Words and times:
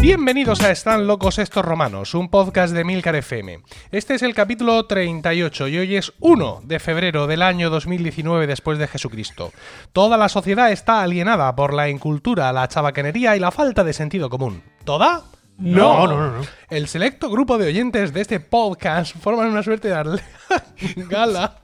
Bienvenidos 0.00 0.60
a 0.62 0.72
Están 0.72 1.06
locos 1.06 1.38
estos 1.38 1.64
romanos, 1.64 2.14
un 2.14 2.28
podcast 2.28 2.74
de 2.74 2.82
Milcar 2.82 3.14
FM. 3.14 3.62
Este 3.92 4.14
es 4.14 4.22
el 4.22 4.34
capítulo 4.34 4.84
38 4.86 5.68
y 5.68 5.78
hoy 5.78 5.94
es 5.94 6.12
1 6.18 6.62
de 6.64 6.80
febrero 6.80 7.28
del 7.28 7.42
año 7.42 7.70
2019 7.70 8.48
después 8.48 8.78
de 8.78 8.88
Jesucristo. 8.88 9.52
Toda 9.92 10.16
la 10.16 10.28
sociedad 10.28 10.72
está 10.72 11.02
alienada 11.02 11.54
por 11.54 11.72
la 11.72 11.88
incultura, 11.88 12.52
la 12.52 12.66
chabacanería 12.66 13.36
y 13.36 13.38
la 13.40 13.52
falta 13.52 13.84
de 13.84 13.92
sentido 13.92 14.28
común. 14.28 14.64
¿Toda? 14.84 15.22
No, 15.58 16.08
no, 16.08 16.16
no, 16.16 16.38
no. 16.38 16.44
El 16.72 16.88
selecto 16.88 17.28
grupo 17.28 17.58
de 17.58 17.66
oyentes 17.66 18.14
de 18.14 18.22
este 18.22 18.40
podcast 18.40 19.14
forman 19.20 19.48
una 19.48 19.62
suerte 19.62 19.88
de 19.88 19.94
aldea 19.94 20.24
gala, 21.10 21.56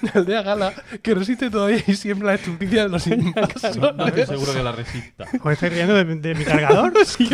de 0.00 0.10
aldea 0.18 0.40
gala, 0.42 0.72
que 1.02 1.14
resiste 1.14 1.50
todavía 1.50 1.82
y 1.86 1.94
siempre 1.94 2.26
la 2.26 2.34
estupidez 2.36 2.84
de 2.84 2.88
los 2.88 3.06
No 3.06 3.14
estoy 3.16 3.26
invasores. 3.28 4.28
seguro 4.28 4.54
que 4.54 4.62
la 4.62 4.72
resista. 4.72 5.24
¿Os 5.42 5.52
estáis 5.52 5.72
riendo 5.74 5.92
de, 5.94 6.04
de 6.06 6.34
mi 6.34 6.42
cargador? 6.44 6.90
Sí, 7.04 7.28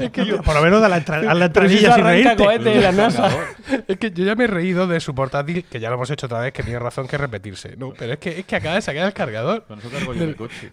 es 0.00 0.10
que 0.10 0.24
yo, 0.26 0.42
por 0.42 0.54
lo 0.56 0.62
menos 0.62 0.82
a 0.82 0.88
la, 0.88 0.96
entra- 0.98 1.30
a 1.30 1.34
la 1.34 1.44
entradilla 1.46 1.94
sin 1.94 2.04
arranca 2.04 2.10
reírte. 2.34 2.44
cohete 2.44 2.70
de 2.70 2.80
la 2.80 2.90
NASA. 2.92 3.30
Es 3.86 3.96
que 3.98 4.10
yo 4.10 4.24
ya 4.24 4.34
me 4.34 4.44
he 4.44 4.48
reído 4.48 4.88
de 4.88 4.98
su 4.98 5.14
portátil, 5.14 5.64
que 5.64 5.78
ya 5.78 5.88
lo 5.88 5.94
hemos 5.94 6.10
hecho 6.10 6.26
otra 6.26 6.40
vez, 6.40 6.52
que 6.52 6.64
tiene 6.64 6.80
razón 6.80 7.06
que 7.06 7.16
repetirse. 7.16 7.76
No, 7.76 7.92
pero 7.96 8.14
es 8.14 8.18
que, 8.18 8.40
es 8.40 8.44
que 8.44 8.56
acaba 8.56 8.74
de 8.74 8.82
sacar 8.82 9.06
el 9.06 9.12
cargador. 9.12 9.64
Con 9.68 9.78
eso 9.78 9.88
cargo 9.88 10.14
yo 10.14 10.26
mi 10.26 10.34
coche. 10.34 10.72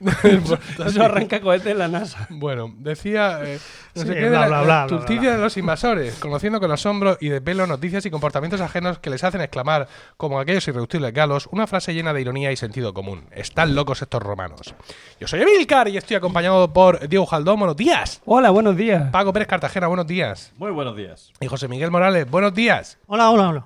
Eso 0.85 1.03
arranca 1.03 1.39
cohete 1.39 1.69
en 1.69 1.77
la 1.77 1.87
NASA. 1.87 2.25
Bueno, 2.31 2.73
decía 2.79 3.41
eh, 3.43 3.59
no 3.93 4.01
Sí, 4.01 4.07
sé 4.07 4.13
qué 4.15 4.21
de 4.21 4.29
bla, 4.29 4.39
la, 4.41 4.47
bla, 4.47 4.57
la 4.57 4.63
bla, 4.63 4.85
bla, 4.85 4.86
bla. 4.87 5.31
de 5.31 5.37
los 5.37 5.57
invasores, 5.57 6.15
conociendo 6.15 6.59
con 6.59 6.71
asombro 6.71 7.17
y 7.19 7.29
de 7.29 7.41
pelo 7.41 7.67
noticias 7.67 8.05
y 8.05 8.11
comportamientos 8.11 8.61
ajenos 8.61 8.99
que 8.99 9.09
les 9.09 9.23
hacen 9.23 9.41
exclamar, 9.41 9.87
como 10.17 10.39
aquellos 10.39 10.67
irreductibles 10.67 11.13
galos, 11.13 11.47
una 11.51 11.67
frase 11.67 11.93
llena 11.93 12.13
de 12.13 12.21
ironía 12.21 12.51
y 12.51 12.55
sentido 12.55 12.93
común. 12.93 13.25
Están 13.31 13.75
locos 13.75 14.01
estos 14.01 14.21
romanos. 14.21 14.73
Yo 15.19 15.27
soy 15.27 15.41
Emilcar 15.41 15.87
y 15.87 15.97
estoy 15.97 16.17
acompañado 16.17 16.71
por 16.71 17.07
Diego 17.07 17.25
Jaldón, 17.25 17.59
buenos 17.59 17.77
días. 17.77 18.21
Hola, 18.25 18.49
buenos 18.49 18.75
días. 18.75 19.11
Paco 19.11 19.33
Pérez 19.33 19.47
Cartagena, 19.47 19.87
buenos 19.87 20.07
días. 20.07 20.53
Muy 20.57 20.71
buenos 20.71 20.95
días. 20.95 21.31
Y 21.39 21.47
José 21.47 21.67
Miguel 21.67 21.91
Morales, 21.91 22.29
buenos 22.29 22.53
días. 22.53 22.97
Hola, 23.07 23.29
hola, 23.29 23.49
hola. 23.49 23.65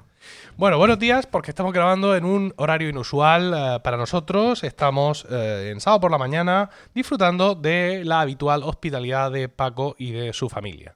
Bueno, 0.57 0.77
buenos 0.77 0.99
días 0.99 1.25
porque 1.25 1.49
estamos 1.49 1.73
grabando 1.73 2.15
en 2.15 2.25
un 2.25 2.53
horario 2.57 2.89
inusual 2.89 3.53
eh, 3.55 3.79
para 3.79 3.97
nosotros. 3.97 4.63
Estamos 4.63 5.25
eh, 5.29 5.69
en 5.71 5.79
sábado 5.79 6.01
por 6.01 6.11
la 6.11 6.17
mañana 6.17 6.69
disfrutando 6.93 7.55
de 7.55 8.03
la 8.05 8.21
habitual 8.21 8.63
hospitalidad 8.63 9.31
de 9.31 9.49
Paco 9.49 9.95
y 9.97 10.11
de 10.11 10.33
su 10.33 10.49
familia. 10.49 10.95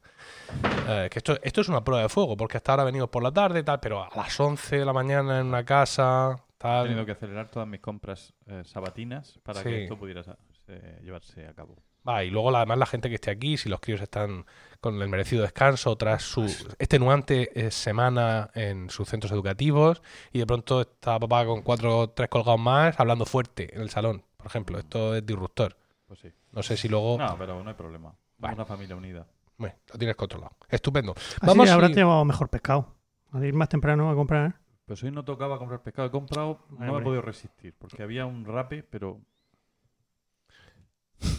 Eh, 0.87 1.07
que 1.11 1.19
esto, 1.19 1.37
esto 1.41 1.61
es 1.61 1.69
una 1.69 1.83
prueba 1.83 2.03
de 2.03 2.09
fuego 2.09 2.37
porque 2.37 2.57
hasta 2.57 2.71
ahora 2.73 2.83
venimos 2.83 3.09
por 3.09 3.23
la 3.23 3.31
tarde 3.31 3.59
y 3.59 3.63
tal, 3.63 3.79
pero 3.79 4.03
a 4.03 4.09
las 4.15 4.39
11 4.39 4.77
de 4.79 4.85
la 4.85 4.93
mañana 4.93 5.39
en 5.39 5.47
una 5.47 5.65
casa, 5.65 6.35
He 6.37 6.57
tal. 6.57 6.85
tenido 6.87 7.05
que 7.05 7.11
acelerar 7.13 7.49
todas 7.49 7.67
mis 7.67 7.79
compras 7.81 8.33
eh, 8.45 8.61
sabatinas 8.65 9.39
para 9.43 9.59
Sí. 9.61 9.69
que 9.69 9.83
esto 9.83 9.97
pudiera 9.97 10.21
eh, 10.67 10.99
llevarse 11.03 11.47
a 11.47 11.53
cabo. 11.53 11.75
Va, 12.07 12.23
y 12.23 12.29
luego 12.29 12.51
la- 12.51 12.59
además 12.59 12.77
la 12.77 12.85
gente 12.85 13.09
que 13.09 13.15
esté 13.15 13.31
aquí, 13.31 13.57
si 13.57 13.67
los 13.67 13.79
críos 13.79 13.99
están 14.01 14.45
con 14.79 15.01
el 15.01 15.09
merecido 15.09 15.41
descanso 15.41 15.95
tras 15.95 16.21
su 16.21 16.43
extenuante 16.77 17.49
eh, 17.59 17.71
semana 17.71 18.51
en 18.53 18.91
sus 18.91 19.09
centros 19.09 19.31
educativos 19.31 20.03
y 20.31 20.37
de 20.39 20.45
pronto 20.45 20.81
está 20.81 21.17
papá 21.19 21.45
con 21.45 21.63
cuatro 21.63 21.97
o 21.99 22.09
tres 22.11 22.29
colgados 22.29 22.59
más 22.59 22.99
hablando 22.99 23.25
fuerte 23.25 23.73
en 23.75 23.81
el 23.81 23.89
salón, 23.89 24.23
por 24.37 24.45
ejemplo. 24.45 24.77
Esto 24.77 25.15
es 25.15 25.25
disruptor. 25.25 25.75
Pues 26.07 26.19
sí. 26.19 26.29
No 26.51 26.61
sé 26.61 26.77
si 26.77 26.87
luego... 26.87 27.17
No, 27.17 27.35
pero 27.39 27.63
no 27.63 27.69
hay 27.69 27.75
problema. 27.75 28.13
Una 28.39 28.65
familia 28.65 28.95
unida. 28.95 29.25
Bueno, 29.57 29.75
lo 29.91 29.97
tienes 29.97 30.15
controlado. 30.15 30.55
Estupendo. 30.69 31.13
Así 31.15 31.37
Vamos 31.45 31.69
habrás 31.69 31.91
y- 31.91 31.93
llevado 31.95 32.25
mejor 32.25 32.49
pescado. 32.49 32.95
A 33.31 33.45
ir 33.45 33.53
más 33.53 33.69
temprano 33.69 34.09
a 34.09 34.15
comprar. 34.15 34.49
¿eh? 34.49 34.53
Pues 34.85 35.03
hoy 35.03 35.11
no 35.11 35.23
tocaba 35.25 35.57
comprar 35.57 35.81
pescado. 35.81 36.07
He 36.07 36.11
comprado, 36.11 36.59
Ay, 36.79 36.87
no 36.87 36.93
me 36.93 36.99
he 36.99 37.03
podido 37.03 37.21
resistir. 37.21 37.73
Porque 37.77 38.03
había 38.03 38.25
un 38.25 38.45
rape, 38.45 38.83
pero 38.83 39.19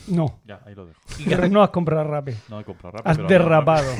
No. 0.08 0.40
ya, 0.44 0.62
ahí 0.64 0.74
lo 0.74 0.86
dejo. 0.86 1.00
Pero 1.26 1.48
no 1.48 1.62
has 1.62 1.70
comprado 1.70 2.04
rápido. 2.04 2.38
No 2.48 2.58
he 2.60 2.64
comprado 2.64 2.96
rape. 2.98 3.08
Has 3.10 3.16
pero 3.16 3.28
derrapado. 3.28 3.92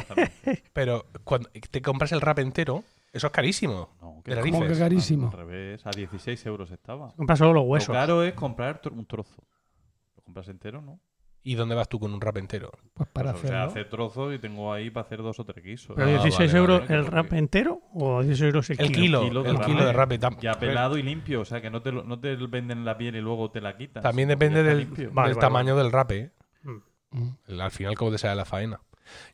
Pero 0.72 1.06
cuando 1.24 1.48
te 1.70 1.82
compras 1.82 2.12
el 2.12 2.20
rap 2.20 2.38
entero, 2.38 2.84
eso 3.12 3.26
es 3.26 3.32
carísimo. 3.32 3.90
No, 4.00 4.22
narices. 4.26 4.52
Como 4.60 4.66
que 4.72 4.78
carísimo. 4.78 5.26
Al 5.28 5.32
revés, 5.32 5.86
a 5.86 5.90
16 5.90 6.46
euros 6.46 6.70
estaba. 6.70 7.12
Compra 7.14 7.36
solo 7.36 7.52
los 7.52 7.62
Lo 7.64 7.68
huesos. 7.68 7.94
caro 7.94 8.22
es 8.22 8.32
comprar 8.34 8.80
un 8.92 9.04
trozo. 9.06 9.42
Lo 10.16 10.22
compras 10.22 10.48
entero, 10.48 10.80
¿no? 10.80 10.98
¿Y 11.42 11.54
dónde 11.54 11.74
vas 11.74 11.88
tú 11.88 11.98
con 11.98 12.12
un 12.12 12.20
rap 12.20 12.36
entero? 12.36 12.70
Pues 12.92 13.08
para 13.08 13.32
Pues, 13.32 13.44
o 13.44 13.48
sea, 13.48 13.64
hace 13.64 13.84
trozos 13.86 14.34
y 14.34 14.38
tengo 14.38 14.72
ahí 14.74 14.90
para 14.90 15.06
hacer 15.06 15.22
dos 15.22 15.40
o 15.40 15.44
tres 15.44 15.64
guisos. 15.64 15.96
¿Pero 15.96 16.08
Ah, 16.08 16.22
16 16.22 16.50
vale, 16.52 16.58
euros 16.58 16.80
vale, 16.82 16.94
el 16.94 17.00
porque- 17.04 17.16
rap 17.16 17.32
entero 17.32 17.80
o 17.94 18.22
16 18.22 18.46
euros 18.48 18.68
el, 18.70 18.80
El 18.80 18.92
kilo? 18.92 19.20
kilo, 19.22 19.24
kilo 19.24 19.42
de 19.42 19.50
el 19.50 19.60
kilo 19.66 19.84
de 19.86 19.92
rap. 19.94 20.12
tam- 20.12 20.38
Ya 20.40 20.52
pelado 20.54 20.98
y 20.98 21.02
limpio, 21.02 21.40
o 21.40 21.44
sea 21.46 21.62
que 21.62 21.70
no 21.70 21.80
te, 21.80 21.92
lo- 21.92 22.02
no 22.04 22.20
te 22.20 22.36
venden 22.36 22.84
la 22.84 22.98
piel 22.98 23.16
y 23.16 23.20
luego 23.22 23.50
te 23.50 23.60
la 23.62 23.76
quitas. 23.76 24.02
También 24.02 24.28
depende 24.28 24.62
del, 24.62 24.78
limpio. 24.80 25.10
Vale, 25.12 25.28
del 25.30 25.36
vale, 25.36 25.46
tamaño 25.46 25.76
del 25.76 25.90
rape. 25.92 26.18
¿eh? 26.18 26.30
Mm. 27.12 27.28
El- 27.48 27.60
Al 27.62 27.70
final, 27.70 27.94
como 27.96 28.10
te 28.10 28.18
sale 28.18 28.34
la 28.36 28.44
faena. 28.44 28.80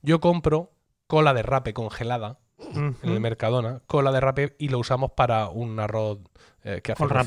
Yo 0.02 0.20
compro 0.20 0.72
cola 1.08 1.34
de 1.34 1.42
rape 1.42 1.74
congelada 1.74 2.38
Mm, 2.72 2.78
en 3.02 3.10
el 3.10 3.18
mm. 3.18 3.22
Mercadona, 3.22 3.82
cola 3.86 4.12
de 4.12 4.20
rape 4.20 4.56
y 4.58 4.68
lo 4.70 4.78
usamos 4.78 5.10
para 5.10 5.48
un 5.48 5.78
arroz 5.78 6.20
eh, 6.64 6.80
que 6.82 6.92
hace 6.92 6.98
Con 7.00 7.10
rape. 7.10 7.26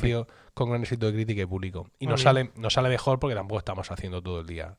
Con 0.60 0.68
gran 0.70 0.82
éxito 0.82 1.06
de 1.06 1.12
crítica 1.14 1.40
y 1.42 1.46
público. 1.46 1.86
Y 1.98 2.04
Muy 2.06 2.12
nos 2.12 2.20
sale, 2.22 2.50
nos 2.56 2.74
sale 2.74 2.90
mejor 2.90 3.18
porque 3.18 3.34
tampoco 3.34 3.58
estamos 3.60 3.90
haciendo 3.90 4.20
todo 4.22 4.40
el 4.40 4.46
día. 4.46 4.76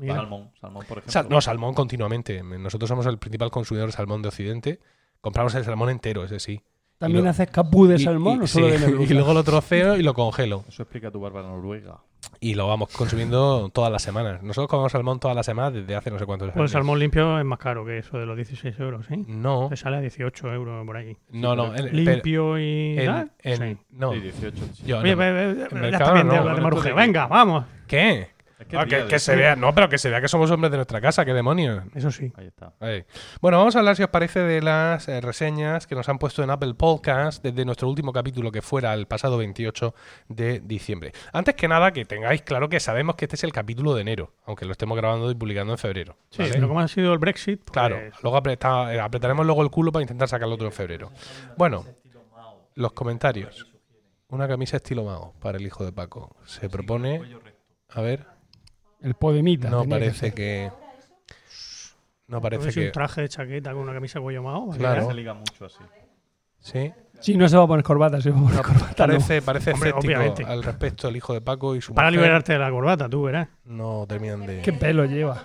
Mira. 0.00 0.16
Salmón, 0.16 0.50
salmón, 0.60 0.84
por 0.88 0.98
ejemplo. 0.98 1.12
Sal- 1.12 1.28
no, 1.28 1.40
salmón 1.40 1.74
continuamente. 1.74 2.42
Nosotros 2.42 2.88
somos 2.88 3.06
el 3.06 3.18
principal 3.18 3.50
consumidor 3.52 3.86
de 3.88 3.92
salmón 3.92 4.22
de 4.22 4.28
Occidente. 4.28 4.80
Compramos 5.20 5.54
el 5.54 5.64
salmón 5.64 5.90
entero, 5.90 6.24
ese 6.24 6.40
sí. 6.40 6.60
¿También 6.98 7.22
lo- 7.24 7.30
haces 7.30 7.48
capú 7.50 7.86
de 7.86 7.96
Y- 7.96 8.04
salmón 8.04 8.40
y- 8.40 8.44
o 8.44 8.46
solo 8.48 8.66
sí, 8.66 8.72
de 8.78 8.78
merluza? 8.78 9.12
y 9.12 9.14
luego 9.14 9.32
lo 9.34 9.44
troceo 9.44 9.96
y 9.96 10.02
lo 10.02 10.14
congelo. 10.14 10.64
Eso 10.68 10.82
explica 10.82 11.10
tu 11.12 11.20
barba 11.20 11.42
noruega. 11.42 12.00
Y 12.40 12.54
lo 12.54 12.68
vamos 12.68 12.90
consumiendo 12.96 13.68
todas 13.70 13.90
las 13.90 14.02
semanas. 14.02 14.42
Nosotros 14.42 14.68
comemos 14.68 14.92
salmón 14.92 15.18
todas 15.18 15.36
las 15.36 15.44
semanas 15.46 15.72
desde 15.72 15.96
hace 15.96 16.10
no 16.10 16.18
sé 16.20 16.26
cuántos 16.26 16.46
Pues 16.48 16.54
el 16.56 16.60
años. 16.62 16.70
salmón 16.72 16.98
limpio 17.00 17.38
es 17.38 17.44
más 17.44 17.58
caro 17.58 17.84
que 17.84 17.98
eso 17.98 18.16
de 18.18 18.26
los 18.26 18.36
16 18.36 18.78
euros, 18.78 19.06
¿sí? 19.06 19.24
No, 19.26 19.68
Te 19.68 19.76
sale 19.76 19.96
a 19.96 20.00
18 20.00 20.52
euros 20.52 20.86
por 20.86 20.96
ahí. 20.96 21.16
no, 21.30 21.56
no. 21.56 21.72
Limpio 21.74 22.58
y 22.58 22.94
pero 22.96 23.18
en- 23.18 23.30
en- 23.42 23.56
Sí. 23.76 23.82
no. 23.90 24.12
Sí, 24.12 24.20
18. 24.20 24.56
sí. 24.74 24.82
Yo 24.86 24.98
Oye, 25.00 25.12
no. 25.12 25.16
ve- 25.18 25.32
ve- 25.32 25.46
ve- 25.54 25.62
en 25.62 25.68
ya 25.70 25.74
Mercadona 25.80 25.96
está 25.98 26.12
bien 26.12 26.26
no, 26.28 26.32
de 26.32 26.38
hablar 26.38 26.54
de 26.56 26.60
bueno, 26.62 26.76
maruje. 26.76 26.88
esto 26.90 27.00
de- 27.00 27.06
Venga, 27.06 27.26
vamos. 27.26 27.64
¿Qué? 27.88 28.28
Es 28.58 28.66
que 28.66 28.76
Ah, 28.76 28.86
que, 28.86 29.06
que 29.06 29.18
se 29.20 29.36
vea, 29.36 29.54
no, 29.54 29.72
pero 29.72 29.88
que 29.88 29.98
se 29.98 30.10
vea 30.10 30.20
que 30.20 30.26
somos 30.26 30.50
hombres 30.50 30.72
de 30.72 30.78
nuestra 30.78 31.00
casa, 31.00 31.24
qué 31.24 31.32
demonios. 31.32 31.84
Eso 31.94 32.10
sí. 32.10 32.32
Ahí 32.36 32.48
está. 32.48 32.72
Ahí. 32.80 33.04
Bueno, 33.40 33.58
vamos 33.58 33.76
a 33.76 33.78
hablar, 33.78 33.94
si 33.94 34.02
os 34.02 34.08
parece, 34.08 34.40
de 34.40 34.60
las 34.60 35.06
eh, 35.08 35.20
reseñas 35.20 35.86
que 35.86 35.94
nos 35.94 36.08
han 36.08 36.18
puesto 36.18 36.42
en 36.42 36.50
Apple 36.50 36.74
Podcast 36.74 37.40
desde 37.42 37.64
nuestro 37.64 37.88
último 37.88 38.12
capítulo 38.12 38.50
que 38.50 38.60
fuera 38.60 38.92
el 38.94 39.06
pasado 39.06 39.38
28 39.38 39.94
de 40.28 40.58
diciembre. 40.60 41.12
Antes 41.32 41.54
que 41.54 41.68
nada, 41.68 41.92
que 41.92 42.04
tengáis 42.04 42.42
claro 42.42 42.68
que 42.68 42.80
sabemos 42.80 43.14
que 43.14 43.26
este 43.26 43.36
es 43.36 43.44
el 43.44 43.52
capítulo 43.52 43.94
de 43.94 44.00
enero, 44.00 44.32
aunque 44.44 44.64
lo 44.64 44.72
estemos 44.72 44.96
grabando 44.96 45.30
y 45.30 45.36
publicando 45.36 45.72
en 45.72 45.78
febrero. 45.78 46.16
Sí, 46.30 46.38
¿vale? 46.42 46.54
pero 46.54 46.66
como 46.66 46.80
ha 46.80 46.88
sido 46.88 47.12
el 47.12 47.18
Brexit, 47.20 47.60
pues, 47.60 47.72
Claro, 47.72 47.98
luego 48.22 48.36
apreta- 48.36 48.92
eh, 48.92 48.98
apretaremos 49.00 49.46
luego 49.46 49.62
el 49.62 49.70
culo 49.70 49.92
para 49.92 50.02
intentar 50.02 50.28
sacarlo 50.28 50.56
otro 50.56 50.66
en 50.66 50.72
febrero. 50.72 51.12
Bueno, 51.56 51.84
los 52.74 52.92
comentarios. 52.92 53.66
Una 54.30 54.46
camisa 54.48 54.76
estilo 54.78 55.04
Mao 55.04 55.32
para 55.40 55.58
el 55.58 55.64
hijo 55.66 55.84
de 55.84 55.92
Paco. 55.92 56.36
Se 56.44 56.68
propone. 56.68 57.22
A 57.90 58.00
ver, 58.02 58.26
El 59.00 59.14
podemita. 59.14 59.70
no 59.70 59.82
que 59.82 59.88
parece 59.88 60.32
que. 60.32 60.70
No 62.26 62.40
Parece 62.42 62.60
parece 62.64 62.80
un 62.80 62.86
que. 62.86 62.92
traje 62.92 63.20
de 63.22 63.28
chaqueta 63.28 63.72
con 63.72 63.82
una 63.82 63.94
camisa 63.94 64.20
cuello 64.20 64.42
mao. 64.42 64.70
Claro. 64.76 65.06
Se 65.08 65.14
liga 65.14 65.32
mucho 65.34 65.64
así. 65.64 65.78
Sí. 66.60 66.92
Sí, 67.20 67.36
no 67.36 67.48
se 67.48 67.56
va 67.56 67.64
a 67.64 67.66
poner 67.66 67.82
corbata, 67.84 68.20
se 68.20 68.30
va 68.30 68.38
a 68.38 68.42
poner 68.42 68.62
corbata. 68.62 69.06
no. 69.06 69.12
Parece, 69.14 69.40
parece 69.42 69.72
Hombre, 69.72 69.88
escéptico 69.90 70.12
obviamente. 70.14 70.44
al 70.44 70.62
respecto 70.62 71.08
el 71.08 71.16
hijo 71.16 71.32
de 71.32 71.40
Paco 71.40 71.74
y 71.74 71.80
su 71.80 71.94
Para 71.94 72.08
mujer. 72.08 72.20
liberarte 72.20 72.52
de 72.52 72.58
la 72.58 72.70
corbata, 72.70 73.08
tú 73.08 73.22
verás. 73.22 73.48
No 73.64 74.04
terminan 74.06 74.44
de. 74.46 74.60
¿Qué 74.62 74.72
pelo 74.74 75.04
lleva? 75.06 75.42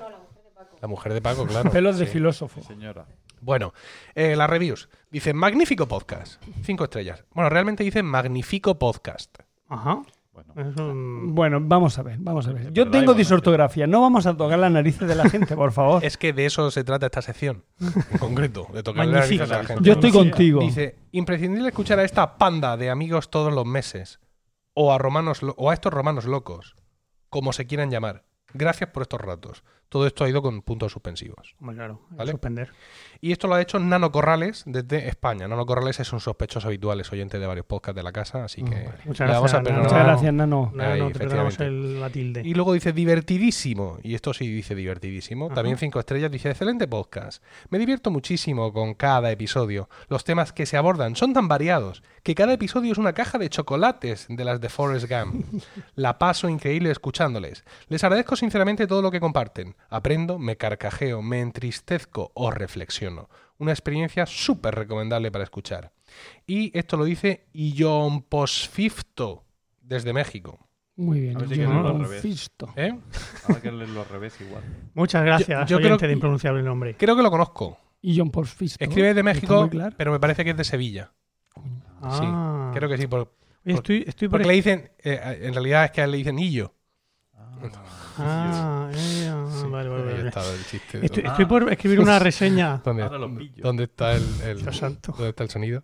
La 0.82 0.88
mujer 0.90 1.14
de 1.14 1.22
Paco, 1.22 1.46
claro. 1.48 1.72
Pelos 1.72 1.98
de 1.98 2.06
sí. 2.06 2.12
filósofo. 2.14 2.62
Señora. 2.64 3.06
Bueno, 3.40 3.74
eh, 4.16 4.36
las 4.36 4.50
reviews. 4.50 4.90
Dice, 5.10 5.34
magnífico 5.34 5.88
podcast. 5.88 6.44
Cinco 6.64 6.84
estrellas. 6.84 7.24
Bueno, 7.34 7.50
realmente 7.50 7.84
dice 7.84 8.04
magnífico 8.04 8.78
podcast. 8.78 9.38
Ajá. 9.70 10.02
Bueno, 10.34 10.54
un- 10.56 11.36
Bueno, 11.36 11.60
vamos 11.62 11.98
a 12.00 12.04
ver, 12.04 12.18
vamos 12.20 12.48
a 12.48 12.54
ver. 12.54 12.74
Yo 12.74 12.90
tengo 12.90 13.14
disortografía, 13.14 13.86
no 13.88 14.02
vamos 14.02 14.26
a 14.26 14.36
tocar 14.36 14.58
las 14.58 14.72
narices 14.72 15.08
de 15.08 15.14
la 15.16 15.30
gente, 15.30 15.56
por 15.56 15.72
favor. 15.72 16.04
Es 16.04 16.18
que 16.18 16.34
de 16.34 16.46
eso 16.48 16.72
se 16.72 16.84
trata 16.84 17.06
esta 17.06 17.22
sección, 17.22 17.64
en 17.80 18.18
concreto, 18.18 18.68
de 18.74 18.82
tocar 18.82 19.06
las 19.06 19.22
Magnífico. 19.30 19.42
narices 19.44 19.52
a 19.52 19.62
la 19.62 19.66
gente. 19.66 19.84
Yo 19.84 19.94
estoy 19.94 20.12
contigo. 20.12 20.60
Dice, 20.62 20.96
imprescindible 21.12 21.68
escuchar 21.70 22.00
a 22.00 22.04
esta 22.04 22.38
panda 22.38 22.78
de 22.78 22.90
amigos 22.90 23.30
todos 23.30 23.54
los 23.54 23.66
meses, 23.66 24.20
o 24.74 24.92
a 24.92 24.98
romanos 24.98 25.42
o 25.56 25.70
a 25.70 25.74
estos 25.76 25.94
romanos 25.94 26.26
locos, 26.26 26.76
como 27.30 27.54
se 27.54 27.68
quieran 27.68 27.92
llamar. 27.92 28.26
Gracias 28.56 28.90
por 28.90 29.04
estos 29.04 29.22
ratos. 29.22 29.64
Todo 29.94 30.08
esto 30.08 30.24
ha 30.24 30.30
ido 30.30 30.42
con 30.42 30.64
puntos 30.64 30.92
suspensivos. 30.92 31.54
Hombre, 31.62 31.76
claro, 31.76 32.00
hay 32.06 32.10
que 32.10 32.16
¿Vale? 32.16 32.32
suspender. 32.32 32.72
Y 33.22 33.32
esto 33.32 33.48
lo 33.48 33.54
ha 33.54 33.62
hecho 33.62 33.78
Nano 33.78 34.12
Corrales 34.12 34.64
desde 34.66 35.08
España. 35.08 35.48
Nano 35.48 35.68
Corrales 35.68 36.00
es 36.00 36.12
un 36.12 36.20
sospechoso 36.20 36.68
habitual, 36.68 37.00
es 37.00 37.12
oyente 37.12 37.38
de 37.38 37.46
varios 37.46 37.68
podcasts 37.68 37.96
de 37.96 38.02
la 38.02 38.12
casa, 38.12 38.44
así 38.44 38.64
que 38.64 38.90
Muchas 39.06 39.28
le 39.30 39.36
vamos 39.36 39.54
a 39.54 39.58
gracias. 39.62 39.64
Nano. 39.64 39.84
Muchas 39.84 40.04
gracias, 40.04 40.34
Nano. 40.34 40.72
No, 40.74 40.84
Ahí, 40.84 41.00
no, 41.00 41.12
te 41.12 41.20
perdonamos 41.20 41.54
efectivamente. 41.54 41.94
el, 41.94 42.02
la 42.02 42.10
tilde. 42.10 42.42
Y 42.44 42.56
luego 42.56 42.74
dice 42.74 42.92
divertidísimo, 42.92 44.00
y 44.02 44.16
esto 44.16 44.34
sí 44.34 44.52
dice 44.52 44.74
divertidísimo. 44.74 45.46
Ajá. 45.46 45.56
También 45.56 45.78
cinco 45.78 46.00
estrellas 46.00 46.32
dice 46.32 46.50
excelente 46.50 46.88
podcast. 46.88 47.44
Me 47.70 47.78
divierto 47.78 48.10
muchísimo 48.10 48.74
con 48.74 48.96
cada 48.96 49.30
episodio. 49.32 49.90
Los 50.10 50.24
temas 50.24 50.52
que 50.52 50.66
se 50.66 50.76
abordan 50.78 51.16
son 51.16 51.34
tan 51.34 51.48
variados 51.48 52.02
que 52.24 52.34
cada 52.34 52.54
episodio 52.54 52.92
es 52.94 52.98
una 52.98 53.14
caja 53.14 53.38
de 53.38 53.50
chocolates 53.50 54.26
de 54.28 54.44
las 54.44 54.60
de 54.60 54.70
Forrest 54.70 55.08
Gump. 55.08 55.46
La 55.96 56.18
paso 56.18 56.50
increíble 56.50 56.90
escuchándoles. 56.90 57.64
Les 57.90 58.04
agradezco 58.04 58.36
sinceramente 58.36 58.88
todo 58.88 59.02
lo 59.04 59.12
que 59.12 59.20
comparten. 59.20 59.76
Aprendo, 59.90 60.40
me 60.40 60.58
carcajeo, 60.58 61.22
me 61.22 61.40
entristezco 61.42 62.32
o 62.34 62.52
reflexiono. 62.52 63.30
Una 63.58 63.72
experiencia 63.72 64.26
súper 64.26 64.76
recomendable 64.76 65.32
para 65.32 65.44
escuchar. 65.44 65.92
Y 66.48 66.78
esto 66.78 66.98
lo 66.98 67.06
dice 67.06 67.46
Ion 67.54 68.24
Posfifto 68.24 69.46
desde 69.82 70.14
México. 70.14 70.68
Muy 70.96 71.22
bien. 71.22 71.38
A 71.38 71.40
ver 71.40 71.50
si 71.50 71.56
yo 71.56 71.70
no 71.70 71.88
al 71.88 72.00
revés. 72.00 72.52
¿Eh? 72.76 72.98
Ahora 73.48 73.62
que 73.62 73.72
leerlo 73.72 74.02
al 74.02 74.10
revés 74.10 74.40
igual. 74.42 74.64
Muchas 74.94 75.24
gracias, 75.24 75.70
yo 75.70 75.78
creo 75.78 75.88
oyente 75.90 76.04
que- 76.04 76.08
de 76.08 76.14
impronunciable 76.14 76.62
nombre. 76.64 76.96
Creo 76.98 77.16
que 77.16 77.24
lo 77.24 77.32
conozco. 77.32 77.78
Y 78.02 78.18
John 78.18 78.32
Paul 78.32 78.46
Fisto. 78.48 78.84
Escribe 78.84 79.14
de 79.14 79.24
México, 79.24 79.70
claro. 79.70 79.96
pero 79.98 80.12
me 80.12 80.20
parece 80.20 80.44
que 80.44 80.52
es 80.52 80.58
de 80.58 80.64
Sevilla. 80.66 81.14
Ah. 82.02 82.72
Creo 82.76 82.90
que 82.90 82.98
sí, 82.98 83.08
por- 83.08 83.34
Oye, 83.66 83.76
estoy, 83.76 84.04
estoy 84.06 84.28
por 84.28 84.40
porque 84.42 84.48
le 84.50 84.54
dicen, 84.56 84.92
eh, 85.00 85.40
en 85.44 85.54
realidad 85.54 85.86
es 85.86 85.92
que 85.92 86.02
a 86.02 86.04
él 86.04 86.12
le 86.12 86.18
dicen 86.18 86.38
Illo. 86.38 86.74
Ah, 87.34 87.60
eh, 87.64 87.70
ah, 88.18 88.90
Sí, 88.94 89.23
vale, 89.74 89.90
vale, 89.90 90.04
ahí 90.12 90.18
vale. 90.18 90.28
estaba 90.30 90.50
el 90.54 90.66
chiste. 90.66 91.00
de 91.00 91.06
Estoy, 91.06 91.24
Ah. 91.26 91.30
estoy 91.32 91.46
por 91.46 91.72
escribir 91.72 92.00
una 92.00 92.20
reseña. 92.20 92.82
¿Dónde, 92.84 93.04
Ahora 93.04 93.18
lo 93.18 93.36
pillo. 93.36 93.64
dónde 93.64 93.84
está 93.84 94.14
el, 94.14 94.24
el- 94.46 94.62
Dios 94.62 94.78
santo. 94.78 95.12
dónde 95.14 95.30
está 95.30 95.44
el 95.44 95.50
sonido? 95.50 95.82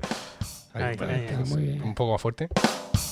Ahí, 0.74 0.83
Ahí, 0.83 0.95
vale. 0.97 1.13
ahí, 1.13 1.27
ahí. 1.27 1.44
Muy 1.50 1.62
bien. 1.63 1.81
Un 1.83 1.95
poco 1.95 2.13
más 2.13 2.21
fuerte. 2.21 2.47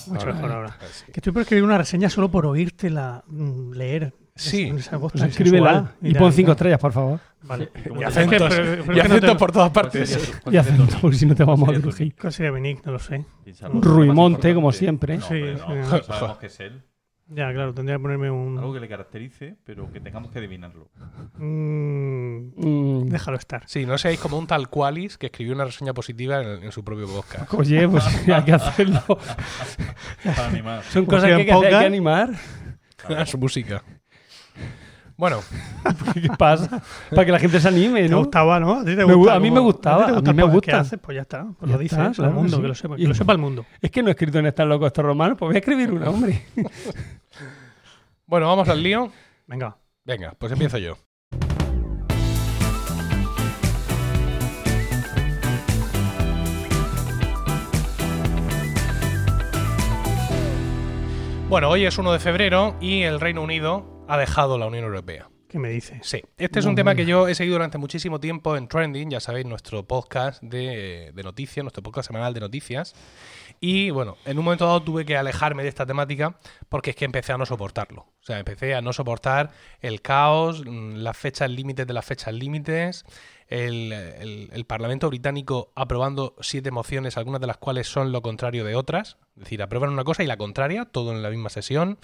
Mucho 0.07 0.19
Ahora. 0.21 0.33
mejor 0.33 0.51
ahora. 0.51 0.77
Ahí 0.79 0.87
sí. 0.93 1.05
Que 1.11 1.19
estoy 1.19 1.33
por 1.33 1.41
escribir 1.41 1.63
una 1.63 1.77
reseña 1.77 2.09
solo 2.09 2.29
por 2.31 2.45
oírtela 2.45 3.23
mm, 3.27 3.71
leer. 3.73 4.13
Sí. 4.35 4.71
Pues 4.71 5.15
escríbela 5.23 5.95
y 5.99 6.13
pon 6.13 6.31
cinco 6.31 6.51
estrellas, 6.51 6.79
por 6.79 6.91
favor. 6.93 7.19
Vale. 7.41 7.71
¿Y 7.75 7.79
Y 7.79 7.97
te- 7.97 8.05
acentos, 8.05 8.37
pero- 8.55 8.63
pero 8.63 8.81
y 8.81 8.85
que 8.85 8.85
no 8.85 8.93
te- 8.93 9.01
acentos 9.01 9.37
por 9.37 9.51
todas 9.51 9.71
¿Cuál 9.71 9.83
partes. 9.85 10.11
Y 10.11 10.13
sería 10.13 10.61
tu- 10.63 10.69
acento, 10.69 10.97
porque 11.01 11.17
si 11.17 11.25
no 11.25 11.33
te 11.35 11.43
vamos 11.43 11.63
a 11.63 11.65
¿Cuál 11.65 11.75
sería 11.77 11.81
tu 11.91 11.95
crujir. 11.97 12.15
¿Cuál 12.21 12.33
sería 12.33 12.51
mi 12.51 12.61
nick? 12.61 12.85
No 12.85 12.91
lo 12.91 12.99
sé. 12.99 13.25
Ruimonte, 13.73 14.53
como 14.53 14.71
siempre. 14.71 15.17
No, 15.17 15.27
Sí, 15.27 15.41
no, 15.41 15.97
sí. 15.97 16.03
sabemos 16.07 16.37
que 16.37 16.45
es 16.47 16.59
él. 16.59 16.83
Ya, 17.29 17.51
claro, 17.51 17.73
tendría 17.73 17.97
que 17.97 18.01
ponerme 18.01 18.27
Algo 18.27 18.67
un. 18.69 18.73
que 18.73 18.79
le 18.79 18.87
caracterice, 18.87 19.57
pero 19.65 19.91
que 19.91 19.99
tengamos 19.99 20.31
que 20.31 20.39
adivinarlo. 20.39 20.89
Mm, 21.37 22.51
Mm, 22.55 23.09
déjalo 23.09 23.37
estar. 23.37 23.63
Sí, 23.67 23.85
no 23.85 23.97
seáis 23.97 24.19
como 24.19 24.37
un 24.37 24.47
tal 24.47 24.69
Qualis 24.69 25.17
que 25.17 25.25
escribió 25.27 25.53
una 25.53 25.65
reseña 25.65 25.93
positiva 25.93 26.41
en, 26.41 26.63
en 26.63 26.71
su 26.71 26.83
propio 26.83 27.05
podcast. 27.07 27.53
Oye, 27.53 27.87
pues 27.89 28.05
hay 28.29 28.43
que 28.43 28.53
hacerlo. 28.53 29.01
Para 30.23 30.47
animar. 30.47 30.83
Son 30.83 31.05
Pues 31.05 31.21
cosas 31.21 31.29
que 31.29 31.35
hay 31.35 31.45
que, 31.45 31.51
hacer, 31.51 31.73
hay 31.73 31.79
que 31.81 31.85
animar. 31.85 32.29
su 33.25 33.37
música. 33.37 33.83
Bueno, 35.17 35.39
¿Qué 36.13 36.29
pasa? 36.37 36.81
Para 37.09 37.25
que 37.25 37.31
la 37.31 37.39
gente 37.39 37.59
se 37.59 37.67
anime, 37.67 38.03
¿Te 38.03 38.09
¿no? 38.09 38.19
gustaba, 38.19 38.59
no? 38.59 38.75
¿A, 38.81 38.85
ti 38.85 38.95
te 38.95 38.97
Me 38.97 39.13
gu- 39.13 39.17
gusta 39.17 39.33
a 39.33 39.39
mí 39.39 39.49
me 39.49 39.59
gustaba, 39.59 39.97
ti 39.97 40.05
te 40.05 40.11
a 40.11 40.15
gusta 40.15 40.31
mí 40.33 40.37
me 40.37 40.43
el 40.43 40.49
podcast 40.51 40.53
gusta. 40.53 40.71
que 40.71 40.77
haces? 40.77 40.99
Pues 41.01 41.15
ya 41.15 41.21
está. 41.23 41.45
Pues 41.57 41.69
Ya 41.71 41.75
lo 41.75 41.81
dices 41.81 41.97
claro 42.17 42.33
mundo, 42.33 42.55
sí. 42.57 42.61
que 42.61 42.67
lo 42.67 42.75
sepa, 42.75 42.95
que 42.97 43.01
Y- 43.01 43.05
lo 43.07 43.13
sepa 43.15 43.31
el 43.31 43.37
mundo. 43.39 43.65
Es 43.81 43.89
que 43.91 44.03
no 44.03 44.09
he 44.09 44.11
escrito 44.11 44.37
en 44.37 44.45
estar 44.45 44.67
loco 44.67 44.85
estos 44.85 45.03
romanos, 45.03 45.37
pues 45.39 45.47
voy 45.49 45.55
a 45.55 45.59
escribir 45.59 45.91
una, 45.91 46.09
hombre. 46.11 46.45
bueno, 48.27 48.45
vamos 48.47 48.69
al 48.69 48.83
lío. 48.83 49.11
Venga. 49.47 49.75
Venga, 50.05 50.35
pues 50.37 50.51
empiezo 50.51 50.77
yo. 50.77 50.97
Bueno, 61.49 61.69
hoy 61.69 61.85
es 61.85 61.97
1 61.97 62.11
de 62.11 62.19
febrero 62.19 62.75
y 62.81 63.03
el 63.03 63.19
Reino 63.21 63.41
Unido 63.41 63.96
ha 64.07 64.17
dejado 64.17 64.57
la 64.57 64.67
Unión 64.67 64.85
Europea. 64.85 65.29
¿Qué 65.47 65.59
me 65.59 65.69
dices? 65.69 65.99
Sí, 66.01 66.21
este 66.37 66.59
es 66.59 66.65
No 66.65 66.71
un 66.71 66.75
tema 66.75 66.91
me 66.91 66.97
que 66.97 67.05
yo 67.05 67.29
he 67.29 67.35
seguido 67.35 67.55
durante 67.55 67.77
muchísimo 67.77 68.19
tiempo 68.19 68.57
en 68.57 68.67
Trending, 68.67 69.09
ya 69.09 69.21
sabéis, 69.21 69.45
nuestro 69.45 69.87
podcast 69.87 70.43
de, 70.43 71.13
de 71.15 71.23
noticias, 71.23 71.63
nuestro 71.63 71.81
podcast 71.81 72.07
semanal 72.07 72.33
de 72.33 72.41
noticias. 72.41 72.93
Y 73.61 73.89
bueno, 73.89 74.17
en 74.25 74.37
un 74.37 74.43
momento 74.43 74.65
dado 74.65 74.83
tuve 74.83 75.05
que 75.05 75.15
alejarme 75.15 75.63
de 75.63 75.69
esta 75.69 75.85
temática 75.85 76.37
porque 76.67 76.89
es 76.89 76.95
que 76.97 77.05
empecé 77.05 77.31
a 77.31 77.37
no 77.37 77.45
soportarlo. 77.45 78.01
O 78.01 78.23
sea, 78.23 78.39
empecé 78.39 78.75
a 78.75 78.81
no 78.81 78.91
soportar 78.91 79.51
el 79.79 80.01
caos, 80.01 80.65
mm, 80.65 80.95
las 80.95 81.15
fechas 81.15 81.49
límites 81.49 81.87
de 81.87 81.93
las 81.93 82.03
fechas 82.03 82.33
límites, 82.33 83.05
el, 83.49 84.49
el- 84.51 84.65
Parlamento 84.65 85.07
británico 85.07 85.71
aprobando 85.75 86.35
siete 86.41 86.71
mociones, 86.71 87.17
algunas 87.17 87.39
de 87.39 87.47
las 87.47 87.57
cuales 87.57 87.87
son 87.87 88.11
lo 88.11 88.21
contrario 88.21 88.65
de 88.65 88.75
otras. 88.75 89.17
Es 89.35 89.43
decir, 89.43 89.61
aprueban 89.61 89.91
una 89.91 90.03
cosa 90.03 90.23
y 90.23 90.27
la 90.27 90.35
contraria, 90.37 90.85
todo 90.85 91.11
en 91.13 91.23
la 91.23 91.29
misma 91.29 91.49
sesión. 91.49 91.97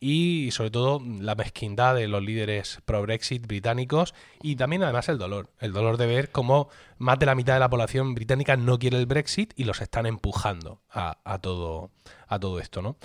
Y 0.00 0.50
sobre 0.52 0.70
todo 0.70 1.00
la 1.20 1.34
mezquindad 1.34 1.94
de 1.94 2.08
los 2.08 2.22
líderes 2.22 2.80
pro-Brexit 2.84 3.46
británicos 3.46 4.14
y 4.42 4.56
también 4.56 4.82
además 4.82 5.08
el 5.08 5.18
dolor. 5.18 5.48
El 5.60 5.72
dolor 5.72 5.96
de 5.96 6.06
ver 6.06 6.30
cómo 6.30 6.68
más 6.98 7.18
de 7.18 7.26
la 7.26 7.34
mitad 7.34 7.54
de 7.54 7.60
la 7.60 7.70
población 7.70 8.14
británica 8.14 8.56
no 8.56 8.78
quiere 8.78 8.98
el 8.98 9.06
Brexit 9.06 9.52
y 9.56 9.64
los 9.64 9.80
están 9.80 10.04
empujando 10.06 10.82
a, 10.90 11.18
a 11.24 11.38
todo, 11.38 11.90
a 12.26 12.38
todo 12.38 12.60
esto, 12.60 12.82
¿no? 12.82 12.96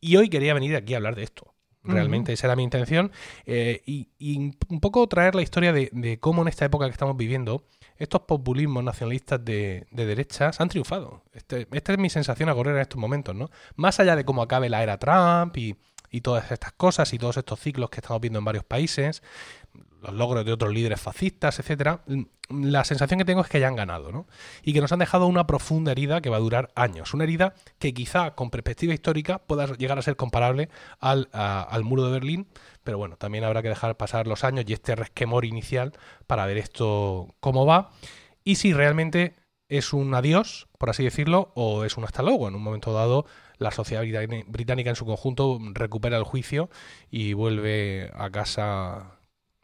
Y 0.00 0.16
hoy 0.16 0.28
quería 0.28 0.54
venir 0.54 0.76
aquí 0.76 0.94
a 0.94 0.98
hablar 0.98 1.16
de 1.16 1.22
esto. 1.24 1.51
Realmente 1.84 2.32
esa 2.32 2.46
era 2.46 2.56
mi 2.56 2.62
intención. 2.62 3.10
eh, 3.46 3.82
y, 3.86 4.08
y 4.18 4.52
un 4.68 4.80
poco 4.80 5.06
traer 5.08 5.34
la 5.34 5.42
historia 5.42 5.72
de, 5.72 5.88
de 5.92 6.18
cómo 6.20 6.42
en 6.42 6.48
esta 6.48 6.64
época 6.64 6.86
que 6.86 6.92
estamos 6.92 7.16
viviendo, 7.16 7.64
estos 7.98 8.22
populismos 8.22 8.82
nacionalistas 8.84 9.44
de, 9.44 9.86
de 9.90 10.06
derechas 10.06 10.60
han 10.60 10.68
triunfado. 10.68 11.22
Este- 11.32 11.66
esta 11.72 11.92
es 11.92 11.98
mi 11.98 12.10
sensación 12.10 12.48
a 12.48 12.54
correr 12.54 12.74
en 12.76 12.82
estos 12.82 12.98
momentos, 12.98 13.34
¿no? 13.34 13.50
Más 13.76 13.98
allá 14.00 14.16
de 14.16 14.24
cómo 14.24 14.42
acabe 14.42 14.68
la 14.68 14.82
era 14.82 14.98
Trump 14.98 15.56
y, 15.56 15.76
y 16.10 16.20
todas 16.20 16.50
estas 16.52 16.72
cosas 16.72 17.12
y 17.14 17.18
todos 17.18 17.36
estos 17.36 17.58
ciclos 17.60 17.90
que 17.90 18.00
estamos 18.00 18.20
viendo 18.20 18.38
en 18.38 18.44
varios 18.44 18.64
países, 18.64 19.22
los 20.02 20.12
logros 20.14 20.44
de 20.44 20.52
otros 20.52 20.72
líderes 20.72 21.00
fascistas, 21.00 21.58
etcétera, 21.58 22.02
la 22.48 22.84
sensación 22.84 23.18
que 23.18 23.24
tengo 23.24 23.40
es 23.40 23.48
que 23.48 23.60
ya 23.60 23.68
han 23.68 23.76
ganado, 23.76 24.10
¿no? 24.12 24.26
Y 24.62 24.72
que 24.72 24.80
nos 24.80 24.92
han 24.92 24.98
dejado 24.98 25.26
una 25.26 25.46
profunda 25.46 25.92
herida 25.92 26.20
que 26.20 26.28
va 26.28 26.36
a 26.36 26.40
durar 26.40 26.70
años. 26.74 27.14
Una 27.14 27.24
herida 27.24 27.54
que 27.78 27.94
quizá 27.94 28.34
con 28.34 28.50
perspectiva 28.50 28.92
histórica 28.92 29.38
pueda 29.38 29.66
llegar 29.76 29.98
a 29.98 30.02
ser 30.02 30.16
comparable 30.16 30.68
al, 30.98 31.28
al 31.32 31.84
muro 31.84 32.04
de 32.04 32.12
Berlín, 32.12 32.48
pero 32.84 32.98
bueno, 32.98 33.16
también 33.16 33.44
habrá 33.44 33.62
que 33.62 33.68
dejar 33.68 33.96
pasar 33.96 34.26
los 34.26 34.44
años 34.44 34.64
y 34.66 34.72
este 34.72 34.96
resquemor 34.96 35.44
inicial 35.44 35.92
para 36.26 36.46
ver 36.46 36.58
esto 36.58 37.34
cómo 37.40 37.64
va 37.64 37.90
y 38.44 38.56
si 38.56 38.72
realmente 38.72 39.36
es 39.68 39.92
un 39.94 40.14
adiós, 40.14 40.68
por 40.78 40.90
así 40.90 41.04
decirlo, 41.04 41.52
o 41.54 41.84
es 41.84 41.96
un 41.96 42.04
hasta 42.04 42.22
luego. 42.22 42.48
En 42.48 42.54
un 42.54 42.62
momento 42.62 42.92
dado, 42.92 43.24
la 43.56 43.70
sociedad 43.70 44.02
británi- 44.02 44.44
británica 44.46 44.90
en 44.90 44.96
su 44.96 45.06
conjunto 45.06 45.58
recupera 45.72 46.18
el 46.18 46.24
juicio 46.24 46.68
y 47.10 47.32
vuelve 47.32 48.10
a 48.14 48.28
casa, 48.30 49.18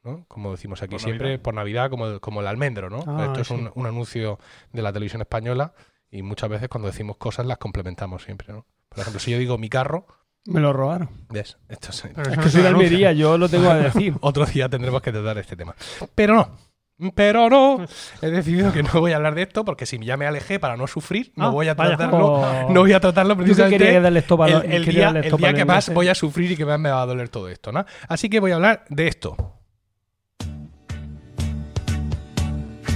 ¿no? 0.04 0.24
como 0.28 0.52
decimos 0.52 0.82
aquí 0.82 0.92
Por 0.92 1.00
siempre, 1.00 1.26
Navidad. 1.28 1.42
por 1.42 1.54
Navidad, 1.54 1.90
como, 1.90 2.20
como 2.20 2.40
el 2.40 2.46
almendro. 2.46 2.90
¿no? 2.90 3.04
Ah, 3.06 3.24
Esto 3.26 3.40
es 3.40 3.48
sí. 3.48 3.54
un, 3.54 3.70
un 3.74 3.86
anuncio 3.86 4.38
de 4.72 4.82
la 4.82 4.92
televisión 4.92 5.20
española 5.22 5.72
y 6.10 6.22
muchas 6.22 6.48
veces 6.50 6.68
cuando 6.68 6.88
decimos 6.88 7.16
cosas 7.16 7.46
las 7.46 7.58
complementamos 7.58 8.22
siempre. 8.22 8.52
¿no? 8.52 8.66
Por 8.88 9.00
ejemplo, 9.00 9.20
si 9.20 9.30
yo 9.32 9.38
digo 9.38 9.58
mi 9.58 9.68
carro, 9.68 10.06
Me 10.46 10.60
lo 10.60 10.72
robaron. 10.72 11.10
¿ves? 11.28 11.58
Esto 11.68 11.90
es, 11.90 12.02
Pero 12.14 12.22
Es 12.30 12.32
eso 12.32 12.40
que 12.42 12.48
soy 12.50 12.62
de. 12.62 12.68
Almería, 12.68 13.12
yo 13.12 13.36
lo 13.38 13.48
tengo 13.48 13.68
a 13.70 13.76
decir. 13.76 14.14
otro 14.20 14.46
día 14.46 14.68
tendremos 14.68 15.02
que 15.02 15.12
tratar 15.12 15.36
este 15.38 15.56
tema. 15.56 15.74
Pero 16.14 16.34
no. 16.34 16.68
Pero 17.14 17.48
no, 17.48 17.86
he 18.22 18.26
decidido 18.28 18.72
que 18.72 18.82
no 18.82 18.90
voy 18.98 19.12
a 19.12 19.16
hablar 19.16 19.36
de 19.36 19.42
esto 19.42 19.64
porque 19.64 19.86
si 19.86 20.00
ya 20.04 20.16
me 20.16 20.26
alejé 20.26 20.58
para 20.58 20.76
no 20.76 20.88
sufrir, 20.88 21.32
no 21.36 21.44
Ah, 21.46 21.50
voy 21.50 21.68
a 21.68 21.74
vaya. 21.74 21.96
tratarlo, 21.96 22.26
Oh. 22.40 22.70
no 22.72 22.80
voy 22.80 22.92
a 22.92 22.98
tratarlo 22.98 23.36
precisamente 23.36 24.00
darle 24.00 24.18
esto 24.18 24.36
para 24.36 24.58
el, 24.62 24.84
día, 24.84 25.04
darle 25.12 25.28
el 25.28 25.36
día 25.36 25.54
que 25.54 25.64
más 25.64 25.94
voy 25.94 26.08
a 26.08 26.14
sufrir 26.16 26.50
y 26.50 26.56
que 26.56 26.64
más 26.66 26.80
me 26.80 26.90
va 26.90 27.02
a 27.02 27.06
doler 27.06 27.28
todo 27.28 27.48
esto, 27.50 27.70
¿no? 27.70 27.84
Así 28.08 28.28
que 28.28 28.40
voy 28.40 28.50
a 28.50 28.56
hablar 28.56 28.84
de 28.88 29.06
esto. 29.06 29.57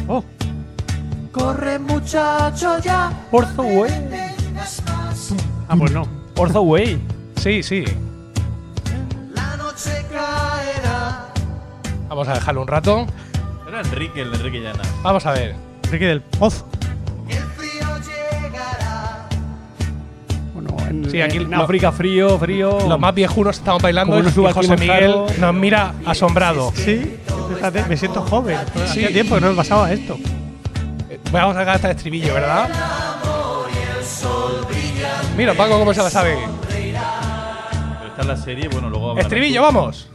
Oh, 0.08 0.22
Corre 1.30 1.78
muchacho 1.78 2.78
ya, 2.80 3.12
Orzo 3.30 3.62
Way. 3.62 3.90
ah, 5.68 5.74
pues 5.78 5.92
no. 5.92 6.06
Orzo 6.36 6.62
Way. 6.62 7.00
Sí, 7.36 7.62
sí. 7.62 7.84
La 9.34 9.56
noche 9.56 10.04
caerá. 10.10 11.26
Vamos 12.08 12.28
a 12.28 12.34
dejarlo 12.34 12.62
un 12.62 12.68
rato. 12.68 13.06
Era 13.66 13.80
Enrique, 13.80 14.20
el 14.22 14.30
de 14.30 14.36
Enrique 14.36 14.60
Llana. 14.60 14.82
Vamos 15.02 15.24
a 15.24 15.32
ver. 15.32 15.54
Enrique 15.84 16.06
del 16.06 16.20
Pozo. 16.20 16.66
Sí, 21.10 21.20
aquí 21.20 21.38
en 21.38 21.50
lo- 21.50 21.62
África 21.64 21.92
frío, 21.92 22.38
frío. 22.38 22.78
Los 22.88 22.98
más 22.98 23.14
viejunos 23.14 23.56
estamos 23.58 23.82
bailando 23.82 24.18
y 24.18 24.30
suba 24.30 24.52
José 24.52 24.76
Miguel 24.76 25.14
nos 25.38 25.54
mira 25.54 25.94
asombrado. 26.06 26.72
Sí, 26.74 27.16
fíjate, 27.54 27.84
me 27.88 27.96
siento 27.96 28.22
joven. 28.22 28.58
Sí. 28.74 28.80
Hacía 28.82 29.08
tiempo 29.12 29.34
que 29.36 29.40
no 29.40 29.50
me 29.50 29.56
pasaba 29.56 29.92
esto. 29.92 30.16
Eh, 31.10 31.18
Vamos 31.30 31.56
a 31.56 31.60
sacar 31.60 31.74
hasta 31.76 31.90
el 31.90 31.96
estribillo, 31.96 32.34
¿verdad? 32.34 32.68
Mira, 35.36 35.54
Paco, 35.54 35.78
cómo 35.78 35.94
se 35.94 36.02
la 36.02 36.10
sabe. 36.10 36.36
Pero 36.68 38.08
esta 38.08 38.20
es 38.20 38.26
la 38.26 38.36
serie, 38.36 38.68
bueno, 38.68 38.90
luego 38.90 39.10
hablarás 39.10 39.26
Estribillo, 39.32 39.62
vamos. 39.62 40.08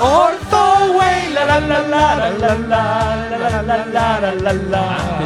Orzo 0.00 0.92
Way, 0.96 1.32
la 1.32 1.44
la 1.44 1.60
la 1.60 1.80
la 1.82 2.30
la 2.30 2.30
la 2.30 2.54
la 2.54 3.32
la 3.38 3.62
la 3.62 3.86
la 3.86 4.20
la 4.20 4.34
la 4.34 4.52
la. 4.52 5.18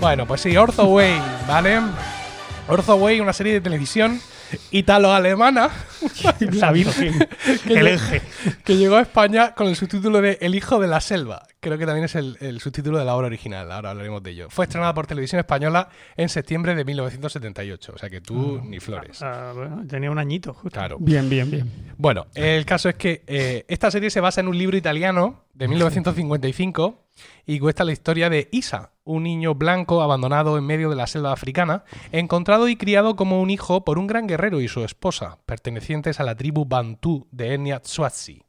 Bueno, 0.00 0.26
pues 0.26 0.40
sí, 0.42 0.56
Ortho 0.56 0.84
Way, 0.84 1.20
¿vale? 1.48 1.80
Ortho 2.68 2.94
Way, 2.96 3.20
una 3.20 3.32
serie 3.32 3.54
de 3.54 3.60
televisión 3.60 4.20
italo-alemana 4.70 5.70
La 6.60 6.70
Virgen. 6.72 7.26
que, 7.66 7.74
El 7.74 7.86
lle- 7.86 7.94
eje. 7.94 8.22
que 8.64 8.76
llegó 8.76 8.96
a 8.96 9.02
España 9.02 9.52
con 9.54 9.66
el 9.68 9.76
subtítulo 9.76 10.20
de 10.20 10.38
El 10.40 10.54
hijo 10.54 10.78
de 10.78 10.86
la 10.88 11.00
selva. 11.00 11.46
Creo 11.62 11.78
que 11.78 11.86
también 11.86 12.06
es 12.06 12.16
el, 12.16 12.36
el 12.40 12.58
subtítulo 12.58 12.98
de 12.98 13.04
la 13.04 13.14
obra 13.14 13.28
original, 13.28 13.70
ahora 13.70 13.90
hablaremos 13.90 14.20
de 14.20 14.32
ello. 14.32 14.50
Fue 14.50 14.64
estrenada 14.64 14.92
por 14.94 15.06
Televisión 15.06 15.38
Española 15.38 15.88
en 16.16 16.28
septiembre 16.28 16.74
de 16.74 16.84
1978, 16.84 17.92
o 17.94 17.98
sea 17.98 18.10
que 18.10 18.20
tú 18.20 18.60
ni 18.64 18.80
flores. 18.80 19.22
Ah, 19.22 19.52
bueno, 19.54 19.86
tenía 19.86 20.10
un 20.10 20.18
añito, 20.18 20.54
justo. 20.54 20.76
Claro. 20.76 20.96
Bien, 20.98 21.30
bien, 21.30 21.48
bien. 21.48 21.70
Bueno, 21.96 22.26
el 22.34 22.66
caso 22.66 22.88
es 22.88 22.96
que 22.96 23.22
eh, 23.28 23.64
esta 23.68 23.92
serie 23.92 24.10
se 24.10 24.18
basa 24.18 24.40
en 24.40 24.48
un 24.48 24.58
libro 24.58 24.76
italiano 24.76 25.44
de 25.54 25.68
1955 25.68 27.06
y 27.46 27.60
cuesta 27.60 27.84
la 27.84 27.92
historia 27.92 28.28
de 28.28 28.48
Isa, 28.50 28.90
un 29.04 29.22
niño 29.22 29.54
blanco 29.54 30.02
abandonado 30.02 30.58
en 30.58 30.64
medio 30.64 30.90
de 30.90 30.96
la 30.96 31.06
selva 31.06 31.32
africana, 31.32 31.84
encontrado 32.10 32.66
y 32.66 32.74
criado 32.74 33.14
como 33.14 33.40
un 33.40 33.50
hijo 33.50 33.84
por 33.84 34.00
un 34.00 34.08
gran 34.08 34.26
guerrero 34.26 34.60
y 34.60 34.66
su 34.66 34.82
esposa, 34.82 35.38
pertenecientes 35.46 36.18
a 36.18 36.24
la 36.24 36.34
tribu 36.34 36.64
Bantú 36.64 37.28
de 37.30 37.54
etnia 37.54 37.78
Tswazi. 37.78 38.42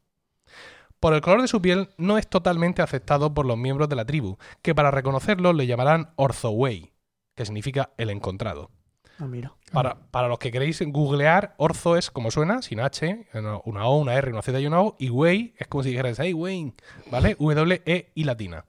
Por 1.04 1.14
el 1.14 1.20
color 1.20 1.42
de 1.42 1.50
su 1.50 1.62
piel 1.62 1.90
no 1.98 2.18
es 2.18 2.30
totalmente 2.30 2.82
aceptado 2.82 3.34
por 3.34 3.46
los 3.46 3.58
miembros 3.58 3.90
de 3.90 3.98
la 3.98 4.06
tribu, 4.06 4.38
que 4.62 4.74
para 4.74 4.90
reconocerlo 4.90 5.52
le 5.52 5.68
llamarán 5.68 6.12
Orthoway, 6.16 6.94
que 7.36 7.46
significa 7.46 7.90
el 7.98 8.10
encontrado. 8.10 8.72
Ah, 9.20 9.26
mira. 9.26 9.52
Para, 9.74 9.98
para 10.12 10.30
los 10.30 10.40
que 10.40 10.50
queréis 10.50 10.82
googlear, 10.82 11.56
Orzo 11.58 11.98
es 11.98 12.10
como 12.10 12.32
suena, 12.32 12.62
sin 12.62 12.80
H, 12.80 13.28
una 13.66 13.86
O, 13.86 13.98
una 13.98 14.14
R, 14.16 14.32
una 14.32 14.42
Z 14.42 14.58
y 14.62 14.66
una 14.66 14.80
O, 14.80 14.96
y 14.98 15.10
Way 15.10 15.56
es 15.58 15.68
como 15.68 15.84
si 15.84 15.90
dijeras, 15.90 16.20
hey, 16.22 16.34
Wayne, 16.34 16.74
¿vale? 17.12 17.36
W, 17.38 17.82
E 17.86 18.12
y 18.16 18.24
latina. 18.24 18.64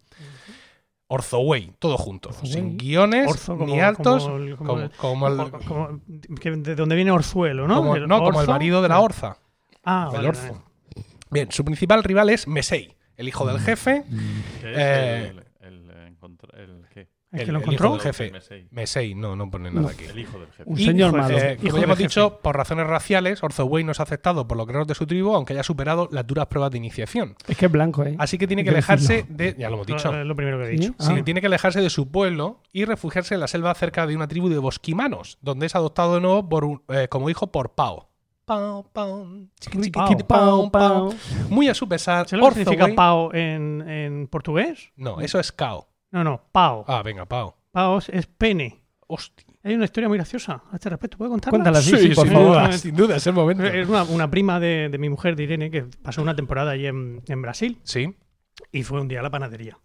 Orzo 1.07 1.39
Way, 1.39 1.75
todo 1.79 1.97
junto, 1.99 2.33
sin 2.33 2.77
guiones 2.77 3.31
Orzo 3.31 3.57
como- 3.57 3.67
ni 3.73 3.81
altos, 3.81 4.25
como 4.25 4.37
el- 4.39 4.57
como 4.57 4.71
como, 4.73 4.83
el- 4.83 4.91
como 4.97 5.29
el, 5.29 5.37
Como- 5.37 5.65
como- 5.69 6.01
que 6.41 6.51
de 6.51 6.75
donde 6.75 6.97
viene 6.97 7.13
Orzuelo, 7.13 7.69
¿no? 7.69 7.77
como- 7.77 7.95
El 7.95 8.09
no, 8.09 8.25
como 8.25 8.41
el 8.41 8.49
marido 8.49 8.83
de 8.83 8.89
la 8.89 8.99
Orza, 8.99 9.37
Ah, 9.85 10.07
el 10.11 10.17
vale, 10.17 10.29
Orzo. 10.31 10.43
vale. 10.53 10.74
Bien, 11.35 11.53
su 11.53 11.65
principal 11.65 12.03
rival 12.03 12.31
es 12.31 12.49
Mesei, 12.49 12.97
el 13.17 13.29
hijo 13.29 13.47
del 13.47 13.61
jefe, 13.61 14.05
¿Qué 14.61 14.71
es 14.73 14.79
Eh, 14.79 15.29
el, 15.29 15.39
el, 15.61 15.91
eh, 15.91 16.15
el? 16.57 16.85
¿Es 17.35 17.41
el- 17.41 17.47
que 17.47 17.53
lo 17.53 17.59
el 17.59 17.63
encontró? 17.65 17.87
hijo 17.89 17.95
del 17.97 18.03
jefe. 18.15 18.31
Mesei. 18.31 18.69
Mesei, 18.71 19.15
no, 19.17 19.35
no 19.35 19.51
pone 19.51 19.69
nada 19.69 19.91
aquí. 19.91 20.05
El 20.05 20.21
hijo 20.21 20.39
del 20.39 20.47
jefe. 20.53 20.63
Un 20.67 20.79
Y, 20.79 20.85
señor 20.85 21.09
eh, 21.09 21.13
malo. 21.19 21.37
como 21.37 21.67
Hijo 21.67 21.79
ya 21.79 21.83
hemos 21.83 21.99
dicho, 21.99 22.31
jefe. 22.31 22.43
por 22.45 22.57
razones 22.57 22.87
raciales, 22.87 23.43
Orthoway 23.43 23.83
no 23.83 23.91
es 23.91 23.99
aceptado 23.99 24.47
por 24.47 24.57
los 24.57 24.65
guerreros 24.69 24.87
de 24.87 24.95
su 24.95 25.05
tribu, 25.05 25.35
aunque 25.35 25.53
haya 25.53 25.65
superado 25.65 26.09
las 26.13 26.25
duras 26.29 26.47
pruebas 26.47 26.71
de 26.71 26.79
iniciación. 26.79 27.35
Es 27.49 27.57
que 27.57 27.67
es 27.67 27.73
blanco, 27.73 28.05
¿eh? 28.05 28.15
Así 28.21 28.39
que 28.39 28.47
tiene 28.47 28.63
que 28.63 28.71
alejarse 28.71 29.27
de. 29.29 29.57
Ya 29.59 29.69
lo 29.69 29.75
hemos 29.75 29.87
dicho. 29.89 30.13
Lo- 30.13 30.21
Es 30.21 30.27
lo 30.27 30.37
primero 30.37 30.59
que 30.61 30.65
he 30.67 30.69
dicho. 30.69 30.95
Sí. 31.01 31.07
Sí, 31.07 31.13
Ah. 31.19 31.25
tiene 31.25 31.41
que 31.41 31.49
alejarse 31.49 31.81
de 31.81 31.91
su 31.91 32.09
pueblo 32.13 32.61
y 32.73 32.85
refugiarse 32.85 33.35
en 33.35 33.41
la 33.41 33.49
selva 33.49 33.75
cerca 33.75 34.07
de 34.07 34.15
una 34.15 34.29
tribu 34.29 34.49
de 34.49 34.59
bosquimanos, 34.59 35.39
donde 35.43 35.67
es 35.67 35.75
adoptado 35.75 36.15
de 36.15 36.21
nuevo 36.21 36.49
por 36.49 36.65
un- 36.65 36.83
eh, 36.89 37.09
como 37.11 37.31
hijo 37.31 37.49
por 37.51 37.75
Pao. 37.75 38.11
Pao, 38.45 38.83
pao, 38.93 39.27
pao. 40.29 40.71
pao. 40.71 41.15
Muy 41.49 41.69
a 41.69 41.75
su 41.75 41.89
pesar. 41.89 42.29
¿Se 42.29 42.37
lo 42.37 42.51
significa 42.51 42.87
Orthoway- 42.87 42.95
pao 42.95 43.35
en, 43.35 43.83
en 43.89 44.27
portugués? 44.29 44.91
No, 44.97 45.21
eso 45.21 45.41
es 45.41 45.51
Cao. 45.53 45.89
No, 46.11 46.23
no, 46.25 46.43
pao. 46.53 46.85
Ah, 46.87 47.03
venga, 47.03 47.25
Pao. 47.27 47.57
Pao 47.73 47.99
es- 47.99 48.27
pene. 48.27 48.83
Hostia. 49.07 49.47
Hay 49.63 49.75
una 49.75 49.85
historia 49.87 50.09
muy 50.09 50.19
graciosa 50.19 50.63
a 50.71 50.77
este 50.77 50.91
respecto. 50.91 51.17
¿Puedo 51.17 51.31
contarla? 51.31 51.51
Cuéntala, 51.59 51.81
sí, 51.81 51.97
sí, 51.97 52.09
por 52.15 52.25
sin 52.27 52.33
favor. 52.35 52.49
duda, 52.49 52.73
sin 52.73 52.95
duda, 52.97 53.17
es 53.17 53.27
el 53.27 53.33
momento. 53.33 53.65
Es 53.65 53.89
una, 53.89 54.03
una 54.05 54.31
prima 54.31 54.61
de, 54.61 54.89
de 54.91 54.99
mi 54.99 55.09
mujer, 55.09 55.37
de 55.37 55.43
Irene, 55.45 55.71
que 55.71 55.85
pasó 56.03 56.21
una 56.23 56.37
temporada 56.37 56.73
allí 56.73 56.87
en, 56.87 57.23
en 57.27 57.43
Brasil 57.43 57.79
Sí. 57.83 58.15
y 58.73 58.83
fue 58.83 59.01
un 59.01 59.09
día 59.09 59.21
a 59.21 59.23
la 59.23 59.31
panadería. 59.31 59.79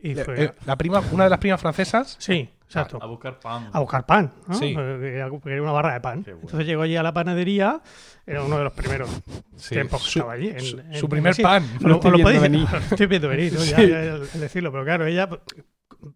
Y 0.00 0.14
fue, 0.16 0.44
Eh, 0.44 0.52
la 0.66 0.76
prima, 0.76 1.00
una 1.12 1.24
de 1.24 1.30
las 1.30 1.38
primas 1.38 1.60
francesas. 1.60 2.16
sí, 2.18 2.48
exacto. 2.74 2.98
A 3.00 3.06
buscar 3.06 3.38
pan. 3.40 3.68
a 3.72 3.80
buscar 3.80 4.06
pan, 4.06 4.32
¿no? 4.46 4.54
Sí. 4.54 4.74
Eh, 4.78 4.98
Quería 5.00 5.28
quería 5.42 5.62
una 5.62 5.72
barra 5.72 5.94
de 5.94 6.00
pan. 6.00 6.22
Bueno. 6.22 6.38
Entonces 6.42 6.66
llegó 6.66 6.82
allí 6.82 6.96
a 6.96 7.02
la 7.02 7.12
panadería, 7.14 7.80
era 8.26 8.42
uno 8.42 8.58
de 8.58 8.64
los 8.64 8.72
primeros 8.72 9.08
Sí, 9.56 9.74
tiempos 9.74 10.02
que 10.04 10.10
su- 10.10 10.18
estaba 10.20 10.32
allí. 10.34 10.48
en- 10.48 10.60
su- 10.60 10.78
en- 10.78 10.94
su 10.94 11.08
primer 11.08 11.34
pan. 11.40 11.64
Lo, 11.80 11.88
Lo 11.88 11.94
estoy 11.96 12.10
lo 12.12 12.18
podéis- 12.18 12.40
viendo 12.40 12.58
venir. 12.66 12.68
estoy 12.90 13.06
viendo 13.06 13.28
venir, 13.28 13.52
¿no? 13.52 13.64
Ya- 13.64 13.76
Sí. 13.76 13.88
ya 13.88 14.00
el, 14.02 14.40
decirlo, 14.40 14.72
pero 14.72 14.84
claro, 14.84 15.06
ella 15.06 15.28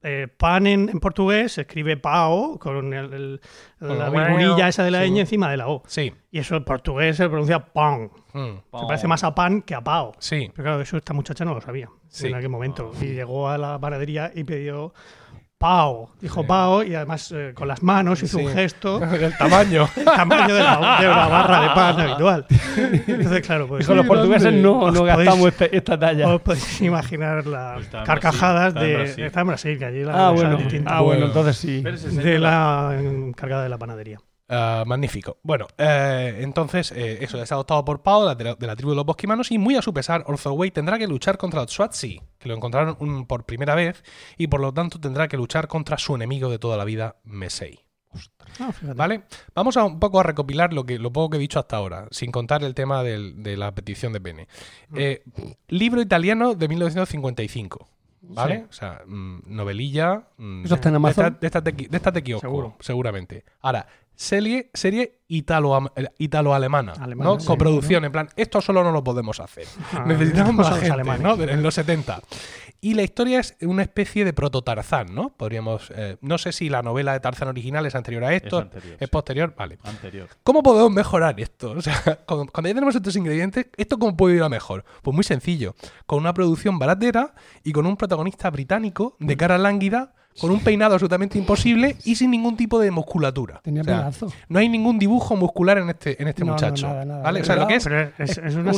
eh, 0.03 0.29
pan 0.37 0.67
en, 0.67 0.91
en 0.91 1.01
portugués 1.01 1.53
se 1.53 1.63
escribe 1.63 1.97
pao 1.97 2.59
con 2.59 2.93
el- 2.93 3.13
el- 3.15 3.41
la 3.81 3.95
la 3.95 4.11
virgulilla 4.11 4.69
esa 4.69 4.85
de 4.85 4.91
la 4.91 5.03
sí. 5.05 5.11
ñ 5.11 5.21
encima 5.21 5.51
de 5.51 5.57
la 5.57 5.69
O. 5.69 5.83
Sí. 5.87 6.13
Y 6.31 6.41
eso 6.41 6.57
en 6.57 6.65
portugués 6.65 7.17
se 7.17 7.27
pronuncia 7.29 7.61
pan. 7.73 8.11
Mm, 8.35 8.57
Se 8.81 8.87
parece 8.87 9.09
más 9.09 9.25
a 9.25 9.35
pan 9.35 9.63
que 9.63 9.75
a 9.75 9.81
pao. 9.83 10.13
Sí. 10.19 10.51
Pero 10.55 10.65
claro, 10.65 10.81
eso 10.83 10.99
esta 10.99 11.15
muchacha 11.15 11.47
no 11.47 11.55
lo 11.55 11.63
sabía 11.63 11.89
Sí. 12.09 12.27
en 12.27 12.35
aquel 12.35 12.51
momento. 12.51 12.93
Y 13.01 13.07
llegó 13.15 13.49
a 13.49 13.57
la 13.57 13.79
panadería 13.79 14.31
y 14.35 14.45
pidió 14.45 14.93
pao. 15.59 16.11
Dijo 16.21 16.47
pao 16.47 16.83
y 16.85 16.95
además 16.95 17.33
eh, 17.37 17.53
con 17.55 17.67
las 17.69 17.83
manos 17.83 18.23
hizo 18.23 18.39
Sí. 18.39 18.45
un 18.47 18.53
gesto 18.53 19.03
El 19.13 19.37
tamaño. 19.37 19.89
el 19.97 20.05
tamaño 20.05 20.55
de 20.55 20.63
la, 20.63 20.99
de 21.01 21.09
una 21.09 21.27
barra 21.29 21.61
de 21.63 21.69
pan 21.71 22.01
habitual. 22.09 22.47
Entonces, 23.07 23.45
claro, 23.47 23.67
pues 23.67 23.87
Con 23.87 23.97
los 23.97 24.07
portugueses 24.07 24.53
no, 24.53 24.91
no 24.91 25.01
podéis- 25.05 25.17
gastamos 25.25 25.49
este- 25.49 25.77
esta 25.77 25.99
talla. 25.99 26.29
os 26.29 26.41
podéis 26.43 26.81
imaginar 26.81 27.45
las 27.47 27.81
Está 27.83 27.99
en 28.01 28.05
carcajadas 28.05 28.75
Brasil, 28.75 29.17
de... 29.17 29.27
Está 29.27 29.41
en 29.41 29.47
Brasil, 29.49 29.79
que 29.79 29.85
allí 29.85 30.05
la 30.05 30.29
Ah, 30.29 30.31
bueno. 30.31 30.57
distinta. 30.57 30.97
Ah, 30.97 31.01
bueno, 31.01 31.27
entonces 31.27 31.57
sí. 31.57 31.83
De 31.83 32.39
la 32.39 32.97
encargada 33.01 33.65
de 33.65 33.69
la 33.69 33.79
panadería. 33.79 34.19
Ah, 34.51 34.85
magnífico. 34.87 35.37
Bueno, 35.43 35.67
eh, 35.77 36.39
entonces, 36.41 36.91
eh, 36.93 37.19
eso 37.21 37.41
es 37.43 37.53
adoptado 37.53 37.85
por 37.85 38.03
Pao, 38.03 38.35
de 38.35 38.45
la, 38.45 38.55
de 38.55 38.67
la 38.67 38.77
tribu 38.77 38.91
de 38.93 38.97
los 38.97 39.05
bosquimanos, 39.05 39.51
y 39.53 39.59
muy 39.59 39.77
a 39.77 39.83
su 39.83 39.93
pesar, 39.93 40.25
Orthoway 40.27 40.71
tendrá 40.71 40.99
que 40.99 41.07
luchar 41.07 41.37
contra 41.37 41.61
los 41.61 41.71
Swazi, 41.71 42.21
que 42.39 42.49
lo 42.49 42.55
encontraron 42.55 42.97
un- 43.01 43.27
por 43.27 43.45
primera 43.45 43.75
vez, 43.75 44.03
y 44.39 44.47
por 44.47 44.61
lo 44.61 44.73
tanto 44.73 44.99
tendrá 45.01 45.29
que 45.29 45.37
luchar 45.37 45.69
contra 45.69 45.99
su 45.99 46.15
enemigo 46.15 46.49
de 46.49 46.59
toda 46.59 46.79
la 46.79 46.85
vida, 46.87 47.17
Mesei. 47.25 47.81
Ah. 48.59 48.71
¿Vale? 48.97 49.25
Vamos 49.55 49.77
a 49.77 49.85
un 49.85 50.01
poco 50.01 50.19
a 50.19 50.23
recopilar 50.23 50.73
lo, 50.73 50.87
que, 50.87 50.99
lo 50.99 51.13
poco 51.13 51.29
que 51.31 51.37
he 51.37 51.41
dicho 51.41 51.59
hasta 51.59 51.77
ahora, 51.77 52.09
sin 52.11 52.33
contar 52.33 52.65
el 52.65 52.75
tema 52.75 53.03
del- 53.03 53.43
de 53.43 53.57
la 53.59 53.73
petición 53.75 54.15
de 54.15 54.21
pene. 54.23 54.49
Eh, 54.97 55.23
libro 55.69 56.01
italiano 56.01 56.55
de 56.55 56.69
1955. 56.69 57.87
¿Vale? 58.21 58.57
Sí. 58.57 58.67
O 58.69 58.73
sea, 58.73 59.03
mm, 59.07 59.41
novelilla. 59.47 60.23
mm, 60.39 60.65
¿Eso 60.65 60.75
está 60.75 60.89
en 60.89 60.95
de 60.95 60.97
Amazon? 60.97 61.27
esta- 61.27 61.39
De 61.41 61.47
esta 61.47 61.63
te, 61.63 61.73
de 61.73 61.97
esta 61.97 62.13
kiosco, 62.13 62.41
Seguro. 62.49 62.77
seguramente. 62.81 63.45
Ahora, 63.61 63.87
serie, 64.19 64.69
serie 64.75 65.21
italo, 65.29 65.93
italo-alemana. 66.19 66.93
Alemana, 66.99 67.31
¿no? 67.31 67.41
sí, 67.41 67.47
Coproducción, 67.47 68.05
en 68.05 68.11
plan, 68.11 68.29
esto 68.35 68.61
solo 68.61 68.83
no 68.83 68.91
lo 68.91 69.05
podemos 69.05 69.39
hacer. 69.39 69.67
Ah, 69.93 70.05
Necesitamos 70.07 70.55
más 70.55 70.75
gente, 70.75 70.91
alemanes. 70.91 71.23
¿no? 71.23 71.43
En 71.43 71.63
los 71.63 71.75
70. 71.75 72.21
Y 72.81 72.95
la 72.95 73.03
historia 73.03 73.41
es 73.41 73.57
una 73.63 73.83
especie 73.83 74.25
de 74.25 74.33
proto-Tarzán, 74.33 75.15
¿no? 75.15 75.31
Podríamos... 75.31 75.91
eh, 75.95 76.17
no 76.21 76.37
sé 76.37 76.53
si 76.53 76.69
la 76.69 76.83
novela 76.83 77.13
de 77.13 77.21
Tarzán 77.21 77.49
original 77.49 77.87
es 77.87 77.95
anterior 77.95 78.25
a 78.25 78.35
esto. 78.35 78.59
anterior, 78.59 78.95
es 78.95 79.07
sí. 79.07 79.11
posterior. 79.11 79.55
Vale. 79.57 79.79
Anterior. 79.85 80.29
¿Cómo 80.43 80.63
podemos 80.63 80.91
mejorar 80.93 81.39
esto? 81.41 81.71
O 81.73 81.81
sea, 81.81 81.95
cuando, 82.27 82.47
cuando 82.53 82.69
ya 82.69 82.75
tenemos 82.75 82.95
estos 82.97 83.15
ingredientes, 83.17 83.67
¿esto 83.77 83.99
cómo 83.99 84.17
puede 84.17 84.37
ir 84.37 84.43
a 84.43 84.49
mejor? 84.49 84.85
Pues 85.03 85.15
muy 85.15 85.25
sencillo. 85.25 85.75
Con 86.07 86.19
una 86.19 86.35
producción 86.35 86.79
baratera 86.79 87.35
y 87.65 87.73
con 87.73 87.87
un 87.87 87.97
protagonista 87.97 88.51
británico 88.51 89.17
de 89.21 89.37
cara 89.37 89.59
lánguida, 89.59 90.15
con 90.41 90.51
un 90.51 90.61
peinado 90.61 90.95
absolutamente 90.95 91.39
imposible 91.39 91.97
y 92.05 92.15
sin 92.17 92.31
ningún 92.31 92.57
tipo 92.57 92.79
de 92.81 92.91
musculatura. 92.91 93.61
Tenía 93.63 93.83
O 93.83 93.85
sea, 93.85 93.97
pedazo. 93.99 94.33
no 94.49 94.59
hay 94.59 94.69
ningún 94.69 94.99
dibujo 94.99 95.37
muscular 95.37 95.79
en 95.79 95.91
este, 95.91 96.21
en 96.23 96.29
este 96.29 96.43
No, 96.43 96.49
no, 96.49 96.53
muchacho. 96.53 96.87
nada, 96.89 97.05
nada. 97.05 97.23
¿Vale? 97.23 97.41
O 97.41 97.45
sea, 97.45 97.57
lo 97.57 97.67
que 97.67 97.75
es. 97.77 97.85
Pero 97.85 98.11
es, 98.19 98.39
es. 98.39 98.55
No, 98.55 98.63
no, 98.63 98.73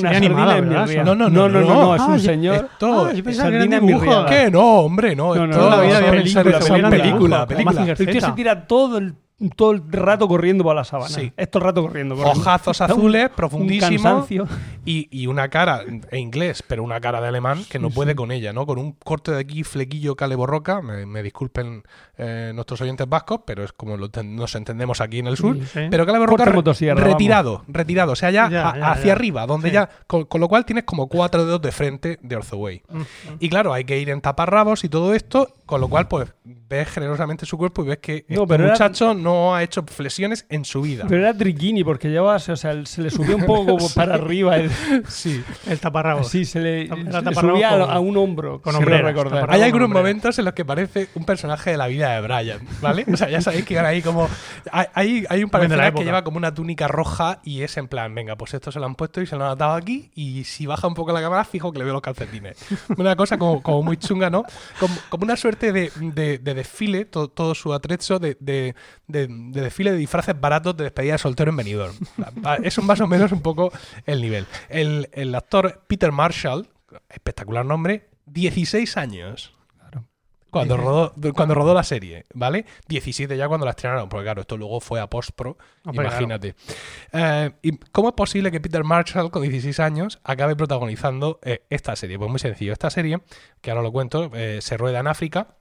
no, 1.15 1.31
no, 1.31 1.49
no, 1.49 1.49
no. 1.49 1.61
no, 1.61 1.95
es 1.95 2.01
Ah, 2.03 2.07
un 2.07 2.21
señor. 2.21 2.69
Esto, 2.73 3.07
Ah, 3.07 3.13
yo 3.13 3.25
pensaba 3.25 3.51
que 3.51 3.59
ría. 3.59 4.27
¿Qué? 4.29 4.51
No, 4.51 4.81
hombre, 4.81 5.15
no. 5.17 5.35
Esto 5.35 5.71
película, 5.71 6.91
película, 6.91 7.47
película, 7.47 7.85
dibujo, 7.85 8.03
El 8.03 8.11
tío 8.11 8.21
se 8.21 8.33
tira 8.33 8.67
todo 8.67 8.99
el, 8.99 9.15
todo 9.57 9.71
el 9.73 9.83
rato 9.91 10.29
corriendo 10.29 10.65
por 10.65 10.77
la 10.77 10.85
sabana. 10.85 11.09
Sí. 11.09 11.33
Es 11.37 11.51
todo 11.51 11.63
el 11.63 11.67
rato 11.69 11.83
corriendo. 11.83 12.15
corriendo. 12.17 12.41
Ojazos 12.41 12.81
azules, 12.81 13.31
un 13.31 13.35
profundísimos. 13.37 14.27
Y, 14.85 15.09
y 15.11 15.27
una 15.27 15.49
cara 15.49 15.83
en 15.83 16.03
inglés, 16.19 16.63
pero 16.67 16.83
una 16.83 17.01
cara 17.01 17.21
de 17.21 17.29
alemán 17.29 17.65
que 17.69 17.79
no 17.79 17.91
puede 17.91 18.15
con 18.15 18.33
ella, 18.33 18.53
¿no? 18.53 18.67
Con 18.67 18.79
un 18.79 18.93
corte 18.93 19.33
de 19.33 19.39
aquí, 19.41 19.63
flequillo 19.65 20.17
caleborroca. 20.17 20.83
Me, 20.83 21.07
me 21.07 21.23
disculpen 21.23 21.83
eh, 22.19 22.53
nuestros 22.55 22.81
oyentes 22.83 23.09
vascos, 23.09 23.41
pero 23.47 23.65
es 23.65 23.73
como 23.73 23.97
lo 23.97 24.11
ten- 24.11 24.37
nos 24.37 24.55
entendemos 24.55 25.01
aquí 25.01 25.19
en 25.21 25.27
el 25.27 25.37
sur. 25.37 25.57
Pero 25.91 26.05
caleborroca 26.07 26.45
re- 26.45 26.95
retirado, 26.95 27.65
retirado. 27.69 28.13
O 28.13 28.17
sea, 28.17 28.31
ya, 28.31 28.49
Ya, 28.51 28.71
a- 28.71 28.77
ya, 28.79 28.91
hacia 28.93 29.07
ya. 29.07 29.13
arriba, 29.13 29.47
donde 29.47 29.71
ya. 29.71 29.89
Con, 30.07 30.25
con 30.25 30.41
lo 30.41 30.49
cual 30.49 30.65
tienes 30.65 30.85
como 30.85 31.09
cuatro 31.09 31.45
dedos 31.47 31.63
de 31.63 31.73
frente 31.73 32.19
de 32.23 32.37
Orthoway. 32.37 32.83
Mm, 32.89 33.01
Y 33.39 33.49
claro, 33.49 33.73
hay 33.73 33.85
que 33.85 33.99
ir 33.99 34.11
en 34.11 34.21
taparrabos 34.21 34.85
y 34.85 34.89
todo 34.89 35.15
esto 35.15 35.49
Con 35.67 35.81
lo 35.81 35.89
cual, 35.89 36.09
pues, 36.09 36.33
ves 36.71 36.89
generosamente 36.89 37.45
su 37.45 37.59
cuerpo 37.59 37.85
y 37.85 37.89
ves 37.89 37.99
que 37.99 38.25
No, 38.29 38.43
este 38.43 38.47
pero 38.47 38.65
era- 38.65 38.73
muchacho 38.75 39.13
no 39.13 39.55
ha 39.55 39.63
hecho 39.65 39.83
flexiones 39.83 40.47
en 40.49 40.65
su 40.65 40.81
vida. 40.83 41.05
Pero 41.09 41.21
era 41.23 41.35
triquini 41.37 41.83
porque 41.85 42.09
llevaba, 42.09 42.37
o 42.37 42.39
sea, 42.39 42.57
se 42.57 43.03
le 43.03 43.11
subió 43.11 43.37
un 43.37 43.45
poco 43.45 43.67
como 43.77 43.89
para 43.95 44.15
arriba. 44.15 44.57
el- 44.57 44.71
Sí. 45.09 45.43
El 45.67 45.81
taparrabos. 45.81 46.29
sí, 46.29 46.45
se 46.45 46.61
le, 46.61 46.87
se 46.89 47.35
subía 47.35 47.71
con- 47.71 47.91
a, 47.91 47.99
un 47.99 48.17
hombro. 48.17 48.61
con 48.63 48.73
creo 48.73 48.79
hombreras, 48.79 49.05
recordar. 49.05 49.51
Hay 49.51 49.63
algunos 49.63 49.89
momentos 49.89 50.39
en 50.39 50.45
los 50.45 50.55
que 50.55 50.65
parece 50.65 51.09
un 51.15 51.25
personaje 51.25 51.71
de 51.73 51.77
la 51.77 51.89
vida 51.89 52.15
de 52.15 52.21
Brian, 52.21 52.61
¿vale? 52.81 53.05
O 53.13 53.17
sea, 53.17 53.29
ya 53.29 53.41
sabéis 53.41 53.65
que 53.65 53.79
ahí 53.79 54.01
como. 54.01 54.29
Hay, 54.71 54.87
hay, 54.95 55.25
hay 55.29 55.43
un 55.43 55.51
escenas 55.53 55.93
que 55.93 56.05
lleva 56.05 56.23
como 56.25 56.37
una 56.37 56.55
túnica 56.55 56.87
roja 56.87 57.41
y 57.43 57.63
es 57.63 57.77
en 57.77 57.89
plan, 57.89 58.15
venga, 58.15 58.37
pues 58.37 58.55
esto 58.55 58.71
se 58.71 58.79
lo 58.79 58.87
han 58.87 58.95
puesto 58.95 59.21
y 59.21 59.27
se 59.27 59.35
lo 59.37 59.45
han 59.45 59.51
atado 59.53 59.73
aquí. 59.75 60.11
Y 60.15 60.45
si 60.45 60.67
baja 60.67 60.87
un 60.87 60.95
poco 60.95 61.13
la 61.13 61.21
cámara, 61.21 61.45
fijo 61.45 61.73
que 61.73 61.79
le 61.79 61.85
veo 61.85 61.95
los 61.95 62.03
calcetines. 62.03 62.57
Una 62.97 63.17
cosa 63.17 63.37
como, 63.39 63.61
como 63.63 63.83
muy 63.83 63.97
chunga, 63.97 64.31
¿no? 64.31 64.45
Como, 64.79 64.95
como 65.09 65.25
una 65.25 65.37
suerte 65.37 65.73
de, 65.73 65.91
de- 65.99 66.39
de 66.39 66.55
desfile, 66.61 67.05
to- 67.05 67.29
todo 67.29 67.55
su 67.55 67.73
atrecho 67.75 68.19
de, 68.19 68.37
de- 68.41 68.75
de- 69.07 69.27
de 69.29 69.61
desfile 69.63 69.93
de 69.93 69.99
disfraces 69.99 70.41
baratos 70.41 70.77
de 70.77 70.85
despedida 70.85 71.13
de 71.13 71.19
soltero 71.19 71.51
en 71.51 71.57
Benidorm. 71.57 71.95
Es 72.63 72.79
un 72.79 72.87
más 72.87 73.01
o 73.01 73.07
menos 73.07 73.33
un 73.33 73.43
poco 73.43 73.73
el 74.07 74.21
nivel. 74.23 74.47
El, 74.69 75.09
el 75.13 75.35
actor 75.35 75.83
Peter 75.87 76.13
Marshall, 76.13 76.69
espectacular 77.09 77.65
nombre, 77.67 78.09
16 78.27 78.97
años. 78.97 79.55
Cuando 80.51 80.77
rodó, 80.77 81.15
cuando 81.33 81.55
rodó 81.55 81.75
la 81.75 81.85
serie, 81.85 82.27
¿vale? 82.35 82.67
17 82.89 83.37
ya 83.37 83.47
cuando 83.47 83.65
la 83.65 83.71
estrenaron, 83.71 84.09
porque 84.09 84.25
claro, 84.25 84.41
esto 84.41 84.57
luego 84.57 84.81
fue 84.81 84.99
a 85.01 85.07
post-pro, 85.09 85.57
imagínate. 85.85 86.57
Eh, 87.13 87.53
¿y 87.63 87.77
¿Cómo 87.93 88.09
es 88.09 88.15
posible 88.17 88.51
que 88.51 88.61
Peter 88.61 88.83
Marshall, 88.83 89.31
con 89.31 89.43
16 89.43 89.79
años, 89.79 90.19
acabe 90.25 90.57
protagonizando 90.57 91.39
eh, 91.45 91.63
esta 91.71 91.95
serie? 91.95 92.19
Pues 92.19 92.29
muy 92.33 92.41
sencillo, 92.41 92.73
esta 92.73 92.91
serie, 92.91 93.21
que 93.61 93.71
ahora 93.71 93.85
lo 93.85 93.93
cuento, 93.93 94.29
eh, 94.35 94.59
se 94.61 94.77
rueda 94.77 94.99
en 94.99 95.07
África 95.07 95.55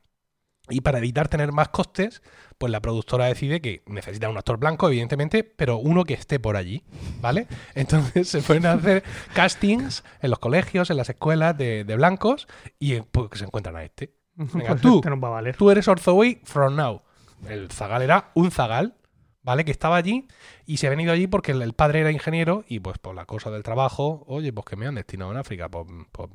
y 0.70 0.82
para 0.82 0.98
evitar 1.00 1.28
tener 1.28 1.52
más 1.52 1.70
costes, 1.70 2.22
pues 2.58 2.72
la 2.72 2.82
productora 2.82 3.26
decide 3.26 3.62
que 3.62 3.84
necesita 3.86 4.30
un 4.30 4.38
actor 4.38 4.58
blanco, 4.58 4.88
evidentemente, 4.88 5.44
pero 5.44 5.78
uno 5.78 6.04
que 6.04 6.14
esté 6.14 6.40
por 6.40 6.58
allí, 6.58 6.84
¿vale? 7.22 7.48
Entonces 7.76 8.28
se 8.28 8.42
pueden 8.42 8.66
hacer 8.66 9.04
castings 9.34 10.04
en 10.22 10.30
los 10.30 10.40
colegios, 10.40 10.90
en 10.90 10.98
las 10.98 11.10
escuelas 11.10 11.58
de, 11.58 11.84
de 11.84 11.96
blancos 11.96 12.48
y 12.80 12.94
eh, 12.94 13.04
pues, 13.12 13.30
que 13.30 13.38
se 13.38 13.46
encuentran 13.46 13.76
a 13.76 13.84
este. 13.84 14.14
Venga, 14.36 14.70
Pues 14.70 14.82
tú. 14.82 14.96
este 14.98 15.10
nos 15.10 15.24
va 15.24 15.28
a 15.28 15.32
valer. 15.32 15.56
Tú 15.56 15.72
eres 15.72 15.88
Orthoway 15.88 16.42
from 16.44 16.76
now. 16.76 17.02
El 17.48 17.72
zagal 17.72 18.02
era 18.02 18.32
un 18.36 18.52
zagal, 18.52 18.96
¿vale? 19.42 19.64
Que 19.64 19.72
estaba 19.72 19.96
allí 19.96 20.28
y 20.66 20.78
se 20.78 20.88
ha 20.88 20.90
venido 20.90 21.14
allí 21.14 21.28
porque 21.28 21.54
el, 21.54 21.62
el 21.62 21.74
padre 21.74 22.02
era 22.02 22.12
ingeniero 22.12 22.66
y 22.68 22.80
pues 22.82 22.98
por 22.98 23.16
la 23.16 23.26
cosa 23.26 23.50
del 23.50 23.64
trabajo, 23.64 24.24
oye, 24.28 24.52
pues 24.52 24.66
que 24.66 24.76
me 24.76 24.86
han 24.88 24.96
destinado 24.96 25.32
en 25.32 25.38
África, 25.38 25.70
pues, 25.70 25.86
pues 26.12 26.30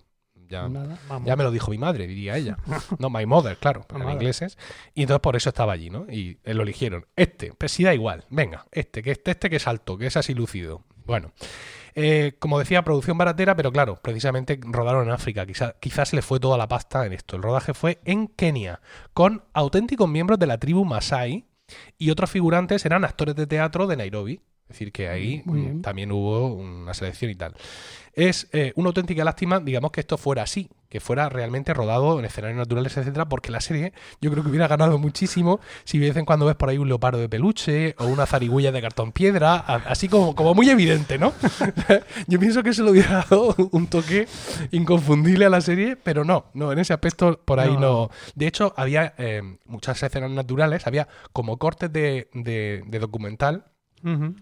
ya, 0.49 0.69
ya 1.25 1.37
me 1.37 1.45
lo 1.45 1.51
dijo 1.51 1.71
mi 1.71 1.79
madre, 1.79 2.07
diría 2.07 2.37
ella. 2.37 2.57
No, 2.99 3.11
my 3.11 3.27
mother, 3.27 3.57
claro, 3.57 3.85
mother. 3.93 4.11
ingleses. 4.13 4.59
Y 4.95 5.03
entonces 5.03 5.21
por 5.21 5.37
eso 5.37 5.49
estaba 5.51 5.73
allí, 5.73 5.91
¿no? 5.91 6.07
Y 6.11 6.39
eh, 6.45 6.55
lo 6.55 6.63
eligieron. 6.63 7.07
Este, 7.17 7.53
pues 7.53 7.73
sí 7.73 7.85
da 7.85 7.95
igual. 7.95 8.25
Venga, 8.31 8.67
este, 8.73 9.03
que 9.03 9.11
este, 9.13 9.31
este 9.33 9.51
que 9.51 9.57
es 9.57 9.67
alto, 9.69 9.97
que 9.99 10.07
es 10.07 10.17
así 10.17 10.35
lucido. 10.35 10.83
Bueno, 11.07 11.33
eh, 11.95 12.33
como 12.39 12.59
decía, 12.59 12.83
producción 12.83 13.19
baratera, 13.19 13.55
pero 13.57 13.71
claro, 13.71 13.97
precisamente 14.03 14.59
rodaron 14.63 15.05
en 15.07 15.13
África. 15.13 15.45
Quizá- 15.47 15.75
quizás 15.81 16.09
se 16.09 16.17
le 16.17 16.23
fue 16.23 16.41
toda 16.41 16.57
la 16.59 16.67
pasta 16.67 17.05
en 17.07 17.13
esto. 17.13 17.37
El 17.37 17.43
rodaje 17.43 17.75
fue 17.75 17.99
en 18.05 18.29
Kenia, 18.29 18.81
con 19.13 19.45
auténticos 19.53 20.09
miembros 20.09 20.39
de 20.39 20.47
la 20.47 20.59
tribu 20.59 20.85
Masai 20.85 21.45
y 21.99 22.11
otros 22.11 22.31
figurantes 22.31 22.85
eran 22.87 23.05
actores 23.05 23.35
de 23.37 23.47
teatro 23.47 23.87
de 23.87 23.97
Nairobi. 23.97 24.41
Es 24.65 24.69
decir, 24.69 24.93
que 24.93 25.09
ahí 25.11 25.43
también 25.83 26.11
hubo 26.11 26.55
una 26.55 26.95
selección 26.95 27.31
y 27.31 27.35
tal. 27.35 27.55
Es 28.17 28.49
eh, 28.53 28.73
una 28.77 28.89
auténtica 28.89 29.25
lástima, 29.25 29.61
digamos, 29.61 29.91
que 29.91 30.01
esto 30.01 30.17
fuera 30.19 30.43
así, 30.43 30.71
que 30.89 31.01
fuera 31.01 31.29
realmente 31.29 31.75
rodado 31.75 32.19
en 32.19 32.25
escenarios 32.25 32.59
naturales, 32.59 32.97
etcétera, 32.97 33.29
porque 33.29 33.51
la 33.51 33.61
serie 33.61 33.93
yo 34.21 34.31
creo 34.31 34.45
que 34.45 34.51
hubiera 34.51 34.69
ganado 34.69 34.99
muchísimo 34.99 35.59
si 35.83 35.99
de 35.99 36.09
vez 36.09 36.17
en 36.17 36.25
cuando 36.25 36.47
ves 36.47 36.55
por 36.55 36.69
ahí 36.69 36.79
un 36.79 36.87
leopardo 36.87 37.19
de 37.19 37.29
peluche 37.29 37.97
o 37.99 38.07
una 38.07 38.27
zarigüeya 38.27 38.71
de 38.71 38.81
cartón 38.81 39.11
piedra, 39.11 39.57
así 39.57 40.09
como, 40.09 40.37
como 40.37 40.55
muy 40.55 40.71
evidente, 40.71 41.19
¿no? 41.19 41.33
yo 42.29 42.39
pienso 42.39 42.63
que 42.63 42.73
se 42.73 42.83
le 42.85 42.93
hubiera 42.93 43.27
dado 43.29 43.55
un 43.73 43.89
toque 43.89 44.29
inconfundible 44.71 45.45
a 45.47 45.51
la 45.51 45.61
serie, 45.61 45.97
pero 45.97 46.25
no, 46.25 46.47
no, 46.55 46.73
en 46.73 46.79
ese 46.79 46.93
aspecto 46.93 47.41
por 47.45 47.59
ahí 47.61 47.73
No. 47.75 47.81
no. 47.81 48.11
De 48.35 48.47
hecho, 48.47 48.73
había 48.77 49.15
eh, 49.19 49.43
muchas 49.67 50.03
escenas 50.03 50.31
naturales, 50.31 50.87
había 50.87 51.09
como 51.33 51.59
cortes 51.59 51.93
de, 51.93 52.29
de- 52.35 52.83
de 52.87 52.99
documental 52.99 53.65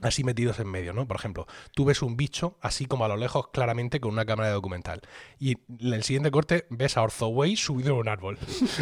Así 0.03 0.25
metidos 0.25 0.59
en 0.59 0.69
medio, 0.69 0.93
¿no? 0.93 1.07
Por 1.07 1.17
ejemplo, 1.17 1.47
tú 1.75 1.85
ves 1.85 2.03
un 2.03 2.17
bicho 2.17 2.57
así 2.61 2.87
como 2.87 3.05
a 3.05 3.09
lo 3.09 3.17
lejos 3.17 3.49
claramente 3.53 4.01
con 4.01 4.13
una 4.13 4.25
cámara 4.25 4.49
de 4.49 4.55
documental 4.55 5.01
y 5.39 5.53
en 5.81 5.93
el 5.93 6.03
siguiente 6.03 6.31
corte 6.31 6.67
ves 6.71 6.97
a 6.97 7.03
Orthoway 7.03 7.57
subido 7.57 7.95
en 7.95 8.01
un 8.01 8.09
árbol. 8.09 8.39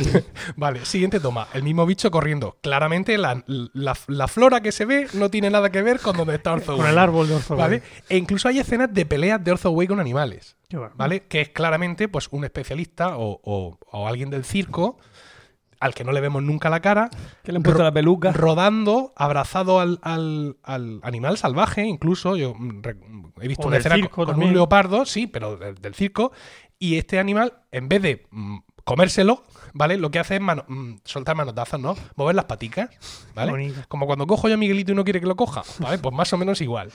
vale, 0.56 0.84
siguiente 0.84 1.20
toma, 1.20 1.48
el 1.54 1.62
mismo 1.62 1.86
bicho 1.86 2.10
corriendo. 2.10 2.58
Claramente 2.62 3.18
la, 3.18 3.42
la- 3.46 3.96
la 4.06 4.28
flora 4.28 4.60
que 4.60 4.72
se 4.72 4.84
ve 4.84 5.06
no 5.14 5.30
tiene 5.30 5.50
nada 5.50 5.70
que 5.70 5.82
ver 5.82 6.00
con 6.00 6.16
donde 6.16 6.36
está 6.36 6.52
Orthoway. 6.52 6.80
Con 6.80 6.88
el 6.90 6.98
árbol 6.98 7.28
de 7.28 7.34
Orzo. 7.34 7.56
¿Vale? 7.56 7.82
E 8.08 8.16
incluso 8.16 8.48
hay 8.48 8.58
escenas 8.58 8.92
de 8.92 9.06
peleas 9.06 9.42
de 9.42 9.52
Orthoway 9.52 9.86
con 9.86 10.00
animales. 10.00 10.56
¿Vale? 10.94 11.24
Que 11.24 11.40
es 11.40 11.48
claramente 11.50 12.08
pues 12.08 12.28
un 12.30 12.44
especialista 12.44 13.16
o, 13.18 13.40
o- 13.42 13.78
o 13.90 14.08
alguien 14.08 14.30
del 14.30 14.44
circo 14.44 14.98
al 15.80 15.94
que 15.94 16.04
no 16.04 16.12
le 16.12 16.20
vemos 16.20 16.42
nunca 16.42 16.70
la 16.70 16.80
cara, 16.80 17.10
Que 17.42 17.52
le 17.52 17.56
han 17.56 17.62
puesto 17.62 17.82
la 17.82 17.92
peluca. 17.92 18.32
rodando, 18.32 19.12
abrazado 19.16 19.80
al, 19.80 19.98
al- 20.02 20.56
al 20.62 21.00
animal 21.02 21.38
salvaje, 21.38 21.84
incluso. 21.86 22.36
Yo 22.36 22.54
mm, 22.54 22.82
he 23.40 23.48
visto 23.48 23.64
O 23.64 23.68
una 23.68 23.78
escena 23.78 23.96
con, 24.08 24.26
con 24.26 24.42
un 24.42 24.52
leopardo, 24.52 25.04
sí, 25.06 25.26
pero 25.26 25.56
del, 25.56 25.74
del 25.76 25.94
circo. 25.94 26.32
Y 26.78 26.96
este 26.96 27.18
animal, 27.18 27.54
en 27.72 27.88
vez 27.88 28.02
de 28.02 28.26
mm, 28.30 28.58
comérselo, 28.84 29.42
¿vale? 29.74 29.96
Lo 29.96 30.10
que 30.10 30.18
hace 30.18 30.36
es 30.36 30.40
mano- 30.40 30.64
mm, 30.68 30.94
soltar 31.04 31.36
manotazos, 31.36 31.80
¿no? 31.80 31.96
Mover 32.16 32.34
las 32.34 32.44
paticas, 32.46 32.90
¿vale? 33.34 33.50
Bonito. 33.50 33.80
Como 33.88 34.06
cuando 34.06 34.26
cojo 34.26 34.48
yo 34.48 34.54
a 34.54 34.56
Miguelito 34.56 34.92
y 34.92 34.94
no 34.94 35.04
quiere 35.04 35.20
que 35.20 35.26
lo 35.26 35.36
coja, 35.36 35.62
¿vale? 35.78 35.98
Pues 35.98 36.14
más 36.14 36.32
o 36.32 36.38
menos 36.38 36.60
igual. 36.60 36.90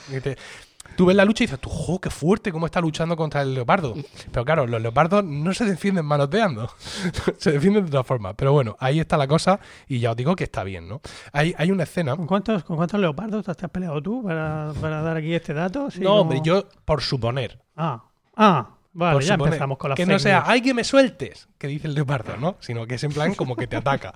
Tú 0.96 1.04
ves 1.06 1.16
la 1.16 1.24
lucha 1.24 1.42
y 1.42 1.46
dices, 1.48 1.58
tú, 1.60 1.68
jo, 1.68 2.00
qué 2.00 2.10
fuerte, 2.10 2.52
cómo 2.52 2.64
está 2.66 2.80
luchando 2.80 3.16
contra 3.16 3.42
el 3.42 3.54
leopardo. 3.54 3.94
Pero 4.30 4.44
claro, 4.44 4.66
los 4.68 4.80
leopardos 4.80 5.24
no 5.24 5.52
se 5.52 5.64
defienden 5.64 6.06
manoteando, 6.06 6.70
se 7.38 7.50
defienden 7.52 7.82
de 7.84 7.88
otra 7.88 8.04
forma. 8.04 8.34
Pero 8.34 8.52
bueno, 8.52 8.76
ahí 8.78 9.00
está 9.00 9.16
la 9.16 9.26
cosa 9.26 9.58
y 9.88 9.98
ya 9.98 10.12
os 10.12 10.16
digo 10.16 10.36
que 10.36 10.44
está 10.44 10.62
bien, 10.62 10.88
¿no? 10.88 11.00
Hay, 11.32 11.54
hay 11.58 11.72
una 11.72 11.82
escena. 11.82 12.14
¿Con 12.16 12.26
cuántos, 12.28 12.62
¿Con 12.62 12.76
cuántos 12.76 13.00
leopardos 13.00 13.44
te 13.44 13.50
has 13.50 13.70
peleado 13.70 14.00
tú 14.00 14.22
para, 14.22 14.72
para 14.80 15.02
dar 15.02 15.16
aquí 15.16 15.34
este 15.34 15.52
dato? 15.54 15.90
Sí, 15.90 16.00
no, 16.00 16.10
como- 16.10 16.20
hombre, 16.20 16.40
yo 16.44 16.64
por 16.84 17.02
suponer. 17.02 17.58
Ah, 17.76 18.04
ah, 18.36 18.68
vale, 18.96 19.14
por 19.14 19.22
ya 19.22 19.34
suponer, 19.34 19.54
empezamos 19.54 19.78
con 19.78 19.90
la 19.90 19.96
Que 19.96 20.06
no 20.06 20.18
sea, 20.18 20.44
¡ay, 20.46 20.62
que 20.62 20.74
me 20.74 20.84
sueltes! 20.84 21.48
Que 21.58 21.66
dice 21.66 21.86
el 21.86 21.94
leopardo, 21.94 22.36
¿no? 22.36 22.56
Sino 22.60 22.86
que 22.86 22.96
es 22.96 23.04
en 23.04 23.12
plan 23.12 23.34
como 23.34 23.56
que 23.56 23.66
te 23.66 23.76
ataca. 23.76 24.14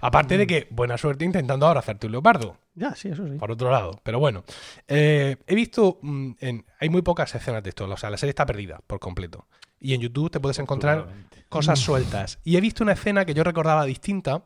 Aparte 0.00 0.36
de 0.36 0.46
que, 0.46 0.68
buena 0.70 0.98
suerte 0.98 1.24
intentando 1.24 1.66
ahora 1.66 1.80
hacerte 1.80 2.06
un 2.06 2.12
leopardo. 2.12 2.58
Ya, 2.74 2.94
sí, 2.94 3.08
eso 3.08 3.26
sí. 3.26 3.36
por 3.38 3.50
otro 3.50 3.70
lado. 3.70 4.00
Pero 4.02 4.18
bueno, 4.18 4.44
eh, 4.88 5.36
he 5.46 5.54
visto, 5.54 5.98
mm, 6.02 6.30
en, 6.40 6.66
hay 6.78 6.88
muy 6.88 7.02
pocas 7.02 7.34
escenas 7.34 7.62
de 7.62 7.70
esto, 7.70 7.84
o 7.88 7.96
sea, 7.96 8.10
la 8.10 8.16
serie 8.16 8.30
está 8.30 8.44
perdida 8.44 8.80
por 8.86 8.98
completo. 8.98 9.46
Y 9.78 9.94
en 9.94 10.00
YouTube 10.00 10.30
te 10.30 10.40
puedes 10.40 10.58
encontrar 10.58 11.08
cosas 11.48 11.78
sueltas. 11.78 12.38
Y 12.44 12.56
he 12.56 12.60
visto 12.60 12.82
una 12.82 12.92
escena 12.92 13.24
que 13.24 13.34
yo 13.34 13.44
recordaba 13.44 13.84
distinta. 13.84 14.44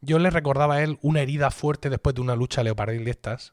Yo 0.00 0.18
le 0.18 0.30
recordaba 0.30 0.76
a 0.76 0.82
él 0.82 0.98
una 1.02 1.20
herida 1.20 1.50
fuerte 1.50 1.90
después 1.90 2.14
de 2.14 2.22
una 2.22 2.34
lucha 2.34 2.62
leopardil 2.62 3.04
de 3.04 3.10
estas. 3.10 3.52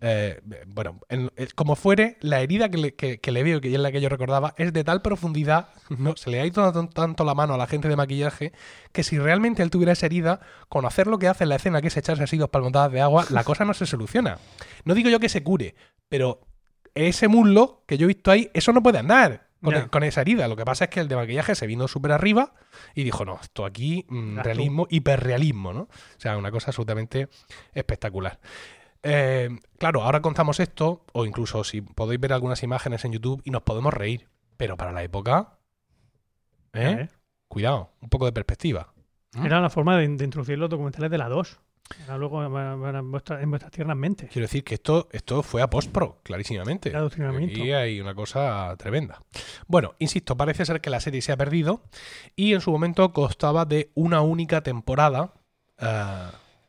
Eh, 0.00 0.40
bueno, 0.66 1.00
en- 1.08 1.30
eh, 1.36 1.48
como 1.54 1.74
fuere, 1.74 2.16
la 2.20 2.40
herida 2.40 2.68
que 2.68 2.76
le, 2.78 2.94
que- 2.94 3.18
que 3.18 3.32
le 3.32 3.42
veo, 3.42 3.60
que 3.60 3.72
es 3.72 3.80
la 3.80 3.90
que 3.90 4.00
yo 4.00 4.08
recordaba, 4.08 4.54
es 4.58 4.72
de 4.72 4.84
tal 4.84 5.00
profundidad, 5.02 5.68
no 5.98 6.16
se 6.16 6.30
le 6.30 6.40
ha 6.40 6.46
ido 6.46 6.70
tan- 6.72 6.90
tanto 6.90 7.24
la 7.24 7.34
mano 7.34 7.54
a 7.54 7.56
la 7.58 7.66
gente 7.66 7.88
de 7.88 7.96
maquillaje, 7.96 8.52
que 8.92 9.02
si 9.02 9.18
realmente 9.18 9.62
él 9.62 9.70
tuviera 9.70 9.92
esa 9.92 10.06
herida, 10.06 10.40
con 10.68 10.84
hacer 10.84 11.06
lo 11.06 11.18
que 11.18 11.28
hace 11.28 11.44
en 11.44 11.48
la 11.50 11.56
escena, 11.56 11.80
que 11.80 11.88
es 11.88 11.96
echarse 11.96 12.22
así 12.24 12.36
dos 12.36 12.50
palmotadas 12.50 12.92
de 12.92 13.00
agua, 13.00 13.24
la 13.30 13.44
cosa 13.44 13.64
no 13.64 13.72
se 13.74 13.86
soluciona. 13.86 14.38
No 14.84 14.94
digo 14.94 15.08
yo 15.08 15.18
que 15.20 15.28
se 15.28 15.42
cure, 15.42 15.74
pero 16.08 16.40
ese 16.94 17.28
muslo 17.28 17.82
que 17.86 17.98
yo 17.98 18.04
he 18.04 18.08
visto 18.08 18.30
ahí, 18.30 18.50
eso 18.54 18.72
no 18.72 18.82
puede 18.82 18.98
andar 18.98 19.48
con, 19.62 19.72
con 19.88 20.02
esa 20.04 20.20
herida. 20.20 20.46
Lo 20.48 20.56
que 20.56 20.64
pasa 20.64 20.84
es 20.84 20.90
que 20.90 21.00
el 21.00 21.08
de 21.08 21.16
maquillaje 21.16 21.54
se 21.54 21.66
vino 21.66 21.88
súper 21.88 22.12
arriba 22.12 22.54
y 22.94 23.02
dijo, 23.04 23.24
no, 23.24 23.38
esto 23.42 23.64
aquí, 23.66 24.04
mm, 24.08 24.38
realismo, 24.44 24.86
hiperrealismo, 24.90 25.72
¿no? 25.72 25.80
O 25.82 25.88
sea, 26.18 26.36
una 26.36 26.50
cosa 26.50 26.70
absolutamente 26.70 27.28
espectacular. 27.74 28.38
Eh, 29.08 29.48
claro, 29.78 30.02
ahora 30.02 30.20
contamos 30.20 30.58
esto, 30.60 31.04
o 31.12 31.24
incluso 31.24 31.62
si 31.64 31.80
podéis 31.80 32.20
ver 32.20 32.32
algunas 32.32 32.62
imágenes 32.62 33.04
en 33.04 33.12
YouTube 33.12 33.40
y 33.44 33.50
nos 33.50 33.62
podemos 33.62 33.94
reír, 33.94 34.28
pero 34.56 34.76
para 34.76 34.92
la 34.92 35.02
época, 35.02 35.58
¿eh? 36.72 36.96
¿Eh? 37.02 37.08
Cuidado, 37.48 37.90
un 38.00 38.08
poco 38.08 38.24
de 38.26 38.32
perspectiva. 38.32 38.92
Era 39.44 39.60
la 39.60 39.70
forma 39.70 39.96
de, 39.98 40.08
de 40.08 40.24
introducir 40.24 40.58
los 40.58 40.68
documentales 40.70 41.10
de 41.10 41.18
la 41.18 41.28
2. 41.28 41.58
Era 42.04 42.18
luego 42.18 42.42
en, 42.42 43.10
vuestra- 43.12 43.40
en 43.40 43.48
vuestras 43.50 43.70
tiernas 43.70 43.96
mentes. 43.96 44.28
Quiero 44.30 44.46
decir 44.46 44.64
que 44.64 44.74
esto, 44.74 45.08
esto 45.12 45.44
fue 45.44 45.62
a 45.62 45.70
post-pro, 45.70 46.18
clarísimamente. 46.24 46.90
Aquí 47.52 47.70
hay 47.72 48.00
una 48.00 48.12
cosa 48.14 48.74
tremenda. 48.76 49.22
Bueno, 49.68 49.94
insisto, 50.00 50.36
parece 50.36 50.64
ser 50.66 50.80
que 50.80 50.90
la 50.90 50.98
serie 50.98 51.22
se 51.22 51.30
ha 51.30 51.36
perdido 51.36 51.82
y 52.34 52.54
en 52.54 52.60
su 52.60 52.72
momento 52.72 53.12
constaba 53.12 53.66
de 53.66 53.92
una 53.94 54.20
única 54.20 54.62
temporada 54.62 55.32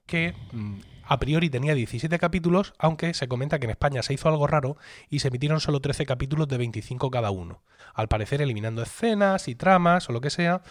que 0.06 0.36
mm, 0.52 0.76
a 1.08 1.20
priori 1.20 1.50
tenía 1.50 1.74
17 1.74 2.20
capítulos, 2.20 2.74
aunque 2.78 3.14
se 3.14 3.28
comenta 3.28 3.60
que 3.60 3.66
en 3.66 3.72
España 3.72 4.04
se 4.04 4.14
hizo 4.14 4.30
algo 4.30 4.46
raro 4.48 4.78
y 5.10 5.20
se 5.20 5.30
emitieron 5.30 5.60
solo 5.60 5.80
13 5.80 6.06
capítulos 6.06 6.48
de 6.48 6.58
25 6.58 7.10
cada 7.10 7.32
uno. 7.32 7.64
Al 7.94 8.08
parecer 8.08 8.42
eliminando 8.42 8.82
escenas 8.82 9.48
y 9.48 9.56
tramas 9.56 10.10
o 10.10 10.14
lo 10.14 10.22
que 10.22 10.30
sea 10.30 10.62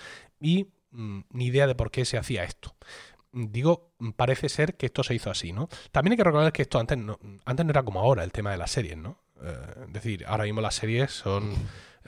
y 0.40 0.68
mm, 0.90 1.20
ni 1.31 1.46
idea 1.46 1.66
de 1.66 1.75
por 1.75 1.90
qué 1.90 2.05
se 2.05 2.18
hacía 2.18 2.44
esto. 2.44 2.77
Digo, 3.33 3.92
parece 4.16 4.49
ser 4.49 4.77
que 4.77 4.87
esto 4.87 5.03
se 5.03 5.14
hizo 5.14 5.31
así, 5.31 5.53
¿no? 5.53 5.68
También 5.90 6.12
hay 6.12 6.16
que 6.16 6.25
recordar 6.25 6.53
que 6.53 6.62
esto 6.62 6.79
antes 6.79 6.96
no, 6.96 7.18
antes 7.44 7.66
no 7.66 7.70
era 7.70 7.83
como 7.83 8.01
ahora, 8.01 8.25
el 8.25 8.33
tema 8.33 8.51
de 8.51 8.57
las 8.57 8.70
series, 8.70 8.96
¿no? 8.96 9.18
Eh, 9.42 9.85
es 9.87 9.92
decir, 9.92 10.25
ahora 10.27 10.44
mismo 10.44 10.61
las 10.61 10.75
series 10.75 11.12
son 11.12 11.53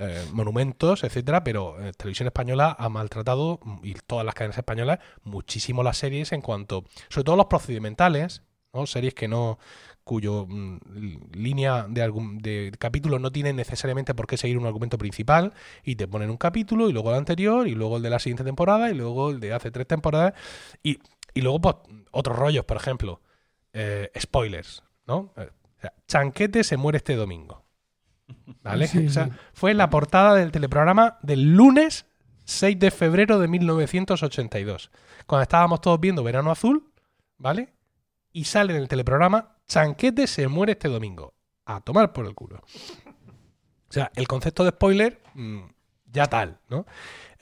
eh, 0.01 0.25
monumentos, 0.33 1.03
etcétera, 1.03 1.43
pero 1.43 1.81
eh, 1.81 1.93
Televisión 1.93 2.29
Española 2.29 2.77
ha 2.79 2.89
maltratado, 2.89 3.59
mm, 3.63 3.79
y 3.83 3.95
todas 3.95 4.25
las 4.25 4.35
cadenas 4.35 4.59
españolas, 4.59 5.01
muchísimo 5.25 5.83
las 5.83 5.99
series 5.99 6.33
en 6.33 6.41
cuanto, 6.41 6.85
sobre 7.09 7.25
todo 7.25 7.37
los 7.37 7.47
procedimentales, 7.47 8.43
¿no? 8.73 8.87
Series 8.87 9.15
que 9.15 9.27
no 9.27 9.59
cuyo 10.05 10.47
mm, 10.49 10.79
línea 11.33 11.87
de, 11.89 12.03
algún, 12.03 12.39
de 12.39 12.73
capítulo 12.79 13.19
no 13.19 13.31
tiene 13.33 13.53
necesariamente 13.53 14.15
por 14.15 14.27
qué 14.27 14.37
seguir 14.37 14.57
un 14.57 14.67
argumento 14.67 14.99
principal 14.99 15.53
y 15.83 15.97
te 15.97 16.09
ponen 16.09 16.31
un 16.31 16.37
capítulo 16.37 16.89
y 16.89 16.93
luego 16.93 17.11
el 17.11 17.17
anterior 17.17 17.67
y 17.69 17.73
luego 17.73 17.97
el 17.97 18.03
de 18.03 18.11
la 18.11 18.19
siguiente 18.19 18.45
temporada 18.45 18.91
y 18.91 18.95
luego 18.95 19.31
el 19.31 19.41
de 19.41 19.53
hace 19.53 19.71
tres 19.71 19.87
temporadas 19.87 20.33
y, 20.83 21.01
y 21.35 21.43
luego 21.43 21.61
pues, 21.61 21.77
otros 22.13 22.39
rollos, 22.39 22.65
por 22.65 22.77
ejemplo, 22.77 23.21
eh, 23.73 24.11
spoilers, 24.19 24.83
¿no? 25.07 25.33
Chanquete 26.07 26.65
se 26.65 26.77
muere 26.77 26.99
este 26.99 27.15
domingo. 27.15 27.68
¿Vale? 28.63 28.87
Sí, 28.87 29.07
O 29.07 29.11
sea, 29.11 29.27
sí. 29.27 29.33
fue 29.53 29.75
la 29.75 29.91
portada 29.91 30.35
del 30.35 30.53
teleprograma 30.53 31.19
del 31.23 31.55
lunes 31.55 32.07
6 32.45 32.79
de 32.79 32.91
febrero 32.91 33.39
de 33.39 33.49
1982, 33.49 34.91
cuando 35.27 35.43
estábamos 35.43 35.81
todos 35.81 36.01
viendo 36.01 36.23
Verano 36.23 36.51
Azul, 36.51 36.91
¿vale? 37.37 37.75
Y 38.33 38.45
sale 38.45 38.75
en 38.75 38.81
el 38.81 38.89
teleprograma 38.89 39.59
Chanquete 39.69 40.27
se 40.27 40.49
muere 40.49 40.73
este 40.73 40.89
domingo. 40.89 41.35
A 41.67 41.81
tomar 41.83 42.15
por 42.15 42.25
el 42.25 42.35
culo. 42.35 42.57
O 42.57 43.93
sea, 43.93 44.11
el 44.17 44.27
concepto 44.27 44.65
de 44.65 44.71
spoiler, 44.71 45.21
mm, 45.35 45.61
ya 46.07 46.27
tal, 46.27 46.59
¿no? 46.71 46.87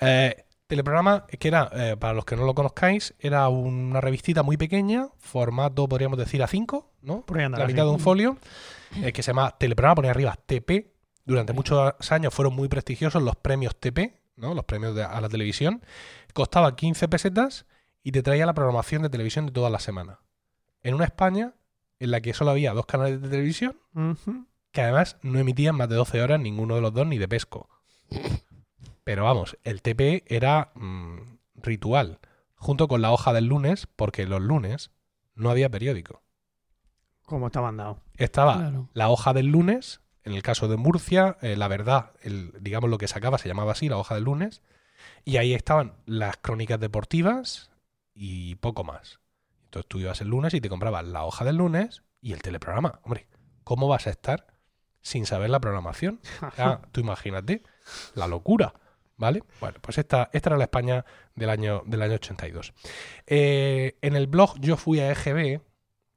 Eh, 0.01 0.45
teleprograma, 0.67 1.27
que 1.27 1.47
era, 1.47 1.71
eh, 1.73 1.97
para 1.97 2.13
los 2.13 2.25
que 2.25 2.35
no 2.35 2.45
lo 2.45 2.55
conozcáis, 2.55 3.15
era 3.21 3.49
una 3.49 4.01
revistita 4.01 4.43
muy 4.43 4.57
pequeña, 4.57 5.09
formato, 5.19 5.89
podríamos 5.89 6.19
decir, 6.19 6.41
A5, 6.43 6.87
¿no? 7.03 7.23
La 7.59 7.67
mitad 7.69 7.85
de 7.85 7.91
un 7.91 8.01
folio, 8.01 8.37
eh, 9.03 9.13
que 9.13 9.23
se 9.23 9.29
llama 9.31 9.57
Teleprograma, 9.59 9.95
ponía 9.97 10.11
arriba 10.11 10.37
TP. 10.47 10.93
Durante 11.25 11.53
muchos 11.53 11.93
años 12.11 12.33
fueron 12.33 12.55
muy 12.55 12.69
prestigiosos 12.69 13.23
los 13.23 13.37
premios 13.37 13.77
TP, 13.77 14.21
¿no? 14.37 14.55
Los 14.55 14.65
premios 14.65 14.95
de- 14.95 15.03
a 15.05 15.21
la 15.21 15.29
televisión. 15.29 15.83
Costaba 16.35 16.77
15 16.77 17.09
pesetas 17.09 17.67
y 18.03 18.13
te 18.13 18.23
traía 18.23 18.47
la 18.47 18.55
programación 18.55 19.03
de 19.03 19.09
televisión 19.11 19.47
de 19.47 19.53
toda 19.53 19.71
la 19.71 19.81
semana. 19.81 20.21
En 20.83 20.95
una 20.95 21.05
España 21.05 21.55
en 21.99 22.11
la 22.11 22.21
que 22.21 22.35
solo 22.35 22.51
había 22.53 22.73
dos 22.75 22.87
canales 22.87 23.21
de 23.23 23.29
televisión 23.29 23.77
que 24.71 24.83
además 24.83 25.17
no 25.23 25.39
emitían 25.39 25.75
más 25.75 25.89
de 25.89 25.97
12 25.97 26.21
horas 26.23 26.39
ninguno 26.39 26.75
de 26.77 26.83
los 26.83 26.93
dos 26.93 27.07
ni 27.07 27.17
de 27.19 27.27
pesco. 27.27 27.69
Pero 29.05 29.25
vamos, 29.25 29.57
el 29.65 29.83
TP 29.83 30.25
era 30.27 30.73
mm, 30.75 31.19
ritual, 31.57 32.19
junto 32.57 32.89
con 32.89 33.01
la 33.03 33.13
hoja 33.13 33.33
del 33.33 33.47
lunes, 33.47 33.87
porque 33.97 34.27
los 34.27 34.43
lunes 34.43 34.91
no 35.35 35.51
había 35.51 35.71
periódico. 35.71 36.23
Como 37.27 37.47
está 37.49 37.61
mandado. 37.61 38.01
Estaba 38.17 38.57
Claro. 38.57 38.89
la 38.95 39.09
hoja 39.11 39.33
del 39.33 39.47
lunes, 39.47 40.01
en 40.25 40.33
el 40.33 40.43
caso 40.43 40.69
de 40.69 40.77
Murcia, 40.77 41.37
eh, 41.43 41.57
la 41.57 41.69
verdad, 41.69 42.13
el, 42.23 42.53
digamos 42.61 42.89
lo 42.89 42.99
que 42.99 43.09
sacaba 43.09 43.39
se 43.39 43.49
llamaba 43.49 43.73
así, 43.73 43.89
la 43.89 43.99
hoja 43.99 44.15
del 44.15 44.25
lunes, 44.25 44.63
y 45.25 45.37
ahí 45.37 45.53
estaban 45.55 45.95
las 46.07 46.37
crónicas 46.39 46.81
deportivas 46.81 47.71
y 48.15 48.55
poco 48.57 48.85
más. 48.85 49.21
Entonces 49.65 49.89
tú 49.89 49.99
ibas 49.99 50.21
el 50.21 50.29
lunes 50.29 50.55
y 50.55 50.61
te 50.61 50.69
comprabas 50.69 51.05
la 51.05 51.25
hoja 51.25 51.45
del 51.45 51.57
lunes 51.57 52.03
y 52.23 52.33
el 52.33 52.41
teleprograma. 52.43 53.01
Hombre, 53.03 53.27
¿cómo 53.65 53.89
vas 53.89 54.07
a 54.07 54.11
estar 54.11 54.47
sin 55.03 55.27
saber 55.27 55.51
la 55.51 55.61
programación? 55.61 56.21
O 56.43 56.51
sea, 56.57 56.81
tú 56.93 57.01
imagínate, 57.01 57.63
la 58.15 58.27
locura. 58.27 58.73
¿Vale? 59.19 59.43
Bueno, 59.61 59.79
pues 59.81 59.97
esta, 59.97 60.29
esta 60.35 60.51
era 60.51 60.59
la 60.59 60.65
España 60.65 61.07
del 61.35 61.49
año, 61.49 61.83
del 61.87 62.03
año 62.03 62.17
82. 62.17 62.75
Eh, 63.27 63.97
en 64.03 64.15
el 64.15 64.27
blog 64.27 64.59
Yo 64.61 64.77
Fui 64.77 65.01
a 65.01 65.11
EGB, 65.11 65.63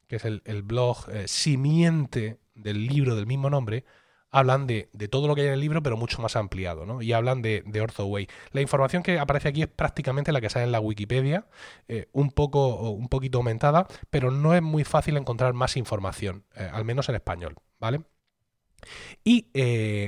que 0.09 0.15
es 0.15 0.25
el, 0.25 0.63
blog 0.63 1.07
eh, 1.11 1.27
simiente 1.27 2.39
del 2.55 2.87
libro 2.87 3.15
del 3.15 3.27
mismo 3.27 3.49
nombre, 3.49 3.85
hablan 4.31 4.65
de, 4.65 4.89
de 4.91 5.07
todo 5.07 5.27
lo 5.27 5.35
que 5.35 5.41
hay 5.41 5.47
en 5.47 5.53
el 5.53 5.59
libro, 5.59 5.83
pero 5.83 5.97
mucho 5.97 6.21
más 6.21 6.35
ampliado, 6.35 6.85
¿no? 6.85 7.01
Y 7.01 7.13
hablan 7.13 7.43
de, 7.43 7.63
de 7.65 7.81
Orthoway. 7.81 8.27
La 8.51 8.61
información 8.61 9.03
que 9.03 9.19
aparece 9.19 9.49
aquí 9.49 9.61
es 9.61 9.67
prácticamente 9.67 10.31
la 10.31 10.41
que 10.41 10.49
sale 10.49 10.65
en 10.65 10.71
la 10.71 10.79
Wikipedia, 10.79 11.47
eh, 11.87 12.09
un, 12.11 12.31
poco, 12.31 12.89
un 12.91 13.07
poquito 13.07 13.37
aumentada, 13.37 13.87
pero 14.09 14.31
no 14.31 14.55
es 14.55 14.63
muy 14.63 14.83
fácil 14.83 15.15
encontrar 15.15 15.53
más 15.53 15.77
información, 15.77 16.43
eh, 16.55 16.67
al 16.73 16.85
menos 16.85 17.07
en 17.09 17.15
español, 17.15 17.55
¿vale? 17.79 18.01
Y 19.23 19.47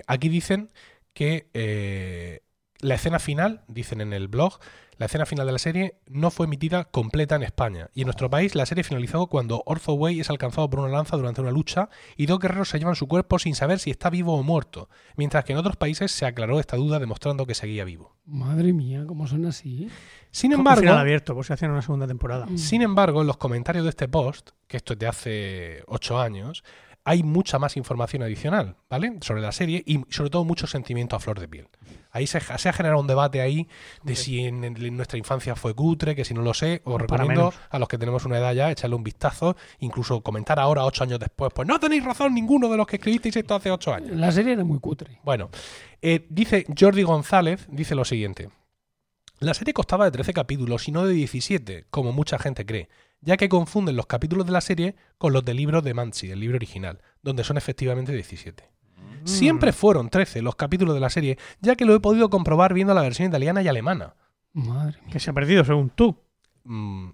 aquí 0.07 0.29
dicen 0.29 0.71
que 1.13 2.41
la 2.81 2.95
escena 2.95 3.19
final, 3.19 3.61
dicen 3.67 4.01
en 4.01 4.13
el 4.13 4.27
blog, 4.27 4.59
la 4.97 5.07
escena 5.07 5.25
final 5.25 5.47
de 5.47 5.51
la 5.51 5.57
serie 5.57 5.95
no 6.07 6.29
fue 6.29 6.45
emitida 6.45 6.83
completa 6.83 7.35
en 7.35 7.41
España. 7.41 7.89
Y 7.95 8.01
en 8.01 8.05
nuestro 8.05 8.29
país 8.29 8.53
la 8.53 8.67
serie 8.67 8.83
finalizó 8.83 9.25
cuando 9.25 9.63
Orthoway 9.65 10.19
es 10.19 10.29
alcanzado 10.29 10.69
por 10.69 10.79
una 10.79 10.89
lanza 10.89 11.17
durante 11.17 11.41
una 11.41 11.49
lucha 11.49 11.89
y 12.17 12.27
dos 12.27 12.39
guerreros 12.39 12.69
se 12.69 12.77
llevan 12.77 12.95
su 12.95 13.07
cuerpo 13.07 13.39
sin 13.39 13.55
saber 13.55 13.79
si 13.79 13.89
está 13.89 14.11
vivo 14.11 14.35
o 14.37 14.43
muerto. 14.43 14.89
Mientras 15.15 15.43
que 15.43 15.53
en 15.53 15.57
otros 15.57 15.75
países 15.75 16.11
se 16.11 16.27
aclaró 16.27 16.59
esta 16.59 16.77
duda 16.77 16.99
demostrando 16.99 17.47
que 17.47 17.55
seguía 17.55 17.83
vivo. 17.83 18.15
Madre 18.25 18.73
mía, 18.73 19.03
¿cómo 19.07 19.25
son 19.25 19.45
así? 19.45 19.89
Sin 20.29 20.53
embargo, 20.53 20.81
final 20.81 20.99
abierto, 20.99 21.33
por 21.33 21.45
si 21.45 21.53
hacían 21.53 21.71
una 21.71 21.81
segunda 21.81 22.05
temporada. 22.05 22.45
sin 22.55 22.83
embargo, 22.83 23.21
en 23.21 23.27
los 23.27 23.37
comentarios 23.37 23.85
de 23.85 23.89
este 23.89 24.07
post, 24.07 24.51
que 24.67 24.77
esto 24.77 24.93
es 24.93 24.99
de 24.99 25.07
hace 25.07 25.83
ocho 25.87 26.19
años, 26.19 26.63
hay 27.03 27.23
mucha 27.23 27.57
más 27.57 27.77
información 27.77 28.21
adicional, 28.21 28.75
¿vale? 28.89 29.17
Sobre 29.21 29.41
la 29.41 29.51
serie 29.51 29.83
y 29.85 30.01
sobre 30.09 30.29
todo 30.29 30.45
mucho 30.45 30.67
sentimiento 30.67 31.15
a 31.15 31.19
flor 31.19 31.39
de 31.39 31.47
piel. 31.47 31.67
Ahí 32.11 32.27
se, 32.27 32.39
se 32.39 32.69
ha 32.69 32.73
generado 32.73 32.99
un 32.99 33.07
debate 33.07 33.41
ahí 33.41 33.67
de 34.03 34.15
si 34.15 34.41
en, 34.41 34.63
en 34.63 34.97
nuestra 34.97 35.17
infancia 35.17 35.55
fue 35.55 35.73
cutre, 35.73 36.15
que 36.15 36.25
si 36.25 36.33
no 36.33 36.41
lo 36.41 36.53
sé, 36.53 36.81
os 36.83 37.01
recomiendo 37.01 37.53
a 37.69 37.79
los 37.79 37.87
que 37.87 37.97
tenemos 37.97 38.25
una 38.25 38.37
edad 38.37 38.53
ya 38.53 38.69
echarle 38.69 38.95
un 38.95 39.03
vistazo, 39.03 39.55
incluso 39.79 40.21
comentar 40.21 40.59
ahora, 40.59 40.85
ocho 40.85 41.03
años 41.03 41.19
después, 41.19 41.51
pues 41.53 41.67
no 41.67 41.79
tenéis 41.79 42.03
razón 42.03 42.33
ninguno 42.33 42.69
de 42.69 42.77
los 42.77 42.85
que 42.85 42.97
escribisteis 42.97 43.37
esto 43.37 43.55
hace 43.55 43.71
ocho 43.71 43.93
años. 43.93 44.15
La 44.15 44.31
serie 44.31 44.53
era 44.53 44.63
muy 44.63 44.79
cutre. 44.79 45.19
Bueno, 45.23 45.49
eh, 46.01 46.27
dice 46.29 46.65
Jordi 46.77 47.03
González, 47.03 47.65
dice 47.69 47.95
lo 47.95 48.05
siguiente. 48.05 48.49
La 49.39 49.55
serie 49.55 49.73
costaba 49.73 50.05
de 50.05 50.11
13 50.11 50.33
capítulos 50.33 50.87
y 50.87 50.91
no 50.91 51.05
de 51.05 51.13
17, 51.13 51.85
como 51.89 52.11
mucha 52.11 52.37
gente 52.37 52.63
cree, 52.65 52.89
ya 53.21 53.37
que 53.37 53.49
confunden 53.49 53.95
los 53.95 54.07
capítulos 54.07 54.45
de 54.45 54.51
la 54.51 54.61
serie 54.61 54.95
con 55.17 55.31
los 55.33 55.45
del 55.45 55.57
libro 55.57 55.81
de 55.81 55.93
Mansi, 55.93 56.31
el 56.31 56.39
libro 56.39 56.55
original, 56.57 57.01
donde 57.21 57.43
son 57.43 57.57
efectivamente 57.57 58.11
17. 58.13 58.69
Siempre 59.23 59.71
fueron 59.71 60.09
13 60.09 60.41
los 60.41 60.55
capítulos 60.55 60.95
de 60.95 60.99
la 61.01 61.09
serie, 61.11 61.37
ya 61.59 61.75
que 61.75 61.85
lo 61.85 61.93
he 61.95 61.99
podido 61.99 62.29
comprobar 62.31 62.73
viendo 62.73 62.93
la 62.95 63.01
versión 63.03 63.27
italiana 63.29 63.61
y 63.61 63.67
alemana. 63.67 64.15
Madre 64.53 64.97
mía. 65.01 65.11
Que 65.13 65.19
se 65.19 65.29
ha 65.29 65.33
perdido, 65.33 65.63
según 65.63 65.91
tú. 65.91 66.17
Mm, 66.63 67.09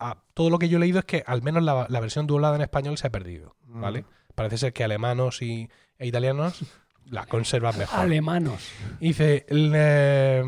a- 0.00 0.18
todo 0.34 0.50
lo 0.50 0.58
que 0.58 0.68
yo 0.68 0.78
he 0.78 0.80
leído 0.80 0.98
es 0.98 1.04
que 1.04 1.22
al 1.26 1.42
menos 1.42 1.62
la, 1.62 1.86
la 1.88 2.00
versión 2.00 2.26
doblada 2.26 2.56
en 2.56 2.62
español 2.62 2.98
se 2.98 3.06
ha 3.06 3.10
perdido, 3.10 3.54
¿vale? 3.66 4.04
Parece 4.34 4.58
ser 4.58 4.72
que 4.72 4.82
alemanos 4.82 5.42
y, 5.42 5.68
e 5.98 6.06
italianos 6.08 6.64
la 7.06 7.26
conservan 7.26 7.78
mejor. 7.78 8.00
Alemanos. 8.00 8.68
Dice, 8.98 9.46
eh, 9.48 10.42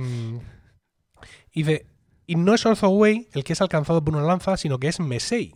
dice, 1.55 1.87
y 2.27 2.37
no 2.37 2.55
es 2.55 2.65
Orthoway 2.67 3.29
el 3.33 3.45
que 3.45 3.53
es 3.53 3.61
alcanzado 3.61 4.03
por 4.05 4.15
una 4.17 4.25
lanza, 4.27 4.57
sino 4.57 4.79
que 4.79 4.89
es 4.89 5.01
Mesei, 5.01 5.55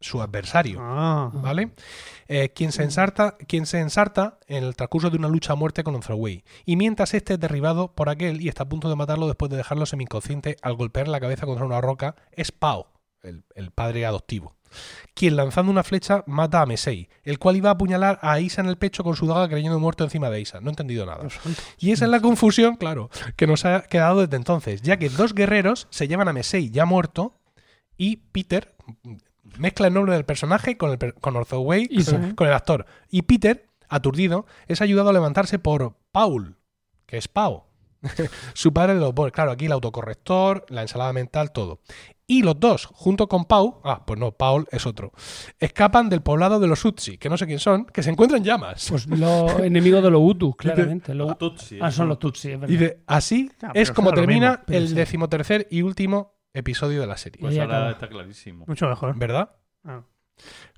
su 0.00 0.20
adversario, 0.20 0.78
Ah. 0.80 1.30
¿vale? 1.32 1.70
Eh, 2.28 2.50
quien, 2.54 2.72
se 2.72 2.82
ensarta, 2.82 3.36
quien 3.46 3.66
se 3.66 3.78
ensarta 3.80 4.38
en 4.48 4.64
el 4.64 4.74
transcurso 4.74 5.10
de 5.10 5.16
una 5.18 5.28
lucha 5.28 5.52
a 5.52 5.56
muerte 5.56 5.84
con 5.84 5.94
Orthoway. 5.94 6.44
Y 6.64 6.76
mientras 6.76 7.14
este 7.14 7.34
es 7.34 7.40
derribado 7.40 7.92
por 7.94 8.08
aquel 8.08 8.40
y 8.40 8.48
está 8.48 8.64
a 8.64 8.68
punto 8.68 8.88
de 8.88 8.96
matarlo 8.96 9.26
después 9.26 9.50
de 9.50 9.56
dejarlo 9.56 9.86
semi-inconsciente 9.86 10.56
al 10.62 10.74
golpear 10.74 11.08
la 11.08 11.20
cabeza 11.20 11.46
contra 11.46 11.66
una 11.66 11.80
roca, 11.80 12.16
es 12.32 12.50
Pau, 12.52 12.86
el, 13.22 13.44
el 13.54 13.70
padre 13.70 14.04
adoptivo. 14.06 14.56
Quien 15.14 15.36
lanzando 15.36 15.70
una 15.70 15.82
flecha 15.82 16.24
mata 16.26 16.60
a 16.60 16.66
Mesei, 16.66 17.08
el 17.22 17.38
cual 17.38 17.56
iba 17.56 17.70
a 17.70 17.72
apuñalar 17.72 18.18
a 18.22 18.40
Isa 18.40 18.60
en 18.60 18.68
el 18.68 18.78
pecho 18.78 19.04
con 19.04 19.16
su 19.16 19.26
daga 19.26 19.48
creyendo 19.48 19.78
muerto 19.78 20.04
encima 20.04 20.30
de 20.30 20.40
Isa. 20.40 20.60
No 20.60 20.68
he 20.68 20.72
entendido 20.72 21.06
nada. 21.06 21.26
Y 21.78 21.92
esa 21.92 22.04
es 22.04 22.10
la 22.10 22.20
confusión, 22.20 22.76
claro, 22.76 23.10
que 23.36 23.46
nos 23.46 23.64
ha 23.64 23.82
quedado 23.82 24.20
desde 24.20 24.36
entonces, 24.36 24.82
ya 24.82 24.96
que 24.96 25.08
dos 25.08 25.34
guerreros 25.34 25.86
se 25.90 26.08
llevan 26.08 26.28
a 26.28 26.32
Mesei 26.32 26.70
ya 26.70 26.84
muerto 26.84 27.40
y 27.96 28.16
Peter 28.16 28.74
mezcla 29.58 29.86
el 29.88 29.94
nombre 29.94 30.14
del 30.14 30.24
personaje 30.24 30.76
con, 30.76 30.90
el, 30.90 31.14
con 31.14 31.36
Orthoway, 31.36 31.88
con, 32.04 32.34
con 32.34 32.46
el 32.46 32.52
actor. 32.52 32.86
Y 33.10 33.22
Peter, 33.22 33.68
aturdido, 33.88 34.46
es 34.66 34.80
ayudado 34.80 35.10
a 35.10 35.12
levantarse 35.12 35.58
por 35.58 35.96
Paul, 36.10 36.56
que 37.06 37.18
es 37.18 37.28
Pau, 37.28 37.64
su 38.54 38.72
padre 38.72 38.94
de 38.94 39.00
los. 39.00 39.12
Claro, 39.32 39.52
aquí 39.52 39.66
el 39.66 39.72
autocorrector, 39.72 40.66
la 40.68 40.82
ensalada 40.82 41.12
mental, 41.12 41.52
todo. 41.52 41.80
Y 42.34 42.42
los 42.42 42.58
dos, 42.58 42.86
junto 42.86 43.28
con 43.28 43.44
Pau, 43.44 43.80
ah, 43.84 44.04
pues 44.06 44.18
no, 44.18 44.32
Paul 44.32 44.66
es 44.72 44.86
otro, 44.86 45.12
escapan 45.58 46.08
del 46.08 46.22
poblado 46.22 46.58
de 46.60 46.66
los 46.66 46.82
Utsi, 46.84 47.18
que 47.18 47.28
no 47.28 47.36
sé 47.36 47.46
quién 47.46 47.58
son, 47.58 47.84
que 47.84 48.02
se 48.02 48.08
encuentran 48.10 48.38
en 48.38 48.44
llamas. 48.44 48.86
Pues 48.88 49.06
los 49.06 49.58
enemigos 49.60 50.02
de 50.02 50.10
los 50.10 50.22
Hutus, 50.22 50.56
claramente. 50.58 51.14
Los- 51.14 51.28
Los 51.28 51.38
Tutsi, 51.38 51.78
ah, 51.82 51.90
son 51.90 52.08
los 52.08 52.18
Tutsi, 52.18 52.52
es 52.52 52.60
verdad. 52.60 52.72
Dice, 52.72 53.02
así 53.06 53.50
Ah, 53.62 53.72
es 53.74 53.90
como 53.92 54.12
termina 54.12 54.62
mismo. 54.66 54.74
El 54.78 54.88
sí. 54.88 54.94
decimotercer 54.94 55.68
y 55.70 55.82
último 55.82 56.34
episodio 56.54 57.02
de 57.02 57.06
la 57.06 57.16
serie. 57.18 57.40
Pues 57.40 57.58
ahora 57.58 57.76
acaba. 57.76 57.90
está 57.90 58.08
clarísimo. 58.08 58.64
Mucho 58.66 58.88
mejor. 58.88 59.14
¿Verdad? 59.18 59.50
Ah. 59.84 60.02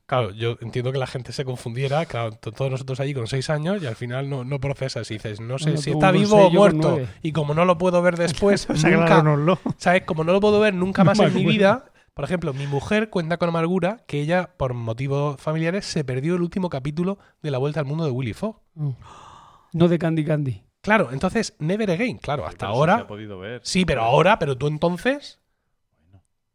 Claro, 0.07 0.33
yo 0.33 0.57
entiendo 0.61 0.93
que 0.93 0.99
la 0.99 1.07
gente 1.07 1.33
se 1.33 1.45
confundiera, 1.47 2.05
claro, 2.05 2.33
todos 2.33 2.71
nosotros 2.71 3.01
allí 3.01 3.15
con 3.15 3.27
seis 3.27 3.49
años 3.49 3.83
y 3.83 3.87
al 3.87 3.97
final 3.97 4.29
no, 4.29 4.45
no 4.45 4.61
procesas 4.61 5.11
y 5.11 5.15
dices, 5.15 5.41
no 5.41 5.59
sé 5.59 5.71
Bueno, 5.71 5.81
si 5.81 5.91
está 5.93 6.11
vivo 6.13 6.47
o 6.47 6.51
muerto. 6.51 7.01
Y 7.23 7.33
como 7.33 7.55
no 7.55 7.65
lo 7.65 7.79
puedo 7.79 8.03
ver 8.03 8.17
después, 8.19 8.69
O 8.69 8.77
sea, 8.77 8.91
nunca. 8.91 9.23
¿sabes? 9.79 10.03
Como 10.03 10.23
no 10.25 10.33
lo 10.33 10.41
puedo 10.41 10.61
ver 10.61 10.75
nunca 10.75 11.05
más 11.05 11.19
en 11.21 11.33
mi 11.33 11.47
vida, 11.47 11.87
por 12.13 12.25
ejemplo, 12.25 12.53
mi 12.53 12.67
mujer 12.67 13.09
cuenta 13.09 13.39
con 13.39 13.49
amargura 13.49 14.05
que 14.07 14.21
ella, 14.21 14.51
por 14.57 14.75
motivos 14.75 15.41
familiares, 15.41 15.87
se 15.87 16.05
perdió 16.05 16.35
el 16.37 16.43
último 16.43 16.69
capítulo 16.69 17.19
de 17.43 17.51
La 17.51 17.59
Vuelta 17.59 17.81
al 17.81 17.87
Mundo 17.87 18.05
de 18.05 18.11
Willy 18.11 18.35
Fogg. 18.35 18.61
Mm. 18.75 18.91
No 19.73 19.89
de 19.89 19.99
Candy 19.99 20.25
Candy. 20.25 20.63
Claro, 20.83 21.09
entonces, 21.13 21.57
Never 21.59 21.91
Again, 21.91 22.19
claro, 22.19 22.45
hasta 22.45 22.67
Pero 22.67 22.73
eso 22.73 22.75
se 22.75 22.79
ahora. 22.79 22.95
ha 23.03 23.07
podido 23.07 23.39
ver. 23.39 23.63
Sí, 23.65 23.87
pero 23.87 24.03
ahora, 24.03 24.39
pero 24.39 24.57
tú 24.57 24.67
entonces. 24.67 25.41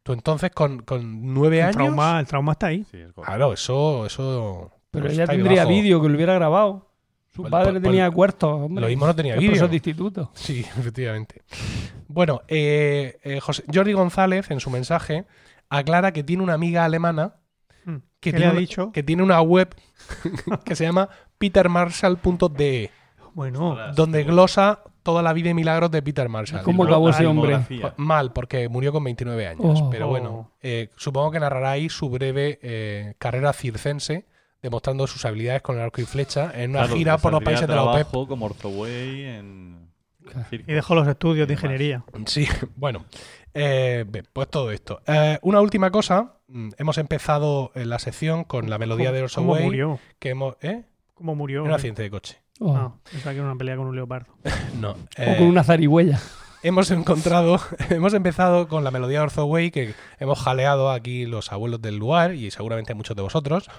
Tú 0.10 0.14
entonces 0.14 0.50
con, 0.50 0.80
con 0.82 1.34
nueve 1.36 1.58
El 1.60 1.66
años. 1.66 1.76
trauma, 1.76 2.20
el 2.20 2.26
trauma 2.26 2.54
está 2.54 2.66
ahí. 2.68 2.84
Sí, 2.90 2.98
es 2.98 3.14
correcto. 3.14 3.22
Claro, 3.22 3.54
eso. 3.54 4.08
eso 4.08 4.72
Pero 4.90 5.08
ella 5.08 5.28
tendría 5.28 5.66
vídeo 5.66 6.02
que 6.02 6.10
lo 6.10 6.16
hubiera 6.16 6.34
grabado. 6.34 6.90
Su 7.28 7.44
Pues- 7.44 7.52
padre 7.52 7.74
pues- 7.74 7.84
tenía 7.84 8.08
pues- 8.08 8.16
cuartos, 8.16 8.52
hombre. 8.54 8.82
Lo 8.82 8.88
mismo 8.88 9.06
no 9.06 9.16
tenía 9.16 9.36
vídeo. 9.36 9.68
de 9.68 9.76
instituto. 9.76 10.32
Sí, 10.34 10.62
efectivamente. 10.80 11.44
Bueno, 12.08 12.42
eh, 12.48 13.20
eh, 13.24 13.40
José- 13.40 13.64
Jordi 13.72 13.94
González 13.94 14.50
en 14.50 14.60
su 14.60 14.72
mensaje 14.72 15.26
aclara 15.70 16.12
que 16.12 16.24
tiene 16.24 16.42
una 16.42 16.54
amiga 16.56 16.86
alemana 16.86 17.36
Mm. 17.86 17.98
que, 17.98 18.02
¿Qué 18.20 18.32
tiene, 18.32 18.40
le 18.40 18.46
ha 18.48 18.52
una, 18.54 18.60
dicho? 18.62 18.92
que 18.92 19.04
tiene 19.04 19.22
una 19.22 19.42
web 19.44 19.76
que 20.66 20.76
se 20.76 20.86
llama 20.86 21.08
petermarshall.de, 21.38 22.90
Bueno, 23.36 23.70
Ostras, 23.72 23.96
donde 23.96 24.24
glosa 24.24 24.80
toda 25.04 25.22
la 25.22 25.34
vida 25.34 25.50
y 25.50 25.54
milagros 25.54 25.92
de 25.92 26.02
Peter 26.02 26.28
Marshall. 26.30 26.64
¿Cómo 26.64 26.84
acabó 26.84 27.10
ese 27.10 27.26
hombre? 27.26 27.60
filmografía. 27.60 27.94
Mal, 27.98 28.32
porque 28.34 28.70
murió 28.70 28.92
con 28.92 29.04
29 29.04 29.48
años. 29.48 29.80
Oh. 29.82 29.90
pero 29.90 30.08
bueno, 30.08 30.52
eh, 30.62 30.90
supongo 30.96 31.32
que 31.32 31.40
narrará 31.40 31.72
ahí 31.72 31.90
su 31.90 32.10
breve 32.10 32.60
eh, 32.62 33.14
carrera 33.18 33.54
circense, 33.54 34.26
demostrando 34.62 35.08
sus 35.08 35.26
habilidades 35.26 35.62
con 35.62 35.78
el 35.78 35.82
arco 35.84 36.02
y 36.02 36.06
flecha 36.06 36.52
en 36.54 36.72
una 36.72 36.80
Claro, 36.82 36.96
gira 36.96 37.18
por 37.18 37.32
los 37.32 37.44
países 37.44 37.68
de 37.68 37.76
la 37.76 37.84
OPEP. 37.84 38.08
trabajo 38.10 38.28
como 38.28 38.46
Orthoway 38.46 39.24
en 39.26 39.90
y 40.52 40.74
dejó 40.74 40.96
los 40.96 41.08
estudios 41.08 41.48
de 41.48 41.54
ingeniería. 41.56 42.04
Sí, 42.26 42.48
bueno, 42.76 43.06
eh, 43.54 44.06
pues 44.34 44.48
todo 44.50 44.72
esto. 44.72 45.02
Eh, 45.08 45.40
una 45.42 45.62
última 45.62 45.92
cosa, 45.92 46.36
mm, 46.48 46.70
hemos 46.78 46.98
empezado 46.98 47.72
en 47.76 47.90
la 47.90 48.00
sección 48.00 48.44
con 48.44 48.70
la 48.70 48.78
melodía 48.78 49.12
de 49.12 49.24
Orson 49.24 49.46
¿Cómo 49.48 49.60
murió? 49.60 50.00
que 50.20 50.30
hemos... 50.30 50.56
¿Eh? 50.62 50.84
¿Cómo 51.16 51.36
murió? 51.36 51.64
Un 51.64 51.72
accidente 51.72 52.02
de 52.04 52.10
coche. 52.10 52.38
Oh. 52.60 52.76
Ah, 52.76 52.94
pensaba 53.10 53.32
que 53.34 53.40
era 53.40 53.48
una 53.48 53.58
pelea 53.58 53.78
con 53.78 53.88
un 53.88 53.96
leopardo. 53.96 54.34
No. 54.80 54.92
O 54.92 54.98
eh, 55.18 55.36
con 55.38 55.48
una 55.48 55.64
zarigüeya. 55.64 56.20
hemos 56.62 56.92
encontrado, 56.92 57.60
hemos 57.90 58.14
empezado 58.14 58.68
con 58.68 58.84
la 58.84 58.92
melodía 58.92 59.26
de 59.26 59.42
Welles, 59.42 59.72
que 59.72 59.94
hemos 60.20 60.40
jaleado 60.40 60.92
aquí 60.92 61.26
los 61.26 61.52
abuelos 61.52 61.82
del 61.82 61.98
lugar 61.98 62.36
y 62.36 62.52
seguramente 62.52 62.94
muchos 62.94 63.16
de 63.16 63.22
vosotros. 63.24 63.70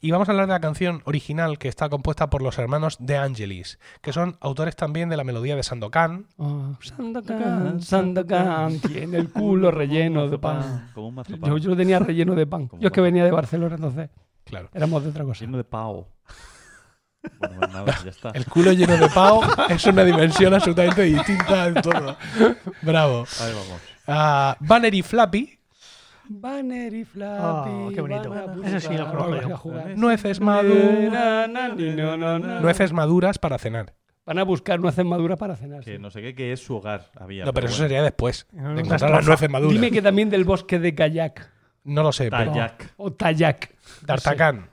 Y 0.00 0.12
vamos 0.12 0.28
a 0.28 0.32
hablar 0.32 0.46
de 0.46 0.52
la 0.52 0.60
canción 0.60 1.02
original 1.04 1.58
que 1.58 1.68
está 1.68 1.88
compuesta 1.88 2.30
por 2.30 2.40
los 2.42 2.58
hermanos 2.58 2.96
De 3.00 3.16
Angelis, 3.16 3.78
que 4.00 4.12
son 4.12 4.36
autores 4.40 4.76
también 4.76 5.08
de 5.08 5.16
la 5.16 5.24
melodía 5.24 5.56
de 5.56 5.62
Sandokan. 5.62 6.26
Oh, 6.36 6.76
Sandokan, 6.80 7.82
Sandokan, 7.82 8.78
tiene 8.80 9.18
el 9.18 9.30
culo 9.30 9.70
relleno 9.70 10.28
de 10.28 10.38
pan. 10.38 10.90
Como 10.94 11.08
un 11.08 11.14
mazapán. 11.16 11.50
Yo, 11.50 11.58
yo 11.58 11.70
lo 11.70 11.76
tenía 11.76 11.98
relleno 11.98 12.34
de 12.34 12.46
pan. 12.46 12.68
Como 12.68 12.80
Yo 12.80 12.88
es 12.88 12.92
que 12.92 13.00
venía 13.00 13.24
de 13.24 13.30
Barcelona, 13.32 13.74
entonces 13.74 14.08
Claro. 14.44 14.68
éramos 14.72 15.02
de 15.02 15.10
otra 15.10 15.24
cosa. 15.24 15.44
Lleno 15.44 15.56
de 15.58 15.64
pavo. 15.64 16.08
Bueno, 17.38 17.56
pues 17.58 17.72
nada, 17.72 17.98
ya 18.04 18.10
está. 18.10 18.30
El 18.30 18.46
culo 18.46 18.72
lleno 18.72 18.96
de 18.96 19.08
pavo 19.08 19.42
es 19.68 19.84
una 19.86 20.04
dimensión 20.04 20.54
absolutamente 20.54 21.02
distinta 21.02 21.66
en 21.66 21.74
todo. 21.74 22.16
Bravo. 22.82 23.24
Ahí 23.40 23.52
vamos. 23.52 23.80
Ah, 24.06 24.56
Banner 24.60 24.94
y 24.94 25.02
Flappy, 25.02 25.58
Banner 26.32 26.94
y 26.94 27.04
Flappy. 27.04 27.42
Ah, 27.42 27.88
qué 27.92 28.00
bonito. 28.00 28.34
Ese 28.64 28.80
sí 28.80 28.96
lo 28.96 29.06
a 29.08 29.56
jugar. 29.56 29.96
nueces 29.96 30.40
maduras. 30.40 31.48
No, 31.48 32.16
no, 32.16 32.38
no. 32.38 32.60
Nueces 32.60 32.92
maduras 32.92 33.38
para 33.38 33.58
cenar. 33.58 33.94
Van 34.24 34.38
a 34.38 34.44
buscar 34.44 34.78
nueces 34.78 35.04
maduras 35.04 35.38
para 35.38 35.56
cenar. 35.56 35.82
Que 35.82 35.96
sí. 35.96 35.98
no 35.98 36.10
sé 36.10 36.22
qué, 36.22 36.34
que 36.34 36.52
es 36.52 36.60
su 36.64 36.76
hogar. 36.76 37.10
Había, 37.18 37.44
No, 37.44 37.52
pero 37.52 37.66
eso 37.66 37.76
bueno. 37.78 37.88
sería 37.88 38.02
después. 38.02 38.46
De 38.52 38.80
encontrar 38.80 39.10
las 39.10 39.26
nueces 39.26 39.50
maduras. 39.50 39.72
Dime 39.74 39.90
que 39.90 40.02
también 40.02 40.30
del 40.30 40.44
bosque 40.44 40.78
de 40.78 40.94
Kayak. 40.94 41.50
No 41.84 42.02
lo 42.02 42.12
sé, 42.12 42.30
pero. 42.30 42.52
Tayak. 42.52 42.94
O 42.96 43.12
Tayak. 43.12 43.74
D'Artagnan. 44.02 44.70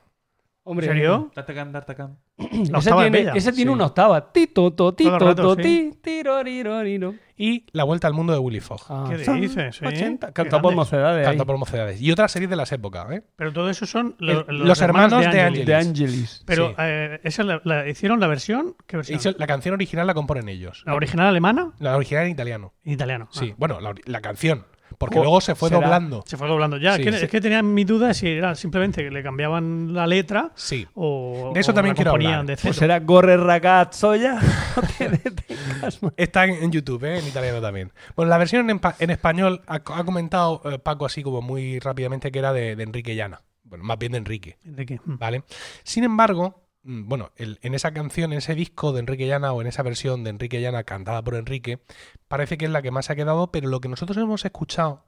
Hombre, 0.64 0.86
¿En 0.86 0.94
serio? 0.94 1.32
Tartacan, 1.34 1.72
tartacan. 1.72 2.18
La 2.70 2.78
Ese 2.80 2.90
octava 2.92 3.06
es 3.06 3.12
tiene, 3.12 3.18
bella. 3.26 3.34
ese 3.36 3.52
tiene 3.52 3.70
Sí. 3.72 3.74
una 3.74 3.86
octava. 3.88 4.32
Tito, 4.32 4.72
to, 4.72 4.76
Todo 4.76 4.90
el 4.90 4.96
tito, 4.96 5.20
rato, 5.20 5.42
to, 5.42 5.56
sí. 5.56 5.62
ti, 5.64 6.00
tiroriroriro. 6.02 7.16
Y 7.40 7.66
La 7.72 7.84
Vuelta 7.84 8.08
al 8.08 8.14
Mundo 8.14 8.34
de 8.34 8.40
Willy 8.40 8.60
Fogg. 8.60 8.82
Ah, 8.90 9.06
¿Qué 9.10 9.18
dices, 9.18 9.82
eh? 9.82 9.88
80. 9.88 10.28
Qué 10.28 10.34
Cantado 10.34 10.62
por 10.62 10.76
mocedades. 10.76 11.20
ahí. 11.26 11.32
Canta 11.32 11.46
por 11.46 11.58
mocedades. 11.58 12.02
Y 12.02 12.12
otras 12.12 12.32
series 12.32 12.50
de 12.50 12.56
las 12.56 12.72
épocas, 12.72 13.12
¿eh? 13.12 13.24
Pero 13.36 13.54
todo 13.54 13.70
eso 13.70 13.86
son 13.86 14.16
lo- 14.20 14.48
El- 14.48 14.60
los 14.60 14.82
hermanos 14.82 15.20
de 15.20 15.40
Angelis. 15.42 15.66
De 15.66 15.76
Angelis. 15.76 16.44
Pero 16.46 16.70
Sí. 16.70 16.76
eh, 16.80 17.20
¿esa 17.24 17.44
la, 17.44 17.62
la- 17.64 17.88
hicieron 17.88 18.20
la 18.20 18.28
versión? 18.28 18.76
¿Qué 18.88 18.98
versión? 18.98 19.20
Hizo- 19.20 19.36
La 19.38 19.46
canción 19.48 19.74
original 19.76 20.08
la 20.08 20.14
componen 20.16 20.50
ellos. 20.50 20.84
¿La 20.86 20.96
original 20.96 21.28
alemana? 21.28 21.74
La 21.80 21.96
original 21.96 22.26
en 22.26 22.32
italiano. 22.32 22.74
En 22.84 22.94
italiano. 22.94 23.28
Sí, 23.32 23.50
Ah. 23.52 23.56
bueno, 23.58 23.82
la, 23.82 23.94
la 24.06 24.22
canción. 24.22 24.66
Porque 24.98 25.18
luego 25.20 25.40
se 25.42 25.54
fue 25.54 25.70
será- 25.70 25.82
doblando. 25.82 26.24
Se 26.26 26.38
fue 26.38 26.48
doblando. 26.48 26.78
Ya, 26.78 26.96
Sí, 26.96 27.02
es, 27.02 27.06
que, 27.08 27.18
sí. 27.20 27.26
es 27.26 27.30
que 27.32 27.40
tenía 27.42 27.62
mi 27.62 27.84
duda 27.84 28.14
si 28.16 28.28
era 28.30 28.56
simplemente 28.56 29.04
que 29.04 29.12
le 29.12 29.22
cambiaban 29.22 29.94
la 29.94 30.08
letra 30.08 30.52
Sí. 30.56 30.88
o. 30.96 31.52
De 31.54 31.60
eso 31.60 31.72
o 31.72 31.74
también 31.76 31.92
la 31.94 31.96
quiero 31.96 32.12
hablar. 32.12 32.46
De 32.46 32.54
O 32.54 32.58
cero. 32.58 32.74
será 32.74 33.00
Gorre 33.02 33.38
Ragazzo 33.38 34.16
ya. 34.16 34.40
Está 36.18 36.46
en, 36.46 36.64
en 36.64 36.72
YouTube, 36.72 37.04
¿eh? 37.06 37.20
en 37.20 37.28
italiano 37.28 37.62
también. 37.62 37.92
Bueno, 38.16 38.30
la 38.30 38.38
versión 38.38 38.70
en, 38.70 38.80
pa- 38.80 38.96
en 39.00 39.10
español 39.10 39.62
ha, 39.68 39.76
ha 39.76 40.04
comentado 40.04 40.62
eh, 40.66 40.80
Paco 40.80 41.06
así 41.06 41.24
como 41.24 41.42
muy 41.42 41.80
rápidamente 41.80 42.32
que 42.32 42.40
era 42.40 42.54
de, 42.54 42.76
de 42.76 42.84
Enrique 42.84 43.16
Llana. 43.16 43.42
Bueno, 43.64 43.84
más 43.84 44.00
bien 44.00 44.14
de 44.14 44.18
Enrique, 44.20 44.58
¿De 44.64 44.86
qué? 44.86 45.00
Mm. 45.04 45.18
¿vale? 45.18 45.44
Sin 45.84 46.04
embargo, 46.06 46.67
bueno, 46.84 47.32
el- 47.36 47.60
en 47.62 47.74
esa 47.74 47.92
canción, 47.92 48.32
en 48.32 48.40
ese 48.40 48.56
disco 48.56 48.94
de 48.94 49.00
Enrique 49.02 49.28
Llana 49.28 49.52
o 49.52 49.62
en 49.62 49.68
esa 49.68 49.84
versión 49.84 50.24
de 50.24 50.30
Enrique 50.30 50.62
Llana 50.62 50.84
cantada 50.84 51.22
por 51.22 51.36
Enrique, 51.36 51.80
parece 52.28 52.58
que 52.58 52.66
es 52.66 52.72
la 52.72 52.82
que 52.82 52.92
más 52.92 53.06
se 53.08 53.14
ha 53.14 53.16
quedado, 53.18 53.52
pero 53.52 53.68
lo 53.68 53.82
que 53.82 53.90
nosotros 53.90 54.18
hemos 54.18 54.46
escuchado, 54.46 55.06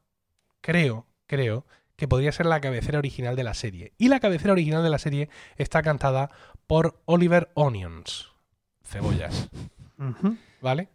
creo, 0.62 1.08
creo, 1.27 1.65
que 1.95 2.08
podría 2.08 2.32
ser 2.32 2.45
la 2.45 2.62
cabecera 2.62 2.97
original 2.99 3.36
de 3.36 3.43
la 3.43 3.53
serie. 3.53 3.93
Y 3.97 4.08
la 4.08 4.19
cabecera 4.19 4.53
original 4.53 4.84
de 4.84 4.89
la 4.89 4.99
serie 4.99 5.29
está 5.58 5.82
cantada 5.82 6.32
por 6.67 7.01
Oliver 7.05 7.51
Onions. 7.55 8.29
Cebollas. 8.84 9.49
¿Vale? 10.62 10.89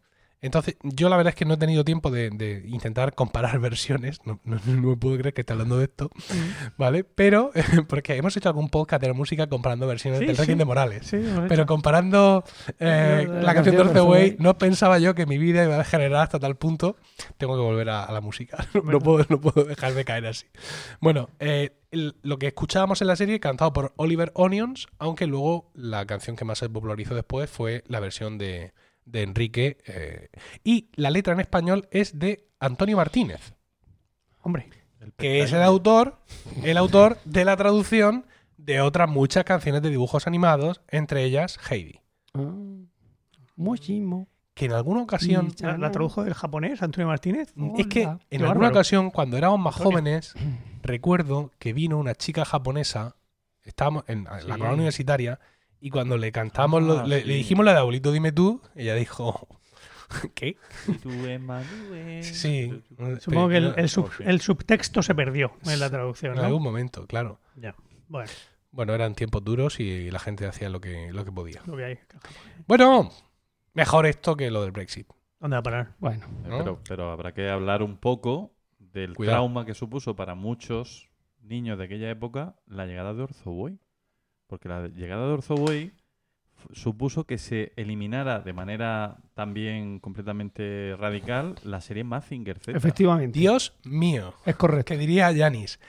Entonces, 0.44 0.76
yo 0.82 1.08
la 1.08 1.16
verdad 1.16 1.30
es 1.30 1.34
que 1.36 1.44
no 1.44 1.54
he 1.54 1.56
tenido 1.56 1.84
tiempo 1.84 2.10
de, 2.10 2.30
de 2.30 2.62
intentar 2.66 3.14
comparar 3.14 3.58
versiones. 3.60 4.20
No, 4.24 4.40
no- 4.44 4.58
no 4.66 4.88
me 4.90 4.96
puedo 4.96 5.16
creer 5.18 5.32
que 5.34 5.40
esté 5.42 5.52
hablando 5.52 5.78
de 5.78 5.84
esto. 5.84 6.10
¿Vale? 6.76 7.04
Pero, 7.04 7.50
porque 7.88 8.16
hemos 8.16 8.36
hecho 8.36 8.48
algún 8.48 8.68
podcast 8.68 9.00
de 9.02 9.08
la 9.08 9.14
música 9.14 9.46
comparando 9.46 9.86
versiones 9.86 10.20
Sí, 10.20 10.26
del 10.26 10.36
sí. 10.36 10.40
Requiem 10.42 10.58
de 10.58 10.64
Morales. 10.64 11.06
Sí, 11.06 11.18
Pero 11.48 11.66
comparando 11.66 12.44
eh, 12.78 13.26
La- 13.28 13.54
canción 13.54 13.76
de 13.76 13.82
canción 13.82 13.94
de 13.94 14.00
Orce 14.00 14.00
Way, 14.02 14.30
Orce 14.32 14.36
no 14.42 14.58
pensaba 14.58 14.98
yo 14.98 15.14
que 15.14 15.26
mi 15.26 15.38
vida 15.38 15.64
iba 15.64 15.74
a 15.74 15.78
degenerar 15.78 16.22
hasta 16.22 16.38
tal 16.38 16.56
punto. 16.56 16.96
Tengo 17.38 17.56
que 17.56 17.62
volver 17.62 17.88
a, 17.90 18.04
a 18.04 18.12
la 18.12 18.20
música. 18.20 18.66
No, 18.84 18.98
puedo, 19.00 19.24
no 19.30 19.40
puedo 19.40 19.64
dejarme 19.64 20.04
caer 20.04 20.26
así. 20.26 20.46
Bueno, 21.00 21.30
eh, 21.40 21.76
lo 21.90 22.38
que 22.38 22.48
escuchábamos 22.48 23.00
en 23.00 23.06
la 23.08 23.16
serie, 23.16 23.40
cantado 23.40 23.72
por 23.72 23.92
Oliver 23.96 24.30
Onions, 24.34 24.86
aunque 24.98 25.26
luego 25.26 25.70
la 25.74 26.04
canción 26.06 26.36
que 26.36 26.44
más 26.44 26.58
se 26.58 26.68
popularizó 26.68 27.14
después 27.14 27.48
fue 27.50 27.82
la 27.86 27.98
versión 28.00 28.36
de, 28.36 28.72
de 29.04 29.22
Enrique. 29.22 29.78
eh, 29.86 30.28
y 30.64 30.88
la 30.94 31.10
letra 31.10 31.34
en 31.34 31.40
español 31.40 31.88
es 31.90 32.18
de 32.18 32.46
Antonio 32.60 32.96
Martínez, 32.96 33.54
Hombre. 34.42 34.68
El 35.00 35.12
que 35.14 35.42
es 35.42 35.52
el 35.52 35.62
autor, 35.62 36.18
el 36.62 36.76
autor 36.76 37.18
de 37.24 37.44
la 37.44 37.56
traducción 37.56 38.26
de 38.56 38.80
otras 38.80 39.08
muchas 39.08 39.44
canciones 39.44 39.82
de 39.82 39.90
dibujos 39.90 40.26
animados, 40.26 40.80
entre 40.88 41.24
ellas 41.24 41.58
Heidi. 41.70 42.00
Ah. 42.34 42.50
Muchísimo. 43.56 44.28
que 44.54 44.66
en 44.66 44.72
alguna 44.72 45.02
ocasión 45.02 45.52
¿La, 45.60 45.76
la 45.78 45.90
tradujo 45.90 46.22
del 46.24 46.34
japonés, 46.34 46.80
Antonio 46.82 47.08
Martínez? 47.08 47.52
es 47.76 47.86
que 47.88 48.02
en 48.02 48.18
Qué 48.30 48.36
alguna 48.36 48.48
bárbaro. 48.48 48.68
ocasión 48.70 49.10
cuando 49.10 49.36
éramos 49.36 49.58
más 49.60 49.74
Antonio. 49.76 49.90
jóvenes 49.98 50.34
recuerdo 50.82 51.50
que 51.58 51.72
vino 51.72 51.98
una 51.98 52.14
chica 52.14 52.44
japonesa 52.44 53.16
estábamos 53.64 54.04
en 54.08 54.24
la 54.24 54.40
Sí. 54.40 54.46
colonia 54.46 54.72
universitaria 54.74 55.40
y 55.86 55.90
cuando 55.90 56.16
le 56.16 56.32
cantamos 56.32 56.82
lo- 56.82 57.00
Ah, 57.00 57.06
le, 57.06 57.20
sí. 57.20 57.26
le 57.28 57.34
dijimos 57.34 57.64
la 57.64 57.72
de 57.74 57.78
abuelito 57.80 58.10
dime 58.10 58.32
tú 58.32 58.60
ella 58.74 58.94
dijo 58.94 59.46
¿qué? 60.34 60.56
Tú, 61.02 61.10
sí 62.22 62.82
Supongo 63.20 63.48
que 63.50 63.56
el, 63.58 63.74
el 63.76 63.88
sub- 63.88 64.10
el 64.20 64.40
subtexto 64.40 65.02
se 65.02 65.14
perdió 65.14 65.52
en 65.66 65.80
la 65.80 65.90
traducción. 65.90 66.32
en 66.32 66.38
¿no? 66.38 66.44
algún 66.46 66.62
momento 66.62 67.06
claro 67.06 67.38
Ya. 67.56 67.74
Bueno, 68.08 68.30
bueno 68.70 68.94
eran 68.94 69.14
tiempos 69.14 69.44
duros 69.44 69.78
y 69.80 70.10
la 70.10 70.18
gente 70.18 70.46
hacía 70.46 70.68
lo 70.70 70.80
que 70.80 71.12
lo 71.12 71.24
que 71.24 71.32
podía 71.32 71.60
lo 71.66 71.76
que 71.76 71.84
hay. 71.84 71.98
bueno 72.66 73.10
mejor 73.74 74.06
esto 74.06 74.36
que 74.36 74.50
lo 74.50 74.62
del 74.62 74.72
Brexit 74.72 75.06
¿Dónde 75.40 75.56
va 75.56 75.60
a 75.60 75.62
parar? 75.62 75.92
Bueno, 75.98 76.26
¿no? 76.46 76.56
Pero, 76.58 76.80
pero 76.88 77.10
habrá 77.10 77.34
que 77.34 77.50
hablar 77.50 77.82
un 77.82 77.98
poco 77.98 78.54
del 78.78 79.12
Cuidado. 79.14 79.36
trauma 79.40 79.66
que 79.66 79.74
supuso 79.74 80.16
para 80.16 80.34
muchos 80.34 81.10
niños 81.42 81.76
de 81.76 81.84
aquella 81.84 82.08
época 82.10 82.56
la 82.66 82.86
llegada 82.86 83.12
de 83.12 83.24
Orzoboy. 83.24 83.78
Porque 84.54 84.68
la 84.68 84.86
llegada 84.86 85.26
de 85.26 85.32
Orzoboy 85.32 85.82
f- 85.82 86.68
supuso 86.74 87.24
que 87.24 87.38
se 87.38 87.72
eliminara 87.74 88.38
de 88.38 88.52
manera 88.52 89.16
también 89.34 89.98
completamente 89.98 90.94
radical 90.96 91.56
la 91.64 91.80
serie 91.80 92.04
Mazinger 92.04 92.60
Z. 92.60 92.70
efectivamente. 92.78 93.36
Dios 93.36 93.72
mío 93.82 94.32
Es 94.46 94.54
correcto. 94.54 94.92
que 94.92 94.98
diría 94.98 95.32
Yanis 95.32 95.80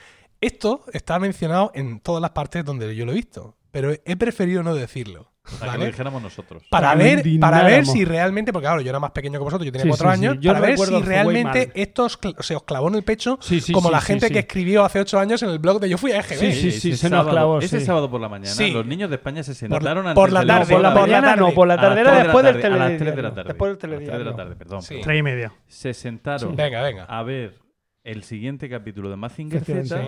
Esto 0.42 0.84
está 0.94 1.20
mencionado 1.20 1.72
en 1.76 2.00
todas 2.00 2.24
las 2.24 2.32
partes 2.32 2.66
donde 2.66 2.96
yo 2.96 3.06
lo 3.06 3.12
he 3.12 3.16
visto, 3.16 3.56
pero 3.70 3.92
he 4.04 4.16
preferido 4.16 4.64
no 4.64 4.74
decirlo. 4.74 5.32
Para 5.60 5.74
que 5.74 5.78
lo 5.78 5.86
dijéramos 5.86 6.22
nosotros. 6.24 6.64
Para 6.70 6.90
Para 6.90 7.04
ver, 7.04 7.24
para 7.40 7.64
ver 7.64 7.86
si 7.86 8.04
realmente, 8.06 8.52
porque 8.52 8.66
claro, 8.66 8.82
yo 8.82 8.90
era 8.90 9.00
más 9.00 9.12
pequeño 9.12 9.40
que 9.40 9.44
vosotros, 9.44 9.66
yo 9.66 9.72
tenía 9.72 9.84
Sí, 9.84 9.90
cuatro 9.90 10.12
sí, 10.12 10.18
sí. 10.18 10.26
años, 10.26 10.38
Yo 10.42 10.54
para 10.54 10.66
ver 10.68 10.78
si 10.78 11.02
realmente 11.02 11.72
esto 11.76 12.06
os 12.06 12.20
cl- 12.20 12.42
se 12.42 12.56
os 12.56 12.64
clavó 12.64 12.88
en 12.88 12.96
el 12.96 13.04
pecho 13.04 13.38
Sí, 13.42 13.62
sí, 13.62 13.72
como 13.74 13.90
sí, 13.90 13.94
la 13.94 14.02
gente 14.02 14.28
sí. 14.28 14.34
que 14.34 14.40
escribió 14.40 14.84
hace 14.84 15.00
ocho 15.00 15.20
años 15.20 15.42
en 15.44 15.50
el 15.50 15.60
blog 15.60 15.80
de 15.80 15.90
Yo 15.90 15.98
fui 15.98 16.12
a 16.14 16.20
EGB. 16.20 16.38
Sí, 16.40 16.52
sí, 16.54 16.68
ese 16.70 16.80
sí, 16.80 16.96
se 16.98 17.10
nos 17.10 17.18
sábado- 17.20 17.30
clavó, 17.32 17.60
Ese 17.60 17.80
sí. 17.80 17.86
sábado 17.86 18.10
por 18.10 18.20
la 18.22 18.30
mañana, 18.30 18.52
Sí. 18.56 18.72
los 18.72 18.86
niños 18.86 19.10
de 19.10 19.16
España 19.18 19.44
se 19.44 19.52
Por- 19.52 19.58
sentaron 19.82 20.08
antes 20.08 20.16
por 20.16 20.32
la 20.32 20.46
tarde. 20.46 20.74
Por 20.74 20.82
la 20.82 20.90
por 20.90 20.96
la 20.96 21.02
mañana 21.02 21.28
tarde. 21.30 21.42
no, 21.42 21.52
por 21.54 21.68
la 21.68 21.74
A 21.74 21.78
las 21.78 21.86
tarde 21.86 22.02
era 22.02 22.24
después 22.24 22.46
del 22.46 22.62
tarde, 22.62 22.76
a 22.76 22.78
las 22.78 22.88
tres 22.88 23.00
de 23.00 23.06
la 23.06 23.12
telediario. 23.12 23.34
tarde. 23.36 23.48
Después 23.50 23.70
del 23.70 23.70
A 23.70 23.74
las 23.74 23.80
tres 23.80 23.90
de 23.90 24.06
la 24.06 24.12
telediario. 24.18 24.36
tarde, 24.36 24.56
perdón. 24.56 24.82
Sí. 24.82 24.88
perdón. 24.90 25.04
Tres 25.04 25.20
y 25.20 25.24
media. 25.24 25.54
Se 25.68 25.94
sentaron 25.94 26.56
Venga, 26.56 26.82
venga. 26.82 27.04
a 27.06 27.24
ver 27.24 27.60
el 28.04 28.24
siguiente 28.24 28.70
capítulo 28.70 29.10
de 29.10 29.16
Mazinger. 29.16 29.64
Z. 29.64 30.00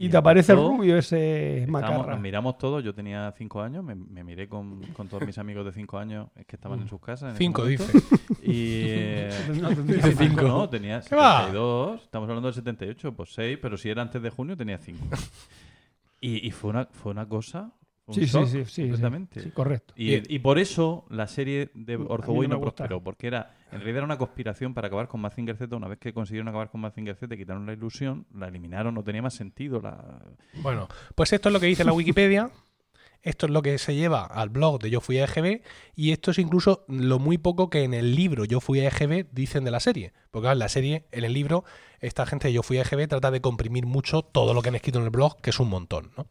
Y 0.00 0.08
te 0.08 0.16
aparece 0.16 0.52
el 0.52 0.58
rubio 0.58 0.96
ese 0.96 1.66
macarra. 1.68 2.12
nos 2.12 2.20
miramos 2.20 2.56
todos, 2.56 2.84
yo 2.84 2.94
tenía 2.94 3.34
cinco 3.36 3.60
años, 3.60 3.82
me, 3.82 3.96
me 3.96 4.22
miré 4.22 4.48
con, 4.48 4.80
con 4.92 5.08
todos 5.08 5.26
mis 5.26 5.36
amigos 5.38 5.64
de 5.64 5.72
cinco 5.72 5.98
años 5.98 6.28
que 6.46 6.54
estaban 6.54 6.80
en 6.80 6.88
sus 6.88 7.00
casas. 7.00 7.32
en 7.32 7.36
Cinco, 7.36 7.66
dice. 7.66 7.92
Y. 8.42 8.82
eh, 8.86 9.30
No, 9.60 9.70
más. 9.70 10.16
cinco, 10.16 10.42
no, 10.42 10.68
tenía 10.68 11.00
¿Qué 11.00 11.16
va? 11.16 11.46
72. 11.46 12.02
Estamos 12.04 12.28
hablando 12.28 12.46
del 12.46 12.54
78, 12.54 13.12
pues 13.12 13.30
6, 13.34 13.58
pero 13.60 13.76
si 13.76 13.90
era 13.90 14.02
antes 14.02 14.22
de 14.22 14.30
junio 14.30 14.56
tenía 14.56 14.78
5. 14.78 14.98
Y, 16.20 16.46
y 16.46 16.50
fue, 16.52 16.70
una, 16.70 16.86
fue 16.86 17.10
una 17.12 17.28
cosa. 17.28 17.72
un 18.06 18.14
Sí, 18.14 18.20
sí, 18.22 18.26
shock 18.28 18.46
sí, 18.46 18.64
sí, 18.64 18.70
sí. 18.70 18.82
completamente. 18.82 19.40
Sí, 19.40 19.50
correcto. 19.50 19.94
Y, 19.96 20.32
y 20.34 20.38
por 20.38 20.58
eso 20.60 21.06
la 21.10 21.26
serie 21.26 21.70
de 21.74 21.96
Orzoboy 21.96 22.46
no 22.46 22.60
prosperó, 22.60 23.02
porque 23.02 23.26
era, 23.26 23.50
en 23.70 23.78
realidad 23.78 23.98
era 23.98 24.04
una 24.06 24.18
conspiración 24.18 24.74
para 24.74 24.86
acabar 24.88 25.08
con 25.08 25.20
Mazinger 25.20 25.56
Z. 25.56 25.74
Una 25.76 25.88
vez 25.88 25.98
que 25.98 26.12
consiguieron 26.12 26.48
acabar 26.48 26.70
con 26.70 26.80
Mazinger 26.80 27.16
Z, 27.16 27.36
quitaron 27.36 27.66
la 27.66 27.72
ilusión, 27.72 28.26
la 28.34 28.48
eliminaron, 28.48 28.94
no 28.94 29.02
tenía 29.04 29.22
más 29.22 29.34
sentido. 29.34 29.80
La... 29.80 30.22
Bueno, 30.62 30.88
pues 31.14 31.32
esto 31.32 31.48
es 31.48 31.52
lo 31.52 31.60
que 31.60 31.66
dice 31.66 31.84
la 31.84 31.92
Wikipedia. 31.92 32.50
Esto 33.20 33.46
es 33.46 33.52
lo 33.52 33.62
que 33.62 33.78
se 33.78 33.96
lleva 33.96 34.24
al 34.24 34.48
blog 34.48 34.80
de 34.80 34.90
Yo 34.90 35.00
Fui 35.00 35.18
a 35.18 35.24
EGB 35.24 35.60
y 35.96 36.12
esto 36.12 36.30
es 36.30 36.38
incluso 36.38 36.84
lo 36.86 37.18
muy 37.18 37.36
poco 37.36 37.68
que 37.68 37.82
en 37.82 37.92
el 37.92 38.14
libro 38.14 38.44
Yo 38.44 38.60
Fui 38.60 38.78
a 38.80 38.86
EGB 38.88 39.26
dicen 39.32 39.64
de 39.64 39.72
la 39.72 39.80
serie. 39.80 40.12
Porque 40.30 40.44
claro, 40.44 40.52
en 40.52 40.58
la 40.60 40.68
serie, 40.68 41.06
en 41.10 41.24
el 41.24 41.32
libro, 41.32 41.64
esta 41.98 42.26
gente 42.26 42.46
de 42.46 42.54
Yo 42.54 42.62
Fui 42.62 42.78
a 42.78 42.82
EGB 42.82 43.08
trata 43.08 43.32
de 43.32 43.40
comprimir 43.40 43.86
mucho 43.86 44.22
todo 44.22 44.54
lo 44.54 44.62
que 44.62 44.68
han 44.68 44.76
escrito 44.76 45.00
en 45.00 45.04
el 45.06 45.10
blog, 45.10 45.36
que 45.40 45.50
es 45.50 45.58
un 45.58 45.68
montón. 45.68 46.12
¿no? 46.16 46.26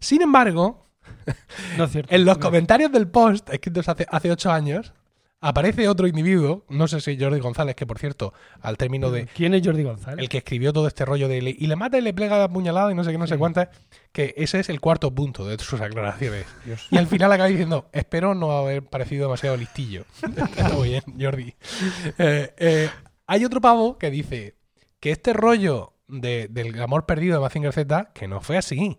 Sin 0.00 0.22
embargo, 0.22 0.86
No 1.76 1.84
es 1.84 1.92
cierto. 1.92 2.14
en 2.14 2.24
los 2.24 2.38
No. 2.38 2.42
comentarios 2.42 2.90
del 2.90 3.06
post, 3.08 3.48
escritos 3.50 3.88
hace, 3.90 4.06
hace 4.10 4.30
ocho 4.32 4.50
años, 4.50 4.94
aparece 5.40 5.88
otro 5.88 6.06
individuo, 6.06 6.64
no 6.68 6.86
sé 6.88 7.00
si 7.00 7.18
Jordi 7.18 7.40
González, 7.40 7.74
que 7.74 7.86
por 7.86 7.98
cierto, 7.98 8.32
al 8.60 8.76
término 8.76 9.10
de 9.10 9.26
¿Quién 9.26 9.54
es 9.54 9.62
Jordi 9.66 9.82
González? 9.82 10.18
el 10.22 10.28
que 10.28 10.38
escribió 10.38 10.72
todo 10.72 10.86
este 10.86 11.04
rollo 11.04 11.28
de 11.28 11.38
y 11.38 11.66
le 11.66 11.76
mata 11.76 11.96
y 11.98 12.02
le 12.02 12.12
plega 12.12 12.38
la 12.38 12.48
puñalada 12.48 12.92
y 12.92 12.94
no 12.94 13.02
sé 13.04 13.12
qué, 13.12 13.18
no 13.18 13.26
sé 13.26 13.38
cuántas, 13.38 13.68
que 14.12 14.34
ese 14.36 14.60
es 14.60 14.68
el 14.68 14.80
cuarto 14.80 15.14
punto 15.14 15.46
de 15.46 15.58
sus 15.58 15.80
aclaraciones. 15.80 16.46
Y 16.90 16.96
al 16.98 17.06
final 17.06 17.32
acaba 17.32 17.48
diciendo, 17.48 17.88
espero 17.92 18.34
no 18.34 18.52
haber 18.52 18.84
parecido 18.84 19.24
demasiado 19.26 19.56
listillo. 19.56 20.04
Está 20.22 20.68
muy 20.70 20.90
bien, 20.90 21.02
Jordi. 21.18 21.54
Eh, 22.18 22.54
eh, 22.58 22.90
hay 23.26 23.44
otro 23.44 23.60
pavo 23.60 23.96
que 23.98 24.10
dice 24.10 24.56
que 25.00 25.10
este 25.12 25.32
rollo 25.32 25.94
de- 26.08 26.48
del 26.50 26.80
amor 26.82 27.06
perdido 27.06 27.34
de 27.36 27.40
Mazinger 27.40 27.72
Z, 27.72 28.10
que 28.12 28.28
no 28.28 28.40
fue 28.40 28.58
así, 28.58 28.98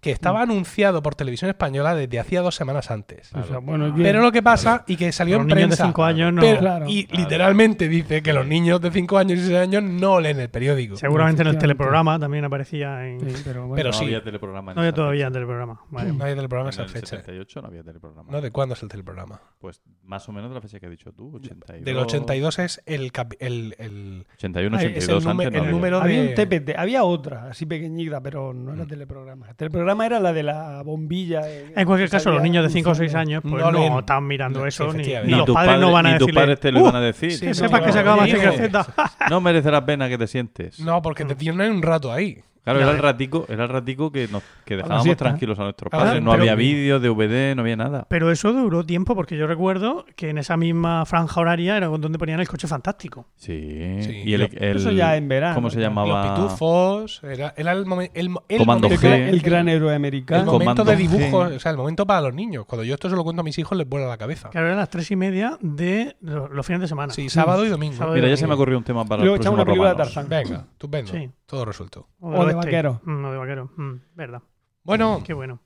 Que 0.00 0.10
estaba 0.10 0.42
anunciado 0.42 1.02
por 1.02 1.14
televisión 1.14 1.50
española 1.50 1.94
desde 1.94 2.18
hacía 2.18 2.40
dos 2.40 2.54
semanas 2.54 2.90
antes. 2.90 3.32
O 3.34 3.42
sea, 3.44 3.58
bueno, 3.58 3.92
bien. 3.92 4.02
Pero 4.02 4.20
lo 4.22 4.32
que 4.32 4.42
pasa, 4.42 4.84
y 4.86 4.96
que 4.96 5.12
salió 5.12 5.36
Los 5.38 5.42
en 5.42 5.48
niños 5.48 5.60
de 5.62 5.66
prensa, 5.76 5.84
5 5.86 6.04
años 6.04 6.32
no. 6.32 6.40
pero- 6.40 6.58
Claro. 6.58 6.86
y 6.88 7.06
literalmente 7.10 7.88
dice 7.88 8.22
que 8.22 8.32
los 8.32 8.46
niños 8.46 8.80
de 8.80 8.90
5 8.90 9.18
años 9.18 9.38
y 9.38 9.42
6 9.46 9.58
años 9.58 9.82
no 9.82 10.20
leen 10.20 10.40
el 10.40 10.48
periódico. 10.48 10.96
Seguramente 10.96 11.42
en 11.42 11.48
el 11.48 11.58
teleprograma 11.58 12.18
también 12.18 12.44
aparecía 12.44 13.06
en. 13.06 13.20
Sí, 13.20 13.42
pero 13.44 13.62
bueno. 13.66 13.74
Pero 13.76 13.90
no 13.90 13.92
sí. 13.98 14.04
había 14.04 14.22
teleprograma. 14.22 14.72
en 14.72 14.76
No 14.76 14.80
había 14.82 14.92
todavía 14.92 15.26
fecha. 15.26 15.32
teleprograma. 15.34 15.80
Vale. 15.90 16.12
No 16.12 16.24
hay 16.24 16.34
del 16.34 16.48
programa 16.48 16.70
En 16.70 16.74
esa 16.74 16.82
el 16.82 16.88
fecha. 16.88 17.06
78 17.16 17.62
no 17.62 17.68
había 17.68 17.82
teleprograma. 17.84 18.32
¿No? 18.32 18.40
¿De 18.40 18.50
cuándo 18.50 18.74
es 18.74 18.82
el 18.82 18.88
teleprograma? 18.88 19.40
Pues 19.58 19.82
más 20.02 20.28
o 20.28 20.32
menos 20.32 20.50
de 20.50 20.54
la 20.54 20.60
fecha 20.60 20.80
que 20.80 20.86
has 20.86 20.90
dicho 20.90 21.12
tú, 21.12 21.36
82. 21.36 21.84
Del 21.84 21.98
82 21.98 22.58
es 22.58 22.82
el, 22.86 23.12
cap- 23.12 23.34
el, 23.38 23.74
el- 23.78 24.26
81, 24.36 24.76
Ay, 24.78 24.86
82 24.86 25.18
es 25.18 25.24
el 25.24 25.30
antes 25.30 25.46
el 25.48 25.56
había. 25.60 25.70
número 25.70 26.00
Había 26.00 26.22
de- 26.22 26.28
un 26.28 26.34
TPT, 26.34 26.74
había 26.76 27.04
otra, 27.04 27.48
así 27.50 27.66
pequeñita, 27.66 28.20
pero 28.20 28.52
no 28.54 28.74
era 28.74 28.86
teleprograma. 28.86 29.41
El 29.48 29.56
teleprograma 29.56 30.06
era 30.06 30.20
la 30.20 30.32
de 30.32 30.42
la 30.42 30.82
bombilla. 30.82 31.40
eh, 31.48 31.72
En 31.76 31.86
cualquier 31.86 32.08
que 32.08 32.16
caso, 32.16 32.30
los 32.30 32.42
niños 32.42 32.64
de 32.64 32.70
5 32.70 32.90
o 32.90 32.94
6 32.94 33.14
anunciando. 33.14 33.48
años 33.48 33.62
pues 33.62 33.74
No 33.74 33.90
no, 33.90 33.98
están 34.00 34.26
mirando 34.26 34.60
No, 34.60 34.66
eso, 34.66 34.92
ni, 34.92 35.02
ni 35.02 35.14
Ni 35.24 35.30
los 35.34 35.46
padres 35.50 35.74
padre- 35.74 35.78
no 35.80 35.92
van 35.92 36.06
a 36.06 36.12
ni 36.12 36.18
tus 36.18 36.26
decirle. 36.26 36.40
padres 36.40 36.60
te 36.60 36.72
lo 36.72 36.80
"Uh, 36.80 36.84
van 36.84 36.96
a 36.96 37.00
decir. 37.00 37.38
que 37.40 37.46
no, 37.48 37.54
sepas 37.54 37.80
que 37.80 37.86
no, 37.88 37.92
se 37.92 37.98
acaba 37.98 38.26
no. 38.26 38.52
Z. 38.52 38.86
No 39.30 39.40
merece 39.40 39.70
la 39.70 39.84
pena 39.84 40.08
que 40.08 40.18
te 40.18 40.26
sientes. 40.26 40.80
No, 40.80 41.00
porque 41.02 41.24
te 41.24 41.34
tienen 41.34 41.70
un 41.72 41.82
rato 41.82 42.12
ahí. 42.12 42.42
Claro, 42.64 42.80
era 42.80 42.90
el 42.92 42.98
ratico, 42.98 43.44
era 43.48 43.64
el 43.64 43.68
ratico 43.70 44.12
que, 44.12 44.28
nos, 44.28 44.42
que 44.64 44.76
dejábamos 44.76 45.02
siesta. 45.04 45.24
tranquilos 45.24 45.58
a 45.58 45.64
nuestros 45.64 45.90
Claro, 45.90 46.04
padres. 46.06 46.22
No 46.22 46.30
pero- 46.30 46.42
había 46.42 46.54
vídeo, 46.54 47.00
DVD, 47.00 47.54
no 47.56 47.62
había 47.62 47.76
nada. 47.76 48.06
Pero 48.08 48.30
eso 48.30 48.52
duró 48.52 48.84
tiempo 48.84 49.14
porque 49.16 49.36
yo 49.36 49.46
recuerdo 49.48 50.04
que 50.14 50.30
en 50.30 50.38
esa 50.38 50.56
misma 50.56 51.04
franja 51.04 51.40
horaria 51.40 51.76
era 51.76 51.86
donde 51.88 52.18
ponían 52.18 52.38
el 52.40 52.46
coche 52.48 52.68
fantástico. 52.68 53.26
Sí. 53.36 53.98
Sí. 54.02 54.22
Y 54.24 54.34
el, 54.34 54.42
el- 54.42 54.76
Eso 54.76 54.92
ya 54.92 55.16
en 55.16 55.26
verano, 55.28 55.54
¿Cómo 55.56 55.70
se 55.70 55.80
llamaba? 55.80 56.24
Los 56.26 56.38
pitufos. 56.38 57.20
Era, 57.24 57.52
era 57.56 57.72
el, 57.72 57.84
momen- 57.84 58.10
el, 58.14 58.30
el 58.48 58.58
Comando 58.58 58.88
momento, 58.88 59.06
G. 59.08 59.12
El 59.28 59.40
gran 59.40 59.68
héroe 59.68 59.90
el 59.90 59.96
americano. 59.96 60.52
momento 60.52 60.84
de 60.84 60.94
G. 60.94 60.96
dibujos, 60.98 61.52
o 61.52 61.58
sea, 61.58 61.72
el 61.72 61.76
momento 61.78 62.06
para 62.06 62.20
los 62.20 62.34
niños. 62.34 62.64
Cuando 62.66 62.84
yo 62.84 62.94
esto 62.94 63.10
se 63.10 63.16
lo 63.16 63.24
cuento 63.24 63.40
a 63.40 63.44
mis 63.44 63.58
hijos, 63.58 63.76
les 63.76 63.88
vuela 63.88 64.06
la 64.06 64.18
cabeza. 64.18 64.50
Claro, 64.50 64.66
eran 64.68 64.78
las 64.78 64.88
3 64.88 65.10
y 65.10 65.16
media 65.16 65.58
de 65.60 66.16
lo- 66.20 66.48
los 66.48 66.64
fines 66.64 66.80
de 66.82 66.88
semana. 66.88 67.12
Sí, 67.12 67.28
sábado 67.28 67.64
y 67.66 67.68
domingo. 67.68 67.94
Sábado 67.96 68.14
Mira, 68.14 68.26
ya 68.28 68.30
domingo. 68.30 68.40
se 68.40 68.46
me 68.46 68.54
ocurrió 68.54 68.78
un 68.78 68.84
tema 68.84 69.04
para 69.04 69.22
Luego 69.22 69.36
echamos 69.36 69.56
una 69.58 69.64
película 69.64 69.90
de. 69.90 69.96
Tarzán. 69.96 70.28
Venga, 70.28 70.64
estupendo. 70.72 71.12
Sí. 71.12 71.28
Todo 71.52 71.66
resuelto. 71.66 72.08
O 72.18 72.46
de 72.46 72.54
vaquero. 72.54 73.02
Mm, 73.04 73.24
o 73.26 73.30
de 73.30 73.36
vaquero. 73.36 73.70
Mm, 73.76 74.00
verdad. 74.14 74.42
Bueno, 74.84 75.22
Qué 75.22 75.34
bueno. 75.34 75.60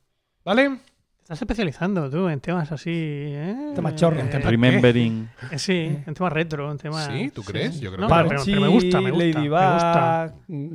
¿vale? 0.45 0.81
Estás 1.27 1.43
especializando 1.43 2.09
tú 2.09 2.29
en 2.29 2.39
temas 2.39 2.71
así, 2.71 2.93
¿eh? 2.95 3.73
Temas 3.75 3.97
chorros. 3.97 4.23
Eh, 4.23 4.29
¿Qué? 4.31 4.39
Remembering. 4.39 5.29
eh, 5.51 5.59
sí, 5.59 5.99
en 6.07 6.15
temas 6.15 6.33
retro, 6.33 6.71
en 6.71 6.79
temas... 6.79 7.07
Sí, 7.13 7.33
¿tú 7.35 7.43
crees? 7.43 7.81
Yo 7.81 7.91
creo 7.93 8.07
No, 8.07 8.15
que 8.15 8.15
pero, 8.15 8.25
no. 8.31 8.37
Parchi, 8.37 8.51
pero 8.53 8.61
me 8.63 8.69
gusta, 8.69 9.01
me 9.01 9.11
gusta. 9.11 9.25
Ladybug, 9.27 9.49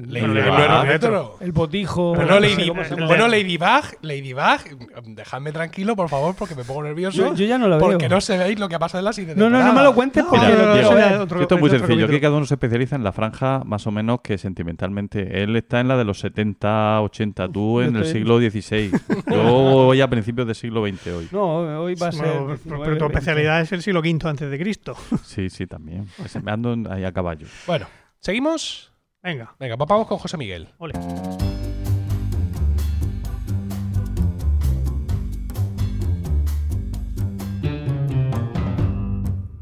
Lady 0.10 0.34
Bug, 0.34 0.54
no 0.58 0.62
era 0.62 0.84
retro. 0.84 1.38
el 1.40 1.54
botijo. 1.54 2.12
Pero 2.18 2.28
no 2.28 2.36
no, 2.42 2.42
sé 2.46 2.50
Lady, 2.58 2.70
bueno, 2.70 3.28
Ladybug, 3.30 3.86
Ladybug, 4.02 5.06
dejadme 5.16 5.54
tranquilo, 5.54 5.96
por 5.96 6.10
favor, 6.10 6.36
porque 6.36 6.54
me 6.56 6.66
pongo 6.66 6.84
nervioso. 6.84 7.18
yo, 7.18 7.34
yo 7.34 7.46
ya 7.46 7.58
no 7.58 7.70
la 7.70 7.78
veo. 7.78 7.86
porque 7.92 8.10
no 8.10 8.20
se 8.20 8.38
veis 8.38 8.60
lo 8.60 8.68
que 8.68 8.76
ha 8.76 8.80
pasado 8.80 9.00
en 9.00 9.06
la 9.06 9.14
siguiente 9.14 9.42
no, 9.42 9.50
no, 9.50 9.64
no 9.64 9.72
me 9.72 9.84
lo 9.84 9.96
cuentes 9.96 10.26
porque 10.26 10.48
no, 10.48 10.54
lo 10.54 10.76
no, 10.76 11.16
no, 11.18 11.24
otro- 11.24 11.42
Esto 11.44 11.56
es 11.56 11.62
muy 11.62 11.70
sencillo, 11.70 12.10
que 12.10 12.20
cada 12.20 12.36
uno 12.36 12.46
se 12.46 12.56
especializa 12.56 12.98
en 12.98 13.06
la 13.06 13.14
franja 13.14 13.62
más 13.64 13.88
o 13.88 13.92
menos 13.92 14.20
que 14.22 14.38
sentimentalmente. 14.38 15.44
Él 15.44 15.56
está 15.56 15.80
en 15.80 15.88
la 15.88 15.96
de 15.96 16.04
los 16.04 16.20
70, 16.20 17.00
80, 17.04 17.48
tú 17.48 17.80
en 17.80 17.96
el 17.96 18.06
siglo 18.06 18.38
XVI. 18.38 18.92
Yo 19.32 19.44
voy 19.86 20.02
a 20.02 20.10
principios 20.10 20.41
del 20.46 20.56
siglo 20.56 20.86
XX 20.88 21.08
hoy. 21.08 21.28
No, 21.32 21.82
hoy 21.84 21.96
va 21.96 22.08
a 22.08 22.12
ser. 22.12 22.26
Bueno, 22.26 22.48
19, 22.48 22.84
pero 22.84 22.98
tu 22.98 23.04
20. 23.06 23.06
especialidad 23.06 23.62
es 23.62 23.72
el 23.72 23.82
siglo 23.82 24.00
V 24.02 24.20
antes 24.30 24.50
de 24.50 24.60
Cristo. 24.60 24.96
Sí, 25.24 25.50
sí, 25.50 25.68
también. 25.68 26.08
Pues 26.18 26.42
me 26.44 26.52
ando 26.52 26.76
ahí 26.90 27.04
a 27.04 27.12
caballo. 27.12 27.48
Bueno, 27.68 27.88
¿seguimos? 28.20 28.92
Venga, 29.24 29.56
Venga, 29.60 29.78
pues 29.78 29.88
vamos 29.88 30.08
con 30.08 30.18
José 30.18 30.38
Miguel. 30.38 30.70
ole. 30.80 30.94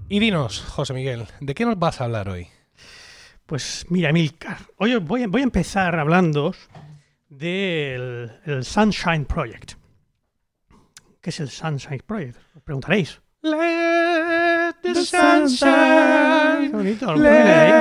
Y 0.09 0.19
dinos, 0.19 0.61
José 0.61 0.93
Miguel, 0.93 1.25
¿de 1.39 1.53
qué 1.53 1.65
nos 1.65 1.77
vas 1.77 2.01
a 2.01 2.05
hablar 2.05 2.29
hoy? 2.29 2.47
Pues 3.45 3.85
mira, 3.89 4.11
Milcar, 4.11 4.57
hoy 4.77 4.95
voy, 4.97 5.23
a- 5.23 5.27
voy 5.27 5.41
a 5.41 5.43
empezar 5.43 5.97
hablando 5.99 6.53
del 7.29 8.31
el 8.45 8.63
Sunshine 8.63 9.25
Project. 9.25 9.73
¿Qué 11.21 11.29
es 11.31 11.39
el 11.39 11.49
Sunshine 11.49 12.01
Project? 12.05 12.37
Os 12.55 12.63
preguntaréis. 12.63 13.21
Let 13.41 14.75
the 14.81 14.93
Qué 14.93 16.69
bonito, 16.73 17.05
lo 17.07 17.13
ponen 17.13 17.47
ahí. 17.47 17.71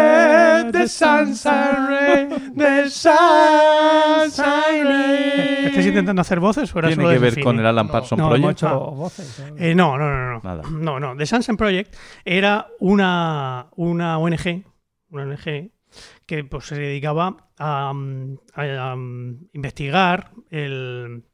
let 0.64 0.72
the 0.72 0.88
sunshine 0.88 1.87
rain, 1.88 2.55
the 2.57 2.88
sunshine 2.90 4.85
rain. 4.87 5.66
¿Estáis 5.66 5.87
intentando 5.87 6.22
hacer 6.22 6.38
voces 6.40 6.74
o 6.74 6.79
era 6.79 6.88
¿Tiene 6.88 7.03
solo 7.03 7.12
que 7.14 7.18
ver 7.18 7.33
Fini? 7.33 7.44
con 7.44 7.59
el 7.59 7.66
Alan 7.66 7.87
No. 7.87 7.92
Parsons 7.92 8.18
No, 8.20 8.29
Project? 8.29 8.51
hecho 8.51 8.68
Ah. 8.68 8.72
voces. 8.94 9.38
¿eh? 9.40 9.70
Eh, 9.70 9.74
no, 9.74 9.98
no, 9.98 10.09
no, 10.09 10.33
no. 10.35 10.40
Nada. 10.42 10.62
No, 10.70 11.01
no. 11.01 11.16
The 11.16 11.27
Sunshine 11.27 11.57
Project 11.57 11.94
era 12.24 12.68
una, 12.81 13.66
una 13.77 14.18
ONG, 14.18 14.64
una 15.11 15.22
ONG 15.24 15.70
que 16.27 16.44
pues, 16.44 16.66
se 16.66 16.77
dedicaba 16.77 17.48
a, 17.59 17.92
mm, 17.92 18.37
a, 18.55 18.94
mm, 18.96 19.48
investigar 19.55 20.31
el, 20.51 21.24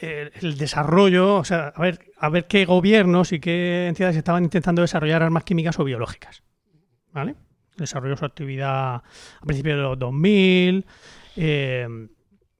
el, 0.00 0.58
desarrollo, 0.58 1.36
o 1.36 1.44
sea, 1.44 1.68
a 1.68 1.80
ver, 1.80 2.12
a 2.18 2.28
ver 2.28 2.46
qué 2.46 2.64
gobiernos 2.64 3.32
y 3.32 3.40
qué 3.40 3.86
entidades 3.88 4.16
estaban 4.16 4.44
intentando 4.44 4.82
desarrollar 4.82 5.22
armas 5.22 5.44
químicas 5.44 5.78
o 5.78 5.84
biológicas. 5.84 6.42
¿Vale? 7.12 7.34
Desarrolló 7.76 8.16
su 8.16 8.24
actividad 8.24 8.96
a 8.96 9.02
principios 9.44 9.76
de 9.76 9.82
los 9.82 9.98
2000, 9.98 10.86
eh, 11.36 12.08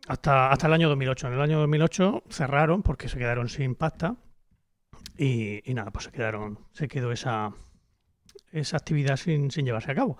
hasta, 0.09 0.51
hasta 0.51 0.66
el 0.66 0.72
año 0.72 0.88
2008. 0.88 1.29
En 1.29 1.33
el 1.35 1.40
año 1.40 1.59
2008 1.59 2.25
cerraron 2.31 2.83
porque 2.83 3.09
se 3.09 3.18
quedaron 3.18 3.49
sin 3.49 3.75
pasta. 3.75 4.16
Y, 5.18 5.68
y 5.70 5.75
nada, 5.75 5.90
pues 5.90 6.07
se 6.07 6.12
quedaron, 6.12 6.59
se 6.72 6.88
quedó 6.88 7.11
esa, 7.12 7.53
esa 8.53 8.77
actividad 8.77 9.16
sin, 9.16 9.51
sin 9.51 9.64
llevarse 9.64 9.92
a 9.92 9.94
cabo. 9.94 10.18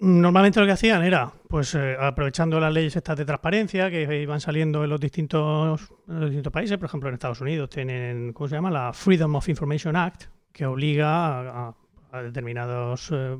Normalmente 0.00 0.60
lo 0.60 0.66
que 0.66 0.72
hacían 0.72 1.02
era, 1.02 1.32
pues 1.48 1.74
eh, 1.74 1.96
aprovechando 1.98 2.60
las 2.60 2.72
leyes 2.72 2.94
estas 2.94 3.16
de 3.16 3.24
transparencia 3.24 3.90
que 3.90 4.22
iban 4.22 4.40
saliendo 4.40 4.84
en 4.84 4.90
los 4.90 5.00
distintos, 5.00 5.92
distintos 6.06 6.52
países, 6.52 6.78
por 6.78 6.86
ejemplo 6.86 7.08
en 7.08 7.14
Estados 7.14 7.40
Unidos 7.40 7.68
tienen, 7.68 8.32
¿cómo 8.32 8.48
se 8.48 8.54
llama? 8.54 8.70
La 8.70 8.92
Freedom 8.92 9.34
of 9.34 9.48
Information 9.48 9.96
Act, 9.96 10.26
que 10.52 10.66
obliga 10.66 11.68
a, 11.68 11.74
determinados, 12.22 13.10
eh, 13.12 13.36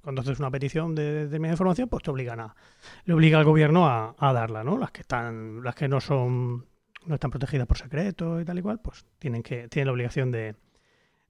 cuando 0.00 0.22
haces 0.22 0.40
una 0.40 0.50
petición 0.50 0.92
de 0.96 1.26
determinada 1.26 1.54
información, 1.54 1.88
pues 1.88 2.02
te 2.02 2.10
obligan 2.10 2.40
a, 2.40 2.56
le 3.04 3.14
obliga 3.14 3.38
al 3.38 3.44
gobierno 3.44 3.86
a, 3.86 4.16
a 4.18 4.32
darla, 4.32 4.64
¿no? 4.64 4.78
Las 4.78 4.90
que 4.90 5.02
están, 5.02 5.62
las 5.62 5.76
que 5.76 5.86
no 5.86 6.00
son, 6.00 6.66
no 7.06 7.14
están 7.14 7.30
protegidas 7.30 7.68
por 7.68 7.78
secreto 7.78 8.40
y 8.40 8.44
tal 8.44 8.58
y 8.58 8.62
cual, 8.62 8.80
pues 8.80 9.06
tienen 9.20 9.44
que, 9.44 9.68
tienen 9.68 9.86
la 9.86 9.92
obligación 9.92 10.32
de, 10.32 10.56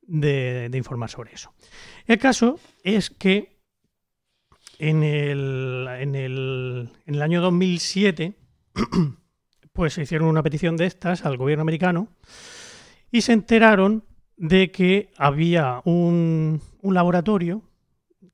de 0.00 0.78
informar 0.78 1.10
sobre 1.10 1.34
eso. 1.34 1.52
El 2.06 2.18
caso 2.18 2.58
es 2.82 3.10
que 3.10 3.51
en 4.88 5.04
el, 5.04 5.86
en 6.00 6.14
el, 6.16 6.88
en 7.06 7.14
el 7.14 7.22
año 7.22 7.40
2007, 7.40 8.34
pues 9.72 9.94
se 9.94 10.02
hicieron 10.02 10.26
una 10.28 10.42
petición 10.42 10.76
de 10.76 10.86
estas 10.86 11.24
al 11.24 11.36
gobierno 11.36 11.62
americano 11.62 12.08
y 13.10 13.20
se 13.20 13.32
enteraron 13.32 14.02
de 14.36 14.72
que 14.72 15.10
había 15.16 15.80
un, 15.84 16.60
un 16.80 16.94
laboratorio 16.94 17.62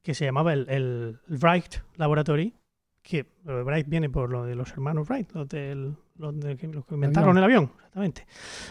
que 0.02 0.14
se 0.14 0.24
llamaba 0.24 0.54
el, 0.54 0.68
el 0.70 1.18
Wright 1.28 1.82
Laboratory, 1.96 2.54
que 3.02 3.26
de 3.44 3.62
Wright 3.62 3.86
viene 3.86 4.08
por 4.08 4.30
lo 4.30 4.44
de 4.44 4.54
los 4.54 4.70
hermanos 4.72 5.06
Wright, 5.08 5.30
los, 5.32 5.48
del- 5.50 5.96
los 6.18 6.38
de- 6.40 6.56
que, 6.56 6.66
los 6.68 6.84
que 6.84 6.94
inventaron 6.94 7.36
el 7.38 7.44
avión, 7.44 7.70
exactamente. 7.76 8.26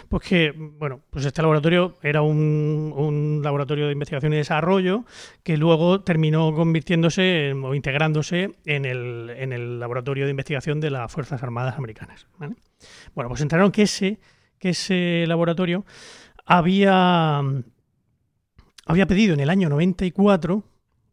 Pues 0.09 0.23
que, 0.27 0.53
bueno, 0.57 1.01
pues 1.09 1.25
este 1.25 1.41
laboratorio 1.41 1.95
era 2.03 2.21
un, 2.21 2.93
un 2.95 3.41
laboratorio 3.43 3.85
de 3.87 3.93
investigación 3.93 4.33
y 4.33 4.37
desarrollo 4.37 5.05
que 5.43 5.57
luego 5.57 6.01
terminó 6.01 6.53
convirtiéndose 6.53 7.49
en- 7.49 7.63
o 7.63 7.73
integrándose 7.73 8.55
en 8.65 8.85
el, 8.85 9.29
en 9.37 9.53
el 9.53 9.79
laboratorio 9.79 10.25
de 10.25 10.31
investigación 10.31 10.79
de 10.79 10.91
las 10.91 11.11
Fuerzas 11.11 11.41
Armadas 11.43 11.77
Americanas. 11.77 12.27
¿vale? 12.37 12.55
Bueno, 13.15 13.29
pues 13.29 13.41
enteraron 13.41 13.71
que 13.71 13.83
ese, 13.83 14.19
que 14.59 14.69
ese 14.69 15.25
laboratorio 15.27 15.85
había, 16.45 17.41
había 18.85 19.05
pedido 19.07 19.33
en 19.33 19.39
el 19.39 19.49
año 19.49 19.69
94, 19.69 20.63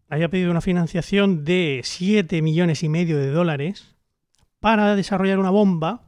había 0.08 0.28
pedido 0.28 0.50
una 0.50 0.60
financiación 0.60 1.44
de 1.44 1.80
7 1.84 2.40
millones 2.42 2.82
y 2.82 2.88
medio 2.88 3.18
de 3.18 3.30
dólares 3.30 3.94
para 4.60 4.94
desarrollar 4.96 5.38
una 5.38 5.50
bomba 5.50 6.02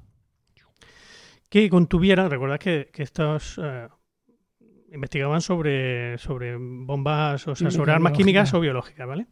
que 1.49 1.71
contuviera, 1.71 2.29
recordad 2.29 2.59
que, 2.59 2.91
que 2.93 3.03
estos 3.03 3.61
eh, 3.63 3.89
investigaban 4.93 5.41
sobre, 5.41 6.19
sobre 6.19 6.57
bombas, 6.57 7.47
o 7.49 7.55
sea, 7.55 7.71
sobre 7.71 7.93
armas 7.93 8.13
biológica. 8.13 8.17
químicas 8.17 8.55
o 8.55 8.61
biológicas, 8.61 9.07
¿vale? 9.07 9.27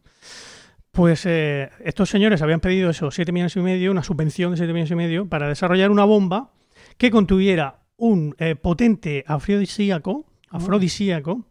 Pues 0.91 1.25
eh, 1.25 1.69
estos 1.83 2.09
señores 2.09 2.41
habían 2.41 2.61
pedido 2.61 2.89
esos 2.89 3.13
7 3.13 3.31
millones 3.31 3.55
y 3.57 3.59
medio, 3.59 3.91
una 3.91 4.03
subvención 4.03 4.51
de 4.51 4.57
7 4.57 4.71
millones 4.71 4.91
y 4.91 4.95
medio, 4.95 5.27
para 5.27 5.49
desarrollar 5.49 5.91
una 5.91 6.05
bomba 6.05 6.53
que 6.97 7.11
contuviera 7.11 7.81
un 7.97 8.35
eh, 8.39 8.55
potente 8.55 9.25
afrodisíaco, 9.27 10.25
afrodisíaco 10.49 11.47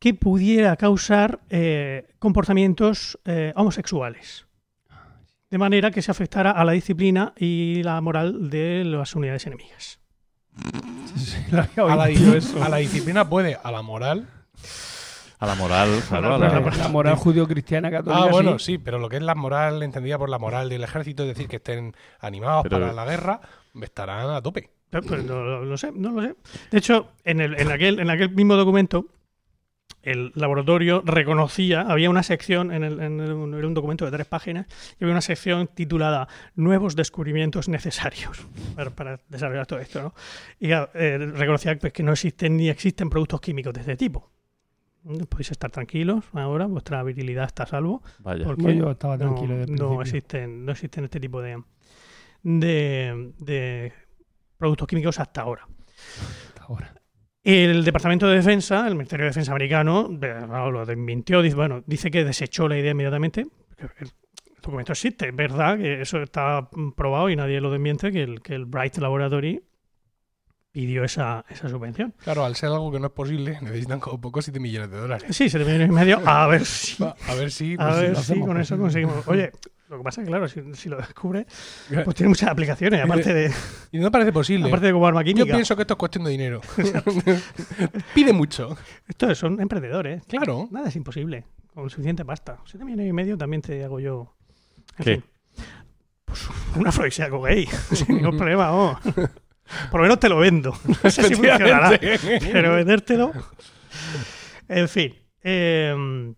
que 0.00 0.14
pudiera 0.14 0.74
causar 0.76 1.42
comportamientos 2.18 3.20
homosexuales. 3.54 4.46
De 5.52 5.58
manera 5.58 5.90
que 5.90 6.00
se 6.00 6.10
afectara 6.10 6.50
a 6.52 6.64
la 6.64 6.72
disciplina 6.72 7.34
y 7.38 7.82
la 7.82 8.00
moral 8.00 8.48
de 8.48 8.84
las 8.86 9.14
unidades 9.14 9.46
enemigas. 9.46 10.00
A 11.52 11.94
la, 11.94 12.08
dis- 12.08 12.56
a 12.62 12.68
la 12.70 12.76
disciplina 12.78 13.28
puede, 13.28 13.58
a 13.62 13.70
la 13.70 13.82
moral. 13.82 14.26
A 15.38 15.46
la 15.46 15.54
moral, 15.54 15.90
claro. 16.08 16.34
a 16.36 16.38
la- 16.38 16.48
la- 16.60 16.70
La 16.76 16.88
moral 16.88 17.16
judío-cristiana 17.16 17.90
católica. 17.90 18.24
Ah, 18.24 18.28
bueno, 18.30 18.58
sí. 18.58 18.64
sí, 18.72 18.78
pero 18.78 18.98
lo 18.98 19.10
que 19.10 19.16
es 19.16 19.22
la 19.22 19.34
moral, 19.34 19.82
entendida 19.82 20.16
por 20.16 20.30
la 20.30 20.38
moral 20.38 20.70
del 20.70 20.84
ejército, 20.84 21.22
es 21.24 21.28
decir, 21.28 21.48
que 21.48 21.56
estén 21.56 21.94
animados 22.20 22.62
Pero- 22.62 22.80
para 22.80 22.92
la 22.94 23.04
guerra, 23.04 23.40
estarán 23.82 24.30
a 24.30 24.40
tope. 24.40 24.70
Pero, 24.88 25.02
pues, 25.06 25.22
no, 25.24 25.42
lo- 25.44 25.64
lo 25.66 25.76
sé, 25.76 25.92
no 25.94 26.12
lo 26.12 26.22
sé. 26.22 26.34
De 26.70 26.78
hecho, 26.78 27.08
en, 27.24 27.40
el- 27.42 27.60
en 27.60 27.70
aquel, 27.70 27.98
en 28.00 28.08
aquel 28.08 28.30
mismo 28.30 28.54
documento, 28.56 29.04
el 30.02 30.32
laboratorio 30.34 31.02
reconocía, 31.04 31.82
había 31.82 32.10
una 32.10 32.22
sección, 32.22 32.72
en, 32.72 32.82
el, 32.84 33.00
en 33.00 33.20
el- 33.20 33.54
era 33.54 33.66
un 33.66 33.74
documento 33.74 34.04
de 34.04 34.10
tres 34.10 34.26
páginas, 34.26 34.66
y 34.98 35.04
había 35.04 35.12
una 35.14 35.20
sección 35.20 35.68
titulada 35.68 36.28
Nuevos 36.56 36.96
descubrimientos 36.96 37.68
necesarios 37.68 38.44
para, 38.76 38.90
para 38.90 39.20
desarrollar 39.28 39.66
todo 39.66 39.78
esto. 39.78 40.02
¿no? 40.02 40.14
Y 40.58 40.70
eh, 40.72 41.18
reconocía 41.34 41.78
pues, 41.78 41.92
que 41.92 42.02
no 42.02 42.12
existen 42.12 42.56
ni 42.56 42.68
existen 42.68 43.08
productos 43.10 43.40
químicos 43.40 43.72
de 43.74 43.80
este 43.80 43.96
tipo. 43.96 44.30
Mm, 45.04 45.24
Podéis 45.24 45.50
estar 45.52 45.70
tranquilos 45.70 46.24
ahora, 46.32 46.66
vuestra 46.66 47.02
virilidad 47.02 47.44
está 47.46 47.62
a 47.64 47.66
salvo. 47.66 48.02
Vaya. 48.20 48.44
Porque 48.44 48.62
No, 48.62 48.70
yo 48.72 48.90
estaba 48.92 49.16
no- 49.16 49.34
tranquilo 49.34 49.54
no, 49.54 49.64
principio. 49.66 50.02
existen, 50.02 50.64
no 50.64 50.72
existen 50.72 51.04
este 51.04 51.20
tipo 51.20 51.40
de, 51.42 51.62
de, 52.42 53.32
de 53.38 53.92
productos 54.58 54.86
químicos 54.88 55.18
hasta 55.20 55.42
ahora. 55.42 55.66
Hasta 56.48 56.64
ahora. 56.64 56.94
El 57.44 57.84
Departamento 57.84 58.28
de 58.28 58.36
Defensa, 58.36 58.86
el 58.86 58.94
Ministerio 58.94 59.24
de 59.24 59.30
Defensa 59.30 59.50
americano, 59.50 60.08
no, 60.08 60.70
lo 60.70 60.86
desmintió, 60.86 61.42
dice 61.42 62.10
que 62.10 62.24
desechó 62.24 62.68
la 62.68 62.78
idea 62.78 62.92
inmediatamente. 62.92 63.46
El 63.98 64.10
documento 64.62 64.92
existe, 64.92 65.28
es 65.28 65.34
verdad 65.34 65.76
que 65.76 66.02
eso 66.02 66.22
está 66.22 66.68
mm, 66.70 66.92
probado 66.92 67.30
y 67.30 67.36
nadie 67.36 67.60
lo 67.60 67.72
desmiente, 67.72 68.12
que 68.12 68.22
el, 68.22 68.42
que 68.42 68.54
el 68.54 68.66
Bright 68.66 68.98
Laboratory 68.98 69.60
pidió 70.72 71.04
esa, 71.04 71.44
esa 71.50 71.68
subvención. 71.68 72.14
Claro, 72.24 72.44
al 72.44 72.56
ser 72.56 72.70
algo 72.70 72.90
que 72.90 72.98
no 72.98 73.06
es 73.06 73.12
posible, 73.12 73.58
necesitan 73.62 74.00
como 74.00 74.20
poco 74.20 74.42
7 74.42 74.58
millones 74.58 74.90
de 74.90 74.98
dólares. 74.98 75.36
Sí, 75.36 75.48
7 75.48 75.64
millones 75.64 75.88
y 75.88 75.92
medio, 75.92 76.20
a 76.24 76.46
ver 76.46 76.64
si, 76.66 77.02
A 77.04 77.34
ver 77.34 77.50
si. 77.50 77.74
a 77.74 77.76
pues, 77.88 78.00
ver 78.00 78.10
lo 78.14 78.22
si 78.22 78.40
con 78.40 78.60
eso 78.60 78.78
conseguimos. 78.78 79.28
Oye, 79.28 79.52
lo 79.88 79.98
que 79.98 80.04
pasa 80.04 80.22
es 80.22 80.24
que, 80.24 80.30
claro, 80.30 80.48
si, 80.48 80.62
si 80.74 80.88
lo 80.88 80.96
descubre, 80.96 81.46
pues 82.04 82.16
tiene 82.16 82.30
muchas 82.30 82.48
aplicaciones, 82.48 83.04
aparte 83.04 83.34
de, 83.34 83.52
Y 83.92 83.98
no 83.98 84.10
parece 84.10 84.32
posible. 84.32 84.68
aparte 84.68 84.86
de 84.86 84.92
como 84.94 85.06
arma 85.06 85.22
Yo 85.22 85.44
pienso 85.44 85.76
que 85.76 85.82
esto 85.82 85.94
es 85.94 85.98
cuestión 85.98 86.24
de 86.24 86.30
dinero. 86.30 86.62
Pide 88.14 88.32
mucho. 88.32 88.74
Estos 89.06 89.36
son 89.36 89.60
emprendedores. 89.60 90.24
Claro. 90.26 90.66
Nada 90.70 90.88
es 90.88 90.96
imposible. 90.96 91.44
Con 91.74 91.90
suficiente 91.90 92.24
pasta. 92.24 92.58
7 92.64 92.84
millones 92.86 93.06
y 93.08 93.12
medio 93.12 93.36
también 93.36 93.60
te 93.60 93.84
hago 93.84 94.00
yo. 94.00 94.34
En 94.96 95.04
¿Qué? 95.04 95.14
fin. 95.16 95.24
Pues 96.24 96.48
un 96.74 96.86
afrodisíaco 96.86 97.42
gay. 97.42 97.66
Sin 97.92 98.16
ningún 98.16 98.38
problema, 98.38 98.70
vamos. 98.70 98.98
Por 99.90 100.00
lo 100.00 100.04
menos 100.04 100.18
te 100.20 100.28
lo 100.28 100.38
vendo. 100.38 100.72
No 101.04 101.10
sé 101.10 101.22
si 101.24 101.34
funcionará. 101.34 101.98
Pero 102.52 102.74
vendértelo. 102.74 103.32
En 104.68 104.88
fin. 104.88 105.14
eh, 105.42 106.32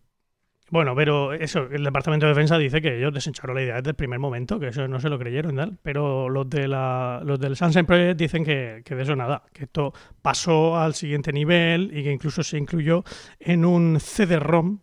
bueno, 0.70 0.96
pero 0.96 1.32
eso, 1.34 1.68
el 1.70 1.84
Departamento 1.84 2.26
de 2.26 2.32
Defensa 2.32 2.58
dice 2.58 2.80
que 2.82 2.96
ellos 2.98 3.12
desecharon 3.14 3.54
la 3.54 3.62
idea 3.62 3.76
desde 3.76 3.90
el 3.90 3.96
primer 3.96 4.18
momento, 4.18 4.58
que 4.58 4.68
eso 4.68 4.88
no 4.88 4.98
se 4.98 5.08
lo 5.08 5.18
creyeron 5.20 5.54
tal. 5.54 5.78
Pero 5.82 6.28
los, 6.28 6.48
de 6.50 6.66
la, 6.66 7.20
los 7.24 7.38
del 7.38 7.54
Sunshine 7.54 7.86
Project 7.86 8.18
dicen 8.18 8.44
que, 8.44 8.82
que 8.84 8.94
de 8.96 9.02
eso 9.04 9.14
nada, 9.14 9.44
que 9.52 9.64
esto 9.64 9.92
pasó 10.20 10.76
al 10.76 10.94
siguiente 10.94 11.32
nivel 11.32 11.90
y 11.96 12.02
que 12.02 12.10
incluso 12.10 12.42
se 12.42 12.58
incluyó 12.58 13.04
en 13.38 13.64
un 13.64 14.00
CD-ROM 14.00 14.80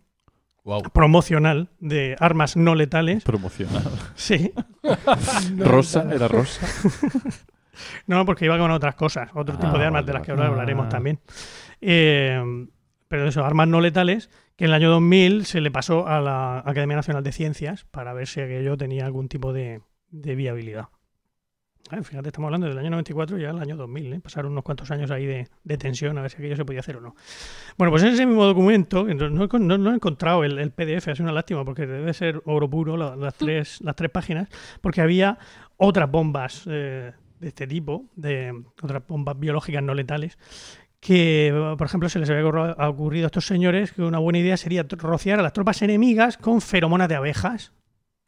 Wow. 0.64 0.82
promocional 0.94 1.70
de 1.80 2.14
armas 2.20 2.56
no 2.56 2.76
letales. 2.76 3.24
Promocional. 3.24 3.82
Sí. 4.14 4.52
Rosa, 5.58 6.06
era 6.14 6.28
rosa. 6.28 6.64
No, 8.06 8.24
porque 8.26 8.44
iba 8.44 8.58
con 8.58 8.70
otras 8.70 8.94
cosas, 8.94 9.30
otro 9.34 9.54
Ah, 9.56 9.60
tipo 9.60 9.78
de 9.78 9.84
armas 9.86 10.02
vale, 10.02 10.06
de 10.06 10.12
las 10.12 10.22
que 10.22 10.30
ahora 10.32 10.46
hablaremos 10.46 10.86
Ah. 10.86 10.90
también. 10.90 11.20
Eh, 11.80 12.66
pero 13.08 13.26
eso, 13.26 13.44
armas 13.44 13.68
no 13.68 13.80
letales, 13.80 14.30
que 14.56 14.64
en 14.64 14.70
el 14.70 14.74
año 14.74 14.90
2000 14.90 15.44
se 15.44 15.60
le 15.60 15.70
pasó 15.70 16.06
a 16.06 16.20
la 16.20 16.58
Academia 16.60 16.96
Nacional 16.96 17.22
de 17.22 17.32
Ciencias 17.32 17.84
para 17.84 18.12
ver 18.12 18.26
si 18.26 18.40
aquello 18.40 18.76
tenía 18.76 19.04
algún 19.06 19.28
tipo 19.28 19.52
de, 19.52 19.80
de 20.10 20.34
viabilidad. 20.34 20.86
Ah, 21.90 22.00
fíjate, 22.02 22.28
estamos 22.28 22.46
hablando 22.48 22.68
del 22.68 22.78
año 22.78 22.90
94 22.90 23.36
y 23.38 23.42
ya 23.42 23.50
el 23.50 23.58
año 23.58 23.76
2000, 23.76 24.12
¿eh? 24.14 24.20
pasaron 24.20 24.52
unos 24.52 24.64
cuantos 24.64 24.90
años 24.92 25.10
ahí 25.10 25.26
de, 25.26 25.48
de 25.64 25.76
tensión 25.76 26.16
a 26.16 26.22
ver 26.22 26.30
si 26.30 26.36
aquello 26.38 26.56
se 26.56 26.64
podía 26.64 26.80
hacer 26.80 26.96
o 26.96 27.00
no. 27.02 27.14
Bueno, 27.76 27.90
pues 27.90 28.02
en 28.04 28.10
ese 28.10 28.24
mismo 28.24 28.44
documento, 28.44 29.04
no, 29.04 29.28
no 29.28 29.44
he 29.44 29.48
con- 29.48 29.66
no- 29.66 29.76
no 29.76 29.90
he 29.90 29.94
encontrado 29.96 30.44
el, 30.44 30.58
el 30.58 30.70
PDF, 30.70 31.08
es 31.10 31.20
una 31.20 31.32
lástima 31.32 31.64
porque 31.64 31.86
debe 31.86 32.14
ser 32.14 32.40
oro 32.46 32.70
puro 32.70 32.96
la- 32.96 33.16
las, 33.16 33.34
tres, 33.34 33.80
las 33.82 33.96
tres 33.96 34.10
páginas, 34.10 34.48
porque 34.80 35.00
había 35.02 35.38
otras 35.76 36.10
bombas 36.10 36.62
eh, 36.70 37.12
de 37.42 37.48
este 37.48 37.66
tipo, 37.66 38.06
de 38.16 38.52
otras 38.82 39.02
bombas 39.06 39.38
biológicas 39.38 39.82
no 39.82 39.92
letales, 39.94 40.38
que, 41.00 41.52
por 41.76 41.86
ejemplo, 41.86 42.08
se 42.08 42.18
les 42.20 42.30
había 42.30 42.44
ocurri- 42.44 42.88
ocurrido 42.88 43.26
a 43.26 43.28
estos 43.28 43.44
señores 43.46 43.92
que 43.92 44.02
una 44.02 44.18
buena 44.20 44.38
idea 44.38 44.56
sería 44.56 44.86
rociar 44.88 45.40
a 45.40 45.42
las 45.42 45.52
tropas 45.52 45.82
enemigas 45.82 46.36
con 46.38 46.60
feromonas 46.60 47.08
de 47.08 47.16
abejas. 47.16 47.72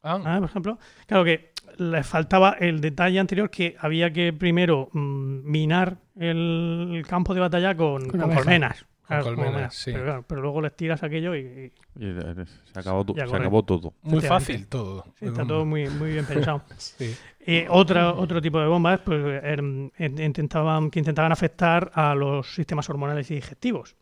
Ah, 0.03 0.21
Ah, 0.25 0.37
por 0.41 0.51
ejemplo, 0.51 0.79
claro 1.07 1.25
que 1.25 1.53
les 1.79 2.07
faltaba 2.07 2.57
el 2.59 2.81
detalle 2.81 3.19
anterior 3.21 3.49
que 3.51 3.77
había 3.81 4.13
que 4.13 4.33
primero 4.33 4.89
mm, 4.93 5.51
minar 5.51 5.99
el 6.17 7.05
campo 7.09 7.33
de 7.35 7.41
batalla 7.41 7.77
con, 7.77 8.03
Con 8.03 8.11
con 8.11 8.23
abejas. 8.23 8.43
colmenas. 8.45 8.87
Con 9.07 9.19
Claro, 9.21 9.25
colmenas, 9.37 9.75
sí. 9.75 9.93
Pero, 9.93 10.05
claro, 10.05 10.25
pero 10.27 10.41
luego 10.41 10.63
les 10.63 10.75
tiras 10.77 11.03
aquello 11.03 11.35
y, 11.37 11.41
y 11.99 12.05
Y, 12.07 12.15
se 12.73 12.79
acabó, 12.81 13.05
tu- 13.05 13.15
se 13.15 13.23
todo. 13.67 13.93
muy 14.03 14.21
fácil 14.23 14.67
todo. 14.67 15.05
sí, 15.19 15.27
está 15.27 15.47
todo 15.47 15.67
muy, 15.67 15.89
muy 15.91 16.13
bien 16.13 16.25
pensado. 16.25 16.63
Sí. 16.79 17.15
Eh, 17.47 17.67
otra, 17.69 18.15
otro 18.15 18.41
tipo 18.41 18.59
de 18.59 18.67
bombas 18.67 19.01
pues, 19.05 19.43
in- 19.59 19.93
intentaban, 19.99 20.91
que 20.91 20.99
intentaban 21.01 21.33
afectar 21.33 21.91
a 21.95 22.15
los 22.15 22.55
sistemas 22.55 22.89
hormonales 22.89 23.31
y 23.31 23.35
digestivos. 23.35 23.95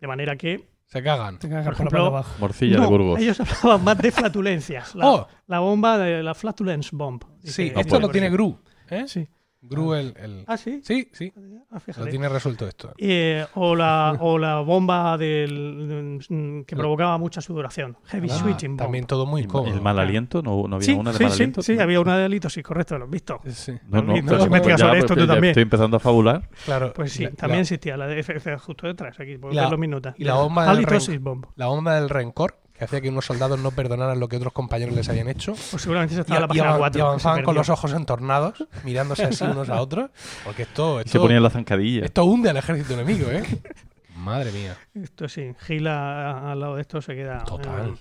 De 0.00 0.06
manera 0.06 0.36
que 0.36 0.66
Se 0.86 1.02
cagan. 1.02 1.38
Te 1.38 1.48
cagas 1.50 1.64
Por 1.66 1.74
ejemplo. 1.74 2.24
Morcilla 2.38 2.76
No, 2.78 2.82
de 2.84 2.88
Burgos. 2.88 3.20
ellos 3.20 3.38
hablaban 3.40 3.84
más 3.84 3.98
de 3.98 4.10
flatulencias. 4.10 4.94
La, 4.94 5.06
Oh. 5.10 5.28
la 5.48 5.58
bomba 5.58 5.98
de 5.98 6.22
la 6.22 6.34
flatulence 6.34 6.90
bomb. 6.96 7.22
Sí, 7.40 7.64
Dice- 7.64 7.74
esto 7.80 8.00
lo 8.00 8.08
tiene 8.08 8.30
Gru. 8.30 8.58
¿eh? 8.88 9.04
Sí. 9.06 9.28
Gru 9.68 9.94
el, 9.94 10.14
el- 10.16 10.44
Ah, 10.46 10.56
sí. 10.56 10.80
Sí, 10.84 11.08
sí. 11.12 11.32
Ah, 11.36 11.74
Lo 11.74 11.80
fíjate. 11.80 12.10
tiene 12.10 12.28
resuelto 12.28 12.66
esto. 12.66 12.92
Eh, 12.98 13.44
o, 13.54 13.74
la, 13.74 14.16
o 14.20 14.38
la 14.38 14.60
bomba 14.60 15.16
del, 15.18 16.20
mm, 16.28 16.62
que 16.62 16.76
provocaba 16.76 17.18
mucha 17.18 17.40
sudoración. 17.40 17.96
Heavy 18.06 18.28
Ah, 18.30 18.34
switching 18.38 18.70
bomb. 18.76 18.78
también 18.78 19.06
todo 19.06 19.26
muy 19.26 19.42
¿Y 19.42 19.44
incómodo. 19.44 19.72
¿El 19.74 19.80
mal 19.80 19.98
aliento? 19.98 20.42
¿No, 20.42 20.66
no 20.68 20.76
había 20.76 20.86
sí, 20.86 20.92
una 20.92 21.12
de 21.12 21.18
sí, 21.18 21.24
mal 21.24 21.32
sí, 21.32 21.36
aliento? 21.42 21.62
sí, 21.62 21.78
había 21.78 22.00
una 22.00 22.16
de 22.18 22.24
halitosis, 22.24 22.62
correcto, 22.62 22.98
lo 22.98 23.04
has 23.04 23.10
visto. 23.10 23.40
Sí, 23.46 23.72
No, 23.88 24.02
no, 24.02 24.12
No, 24.22 24.44
investigas 24.44 24.80
sobre 24.80 24.98
esto 24.98 25.14
tú 25.16 25.26
también. 25.26 25.50
Estoy 25.52 25.62
empezando 25.62 25.96
a 25.96 26.00
fabular. 26.00 26.48
claro. 26.64 26.92
Pues 26.94 27.12
sí, 27.12 27.24
la- 27.24 27.30
también 27.32 27.58
la- 27.58 27.62
existía 27.62 27.96
la 27.96 28.06
de 28.06 28.18
FF 28.20 28.56
justo 28.58 28.86
detrás, 28.86 29.18
aquí, 29.20 29.36
por 29.38 29.54
la- 29.54 29.62
ver 29.62 29.70
los 29.70 29.80
minutos. 29.80 30.14
y 30.18 30.24
la 30.24 30.34
bomba 30.34 30.74
del 30.74 31.18
bomb. 31.20 31.46
La 31.56 31.68
onda 31.68 31.94
del 31.94 32.08
rencor, 32.08 32.58
que 32.78 32.84
hacía 32.84 33.00
que 33.00 33.08
unos 33.08 33.24
soldados 33.26 33.58
no 33.60 33.70
perdonaran 33.70 34.18
lo 34.20 34.28
que 34.28 34.36
otros 34.36 34.52
compañeros 34.52 34.94
les 34.94 35.08
habían 35.08 35.28
hecho. 35.28 35.54
Pues 35.70 35.82
seguramente 35.82 36.14
se 36.14 36.20
Y, 36.20 36.22
estaba 36.22 36.36
en 36.38 36.42
la 36.42 36.46
y 36.46 36.48
página 36.48 36.70
avan- 36.74 36.78
4. 36.78 36.98
y 36.98 37.02
avanzaban 37.02 37.42
con 37.44 37.54
los 37.54 37.68
ojos 37.68 37.92
entornados, 37.92 38.66
mirándose 38.84 39.24
así 39.24 39.44
unos 39.50 39.68
a 39.70 39.80
otros. 39.80 40.10
Porque 40.44 40.62
esto, 40.62 41.00
Y 41.04 41.08
se 41.08 41.18
ponían 41.18 41.42
la 41.42 41.50
zancadilla. 41.50 42.04
esto 42.04 42.24
hunde 42.24 42.50
al 42.50 42.56
ejército 42.56 42.94
enemigo, 42.94 43.30
¿eh? 43.30 43.42
Madre 44.16 44.50
mía. 44.52 44.76
Esto 44.94 45.28
sí, 45.28 45.52
Gila 45.66 46.50
al 46.52 46.60
lado 46.60 46.76
de 46.76 46.80
esto 46.82 47.00
se 47.02 47.14
queda. 47.14 47.44
Total. 47.44 47.90
eh, 47.90 47.94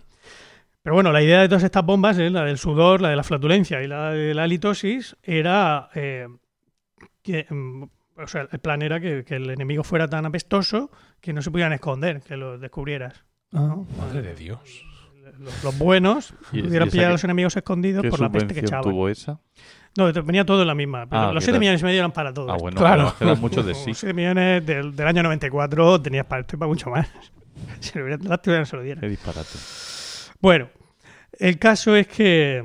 Pero 0.81 0.93
bueno, 0.95 1.11
la 1.11 1.21
idea 1.21 1.41
de 1.41 1.47
todas 1.49 1.63
estas 1.63 1.83
bombas, 1.85 2.17
eh, 2.17 2.29
la 2.29 2.43
del 2.45 2.57
sudor, 2.57 3.01
la 3.01 3.09
de 3.09 3.15
la 3.17 3.23
flatulencia 3.23 3.81
y 3.81 3.87
la 3.87 4.11
de 4.11 4.33
la 4.33 4.43
halitosis, 4.43 5.17
era 5.23 5.89
eh, 5.93 6.27
que, 7.21 7.45
mm, 7.49 7.83
o 8.17 8.27
sea, 8.27 8.47
el 8.49 8.59
plan 8.59 8.81
era 8.81 8.99
que, 9.01 9.25
que 9.25 9.35
el 9.35 9.49
enemigo 9.49 9.83
fuera 9.83 10.07
tan 10.07 10.25
apestoso 10.25 10.89
que 11.19 11.33
no 11.33 11.41
se 11.41 11.51
pudieran 11.51 11.73
esconder, 11.73 12.21
que 12.21 12.37
lo 12.37 12.57
descubrieras. 12.57 13.25
Ah. 13.55 13.77
Madre 13.97 14.21
de 14.21 14.35
Dios. 14.35 14.59
Los, 15.39 15.63
los 15.63 15.77
buenos 15.77 16.33
¿Y- 16.51 16.59
y 16.59 16.63
pudieran 16.63 16.87
esa 16.87 16.93
pillar 16.93 17.09
a 17.09 17.11
los 17.13 17.23
enemigos 17.23 17.55
escondidos 17.57 18.03
¿Qué 18.03 18.09
por 18.09 18.19
la 18.21 18.31
peste 18.31 18.53
que 18.53 18.59
echaban. 18.61 18.83
tuvo 18.83 19.09
esa? 19.09 19.39
No, 19.97 20.11
venía 20.23 20.45
todo 20.45 20.61
en 20.61 20.67
la 20.67 20.75
misma. 20.75 21.07
Ah, 21.09 21.31
los 21.33 21.41
que 21.41 21.45
7 21.45 21.51
era- 21.51 21.59
millones 21.59 21.81
y 21.81 21.85
medio 21.85 21.99
eran 21.99 22.11
para 22.11 22.33
todos. 22.33 22.51
Ah, 22.51 22.57
bueno, 22.59 22.77
Claro. 22.77 23.13
quedan 23.17 23.39
muchos 23.41 23.65
de 23.65 23.73
sí. 23.75 23.93
7 23.93 24.13
millones 24.13 24.65
del, 24.65 24.95
del 24.95 25.07
año 25.07 25.23
94 25.23 26.01
tenías 26.01 26.25
para 26.25 26.41
esto 26.41 26.55
y 26.55 26.59
para 26.59 26.69
mucho 26.69 26.89
más. 26.89 27.07
Si 27.79 27.97
lo 27.97 28.03
hubieran 28.05 28.21
que 28.41 28.51
no 28.51 28.65
se 28.65 28.75
lo 28.75 28.81
dieran. 28.83 28.99
Qué 29.01 29.07
disparate. 29.09 29.47
Bueno, 30.41 30.67
el 31.39 31.57
caso 31.57 31.95
es 31.95 32.07
que 32.07 32.61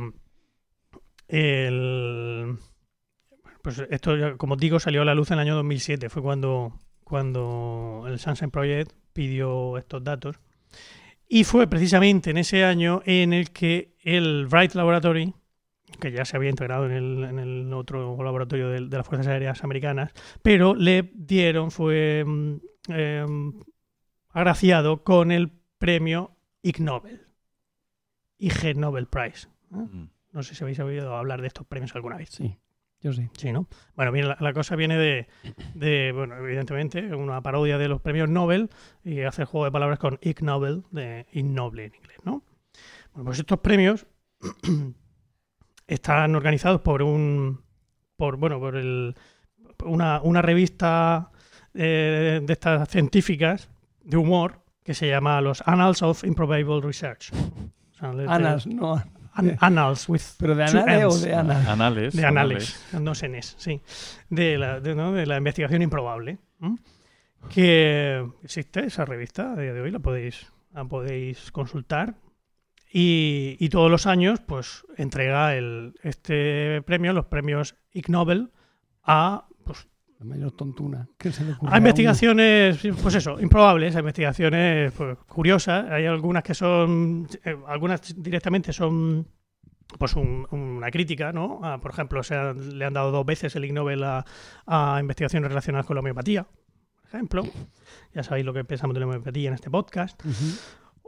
el, 1.29 2.57
pues 3.63 3.83
esto, 3.91 4.13
como 4.37 4.57
digo, 4.57 4.81
salió 4.81 5.03
a 5.03 5.05
la 5.05 5.15
luz 5.15 5.31
en 5.31 5.35
el 5.35 5.41
año 5.41 5.55
2007. 5.57 6.09
Fue 6.09 6.23
cuando, 6.23 6.73
cuando 7.05 8.05
el 8.09 8.19
Sunshine 8.19 8.51
Project 8.51 8.93
pidió 9.13 9.79
estos 9.79 10.03
datos. 10.03 10.37
Y 11.33 11.45
fue 11.45 11.69
precisamente 11.69 12.31
en 12.31 12.39
ese 12.39 12.65
año 12.65 13.03
en 13.05 13.33
el 13.33 13.53
que 13.53 13.95
el 14.03 14.49
Wright 14.51 14.75
Laboratory, 14.75 15.33
que 16.01 16.11
ya 16.11 16.25
se 16.25 16.37
había 16.37 16.51
integrado 16.51 16.87
en 16.87 16.91
el, 16.91 17.23
en 17.23 17.39
el 17.39 17.73
otro 17.73 18.21
laboratorio 18.21 18.69
de, 18.69 18.89
de 18.89 18.97
las 18.97 19.07
Fuerzas 19.07 19.29
Aéreas 19.29 19.63
Americanas, 19.63 20.13
pero 20.43 20.75
le 20.75 21.13
dieron, 21.15 21.71
fue 21.71 22.25
em, 22.89 23.53
agraciado 24.31 25.05
con 25.05 25.31
el 25.31 25.53
premio 25.79 26.37
Ig 26.63 26.81
Nobel. 26.81 27.21
IG 28.39 28.77
Nobel 28.77 29.07
Prize. 29.07 29.47
Mm. 29.69 30.07
No 30.33 30.43
sé 30.43 30.57
si 30.57 30.65
habéis 30.65 30.81
oído 30.81 31.15
hablar 31.15 31.43
de 31.43 31.47
estos 31.47 31.65
premios 31.65 31.95
alguna 31.95 32.17
vez. 32.17 32.31
Sí, 32.31 32.57
yo 33.03 33.13
sí. 33.13 33.29
Sí, 33.37 33.53
¿no? 33.53 33.67
Bueno, 33.97 34.13
bien, 34.13 34.29
la, 34.29 34.37
la 34.41 34.53
cosa 34.53 34.77
viene 34.77 34.97
de, 34.99 35.27
de, 35.75 36.13
bueno, 36.13 36.37
evidentemente, 36.37 37.15
una 37.15 37.41
parodia 37.43 37.79
de 37.79 37.89
los 37.89 38.01
premios 38.01 38.29
Nobel 38.29 38.69
y 39.05 39.21
hace 39.23 39.43
el 39.43 39.47
juego 39.49 39.65
de 39.65 39.73
palabras 39.73 39.99
con 39.99 40.19
Ig 40.23 40.43
Nobel, 40.43 40.85
de 40.91 41.27
innoble 41.33 41.87
en 41.87 41.95
inglés, 41.95 42.19
¿no? 42.25 42.43
Bueno, 43.15 43.25
pues 43.27 43.39
estos 43.39 43.59
premios 43.61 44.07
están 45.87 46.35
organizados 46.35 46.81
por 46.81 47.03
un, 47.03 47.61
por, 48.17 48.37
bueno, 48.37 48.59
por 48.61 48.77
el, 48.77 49.15
una, 49.85 50.21
una 50.23 50.43
revista 50.43 51.31
eh, 51.75 52.41
de 52.43 52.53
estas 52.53 52.89
científicas 52.89 53.69
de 54.03 54.17
humor 54.17 54.63
que 54.85 54.95
se 54.95 55.09
llama 55.09 55.41
los 55.41 55.63
Annals 55.67 56.03
of 56.03 56.25
Improbable 56.25 56.81
Research. 56.81 57.33
O 57.33 57.95
sea, 57.99 58.13
de- 58.13 58.29
Anas, 58.29 58.67
no. 58.67 59.03
An- 59.41 59.57
Annals 59.61 60.09
with 60.09 60.21
¿Pero 60.39 60.55
de 60.55 60.65
Anales 60.65 61.05
o 61.15 61.19
de 61.19 61.35
Anas? 61.35 61.69
Anales. 61.69 62.15
De 62.15 62.25
anales, 62.27 62.77
sí. 63.59 63.81
De 64.29 64.57
la, 64.59 64.81
de, 64.81 64.95
¿no? 64.95 65.13
de 65.13 65.27
la 65.27 65.37
investigación 65.39 65.83
improbable. 65.83 66.39
Que 67.49 68.27
existe 68.45 68.85
esa 68.85 69.05
revista 69.05 69.53
a 69.53 69.57
día 69.57 69.73
de 69.73 69.81
hoy, 69.81 69.91
la 69.91 69.99
podéis, 69.99 70.47
la 70.75 70.85
podéis 70.85 71.51
consultar. 71.51 72.15
Y, 72.93 73.57
y 73.61 73.69
todos 73.69 73.91
los 73.91 74.07
años, 74.07 74.41
pues, 74.41 74.85
entrega 74.97 75.55
el, 75.55 75.95
este 76.03 76.83
premio, 76.83 77.13
los 77.13 77.27
premios 77.27 77.77
Ig 77.93 78.11
Nobel, 78.11 78.51
a, 79.05 79.47
La 80.21 80.27
mayor 80.27 80.53
tontuna. 80.53 81.09
¿Qué 81.19 81.33
se 81.33 81.45
le 81.45 81.53
ocurre 81.55 81.73
a 81.73 81.75
a 81.75 81.79
investigaciones, 81.79 82.79
pues 83.03 83.15
eso, 83.15 83.41
improbables, 83.41 83.97
a 83.97 84.01
investigaciones 84.01 84.93
pues, 84.93 85.17
curiosas. 85.27 85.91
Hay 85.91 86.05
algunas 86.07 86.43
que 86.43 86.55
son, 86.55 87.27
eh, 87.45 87.57
algunas 87.67 88.01
directamente 88.23 88.73
son 88.73 89.27
pues 89.99 90.15
un- 90.15 90.47
una 90.53 90.91
crítica, 90.91 91.33
¿no? 91.33 91.59
Ah, 91.65 91.79
por 91.81 91.91
ejemplo, 91.91 92.23
se 92.23 92.37
han- 92.37 92.79
le 92.79 92.85
han 92.85 92.93
dado 92.93 93.11
dos 93.11 93.25
veces 93.27 93.57
el 93.57 93.65
Ig 93.65 93.73
Nobel 93.73 94.05
a, 94.05 94.25
a 94.67 94.99
investigaciones 95.01 95.49
relacionadas 95.49 95.87
con 95.87 95.97
la 95.97 96.01
homeopatía, 96.01 96.45
por 96.45 97.07
ejemplo. 97.09 97.43
Ya 98.15 98.23
sabéis 98.23 98.45
lo 98.47 98.53
que 98.53 98.63
pensamos 98.65 98.95
de 98.95 99.01
la 99.01 99.07
homeopatía 99.07 99.49
en 99.49 99.55
este 99.55 99.69
podcast. 99.71 100.23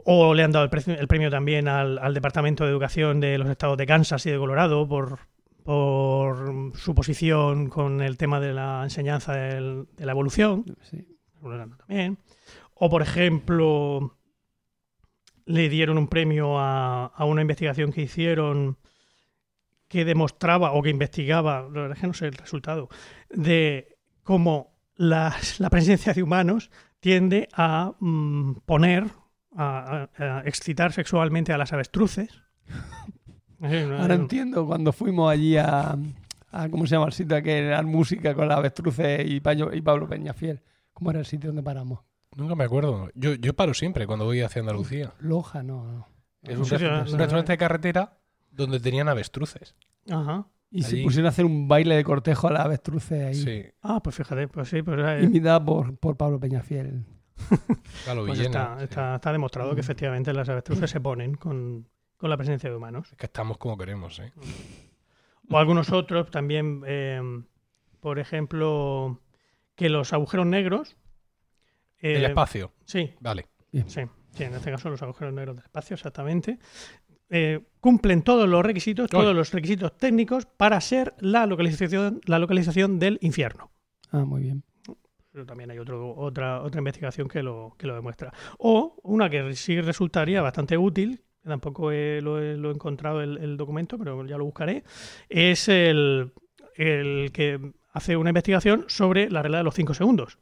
O 0.05 0.33
le 0.33 0.43
han 0.43 0.51
dado 0.51 0.65
el, 0.65 0.69
pre- 0.69 0.99
el 0.99 1.07
premio 1.07 1.29
también 1.29 1.67
al, 1.69 1.97
al 1.99 2.13
Departamento 2.13 2.65
de 2.65 2.71
Educación 2.71 3.19
de 3.21 3.37
los 3.37 3.47
estados 3.49 3.77
de 3.77 3.85
Kansas 3.85 4.25
y 4.25 4.31
de 4.31 4.37
Colorado 4.37 4.85
por, 4.87 5.19
por 5.63 6.71
su 6.77 6.93
posición 6.93 7.69
con 7.69 8.01
el 8.01 8.17
tema 8.17 8.39
de 8.39 8.53
la 8.53 8.81
enseñanza 8.83 9.33
del- 9.33 9.87
de 9.95 10.05
la 10.05 10.11
evolución. 10.11 10.65
Sí. 10.81 11.07
También. 11.41 12.17
O, 12.75 12.89
por 12.89 13.01
ejemplo, 13.01 14.17
le 15.45 15.69
dieron 15.69 15.97
un 15.97 16.07
premio 16.07 16.57
a, 16.59 17.05
a 17.07 17.25
una 17.25 17.41
investigación 17.41 17.91
que 17.91 18.01
hicieron 18.03 18.77
que 19.89 20.05
demostraba 20.05 20.71
o 20.71 20.81
que 20.81 20.89
investigaba, 20.89 21.61
la 21.63 21.67
verdad 21.81 21.91
es 21.97 22.01
que 22.01 22.07
no 22.07 22.13
sé 22.13 22.27
el 22.27 22.33
resultado, 22.33 22.89
de 23.29 23.97
cómo 24.23 24.73
las- 24.95 25.59
la 25.59 25.69
presencia 25.69 26.13
de 26.13 26.23
humanos 26.23 26.71
tiende 26.99 27.47
a 27.53 27.93
mm, 27.99 28.53
poner, 28.65 29.05
a, 29.55 30.07
a- 30.17 30.37
a 30.39 30.41
excitar 30.45 30.93
sexualmente 30.93 31.51
a 31.53 31.57
las 31.57 31.73
avestruces. 31.73 32.41
No- 33.63 33.97
Ahora 34.01 34.15
entiendo 34.15 34.65
cuando 34.65 34.91
fuimos 34.91 35.31
allí 35.31 35.57
a, 35.57 35.97
a- 36.51 36.69
¿cómo 36.69 36.85
se 36.85 36.95
llama 36.95 37.07
el 37.07 37.13
sitio? 37.13 37.41
Que 37.41 37.59
era 37.59 37.81
música 37.83 38.33
con 38.33 38.47
la 38.47 38.55
avestruces 38.55 39.25
y, 39.29 39.39
Payo- 39.39 39.73
y 39.73 39.81
Pablo 39.81 40.07
Peñafiel. 40.07 40.61
¿Cómo 40.93 41.09
era 41.11 41.19
el 41.19 41.25
sitio 41.25 41.49
donde 41.49 41.63
paramos? 41.63 41.99
Nunca 42.35 42.55
me 42.55 42.63
acuerdo. 42.63 43.09
Yo, 43.15 43.35
yo 43.35 43.53
paro 43.55 43.73
siempre 43.73 44.05
cuando 44.07 44.25
voy 44.25 44.41
hacia 44.41 44.59
Andalucía. 44.61 45.13
Loja, 45.19 45.63
no. 45.63 45.83
no. 45.85 46.07
Es 46.41 46.57
un, 46.57 46.65
Sí, 46.65 46.71
sí, 46.71 46.75
restaurante- 46.77 47.07
sí. 47.09 47.13
un 47.13 47.19
restaurante 47.19 47.51
de 47.53 47.57
carretera 47.57 48.17
donde 48.51 48.79
tenían 48.79 49.07
avestruces. 49.07 49.75
Ajá. 50.09 50.45
Y 50.69 50.81
se 50.81 51.03
pusieron 51.03 51.27
a 51.27 51.29
hacer 51.29 51.45
un 51.45 51.67
baile 51.67 51.95
de 51.95 52.03
cortejo 52.03 52.47
a 52.47 52.51
la 52.51 52.63
avestruces 52.63 53.23
ahí. 53.23 53.35
Sí, 53.35 53.63
Ah, 53.83 54.01
pues 54.03 54.15
fíjate, 54.15 54.47
pues 54.47 54.67
sí, 54.69 54.81
pues, 54.81 54.99
eh, 54.99 55.23
Imitada 55.23 55.63
por, 55.63 55.95
por 55.97 56.17
Pablo 56.17 56.39
Peñafiel. 56.39 57.05
Galo 58.05 58.25
Pues 58.25 58.39
Villena, 58.39 58.61
está, 58.63 58.77
sí. 58.79 58.83
está, 58.85 59.15
está 59.15 59.31
demostrado 59.31 59.75
que 59.75 59.81
efectivamente 59.81 60.33
las 60.33 60.49
avestruces 60.49 60.89
se 60.89 60.99
ponen 60.99 61.35
con, 61.35 61.87
con 62.23 62.29
la 62.29 62.37
presencia 62.37 62.69
de 62.69 62.75
humanos. 62.77 63.09
Es 63.11 63.17
que 63.17 63.25
estamos 63.25 63.57
como 63.57 63.77
queremos, 63.77 64.17
¿eh? 64.19 64.31
O 65.49 65.57
algunos 65.57 65.91
otros 65.91 66.31
también, 66.31 66.81
eh, 66.87 67.21
por 67.99 68.17
ejemplo, 68.17 69.19
que 69.75 69.89
los 69.89 70.13
agujeros 70.13 70.45
negros. 70.45 70.95
eh, 72.01 72.15
El 72.15 72.23
espacio. 72.23 72.71
Sí, 72.85 73.13
Vale. 73.19 73.47
sí, 73.87 74.03
sí, 74.31 74.43
en 74.45 74.53
este 74.55 74.71
caso 74.71 74.89
los 74.89 75.01
agujeros 75.03 75.33
negros 75.33 75.57
del 75.57 75.65
espacio, 75.65 75.95
exactamente. 75.95 76.59
eh, 77.29 77.59
cumplen 77.81 78.21
todos 78.21 78.47
los 78.47 78.63
requisitos, 78.63 79.09
todos 79.09 79.35
los 79.35 79.51
requisitos 79.51 79.97
técnicos 79.97 80.45
para 80.45 80.79
ser 80.79 81.15
la 81.19 81.45
localización, 81.45 82.21
la 82.25 82.39
localización 82.39 82.99
del 82.99 83.17
infierno. 83.21 83.69
Ah, 84.11 84.23
muy 84.23 84.43
bien. 84.43 84.63
Pero 85.33 85.45
también 85.45 85.71
hay 85.71 85.79
otro, 85.79 86.15
otra, 86.15 86.61
otra 86.61 86.79
investigación 86.79 87.27
que 87.27 87.43
lo, 87.43 87.75
que 87.77 87.85
lo 87.85 87.95
demuestra. 87.95 88.31
O 88.59 88.95
una 89.03 89.29
que 89.29 89.55
sí 89.55 89.81
resultaría 89.81 90.41
bastante 90.41 90.77
útil, 90.77 91.19
que 91.19 91.23
tampoco 91.45 91.91
he- 91.91 92.21
lo, 92.21 92.39
he, 92.41 92.57
lo 92.57 92.69
he 92.69 92.73
encontrado 92.73 93.21
el, 93.21 93.37
el 93.37 93.57
documento, 93.57 93.97
pero 93.97 94.25
ya 94.25 94.37
lo 94.37 94.45
buscaré, 94.45 94.83
es 95.29 95.67
el, 95.69 96.31
el 96.75 97.31
que 97.31 97.59
hace 97.91 98.15
una 98.17 98.29
investigación 98.29 98.85
sobre 98.87 99.29
la 99.29 99.41
regla 99.41 99.59
de 99.59 99.63
los 99.63 99.75
5 99.75 99.93
segundos. 99.93 100.37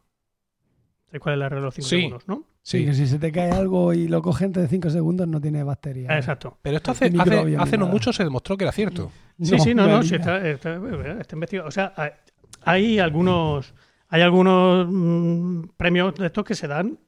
¿Sabes 1.08 1.22
cuál 1.22 1.34
es 1.34 1.40
la 1.40 1.50
regla 1.50 1.62
de 1.62 1.66
los 1.66 1.76
5 1.76 1.88
Sí. 1.88 1.96
segundos? 1.98 2.28
¿no? 2.28 2.46
Sí. 2.62 2.80
Sí. 2.80 2.86
que 2.86 2.94
si 2.94 3.08
se 3.08 3.18
te 3.20 3.32
cae 3.32 3.50
algo 3.52 3.94
y 3.94 4.08
lo 4.08 4.22
coge 4.22 4.46
antes 4.46 4.64
de 4.64 4.70
5 4.70 4.90
segundos 4.92 5.28
no 5.28 5.42
tiene 5.42 5.64
bacteria. 5.64 6.08
Ah, 6.12 6.18
Exacto. 6.18 6.58
Pero 6.62 6.78
esto 6.78 6.92
hace, 6.92 7.12
hace, 7.18 7.58
hace 7.58 7.78
no 7.78 7.88
mucho 7.88 8.14
se 8.14 8.24
demostró 8.24 8.56
que 8.56 8.64
era 8.66 8.72
cierto. 8.72 9.12
Sí, 9.42 9.58
sí, 9.60 9.74
no, 9.74 9.88
no, 9.88 10.04
sí, 10.04 10.16
está, 10.16 10.48
está, 10.48 10.76
está 11.20 11.36
investigado. 11.36 11.68
O 11.68 11.72
sea, 11.72 11.94
hay- 11.98 12.12
hay 12.64 13.00
algunos, 13.00 13.74
hay 14.08 14.22
algunos 14.22 14.88
mm, 14.90 15.70
premios 15.76 16.14
de 16.16 16.28
estos 16.28 16.46
que 16.46 16.54
se 16.54 16.68
dan 16.68 17.00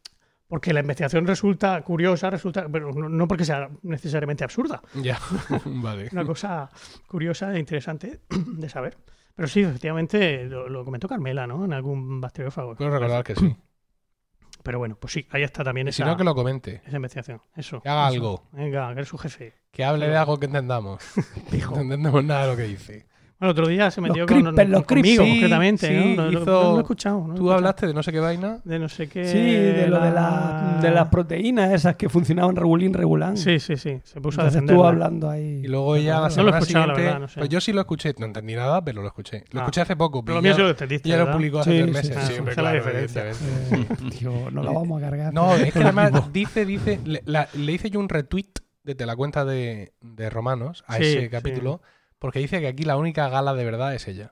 Porque 0.54 0.72
la 0.72 0.82
investigación 0.82 1.26
resulta 1.26 1.82
curiosa, 1.82 2.30
resulta, 2.30 2.68
pero 2.72 2.92
no, 2.94 3.28
porque 3.28 3.44
sea 3.44 3.72
necesariamente 3.82 4.44
absurda. 4.44 4.84
Ya, 4.94 5.18
vale. 5.66 6.10
Una 6.12 6.24
cosa 6.24 6.70
curiosa 7.08 7.56
e 7.56 7.60
interesante 7.60 8.20
de 8.30 8.70
saber. 8.70 8.96
Pero 9.34 9.48
sí, 9.48 9.62
efectivamente, 9.62 10.46
lo, 10.46 10.70
lo 10.70 10.86
comentó 10.86 11.08
Carmela, 11.08 11.48
¿no? 11.48 11.66
En 11.66 11.74
algún 11.74 12.22
bacteriófago. 12.22 12.76
Puedo 12.76 12.92
recordar 12.92 13.24
que 13.24 13.36
sí. 13.36 13.58
Pero 14.62 14.78
bueno, 14.78 14.96
pues 14.96 15.14
sí, 15.14 15.28
ahí 15.32 15.42
está 15.42 15.64
también 15.64 15.88
esa, 15.88 16.04
si 16.04 16.08
no, 16.08 16.16
que 16.16 16.24
lo 16.24 16.36
comente. 16.36 16.84
esa 16.86 16.98
investigación. 16.98 17.42
Eso. 17.56 17.82
Que 17.82 17.90
haga 17.90 18.10
eso. 18.10 18.16
algo. 18.16 18.44
Venga, 18.52 18.90
que 18.90 18.94
eres 18.94 19.08
su 19.08 19.18
jefe. 19.18 19.56
Que 19.72 19.84
hable 19.84 20.08
de 20.08 20.18
algo 20.18 20.38
que 20.38 20.46
entendamos. 20.46 21.02
No 21.72 21.82
entendemos 21.82 22.24
nada 22.24 22.44
de 22.44 22.52
lo 22.52 22.58
que 22.58 22.64
dice. 22.68 23.08
Bueno, 23.44 23.52
otro 23.52 23.68
día 23.68 23.92
se 23.92 24.00
metió 24.00 24.24
Los 24.26 24.28
con, 24.32 24.42
creepers, 24.42 24.70
los 24.70 24.84
conmigo, 24.86 25.24
Sí, 25.26 25.30
concretamente. 25.32 25.88
sí, 25.88 26.16
¿no? 26.16 26.24
No- 26.24 26.32
no- 26.32 26.40
hizo- 26.42 26.46
no 26.64 26.72
lo 26.72 26.78
he 26.78 26.82
escuchado. 26.82 27.16
no 27.16 27.20
lo 27.20 27.26
Tú 27.28 27.34
escuchado. 27.34 27.54
hablaste 27.58 27.88
de 27.88 27.94
no 27.94 28.02
sé 28.04 28.12
qué 28.14 28.20
vaina. 28.22 28.60
De 28.64 28.80
no 28.80 28.88
sé 28.88 29.10
qué. 29.10 29.26
Sí, 29.26 29.38
de 29.38 29.88
lo 29.88 30.00
de, 30.00 30.12
la, 30.12 30.76
la- 30.76 30.80
de 30.82 30.92
las 30.92 31.08
proteínas 31.10 31.74
esas 31.74 31.98
que 31.98 32.08
funcionaban 32.08 32.56
regulín, 32.56 32.94
regulán. 32.94 33.36
Sí, 33.36 33.60
sí, 33.60 33.76
sí. 33.76 34.00
Se 34.06 34.22
puso 34.22 34.40
a 34.40 34.46
defender. 34.46 34.74
estuvo 34.76 34.88
hablando 34.88 35.30
ahí. 35.30 35.62
Y 35.66 35.68
luego 35.68 35.98
ella 35.98 36.14
la 36.14 36.16
No 36.16 36.22
lo 36.22 36.28
he 36.28 36.32
semana 36.32 36.58
escuchado, 36.60 36.88
la 36.88 36.94
siguiente. 36.94 37.02
verdad, 37.04 37.20
no 37.20 37.28
sé. 37.28 37.40
Pues 37.40 37.50
yo 37.50 37.60
sí 37.60 37.74
lo 37.74 37.82
escuché. 37.82 38.16
No 38.18 38.26
entendí 38.28 38.56
nada, 38.56 38.82
pero 38.82 39.02
lo 39.02 39.08
escuché. 39.10 39.44
Lo 39.52 39.60
Ah. 39.60 39.64
escuché 39.64 39.82
hace 39.82 39.96
poco. 39.98 40.24
Pero 40.24 40.36
lo 40.38 40.42
mío 40.42 40.52
ya- 40.52 40.56
sí 40.56 40.62
lo 40.62 40.70
entendiste. 40.70 41.10
Ya 41.10 41.18
lo 41.18 41.32
publicó 41.34 41.60
hace 41.60 41.72
Sí, 41.72 41.82
tres 41.82 41.94
meses. 41.94 42.30
es 42.30 42.46
la 42.46 42.54
claro, 42.54 42.76
diferencia. 42.78 43.24
evidentemente. 43.30 44.18
Tío, 44.20 44.32
no 44.52 44.64
la 44.64 44.72
vamos 44.72 45.02
a 45.02 45.06
cargar. 45.06 45.34
No, 45.34 45.54
es 45.56 45.74
que 45.74 45.80
además 45.84 46.32
dice, 46.32 46.66
dice, 46.66 47.02
le, 47.04 47.22
la- 47.26 47.50
hice 47.54 47.90
yo 47.90 48.00
un 48.00 48.08
retweet 48.08 48.48
desde 48.86 49.06
la 49.06 49.18
cuenta 49.18 49.44
de, 49.44 49.92
Romanos 50.30 50.86
a 50.88 50.98
ese 50.98 51.30
capítulo, 51.30 51.82
porque 52.24 52.40
dice 52.40 52.62
que 52.62 52.68
aquí 52.68 52.84
la 52.84 52.96
única 52.96 53.28
gala 53.28 53.54
de 53.54 53.66
verdad 53.66 53.94
es 53.94 54.08
ella. 54.08 54.32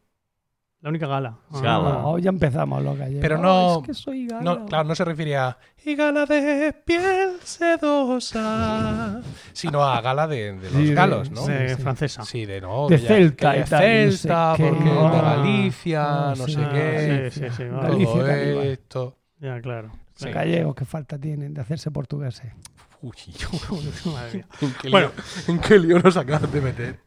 La 0.80 0.90
única 0.90 1.08
gala. 1.08 1.40
Sí, 1.54 1.60
gala. 1.62 1.90
No, 2.02 2.18
ya 2.20 2.30
empezamos 2.30 2.82
los 2.82 2.98
gallegos. 2.98 3.22
Pero 3.22 3.38
no- 3.38 3.82
Es 3.82 3.88
que 3.88 3.94
soy 3.94 4.28
gala. 4.28 4.42
No, 4.44 4.66
claro, 4.66 4.86
no 4.86 4.96
se 4.96 5.04
refiere 5.04 5.36
a 5.36 5.58
y 5.84 5.94
gala 5.96 6.26
de 6.26 6.74
piel 6.86 7.34
sedosa, 7.44 9.22
sino 9.54 9.84
a 9.84 10.00
gala 10.02 10.26
de, 10.28 10.54
de 10.54 10.72
los 10.72 10.72
Sí, 10.72 10.86
de- 10.86 10.94
galos, 10.96 11.32
¿no? 11.32 11.46
de 11.46 11.76
sí. 11.76 11.82
francesa. 11.82 12.24
Sí, 12.24 12.46
de 12.46 12.62
no, 12.62 12.88
De 12.88 13.00
que 13.00 13.08
Celta 13.08 13.54
que 13.56 13.66
sé 13.68 13.78
Celta, 14.18 14.54
qué. 14.58 14.70
porque 14.70 14.84
de 14.86 14.92
Ah. 15.00 15.22
Galicia, 15.36 16.04
Ah, 16.04 16.34
no 16.38 16.46
sí. 16.46 16.54
sé 16.54 16.62
Ah, 16.64 16.72
qué. 16.72 17.30
sí, 17.32 17.40
sí, 17.42 17.46
sí. 17.58 17.64
Galicia, 17.66 18.14
Todo 18.14 18.26
caníbal. 18.26 18.66
esto. 18.68 19.18
Ya, 19.40 19.62
claro. 19.62 19.92
Sí. 20.16 20.26
Los 20.26 20.34
gallegos, 20.36 20.76
qué 20.76 20.86
falta 20.86 21.18
tienen 21.20 21.54
de 21.54 21.62
hacerse 21.62 21.92
portugueses. 21.92 22.54
Uy, 23.02 23.12
Madre 24.14 24.34
mía. 24.34 24.46
¿en 24.62 24.74
qué, 24.82 24.90
Bueno. 24.90 25.12
lío, 25.16 25.24
¿en 25.56 25.60
qué 25.62 25.80
lío 25.80 26.00
nos 26.00 26.16
acabas 26.18 26.52
de 26.52 26.62
meter? 26.62 27.00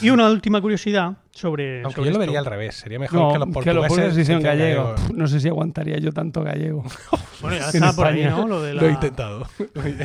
Y 0.00 0.10
una 0.10 0.30
última 0.30 0.60
curiosidad 0.60 1.16
sobre. 1.30 1.82
Aunque 1.82 1.96
sobre 1.96 2.10
yo 2.10 2.10
lo 2.10 2.10
esto. 2.10 2.18
vería 2.20 2.38
al 2.38 2.46
revés. 2.46 2.74
Sería 2.76 2.98
mejor 2.98 3.20
No, 3.20 3.32
que 3.32 3.38
los 3.38 3.48
que 3.48 3.52
portugueses 3.54 3.74
los 3.76 3.86
portugueses 3.88 4.18
hicieron 4.18 4.42
gallegos. 4.42 5.00
Pff, 5.00 5.10
No 5.12 5.26
sé 5.26 5.40
si 5.40 5.48
aguantaría 5.48 5.98
yo 5.98 6.12
tanto 6.12 6.42
gallego. 6.42 6.84
Bueno, 7.40 7.58
ya 7.58 7.68
está 7.72 7.92
por 7.92 8.06
ahí. 8.06 8.24
¿no? 8.24 8.46
Lo 8.48 8.62
de 8.62 8.72
la, 8.74 8.82
Lo 8.82 8.88
he 8.88 8.92
intentado. 8.92 9.46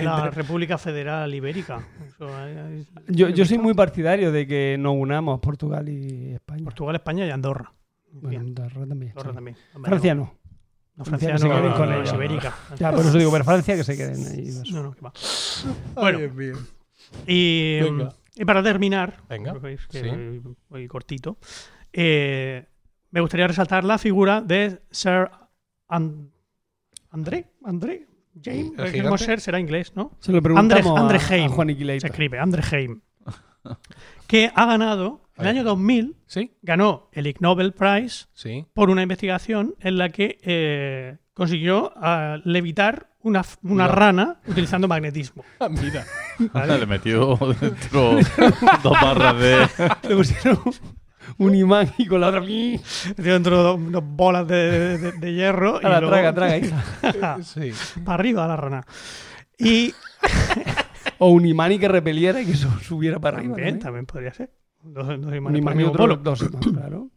La. 0.04 0.30
República 0.30 0.78
Federal 0.78 1.34
Ibérica. 1.34 1.88
Yo, 3.08 3.30
yo 3.30 3.46
soy 3.46 3.58
muy 3.58 3.74
partidario 3.74 4.32
de 4.32 4.46
que 4.46 4.76
nos 4.80 4.96
unamos 4.98 5.40
Portugal 5.40 5.88
y 5.88 6.34
España. 6.34 6.64
Portugal, 6.64 6.96
España 6.96 7.26
y 7.26 7.30
Andorra. 7.32 7.72
Bueno, 8.12 8.30
Bien, 8.30 8.42
Andorra 8.42 8.86
también. 8.88 9.12
Andorra 9.12 9.30
sí. 9.30 9.36
también. 9.36 9.58
Francia 9.84 10.16
no. 10.16 10.34
No, 10.96 11.06
Francia 11.06 11.30
Francia 11.30 11.32
que 11.32 11.38
se 11.40 11.48
no, 11.48 11.56
queden 11.56 11.72
no, 11.72 11.78
con 11.78 12.04
no, 12.04 12.16
Ibérica. 12.16 12.56
Ya, 12.78 12.92
por 12.92 13.00
eso 13.06 13.18
digo, 13.18 13.32
pero 13.32 13.44
Francia 13.46 13.76
que 13.78 13.84
se 13.86 13.96
queden 13.96 14.26
ahí. 14.28 14.50
No, 14.74 14.84
no, 14.84 14.92
que 14.92 15.02
va. 15.02 15.14
Ay, 15.16 15.72
Bueno. 15.96 16.18
Dios 16.20 16.34
mío. 16.36 16.56
Y, 17.26 17.80
Venga. 17.82 18.10
Y 18.40 18.46
para 18.46 18.64
terminar, 18.64 19.18
Venga, 19.30 19.54
que 19.62 19.78
sí. 19.90 20.08
voy, 20.08 20.42
voy 20.70 20.88
cortito, 20.88 21.38
eh, 21.94 22.66
me 23.12 23.22
gustaría 23.22 23.48
resaltar 23.48 23.84
la 23.84 23.98
figura 23.98 24.42
de 24.42 24.82
Sir 24.92 25.30
An- 25.88 26.32
André, 27.12 27.52
André, 27.64 28.08
James, 28.42 28.72
será 29.42 29.60
inglés, 29.60 29.94
¿no? 29.96 30.12
Se 30.20 30.32
lo 30.32 30.42
preguntamos 30.42 30.98
Andre 31.00 31.18
a- 31.18 31.22
a, 31.22 31.36
Heim. 31.36 31.52
Juan 31.52 31.70
Se 32.00 32.08
escribe, 32.08 32.40
André 32.40 32.64
Heim, 32.72 33.02
que 34.28 34.52
ha 34.56 34.66
ganado, 34.66 35.22
en 35.36 35.44
el 35.44 35.48
año 35.50 35.64
2000, 35.64 36.16
¿Sí? 36.28 36.54
ganó 36.62 37.10
el 37.12 37.28
Ig 37.28 37.42
Nobel 37.42 37.74
Prize 37.74 38.28
Sí. 38.34 38.66
por 38.74 38.90
una 38.90 39.02
investigación 39.02 39.76
en 39.80 39.98
la 39.98 40.10
que 40.10 40.38
eh, 40.44 41.18
consiguió 41.34 41.92
ah, 41.98 42.38
levitar 42.46 43.10
una, 43.22 43.42
f- 43.42 43.58
una 43.64 43.88
No. 43.88 43.94
rana 43.96 44.38
utilizando 44.48 44.88
magnetismo. 44.88 45.44
Ah, 45.60 45.70
mira. 45.70 46.06
Le 46.78 46.86
metió 46.86 47.38
dentro 47.60 48.18
dos 48.84 49.02
barras 49.02 49.38
de. 49.40 49.68
Le 50.10 50.16
pusieron 50.16 50.60
un 51.38 51.56
imán 51.56 51.92
y 51.98 52.06
con 52.08 52.22
la 52.22 52.28
otra. 52.30 52.42
Metió 52.42 53.34
dentro 53.34 53.58
de 53.58 53.64
dos, 53.64 53.92
dos 53.92 54.04
bolas 54.06 54.48
de, 54.48 54.98
de- 54.98 55.12
de 55.14 55.34
hierro 55.34 55.80
y 55.82 55.86
A 55.86 55.90
la 55.90 56.00
luego- 56.02 56.12
traga, 56.34 56.34
traga, 56.34 56.58
hija. 56.58 57.38
Sí. 57.44 57.72
para 58.04 58.16
arriba 58.16 58.48
la 58.48 58.56
rana. 58.56 58.86
Y 59.58 59.94
O 61.22 61.30
un 61.32 61.46
imán 61.46 61.72
y 61.74 61.80
que 61.80 61.88
repeliera 61.90 62.42
y 62.42 62.46
que 62.46 62.54
eso 62.54 62.70
subiera 62.82 63.20
para 63.20 63.38
arriba. 63.40 63.56
también, 63.56 63.80
también 63.80 64.06
podría 64.06 64.34
ser. 64.34 64.52
Dos, 64.82 65.06
dos 65.08 65.18
Un 65.18 65.36
imanes 65.36 65.42
para 65.42 65.58
imán 65.76 65.80
y 65.82 65.84
otro 65.84 65.98
polo. 66.04 66.16
dos 66.16 66.42
imán, 66.42 66.62
claro. 66.74 67.10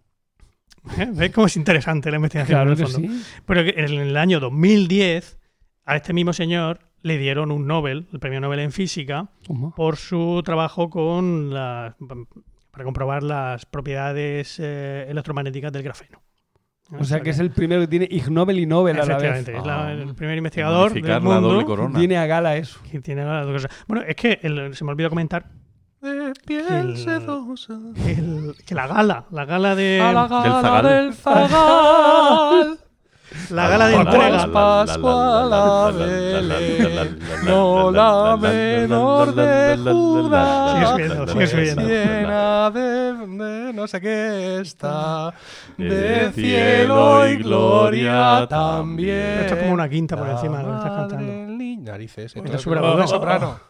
¿Eh? 0.98 1.08
¿Ves 1.12 1.30
cómo 1.30 1.46
es 1.46 1.56
interesante 1.56 2.10
la 2.10 2.16
investigación? 2.16 2.56
Claro 2.56 2.70
en 2.72 2.76
que 2.76 2.82
el 2.82 2.88
fondo? 2.88 3.08
sí. 3.12 3.24
Pero 3.46 3.62
que 3.62 3.70
en 3.76 3.92
el 4.00 4.16
año 4.16 4.40
2010 4.40 5.38
a 5.84 5.96
este 5.96 6.12
mismo 6.12 6.32
señor 6.32 6.80
le 7.02 7.18
dieron 7.18 7.50
un 7.50 7.66
Nobel, 7.66 8.06
el 8.12 8.20
premio 8.20 8.40
Nobel 8.40 8.60
en 8.60 8.72
física, 8.72 9.28
¿Cómo? 9.46 9.74
por 9.74 9.96
su 9.96 10.40
trabajo 10.44 10.88
con 10.90 11.52
las 11.52 11.94
para 12.70 12.84
comprobar 12.84 13.22
las 13.22 13.66
propiedades 13.66 14.58
eh, 14.58 15.06
electromagnéticas 15.08 15.72
del 15.72 15.82
grafeno. 15.82 16.22
O 16.98 17.04
sea 17.04 17.20
que 17.20 17.30
es 17.30 17.38
el 17.38 17.50
primero 17.50 17.80
que 17.82 17.86
tiene 17.88 18.06
Ig 18.10 18.30
Nobel 18.30 18.58
y 18.58 18.66
Nobel 18.66 18.96
a 19.00 19.04
la 19.06 19.16
vez. 19.16 19.24
Efectivamente, 19.24 19.56
es 19.58 19.66
la- 19.66 19.86
Ah. 19.88 19.92
el 19.92 20.14
primer 20.14 20.36
investigador 20.38 20.92
del 20.92 21.06
la 21.06 21.20
mundo 21.20 21.64
corona. 21.64 21.98
Tiene 21.98 22.18
a 22.18 22.26
gala 22.26 22.56
eso. 22.56 22.80
que 22.90 23.00
tiene. 23.00 23.24
Bueno, 23.86 24.04
es 24.06 24.14
que 24.16 24.38
el- 24.42 24.74
se 24.74 24.84
me 24.84 24.90
olvidó 24.92 25.08
comentar 25.10 25.46
De 26.02 26.32
piel 26.46 26.66
El- 26.70 26.96
sedosa. 26.96 27.78
el- 28.06 28.54
que 28.66 28.74
la 28.74 28.86
gala, 28.88 29.26
la 29.30 29.44
gala 29.44 29.74
de 29.76 30.00
A 30.00 30.12
la 30.12 30.22
Del 30.22 30.30
gala 30.30 30.60
zagal. 30.62 30.84
del 30.86 31.14
zagal. 31.14 32.78
La 33.50 33.68
gala 33.68 33.86
de 33.86 33.94
entrega. 33.96 34.42
Pues 34.42 34.46
Pascual 34.52 35.52
a 35.52 35.90
Belén, 35.90 37.18
no 37.44 37.90
la 37.90 38.36
menor 38.36 39.34
de 39.34 39.76
Judá. 39.82 40.72
Sigue 40.74 40.86
subiendo, 41.08 41.26
sigue 41.32 41.46
subiendo. 41.46 41.82
Llena 41.82 42.70
de, 42.70 43.72
no 43.74 43.86
sé 43.86 44.00
qué 44.00 44.60
está, 44.60 45.32
de 45.76 46.32
cielo 46.32 47.26
y 47.28 47.36
gloria 47.36 48.46
también. 48.48 49.40
Esto 49.40 49.54
es 49.54 49.60
como 49.62 49.74
una 49.74 49.88
quinta 49.88 50.16
por 50.16 50.28
encima 50.28 50.58
de 50.58 50.64
lo 50.64 50.70
que 50.70 50.76
estás 50.76 50.92
cantando. 50.92 51.32
Narices. 51.82 52.36
Esto 52.36 52.54
es 52.54 53.10
soprano. 53.10 53.60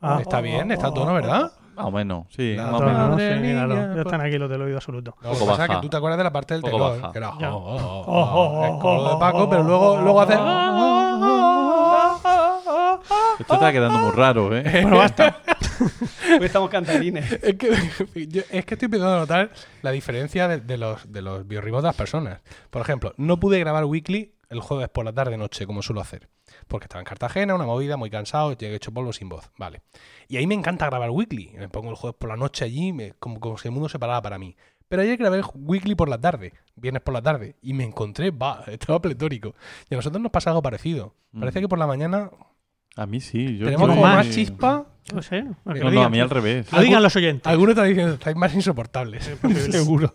Ah, 0.00 0.18
Está 0.20 0.40
bien, 0.40 0.70
está 0.70 0.92
tono, 0.92 1.14
¿verdad? 1.14 1.52
Más 1.74 1.86
o 1.86 1.90
menos, 1.90 2.26
sí. 2.30 2.54
La 2.54 2.66
más 2.66 2.80
o 2.80 2.84
no, 2.84 3.16
menos. 3.16 3.20
sí, 3.20 3.40
niña, 3.40 3.66
ya 3.66 3.92
pues- 3.94 4.06
están 4.06 4.20
aquí 4.20 4.38
los 4.38 4.50
del 4.50 4.62
oído 4.62 4.76
absoluto. 4.76 5.16
No, 5.22 5.32
lo 5.32 5.38
que 5.38 5.44
pasa 5.46 5.64
es 5.64 5.70
que 5.70 5.76
tú 5.76 5.88
te 5.88 5.96
acuerdas 5.96 6.18
de 6.18 6.24
la 6.24 6.32
parte 6.32 6.54
del 6.54 6.62
tenor, 6.62 7.00
baja. 7.00 7.12
que 7.12 7.18
era 7.18 7.30
oh, 7.30 7.38
oh, 7.50 8.04
oh, 8.06 8.60
Oh, 8.60 8.64
es 8.66 8.72
como 8.80 9.02
lo 9.02 9.10
de 9.14 9.18
Paco, 9.18 9.48
pero 9.50 9.62
luego, 9.62 9.96
luego 10.02 10.20
hace 10.20 10.34
Esto 13.40 13.54
está 13.54 13.72
quedando 13.72 13.98
muy 13.98 14.10
raro, 14.12 14.56
¿eh? 14.56 14.62
Bueno, 14.82 14.98
basta. 14.98 15.38
Hoy 16.38 16.46
estamos 16.46 16.70
cantarines. 16.70 17.32
Es 17.32 17.56
que, 17.56 17.70
yo- 18.28 18.42
es 18.50 18.64
que 18.64 18.74
estoy 18.74 18.86
empezando 18.86 19.14
a 19.14 19.18
notar 19.18 19.50
la 19.82 19.90
diferencia 19.90 20.48
de, 20.48 20.60
de 20.60 20.78
los, 20.78 21.10
de 21.12 21.22
los 21.22 21.46
biorritmos 21.46 21.82
de 21.82 21.88
las 21.88 21.96
personas. 21.96 22.40
Por 22.70 22.82
ejemplo, 22.82 23.12
no 23.16 23.38
pude 23.40 23.58
grabar 23.58 23.84
Weekly 23.84 24.34
el 24.50 24.60
jueves 24.60 24.88
por 24.90 25.04
la 25.04 25.12
tarde-noche, 25.12 25.66
como 25.66 25.82
suelo 25.82 26.00
hacer. 26.00 26.28
Porque 26.68 26.84
estaba 26.86 27.00
en 27.00 27.06
Cartagena, 27.06 27.54
una 27.54 27.64
movida, 27.66 27.96
muy 27.96 28.10
cansado, 28.10 28.52
llegué 28.56 28.76
hecho 28.76 28.92
polvo 28.92 29.12
sin 29.12 29.28
voz. 29.28 29.50
Vale. 29.58 29.82
Y 30.28 30.36
ahí 30.36 30.46
me 30.46 30.54
encanta 30.54 30.86
grabar 30.86 31.10
Weekly. 31.10 31.52
Me 31.58 31.68
pongo 31.68 31.90
el 31.90 31.96
jueves 31.96 32.16
por 32.18 32.28
la 32.30 32.36
noche 32.36 32.64
allí, 32.64 32.92
me- 32.92 33.12
como, 33.18 33.40
como 33.40 33.58
si 33.58 33.68
el 33.68 33.72
mundo 33.72 33.88
se 33.88 33.98
parara 33.98 34.22
para 34.22 34.38
mí. 34.38 34.56
Pero 34.88 35.02
ayer 35.02 35.16
grabé 35.16 35.40
Weekly 35.54 35.94
por 35.94 36.08
la 36.08 36.20
tarde, 36.20 36.52
viernes 36.76 37.02
por 37.02 37.14
la 37.14 37.22
tarde, 37.22 37.56
y 37.62 37.72
me 37.72 37.84
encontré, 37.84 38.30
va, 38.30 38.62
estaba 38.68 39.00
pletórico. 39.00 39.54
Y 39.90 39.94
a 39.94 39.96
nosotros 39.96 40.22
nos 40.22 40.30
pasa 40.32 40.50
algo 40.50 40.62
parecido. 40.62 41.14
Parece 41.38 41.60
Mm. 41.60 41.62
que 41.62 41.68
por 41.68 41.78
la 41.78 41.86
mañana 41.86 42.30
A 42.96 43.06
mí 43.06 43.20
sí. 43.20 43.56
Yo 43.56 43.64
tenemos 43.64 43.88
como 43.88 44.02
más 44.02 44.28
chispa. 44.30 44.86
No 45.14 45.20
sé. 45.22 45.42
No, 45.64 45.74
no, 45.90 46.02
a 46.02 46.10
mí 46.10 46.20
al 46.20 46.28
revés. 46.30 46.70
Lo 46.72 46.80
digan 46.80 47.02
los 47.02 47.16
oyentes. 47.16 47.46
Algunos 47.50 47.70
están 47.72 47.88
diciendo, 47.88 48.12
estáis 48.14 48.36
más 48.36 48.54
insoportables. 48.54 49.24
Seguro. 49.70 50.14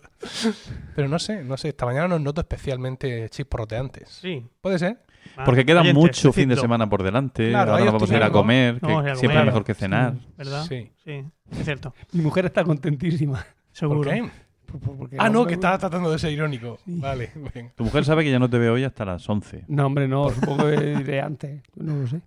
Pero 0.95 1.07
no 1.09 1.17
sé, 1.19 1.43
no 1.43 1.57
sé. 1.57 1.69
Esta 1.69 1.85
mañana 1.87 2.07
nos 2.07 2.21
noto 2.21 2.41
especialmente 2.41 3.27
chisporroteantes. 3.29 4.09
Sí. 4.09 4.45
¿Puede 4.61 4.77
ser? 4.79 4.99
Ah, 5.35 5.43
Porque 5.45 5.65
queda 5.65 5.81
oyentes, 5.81 6.01
mucho 6.01 6.33
fin 6.33 6.49
de 6.49 6.55
semana 6.57 6.89
por 6.89 7.03
delante. 7.03 7.49
Claro, 7.49 7.71
Ahora 7.73 7.85
nos 7.85 7.93
vamos 7.93 8.11
a 8.11 8.15
ir 8.17 8.23
a 8.23 8.31
comer, 8.31 8.79
que 8.79 9.15
siempre 9.15 9.39
es 9.39 9.45
mejor 9.45 9.63
que 9.63 9.73
cenar. 9.75 10.13
¿Verdad? 10.35 10.65
Sí. 10.67 10.91
Sí, 11.03 11.23
es 11.51 11.63
cierto. 11.63 11.93
Mi 12.13 12.21
mujer 12.23 12.45
está 12.45 12.63
contentísima. 12.63 13.45
Seguro. 13.71 14.01
¿Por 14.01 14.09
qué? 14.13 14.29
Por- 14.65 14.79
por- 14.81 14.97
porque 14.97 15.15
Ah, 15.19 15.29
no, 15.29 15.41
hombre, 15.41 15.51
que 15.51 15.53
estaba 15.55 15.77
tratando 15.77 16.11
de 16.11 16.17
ser 16.19 16.31
irónico. 16.31 16.79
Vale, 16.85 17.31
venga. 17.53 17.71
Tu 17.75 17.83
mujer 17.83 18.03
sabe 18.03 18.23
que 18.23 18.31
ya 18.31 18.39
no 18.39 18.49
te 18.49 18.57
veo 18.57 18.73
hoy 18.73 18.83
hasta 18.83 19.05
las 19.05 19.29
11. 19.29 19.63
No, 19.67 19.85
hombre, 19.85 20.07
no. 20.07 20.29
Supongo 20.31 20.65
que 20.69 20.77
diré 20.97 21.21
antes. 21.21 21.61
No 21.75 21.95
lo 21.95 22.07
sé. 22.07 22.21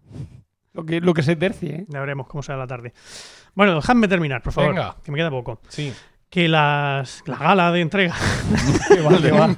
Lo 0.72 0.86
que, 0.86 1.00
lo 1.00 1.12
que 1.12 1.22
se 1.24 1.34
tercie, 1.34 1.74
¿eh? 1.74 1.86
Ya 1.88 1.98
veremos 2.00 2.28
cómo 2.28 2.42
será 2.44 2.56
la 2.58 2.66
tarde. 2.68 2.92
Bueno, 3.54 3.74
dejadme 3.74 4.06
terminar, 4.06 4.40
por 4.40 4.52
favor. 4.52 4.70
Venga. 4.70 4.96
Que 5.02 5.10
me 5.10 5.18
queda 5.18 5.28
poco. 5.30 5.60
Sí. 5.68 5.92
Que 6.30 6.48
las, 6.48 7.22
la 7.26 7.36
gala 7.36 7.72
de 7.72 7.80
entrega, 7.80 8.14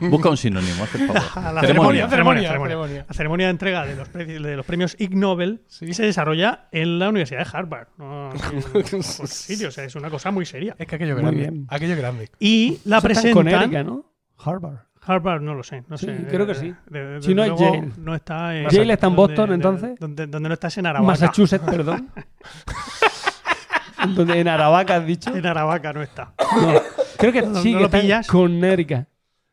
Busca 0.01 0.31
un 0.31 0.37
sinónimo, 0.39 0.85
el 0.85 1.07
favor. 1.07 1.14
la 1.55 1.61
Ceremonia. 1.61 2.09
ceremonia, 2.09 2.09
ceremonia, 2.09 2.49
ceremonia. 2.51 3.07
La 3.09 3.14
ceremonia 3.14 3.47
de 3.47 3.51
entrega 3.51 3.85
de 3.87 3.95
los, 3.97 4.09
pre- 4.09 4.25
de 4.25 4.57
los 4.57 4.64
premios 4.64 4.97
Ig 4.99 5.14
Nobel 5.14 5.62
Sí. 5.68 5.93
se 5.93 6.05
desarrolla 6.05 6.68
en 6.73 6.99
la 6.99 7.11
Universidad 7.11 7.45
de 7.45 7.51
Harvard. 7.59 7.89
No, 7.99 8.31
en 8.75 9.03
sitio, 9.03 9.68
o 9.68 9.70
sea, 9.70 9.85
es 9.85 9.95
una 9.97 10.09
cosa 10.11 10.31
muy 10.31 10.47
seria. 10.47 10.75
Es 10.79 10.87
que 10.87 10.97
aquello 10.97 11.14
grande. 11.16 11.41
bien. 11.43 11.66
Aquello 11.68 11.97
grande. 11.97 12.31
Y 12.39 12.81
la 12.85 12.99
Eso 12.99 13.09
está 13.09 13.29
en 13.29 13.35
presentan. 13.35 13.35
Connecticut, 13.70 13.87
¿no? 13.87 14.12
Harvard. 14.39 14.77
Harvard 15.05 15.43
no 15.43 15.55
lo 15.55 15.62
sé, 15.64 15.83
no 15.89 15.99
Sí, 15.99 16.07
sé. 16.07 16.27
creo 16.31 16.47
que 16.47 16.53
Eh, 16.53 16.55
sí. 16.55 16.75
de- 16.89 17.05
de- 17.07 17.23
Si 17.23 17.35
no 17.35 17.43
es 17.43 17.49
luego 17.51 17.75
Yale. 17.75 17.89
No 17.99 18.14
está 18.14 18.57
en, 18.57 18.68
¿Yale 18.70 18.93
está 18.95 19.09
en 19.09 19.16
donde- 19.16 19.35
Boston, 19.35 19.49
de- 19.51 19.55
entonces? 19.57 19.99
Donde, 19.99 20.27
donde 20.27 20.49
no 20.49 20.55
estás 20.55 20.79
en. 20.79 20.85
Massachusetts, 21.05 21.64
perdón. 21.68 22.09
En 24.03 24.14
donde- 24.14 24.40
en 24.40 24.48
Aravaca 24.48 24.96
has 24.96 25.07
dicho. 25.07 25.34
En 25.34 25.46
Aravaca 25.46 25.92
no 25.92 26.03
está. 26.03 26.34
No. 26.61 26.80
Creo 27.18 27.32
que 27.32 27.42
No- 27.42 27.62
sí, 27.62 27.72
no 27.72 27.78
que 27.78 27.80
lo 27.82 27.86
está 27.86 27.98
en 27.98 28.03
pillas. 28.03 28.26
Connecticut. 28.26 29.07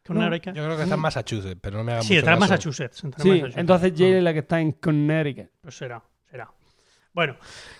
Con 0.05 0.15
No. 0.17 0.21
Aravaca. 0.23 0.51
Yo 0.53 0.63
creo 0.63 0.75
que 0.77 0.83
está 0.83 0.95
en 0.95 1.01
Massachusetts, 1.01 1.59
pero 1.61 1.77
no 1.77 1.83
me 1.83 1.91
hagan 1.91 2.03
Sí, 2.03 2.13
mucho 2.13 2.19
está 2.19 2.31
en 2.33 2.39
caso. 2.39 2.51
Massachusetts. 2.51 2.95
está 2.95 3.07
en 3.07 3.13
Sí, 3.23 3.29
Massachusetts. 3.29 3.57
entonces 3.57 3.91
Ah, 3.91 3.95
Yale 3.95 4.17
es 4.17 4.23
la 4.23 4.33
que 4.33 4.39
está 4.39 4.59
en 4.61 4.71
Connecticut. 4.73 5.47
Pues 5.61 5.77
será, 5.77 6.01
será. 6.29 6.49
Bueno, 7.13 7.35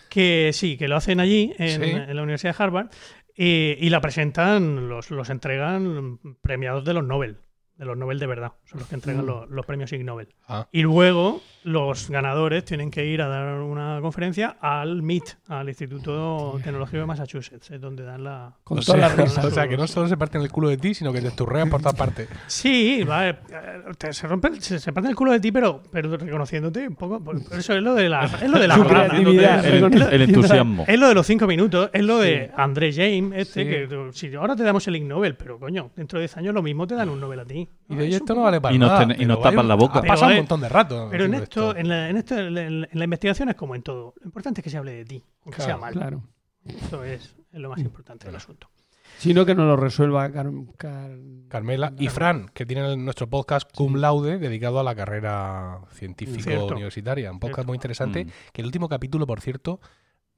que 0.10 0.52
sí, 0.54 0.78
que 0.78 0.88
lo 0.88 0.96
hacen 0.96 1.20
allí, 1.20 1.54
en, 1.58 1.82
Sí. 1.84 1.90
en 1.90 2.16
la 2.16 2.22
Universidad 2.24 2.56
de 2.58 2.64
Harvard, 2.64 2.88
y, 3.36 3.78
y 3.80 3.90
la 3.90 4.02
presentan, 4.02 4.90
los, 4.90 5.12
los 5.12 5.30
entregan 5.30 6.20
premiados 6.42 6.84
de 6.86 6.94
los 6.94 7.04
Nobel, 7.06 7.38
de 7.78 7.86
los 7.86 7.96
Nobel 7.98 8.20
de 8.20 8.28
verdad, 8.28 8.52
son 8.66 8.80
los 8.80 8.90
que 8.90 8.96
entregan 8.96 9.24
Mm. 9.24 9.28
los, 9.28 9.50
los 9.50 9.66
premios 9.66 9.94
Ig 9.94 10.04
Nobel. 10.04 10.28
Ah. 10.48 10.68
Y 10.72 10.82
luego 10.82 11.42
los 11.64 12.10
ganadores 12.10 12.64
tienen 12.66 12.90
que 12.90 13.06
ir 13.06 13.22
a 13.22 13.28
dar 13.28 13.56
una 13.62 14.00
conferencia 14.02 14.58
al 14.62 15.02
MIT, 15.02 15.24
al 15.50 15.68
Instituto 15.68 16.58
Tecnológico 16.64 17.00
de 17.00 17.06
Massachusetts, 17.06 17.72
es 17.72 17.82
donde 17.82 18.04
dan 18.04 18.24
la... 18.24 18.54
Con 18.64 18.80
O 18.80 18.82
sea, 18.82 18.96
las 18.98 19.16
risas. 19.18 19.44
o 19.46 19.52
sea, 19.52 19.68
que 19.68 19.76
no 19.78 19.86
solo 19.88 20.08
se 20.08 20.16
parten 20.18 20.42
el 20.42 20.50
culo 20.52 20.70
de 20.70 20.78
ti, 20.78 20.94
sino 20.94 21.12
que 21.12 21.22
te 21.22 21.28
esturrean 21.28 21.70
por 21.70 21.82
todas 21.82 21.96
partes. 21.96 22.30
Sí, 22.48 23.04
vale, 23.06 23.30
eh, 23.52 23.82
te- 23.98 24.14
se 24.14 24.28
rompen, 24.28 24.62
se, 24.62 24.80
se 24.80 24.94
parten 24.94 25.10
el 25.10 25.16
culo 25.16 25.32
de 25.34 25.40
ti, 25.40 25.52
pero, 25.52 25.82
pero 25.92 26.16
reconociéndote 26.18 26.88
un 26.88 26.96
poco. 26.96 27.22
Eso 27.52 27.74
es 27.74 27.82
lo 27.84 27.94
de 27.94 28.08
la, 28.10 28.26
es 28.26 28.50
lo 28.50 28.58
de 28.60 28.68
la. 28.68 28.76
El, 28.76 30.02
el 30.14 30.22
entusiasmo. 30.22 30.86
Es 30.88 31.00
lo 31.00 31.08
de 31.10 31.14
los 31.16 31.26
cinco 31.28 31.48
minutos, 31.48 31.90
es 31.94 32.04
lo 32.04 32.20
de 32.20 32.52
André 32.56 32.92
James, 32.94 33.34
este, 33.38 33.60
Sí. 33.64 33.66
que 33.70 34.10
si 34.14 34.34
ahora 34.36 34.56
te 34.56 34.64
damos 34.64 34.88
el 34.88 34.96
Ig 34.96 35.04
Nobel, 35.06 35.36
pero 35.36 35.60
coño, 35.60 35.92
dentro 35.96 36.20
de 36.20 36.24
10 36.24 36.38
años 36.38 36.54
lo 36.54 36.62
mismo 36.62 36.88
te 36.88 36.96
dan 36.96 37.10
un 37.10 37.20
Nobel 37.20 37.40
a 37.42 37.46
ti. 37.46 37.68
Y 37.90 37.96
de 37.96 38.06
un 38.06 38.12
esto 38.14 38.34
no 38.36 38.44
vale 38.44 38.62
para 38.62 38.74
Y 38.76 38.80
nos 38.80 38.90
nada. 38.90 39.08
ten- 39.08 39.22
y 39.22 39.26
nos 39.26 39.42
tapan 39.42 39.68
la 39.68 39.76
boca. 39.76 40.00
Ha 40.00 40.04
pasado 40.04 40.28
Pero 40.28 40.32
un 40.32 40.38
montón 40.38 40.62
de 40.62 40.70
rato. 40.70 41.08
Pero 41.12 41.26
en 41.26 41.34
esto, 41.50 41.76
en 41.76 41.88
la, 41.90 42.10
en 42.10 42.18
esto, 42.18 42.38
en 42.38 42.54
la, 42.54 42.62
en 42.64 42.88
la 42.92 43.04
investigación 43.04 43.50
es 43.50 43.56
como 43.56 43.76
en 43.76 43.82
todo. 43.84 44.14
Lo 44.20 44.26
importante 44.26 44.62
es 44.62 44.64
que 44.64 44.70
se 44.70 44.78
hable 44.78 44.94
de 44.94 45.06
ti, 45.06 45.24
aunque 45.44 45.58
Claro, 45.58 45.66
sea 45.72 45.78
mal. 45.78 45.94
Claro. 45.94 46.24
Esto 46.66 47.04
es, 47.04 47.36
es 47.52 47.60
lo 47.60 47.70
más 47.70 47.80
importante 47.80 48.26
del 48.28 48.36
asunto. 48.36 48.70
Sino 49.18 49.46
que 49.46 49.56
no 49.56 49.66
lo 49.66 49.76
resuelva 49.76 50.32
Car- 50.32 50.52
Car- 50.78 51.18
Carmela 51.50 51.94
y 51.98 52.08
Fran, 52.10 52.48
que 52.54 52.66
tienen 52.66 53.04
nuestro 53.04 53.28
podcast 53.28 53.70
Cum 53.76 53.96
Laude 53.96 54.38
dedicado 54.38 54.80
a 54.80 54.84
la 54.84 54.96
carrera 54.96 55.82
científico 55.92 56.44
Cierto. 56.44 56.68
universitaria. 56.74 57.32
Un 57.32 57.40
podcast 57.40 57.56
Cierto. 57.58 57.68
muy 57.70 57.76
interesante. 57.76 58.26
Mm. 58.26 58.30
Que 58.54 58.62
el 58.62 58.68
último 58.68 58.88
capítulo, 58.88 59.26
por 59.26 59.42
cierto, 59.42 59.82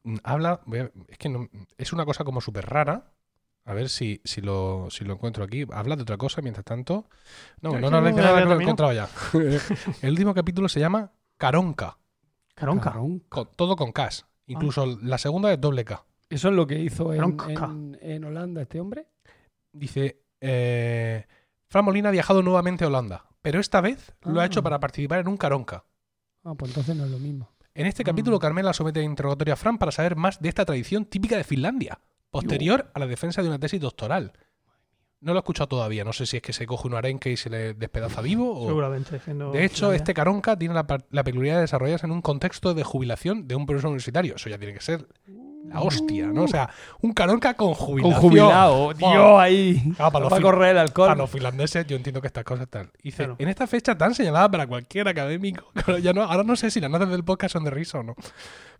mm, 0.03 0.15
habla. 0.23 0.61
es 1.09 1.17
que 1.17 1.29
no- 1.29 1.49
es 1.77 1.91
una 1.93 2.05
cosa 2.05 2.23
como 2.23 2.39
súper 2.41 2.65
rara. 2.67 3.11
A 3.65 3.73
ver 3.73 3.89
si, 3.89 4.21
si, 4.23 4.41
lo, 4.41 4.87
si 4.89 5.05
lo 5.05 5.13
encuentro 5.13 5.43
aquí. 5.43 5.65
Habla 5.71 5.95
de 5.95 6.01
otra 6.01 6.17
cosa 6.17 6.41
mientras 6.41 6.65
tanto. 6.65 7.07
No, 7.61 7.75
Es 7.75 7.81
no, 7.81 7.89
no, 7.91 8.01
no 8.01 8.11
nada 8.11 8.41
lo 8.45 8.59
he 8.59 8.63
encontrado 8.63 8.91
ya. 8.93 9.07
el 10.01 10.09
último 10.09 10.33
capítulo 10.33 10.67
se 10.67 10.79
llama 10.79 11.11
Caronca. 11.37 11.97
Caronca. 12.55 12.95
Todo 13.55 13.75
con 13.75 13.91
K. 13.91 14.09
Incluso 14.47 14.85
la 15.01 15.17
segunda 15.17 15.51
es 15.53 15.61
doble 15.61 15.85
K. 15.85 16.03
Eso 16.29 16.49
es 16.49 16.55
lo 16.55 16.65
que 16.67 16.79
hizo 16.79 17.13
en, 17.13 17.19
Caronca. 17.37 17.65
en- 17.65 17.97
en 18.01 18.23
Holanda 18.25 18.61
este 18.63 18.79
hombre. 18.79 19.07
Dice, 19.73 20.21
eh, 20.41 21.25
Fran 21.69 21.85
Molina 21.85 22.09
ha 22.09 22.11
viajado 22.11 22.41
nuevamente 22.41 22.83
a 22.83 22.87
Holanda, 22.87 23.25
pero 23.41 23.59
esta 23.59 23.79
vez 23.81 24.13
lo 24.23 24.39
ha 24.39 24.43
Ah. 24.43 24.45
hecho 24.47 24.63
para 24.63 24.79
participar 24.79 25.19
en 25.19 25.27
un 25.27 25.37
Caronca. 25.37 25.85
Ah, 26.43 26.53
pues 26.55 26.71
entonces 26.71 26.95
no 26.95 27.05
es 27.05 27.11
lo 27.11 27.19
mismo. 27.19 27.49
En 27.73 27.85
este 27.85 28.03
capítulo, 28.03 28.37
Mm. 28.37 28.39
Carmela 28.39 28.73
somete 28.73 28.99
a 28.99 29.03
interrogatorio 29.03 29.53
a 29.53 29.57
Fran 29.57 29.77
para 29.77 29.91
saber 29.91 30.15
más 30.15 30.41
de 30.41 30.49
esta 30.49 30.65
tradición 30.65 31.05
típica 31.05 31.37
de 31.37 31.43
Finlandia, 31.45 31.99
posterior 32.31 32.89
a 32.93 32.99
la 32.99 33.07
defensa 33.07 33.41
de 33.41 33.49
una 33.49 33.59
tesis 33.59 33.79
doctoral. 33.79 34.33
No 35.19 35.33
lo 35.33 35.39
he 35.39 35.41
escuchado 35.41 35.67
todavía, 35.67 36.03
no 36.03 36.13
sé 36.13 36.25
si 36.25 36.37
es 36.37 36.41
que 36.41 36.51
se 36.51 36.65
coge 36.65 36.87
un 36.87 36.95
arenque 36.95 37.29
y 37.29 37.37
se 37.37 37.51
le 37.51 37.75
despedaza 37.75 38.21
vivo 38.21 38.59
o... 38.59 38.65
Seguramente. 38.65 39.19
siendo 39.19 39.51
De 39.51 39.63
hecho, 39.63 39.93
este 39.93 40.15
Caronca 40.15 40.57
tiene 40.57 40.73
la, 40.73 40.87
la 41.11 41.23
peculiaridad 41.23 41.57
de 41.57 41.61
desarrollarse 41.61 42.07
en 42.07 42.11
un 42.11 42.23
contexto 42.23 42.73
de 42.73 42.83
jubilación 42.83 43.47
de 43.47 43.53
un 43.53 43.67
profesor 43.67 43.89
universitario. 43.89 44.35
Eso 44.37 44.49
ya 44.49 44.57
tiene 44.57 44.73
que 44.73 44.81
ser 44.81 45.05
la 45.65 45.81
hostia, 45.81 46.27
¿no? 46.27 46.43
O 46.43 46.47
sea, 46.47 46.69
un 47.01 47.13
Caronca 47.13 47.53
con 47.53 47.73
jubilación. 47.73 48.13
Con 48.13 48.29
jubilado. 48.29 48.93
Dios, 48.93 49.39
ahí. 49.39 49.93
Claro, 49.95 50.11
para 50.11 50.25
los 50.29 50.39
correr 50.39 50.71
el 50.71 50.77
alcohol. 50.79 51.07
Para 51.09 51.17
los 51.21 51.29
finlandeses, 51.29 51.85
yo 51.87 51.95
entiendo 51.95 52.19
que 52.21 52.27
estas 52.27 52.43
cosas 52.43 52.63
están. 52.63 52.91
Dice, 53.03 53.17
Claro. 53.17 53.35
en 53.39 53.47
esta 53.47 53.67
fecha 53.67 53.97
tan 53.97 54.13
señalada 54.15 54.49
para 54.49 54.67
cualquier 54.67 55.07
académico, 55.07 55.65
claro, 55.73 55.99
ya 55.99 56.13
no, 56.13 56.23
ahora 56.23 56.43
no 56.43 56.55
sé 56.55 56.71
si 56.71 56.79
las 56.79 56.89
notas 56.91 57.09
del 57.09 57.23
podcast 57.23 57.53
son 57.53 57.63
de 57.63 57.71
risa 57.71 57.99
o 57.99 58.03
no. 58.03 58.15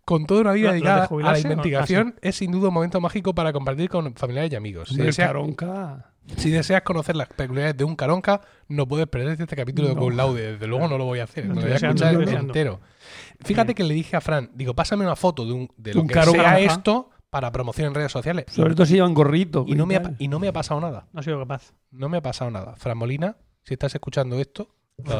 Con 0.04 0.26
toda 0.26 0.40
una 0.40 0.52
vida 0.52 0.66
¿Las 0.68 0.72
de 0.72 0.78
dedicada 0.80 1.04
a 1.04 1.16
la? 1.32 1.32
No, 1.32 1.38
investigación, 1.52 2.14
es 2.20 2.36
sin 2.36 2.50
duda 2.50 2.68
un 2.68 2.74
momento 2.74 3.00
mágico 3.00 3.34
para 3.34 3.52
compartir 3.52 3.88
con 3.88 4.14
familiares 4.14 4.52
y 4.52 4.56
amigos. 4.56 4.88
Si 4.88 4.96
deseas, 4.96 5.28
Caronca. 5.28 6.06
si 6.36 6.50
deseas 6.50 6.82
conocer 6.82 7.14
las 7.14 7.28
peculiaridades 7.28 7.76
de 7.76 7.84
un 7.84 7.94
caronca, 7.94 8.40
no 8.68 8.86
puedes 8.88 9.06
perderte 9.06 9.44
este 9.44 9.54
capítulo 9.54 9.88
de 9.88 9.94
No. 9.94 10.00
Cum 10.00 10.16
Laude. 10.16 10.52
Desde 10.52 10.66
luego 10.66 10.88
no 10.88 10.98
lo 10.98 11.04
voy 11.04 11.20
a 11.20 11.24
hacer. 11.24 11.46
Lo 11.46 11.54
me 11.54 11.62
lo 11.62 11.68
estoy 11.74 11.88
voy 11.88 11.88
a 11.88 12.12
escuchar 12.18 12.40
entero. 12.40 12.80
Fíjate 13.44 13.74
que 13.74 13.84
le 13.84 13.94
dije 13.94 14.16
a 14.16 14.20
Fran, 14.20 14.50
digo, 14.54 14.74
pásame 14.74 15.04
una 15.04 15.16
foto 15.16 15.44
de, 15.44 15.52
un, 15.52 15.68
de 15.76 15.94
lo 15.94 16.02
Un 16.02 16.08
que 16.08 16.14
caronca. 16.14 16.40
sea 16.42 16.60
esto 16.60 17.10
para 17.30 17.50
promoción 17.50 17.88
en 17.88 17.94
redes 17.94 18.12
sociales. 18.12 18.46
Sobre 18.50 18.74
todo 18.74 18.86
si 18.86 18.94
llevan 18.94 19.14
gorrito. 19.14 19.64
y, 19.66 19.74
no 19.74 19.86
me 19.86 19.96
ha, 19.96 20.14
y 20.18 20.28
no 20.28 20.38
me 20.38 20.48
ha 20.48 20.52
pasado 20.52 20.80
nada. 20.80 21.08
No 21.12 21.20
ha 21.20 21.22
sido 21.22 21.38
capaz. 21.38 21.72
No 21.90 22.08
me 22.08 22.18
ha 22.18 22.22
pasado 22.22 22.50
nada. 22.50 22.76
Fran 22.76 22.98
Molina, 22.98 23.36
si 23.64 23.74
estás 23.74 23.94
escuchando 23.94 24.38
esto, 24.38 24.74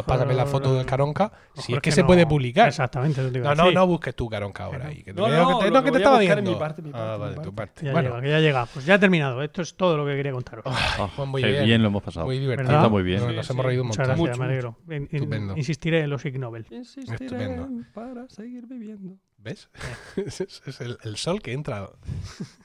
Pásame 0.06 0.34
la 0.34 0.46
foto 0.46 0.74
del 0.76 0.86
Caronca. 0.86 1.32
Si 1.54 1.74
es 1.74 1.80
que, 1.80 1.90
se 1.92 2.04
puede 2.04 2.26
publicar. 2.26 2.68
Exactamente. 2.68 3.30
te 3.30 3.38
No, 3.40 3.54
no, 3.54 3.72
no 3.72 3.86
busques 3.86 4.14
tu 4.14 4.28
Caronca 4.28 4.64
ahora. 4.64 4.88
ahí, 4.88 5.02
que 5.02 5.12
te 5.12 5.20
No, 5.20 5.28
veo 5.28 5.42
no, 5.42 5.58
que 5.58 5.64
te, 5.66 5.70
lo 5.72 5.82
que 5.82 5.90
te 5.92 5.98
estaba 5.98 6.18
mi 6.18 6.26
parte, 6.28 6.82
mi 6.82 6.90
ah, 6.90 6.92
parte, 6.92 7.18
vale, 7.18 7.34
tu 7.36 7.40
parte. 7.42 7.54
parte. 7.54 7.86
Ya 7.86 7.92
bueno, 7.92 8.08
llega, 8.10 8.20
que 8.22 8.30
ya 8.30 8.38
llega. 8.40 8.66
Pues 8.66 8.84
ya 8.86 8.94
he 8.94 8.98
terminado. 8.98 9.42
Esto 9.42 9.62
es 9.62 9.74
todo 9.76 9.96
lo 9.96 10.06
que 10.06 10.14
quería 10.14 10.32
contaros. 10.32 10.64
Ah, 10.68 11.10
pues 11.16 11.28
muy 11.28 11.42
bien. 11.42 11.64
bien 11.64 11.82
lo 11.82 11.88
hemos 11.88 12.02
pasado. 12.02 12.26
muy 12.26 12.38
divertido. 12.38 12.68
¿Verdad? 12.68 12.82
Está 12.82 12.90
muy 12.90 13.02
bien. 13.02 13.20
Nos, 13.20 13.30
Sí, 13.30 13.36
nos 13.36 13.46
sí. 13.46 13.52
hemos 13.52 13.66
reído 13.66 13.82
un 13.82 13.88
Muchas 13.88 14.08
montón. 14.08 14.24
gracias, 14.26 14.38
Mucho, 14.38 14.86
me 14.88 14.94
alegro. 14.94 15.08
Estupendo. 15.10 15.56
insistiré 15.56 16.00
en 16.02 16.10
los 16.10 16.24
Ig 16.24 16.38
Nobel. 16.38 16.66
Insistiré 16.70 17.24
Estupendo. 17.24 17.68
para 17.92 18.28
seguir 18.28 18.66
viviendo. 18.66 19.16
¿Ves? 19.38 19.68
es 20.16 20.40
es 20.40 20.80
el, 20.80 20.98
el 21.02 21.16
sol 21.16 21.42
que 21.42 21.52
entra. 21.52 21.90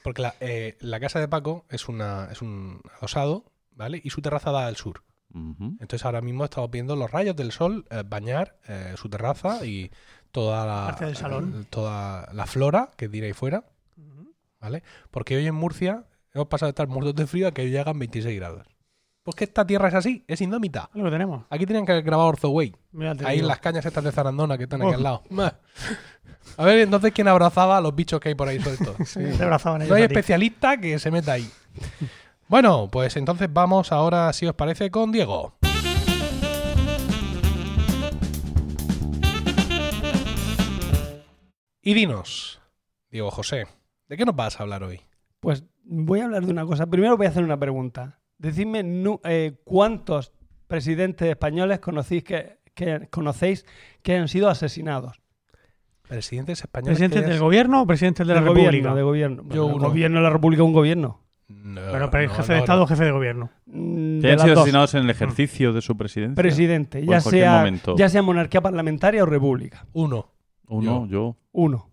Porque 0.04 0.22
la, 0.22 0.34
eh, 0.40 0.76
la 0.80 1.00
casa 1.00 1.18
de 1.18 1.26
Paco 1.26 1.66
es, 1.68 1.88
una, 1.88 2.28
es 2.30 2.42
un 2.42 2.80
adosado, 2.98 3.50
¿vale? 3.72 4.00
Y 4.04 4.10
su 4.10 4.22
terraza 4.22 4.52
da 4.52 4.66
al 4.68 4.76
sur. 4.76 5.02
Entonces 5.34 6.04
ahora 6.04 6.20
mismo 6.20 6.44
estamos 6.44 6.70
viendo 6.70 6.96
los 6.96 7.10
rayos 7.10 7.36
del 7.36 7.52
sol 7.52 7.84
eh, 7.90 8.02
bañar 8.06 8.56
eh, 8.66 8.94
su 8.96 9.08
terraza 9.08 9.64
y 9.64 9.90
toda 10.32 10.66
la, 10.66 10.86
Parte 10.86 11.04
del 11.06 11.16
salón. 11.16 11.66
toda 11.70 12.32
la 12.32 12.46
flora 12.46 12.90
que 12.96 13.08
tiene 13.08 13.28
ahí 13.28 13.32
fuera, 13.34 13.64
¿vale? 14.60 14.82
Porque 15.10 15.36
hoy 15.36 15.46
en 15.46 15.54
Murcia 15.54 16.04
hemos 16.34 16.48
pasado 16.48 16.68
de 16.68 16.70
estar 16.70 16.88
muertos 16.88 17.14
de 17.14 17.26
frío 17.26 17.48
a 17.48 17.52
que 17.52 17.62
hoy 17.62 17.70
llegan 17.70 17.98
26 17.98 18.36
grados. 18.38 18.66
Pues 19.22 19.36
que 19.36 19.44
esta 19.44 19.66
tierra 19.66 19.88
es 19.88 19.94
así, 19.94 20.24
es 20.26 20.40
indómita. 20.40 20.88
Lo 20.94 21.04
que 21.04 21.10
tenemos. 21.10 21.44
Aquí 21.50 21.66
tenían 21.66 21.84
que 21.84 21.92
haber 21.92 22.04
grabado 22.04 22.30
Orzoway, 22.30 22.74
Mira, 22.92 23.14
te 23.14 23.26
ahí 23.26 23.40
en 23.40 23.46
las 23.46 23.58
cañas 23.60 23.84
estas 23.84 24.02
de 24.02 24.10
Zarandona 24.12 24.56
que 24.56 24.64
están 24.64 24.80
aquí 24.80 24.92
Oh. 24.92 24.94
al 24.96 25.02
lado. 25.02 25.22
Bah. 25.28 25.58
A 26.56 26.64
ver, 26.64 26.78
entonces, 26.78 27.12
¿quién 27.12 27.28
abrazaba 27.28 27.76
a 27.76 27.80
los 27.82 27.94
bichos 27.94 28.18
que 28.20 28.30
hay 28.30 28.34
por 28.34 28.48
ahí 28.48 28.58
sueltos? 28.58 28.96
Ellos 29.16 29.38
No 29.64 29.94
hay 29.94 30.04
especialista 30.04 30.78
que 30.78 30.98
se 30.98 31.10
meta 31.10 31.32
ahí. 31.32 31.48
Bueno, 32.48 32.88
pues 32.90 33.16
entonces 33.16 33.48
vamos 33.52 33.92
ahora, 33.92 34.32
si 34.32 34.46
os 34.46 34.54
parece, 34.54 34.90
con 34.90 35.12
Diego. 35.12 35.54
Y 41.82 41.94
dinos, 41.94 42.60
Diego 43.10 43.30
José, 43.30 43.66
¿de 44.08 44.16
qué 44.16 44.24
nos 44.24 44.36
vas 44.36 44.58
a 44.58 44.62
hablar 44.62 44.82
hoy? 44.82 45.00
Pues 45.40 45.64
voy 45.84 46.20
a 46.20 46.24
hablar 46.24 46.44
de 46.44 46.50
una 46.52 46.66
cosa. 46.66 46.86
Primero 46.86 47.16
voy 47.16 47.26
a 47.26 47.30
hacer 47.30 47.44
una 47.44 47.58
pregunta. 47.58 48.20
Decidme 48.36 48.82
nu- 48.82 49.20
eh, 49.24 49.54
cuántos 49.64 50.32
presidentes 50.66 51.28
españoles 51.28 51.78
conocéis 51.78 52.24
que, 52.24 52.58
que 52.74 53.08
conocéis 53.10 53.64
que 54.02 54.16
han 54.16 54.28
sido 54.28 54.48
asesinados. 54.48 55.20
Presidentes 56.02 56.60
españoles. 56.60 56.98
¿Presidente 56.98 57.24
que 57.24 57.30
del 57.32 57.40
gobierno 57.40 57.82
o 57.82 57.86
presidente 57.86 58.24
de 58.24 58.34
la 58.34 58.40
República? 58.40 58.68
gobierno, 58.70 58.94
de 58.96 59.02
gobierno. 59.02 59.42
Yo 59.54 59.62
Bueno, 59.64 59.76
uno. 59.76 59.88
gobierno 59.88 60.18
de 60.18 60.24
la 60.24 60.30
República, 60.30 60.62
un 60.62 60.72
gobierno. 60.72 61.20
No, 61.48 61.80
Bueno, 61.90 62.10
pero 62.10 62.28
no, 62.28 62.34
jefe 62.34 62.48
no, 62.48 62.54
de 62.54 62.60
Estado 62.60 62.78
no. 62.78 62.84
o 62.84 62.86
jefe 62.86 63.04
de 63.04 63.10
gobierno. 63.10 63.50
Que 63.66 64.32
han 64.32 64.38
sido 64.38 64.54
dos. 64.54 64.58
asesinados 64.58 64.94
en 64.94 65.04
el 65.04 65.10
ejercicio 65.10 65.72
de 65.72 65.80
su 65.80 65.96
presidencia. 65.96 66.34
Presidente, 66.34 67.04
ya 67.06 67.20
sea, 67.20 67.58
momento. 67.58 67.96
ya 67.96 68.08
sea 68.10 68.20
monarquía 68.22 68.60
parlamentaria 68.60 69.22
o 69.22 69.26
república. 69.26 69.86
Uno. 69.94 70.30
Uno, 70.66 71.06
yo. 71.06 71.36
Uno. 71.52 71.90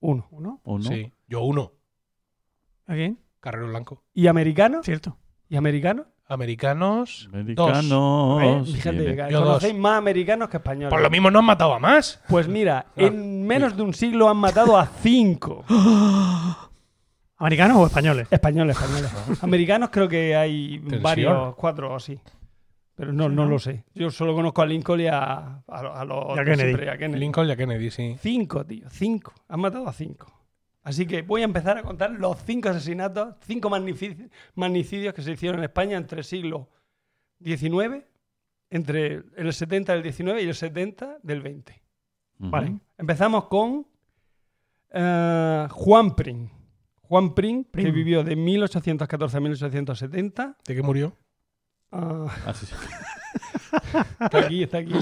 Uno. 0.00 0.26
¿Uno? 0.30 0.60
Uno. 0.64 0.82
Sí, 0.84 1.12
yo 1.28 1.42
uno. 1.42 1.72
¿A 2.88 2.94
quién? 2.94 3.20
Carrero 3.38 3.68
Blanco. 3.68 4.02
¿Y 4.12 4.26
americano? 4.26 4.82
Cierto. 4.82 5.16
¿Y 5.48 5.56
americano? 5.56 6.06
Americanos. 6.26 7.28
Americanos. 7.32 8.42
Eh, 8.42 8.72
Fíjate, 8.74 9.32
conocéis 9.32 9.74
más 9.74 9.98
americanos 9.98 10.48
que 10.48 10.56
españoles. 10.56 10.90
Por 10.90 11.00
lo 11.00 11.10
mismo 11.10 11.30
no 11.30 11.40
han 11.40 11.44
matado 11.44 11.74
a 11.74 11.78
más. 11.78 12.22
Pues 12.28 12.48
mira, 12.48 12.86
Ah, 12.96 13.02
en 13.02 13.46
menos 13.46 13.76
de 13.76 13.82
un 13.82 13.94
siglo 13.94 14.28
han 14.28 14.36
matado 14.36 14.76
a 14.78 14.86
cinco. 14.86 15.64
¿A 17.40 17.46
¿Americanos 17.46 17.76
o 17.78 17.86
españoles? 17.86 18.28
Españoles, 18.30 18.76
españoles. 18.76 19.10
Americanos 19.42 19.88
creo 19.90 20.08
que 20.08 20.36
hay 20.36 20.78
Tensión. 20.80 21.02
varios, 21.02 21.54
cuatro 21.56 21.92
o 21.92 21.96
así. 21.96 22.20
Pero 22.94 23.12
no, 23.14 23.30
no 23.30 23.46
lo 23.46 23.58
sé. 23.58 23.84
Yo 23.94 24.10
solo 24.10 24.34
conozco 24.34 24.60
a 24.60 24.66
Lincoln 24.66 25.00
y 25.00 25.06
a, 25.06 25.62
a, 25.66 25.82
lo- 25.82 25.96
a 25.96 26.04
los 26.04 26.36
Y 26.36 26.40
a 26.40 26.44
Kennedy. 26.44 26.62
siempre, 26.64 26.90
a 26.90 26.98
Kennedy. 26.98 27.18
Lincoln 27.20 27.48
y 27.48 27.50
a 27.52 27.56
Kennedy, 27.56 27.90
sí. 27.90 28.16
Cinco, 28.20 28.64
tío, 28.66 28.88
cinco. 28.90 29.32
Han 29.48 29.60
matado 29.60 29.88
a 29.88 29.92
cinco. 29.94 30.30
Así 30.82 31.06
que 31.06 31.22
voy 31.22 31.40
a 31.40 31.44
empezar 31.44 31.78
a 31.78 31.82
contar 31.82 32.10
los 32.10 32.36
cinco 32.44 32.68
asesinatos, 32.68 33.36
cinco 33.46 33.70
magnicidios 34.54 35.14
que 35.14 35.22
se 35.22 35.32
hicieron 35.32 35.60
en 35.60 35.64
España 35.64 35.96
entre 35.96 36.18
el 36.18 36.24
siglo 36.24 36.68
XIX, 37.42 38.04
entre 38.68 39.22
el 39.36 39.52
70 39.52 39.94
del 39.94 40.02
19 40.02 40.42
y 40.42 40.48
el 40.48 40.54
70 40.54 41.18
del 41.22 41.40
20. 41.40 41.82
Ujú. 42.40 42.50
Vale. 42.50 42.76
Empezamos 42.98 43.44
con 43.46 43.86
eh, 44.92 45.66
Juan 45.70 46.14
Prim. 46.14 46.48
Juan 47.10 47.34
Prim, 47.34 47.64
que 47.64 47.90
vivió 47.90 48.22
de 48.22 48.36
1814 48.36 49.36
a 49.36 49.40
1870. 49.40 50.56
¿De 50.64 50.74
qué 50.76 50.80
murió? 50.82 51.12
Ah, 51.90 52.26
Ah, 52.46 52.54
sí, 52.54 52.66
sí. 52.66 52.74
está 54.20 54.38
aquí, 54.38 54.62
está 54.62 54.78
aquí. 54.78 54.94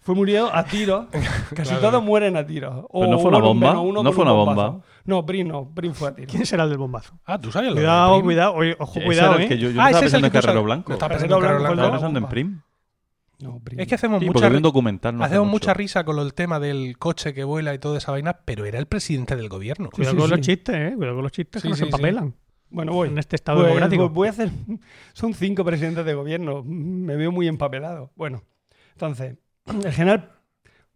Fue 0.00 0.14
murió 0.14 0.48
a 0.54 0.64
tiros. 0.64 1.06
Casi 1.54 1.74
Claro. 1.74 1.80
todos 1.90 2.02
mueren 2.02 2.38
a 2.38 2.46
tiros. 2.46 2.86
O 2.88 3.00
Pero 3.00 3.12
no 3.12 3.18
fue 3.18 3.28
una 3.28 3.40
bomba, 3.40 3.74
no 3.74 3.74
fue 3.74 3.82
un 3.90 3.98
una 4.22 4.32
bombazo. 4.32 4.70
bomba. 4.72 4.84
No, 5.04 5.26
Prim 5.26 5.48
no. 5.48 5.70
Prim 5.74 5.92
fue 5.92 6.08
a 6.08 6.14
tiros. 6.14 6.30
¿Quién 6.32 6.46
será 6.46 6.64
el 6.64 6.70
del 6.70 6.78
bombazo? 6.78 7.18
Ah, 7.26 7.38
tú 7.38 7.52
sabes 7.52 7.72
Cuidado, 7.74 8.22
cuidado. 8.22 8.54
Oye, 8.54 8.74
ojo, 8.78 9.00
cuidado, 9.04 9.38
¿eh? 9.38 9.46
que 9.46 9.58
yo, 9.58 9.68
yo 9.68 9.82
Ah, 9.82 9.90
no 9.90 9.98
ese 9.98 10.06
estaba 10.06 10.06
es 10.06 10.14
el 10.14 10.20
pensando 10.22 10.26
en 10.26 10.32
Carrero. 10.32 10.62
Blanco. 10.64 10.92
Estaba 10.94 11.08
pensando 11.10 11.36
en 11.36 11.42
Carrero 11.42 11.58
Blanco 11.60 11.74
Estaba 11.74 11.92
pensando 11.92 12.18
en. 12.20 12.26
Prim. 12.26 12.60
No. 13.44 13.60
Es 13.76 13.86
que 13.86 13.94
hacemos 13.94 14.20
Sí, 14.20 14.26
mucha, 14.26 14.48
documental. 14.48 15.16
no 15.16 15.22
hace 15.24 15.34
hacemos 15.34 15.48
mucho. 15.48 15.64
mucha 15.66 15.74
risa 15.74 16.02
con 16.04 16.18
el 16.18 16.32
tema 16.34 16.58
del 16.60 16.96
coche 16.98 17.34
que 17.34 17.44
vuela 17.44 17.74
y 17.74 17.78
toda 17.78 17.98
esa 17.98 18.10
vaina, 18.12 18.40
pero 18.44 18.64
era 18.64 18.78
el 18.78 18.86
presidente 18.86 19.36
del 19.36 19.48
gobierno. 19.48 19.90
Cuidado 19.90 20.14
sí, 20.16 20.20
con 20.22 20.30
los 20.30 20.40
chistes, 20.40 20.74
¿eh? 20.74 20.92
Cuidado 20.96 21.16
con 21.16 21.22
los 21.24 21.32
chistes 21.32 21.60
Sí, 21.62 21.66
que 21.68 21.70
no 21.70 21.76
se 21.76 21.82
sí. 21.84 21.88
empapelan 21.88 22.34
Bueno, 22.70 22.92
voy. 22.92 23.08
en 23.08 23.18
este 23.18 23.36
estado 23.36 23.58
Pues, 23.58 23.68
democrático. 23.68 24.08
voy 24.08 24.28
a 24.28 24.30
hacer. 24.30 24.50
Son 25.12 25.34
cinco 25.34 25.64
presidentes 25.64 26.04
de 26.06 26.14
gobierno. 26.14 26.62
Me 26.64 27.16
veo 27.16 27.30
muy 27.30 27.46
empapelado. 27.46 28.10
Bueno, 28.16 28.42
entonces, 28.92 29.36
el 29.84 29.92
general 29.92 30.30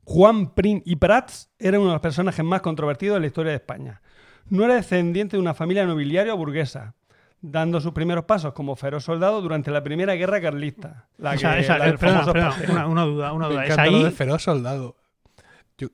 Juan 0.05 0.55
Prim 0.55 0.81
y 0.87 0.97
Prats 0.97 1.51
era 1.59 1.79
uno 1.79 1.89
de 1.89 1.95
los 1.95 2.01
personajes 2.03 2.45
más 2.45 2.63
controvertidos 2.63 3.17
de 3.17 3.21
la 3.21 3.27
historia 3.27 3.51
de 3.53 3.57
España. 3.57 4.01
No 4.49 4.65
era 4.65 4.75
descendiente 4.77 5.37
de 5.37 5.41
una 5.43 5.53
familia 5.53 5.85
nobiliaria 5.85 6.33
o 6.33 6.37
burguesa, 6.39 6.95
dando 7.41 7.81
sus 7.81 7.93
primeros 7.93 8.25
pasos 8.25 8.53
como 8.53 8.75
feroz 8.77 9.05
soldado 9.05 9.41
durante 9.41 9.71
la 9.71 9.83
primera 9.83 10.15
guerra 10.15 10.41
carlista. 10.41 11.07
La 11.19 11.35
Esa- 11.35 11.55
que- 11.55 11.61
esa- 11.61 11.79
la 11.79 11.85
del 11.87 11.95
eh, 11.95 11.99
perdona, 11.99 12.19
famoso 12.21 12.33
perdona, 12.33 12.51
Espartero. 12.51 12.73
una, 12.75 12.87
una 12.89 13.03
duda, 13.05 13.33
una 13.33 13.47
Me 13.49 13.53
duda. 13.55 13.65
¿Es 13.65 13.71
encanta 13.73 13.91
lo 13.93 14.05
de 14.05 14.11
feroz 14.11 14.43
soldado. 14.43 14.97
Yo, 15.79 15.89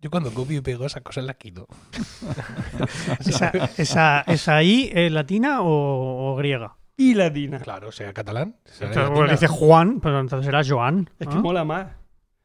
yo 0.00 0.10
cuando 0.10 0.32
copio 0.32 0.58
y 0.58 0.60
pego 0.60 0.86
esas 0.86 1.02
cosas 1.02 1.24
las 1.24 1.36
quito. 1.36 1.66
¿Esa, 3.20 3.48
esa, 3.76 4.20
esa 4.26 4.62
I 4.62 4.90
es 4.94 5.10
latina 5.12 5.62
o, 5.62 6.32
o 6.32 6.36
griega? 6.36 6.76
Y 6.96 7.14
latina. 7.14 7.58
Claro, 7.58 7.90
sea 7.90 8.12
catalán. 8.12 8.56
sea 8.64 8.86
Entonces, 8.88 9.30
dice 9.32 9.48
Juan, 9.48 10.00
pero 10.00 10.20
entonces 10.20 10.46
será 10.46 10.62
Joan. 10.64 11.10
Es 11.18 11.26
¿ah? 11.26 11.30
que 11.30 11.36
mola 11.38 11.64
más. 11.64 11.88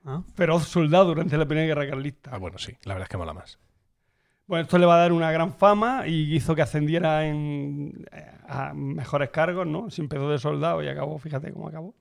Ah. 0.05 0.23
Feroz 0.33 0.63
soldado 0.67 1.05
durante 1.05 1.37
la 1.37 1.45
primera 1.45 1.67
guerra 1.67 1.87
carlista. 1.87 2.31
Ah, 2.33 2.37
bueno, 2.39 2.57
sí, 2.57 2.71
la 2.83 2.95
verdad 2.95 3.03
es 3.05 3.09
que 3.09 3.17
mola 3.17 3.33
más. 3.33 3.59
Bueno, 4.49 4.63
esto 4.63 4.79
le 4.79 4.85
va 4.87 4.95
a 4.95 4.97
dar 4.97 5.11
una 5.13 5.31
gran 5.31 5.53
fama 5.53 6.07
y 6.07 6.35
hizo 6.35 6.55
que 6.55 6.63
ascendiera 6.63 7.27
en, 7.27 8.05
eh, 8.11 8.25
a 8.47 8.73
mejores 8.73 9.29
cargos, 9.29 9.67
¿no? 9.67 9.91
Se 9.91 10.01
empezó 10.01 10.27
de 10.27 10.39
soldado 10.39 10.81
y 10.83 10.87
acabó, 10.87 11.19
fíjate 11.19 11.53
cómo 11.53 11.67
acabó. 11.67 11.93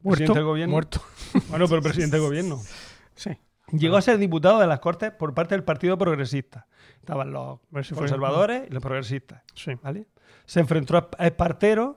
Muerto, 0.00 0.10
Presidente 0.18 0.38
del 0.40 0.44
gobierno. 0.44 0.72
Muerto. 0.72 1.00
Bueno, 1.48 1.68
pero 1.68 1.80
presidente 1.80 2.16
del 2.16 2.26
gobierno. 2.26 2.58
Sí. 3.14 3.30
Llegó 3.70 3.96
a 3.98 4.02
ser 4.02 4.18
diputado 4.18 4.58
de 4.58 4.66
las 4.66 4.80
Cortes 4.80 5.12
por 5.12 5.32
parte 5.32 5.54
del 5.54 5.62
Partido 5.64 5.96
Progresista. 5.96 6.66
Estaban 6.98 7.30
los 7.30 7.60
si 7.82 7.94
fue- 7.94 7.98
conservadores 7.98 8.64
y 8.68 8.72
los 8.72 8.82
progresistas, 8.82 9.42
Sí. 9.54 9.72
¿vale? 9.82 10.06
Se 10.44 10.58
enfrentó 10.60 10.96
a 10.96 11.26
Espartero, 11.26 11.94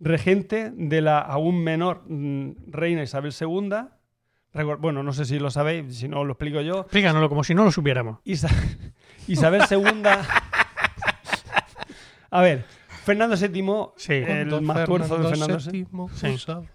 regente 0.00 0.70
de 0.74 1.00
la 1.02 1.18
aún 1.18 1.62
menor 1.62 2.02
mm, 2.08 2.52
reina 2.68 3.02
Isabel 3.02 3.34
II. 3.38 3.70
Bueno, 4.78 5.02
no 5.02 5.12
sé 5.12 5.24
si 5.24 5.38
lo 5.38 5.50
sabéis, 5.50 5.96
si 5.96 6.08
no 6.08 6.24
lo 6.24 6.32
explico 6.32 6.60
yo. 6.60 6.80
Explícanoslo 6.80 7.28
como 7.28 7.42
si 7.44 7.54
no 7.54 7.64
lo 7.64 7.72
supiéramos. 7.72 8.18
Isa- 8.24 8.48
Isabel 9.28 9.62
II. 9.70 10.02
A 12.30 12.40
ver, 12.42 12.64
Fernando 13.04 13.36
VII, 13.36 13.64
Sí. 13.96 14.12
el 14.14 14.60
más 14.62 14.84
tuerzo 14.84 15.18
de 15.18 15.28
Fernando 15.28 15.58
VII, 15.58 15.86
VII, 15.90 16.06
Sí. 16.14 16.26
usado. 16.28 16.66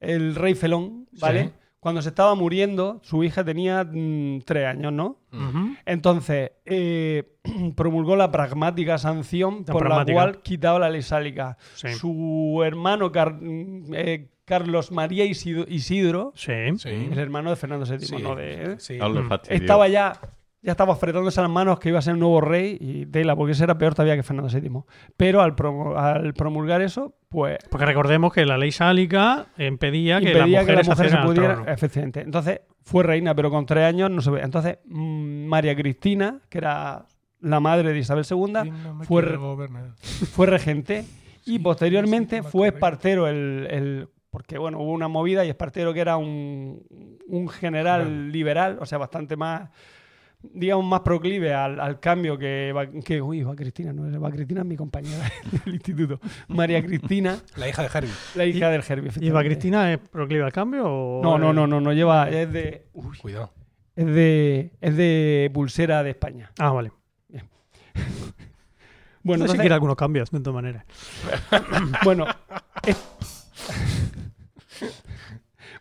el 0.00 0.34
rey 0.36 0.54
Felón, 0.54 1.08
¿vale? 1.20 1.44
Sí. 1.44 1.50
Cuando 1.80 2.02
se 2.02 2.08
estaba 2.10 2.34
muriendo, 2.34 3.00
su 3.02 3.22
hija 3.24 3.44
tenía 3.44 3.84
mm, 3.84 4.40
tres 4.44 4.66
años, 4.66 4.92
¿no? 4.92 5.18
Entonces, 5.86 6.52
eh, 6.66 7.36
promulgó 7.76 8.14
la 8.16 8.30
pragmática 8.30 8.98
sanción 8.98 9.64
La 9.66 9.72
por 9.72 9.82
pragmática. 9.82 10.18
la 10.18 10.32
cual 10.32 10.42
quitaba 10.42 10.78
la 10.78 10.90
ley 10.90 11.02
sálica. 11.02 11.56
Sí. 11.74 11.88
Su 11.94 12.62
hermano 12.64 13.10
Car- 13.12 13.40
mm, 13.40 13.92
eh, 13.94 14.28
Carlos 14.44 14.90
María 14.92 15.24
Isidro, 15.24 15.64
Isidro, 15.68 16.32
el 16.46 17.18
hermano 17.18 17.50
de 17.50 17.56
Fernando 17.56 17.84
VII, 17.86 18.06
Sí. 18.06 18.16
¿no? 18.22 18.34
De, 18.34 18.54
¿eh? 18.54 18.68
Mm. 18.76 19.52
estaba 19.52 19.88
ya, 19.88 20.12
ya 20.62 20.72
estaba 20.72 20.96
fretándose 20.96 21.40
las 21.40 21.50
manos 21.50 21.78
que 21.78 21.88
iba 21.90 21.98
a 21.98 22.02
ser 22.02 22.14
el 22.14 22.20
nuevo 22.20 22.40
rey 22.40 22.76
y 22.80 23.06
tela, 23.06 23.36
porque 23.36 23.52
ese 23.52 23.64
era 23.64 23.78
peor 23.78 23.94
todavía 23.94 24.16
que 24.16 24.22
Fernando 24.22 24.50
VII. 24.52 24.82
Pero 25.16 25.40
al, 25.40 25.54
promu- 25.54 25.96
al 25.96 26.34
promulgar 26.34 26.82
eso, 26.82 27.14
pues 27.28 27.58
Porque 27.70 27.86
recordemos 27.86 28.32
que 28.32 28.44
la 28.44 28.58
ley 28.58 28.72
sálica 28.72 29.46
impedía 29.58 30.18
que 30.20 30.28
impedía 30.32 30.58
las 30.62 30.66
que 30.66 30.72
mujeres 30.72 30.86
la 30.88 30.94
mujer 30.94 31.10
se 31.10 31.16
pudiera. 31.26 31.72
Efectivamente. 31.72 32.20
Entonces 32.22 32.60
fue 32.82 33.04
reina, 33.04 33.34
pero 33.34 33.50
con 33.50 33.66
tres 33.66 33.84
años 33.84 34.10
no 34.10 34.20
se 34.20 34.30
ve. 34.30 34.40
Entonces, 34.42 34.78
mm, 34.86 35.46
María 35.46 35.76
Cristina, 35.76 36.40
que 36.48 36.58
era 36.58 37.06
la 37.40 37.60
madre 37.60 37.92
de 37.92 37.98
Isabel 38.00 38.24
II, 38.28 38.52
no 38.72 39.04
fue 39.04 39.22
re- 39.22 40.46
regente 40.46 41.04
y 41.46 41.60
posteriormente 41.60 42.38
sí, 42.38 42.42
sí, 42.42 42.48
fue. 42.50 42.68
Espartero 42.68 43.28
el, 43.28 43.68
el- 43.70 44.08
porque 44.30 44.58
bueno 44.58 44.78
hubo 44.80 44.92
una 44.92 45.08
movida 45.08 45.44
y 45.44 45.48
Espartero 45.48 45.94
que 45.94 46.00
era 46.00 46.16
un, 46.16 46.82
un 47.28 47.48
general 47.48 48.02
Claro. 48.02 48.22
liberal 48.28 48.78
o 48.80 48.86
sea 48.86 48.98
bastante 48.98 49.36
más 49.36 49.70
digamos 50.40 50.84
más 50.86 51.00
proclive 51.00 51.52
al, 51.52 51.80
al 51.80 51.98
cambio 51.98 52.38
que 52.38 52.68
Eva- 52.68 52.86
que 53.04 53.20
uy 53.20 53.40
Eva 53.40 53.56
Cristina 53.56 53.92
no 53.92 54.06
Eva 54.08 54.30
Cristina 54.30 54.60
es 54.60 54.66
mi 54.66 54.76
compañera 54.76 55.30
del 55.64 55.74
instituto 55.74 56.20
María 56.48 56.84
Cristina 56.84 57.38
La 57.56 57.68
hija 57.68 57.82
de 57.82 57.88
Harry. 57.92 58.08
la 58.36 58.44
hija 58.44 58.70
del 58.70 58.82
Herbie 58.88 59.10
¿Y 59.20 59.28
Eva 59.28 59.40
efectivamente. 59.42 59.48
Cristina 59.48 59.92
es 59.92 59.98
proclive 59.98 60.44
al 60.44 60.52
cambio 60.52 60.84
o...? 60.86 61.22
no 61.22 61.38
no 61.38 61.52
no 61.52 61.66
no 61.66 61.80
no 61.80 61.92
lleva 61.92 62.30
es 62.30 62.52
de 62.52 62.86
uy, 62.92 63.16
Cuidado. 63.18 63.52
es 63.96 64.06
de 64.06 64.72
es 64.80 64.96
de 64.96 65.50
pulsera 65.52 66.02
de 66.04 66.10
España 66.10 66.52
Ah, 66.58 66.70
vale. 66.70 66.92
bueno 69.24 69.44
no 69.44 69.52
sé 69.52 69.60
si 69.60 69.68
algunos 69.68 69.96
cambios, 69.96 70.30
de 70.30 70.40
todas 70.40 70.54
maneras. 70.54 70.84
Bueno, 72.04 72.26
es- 72.86 72.96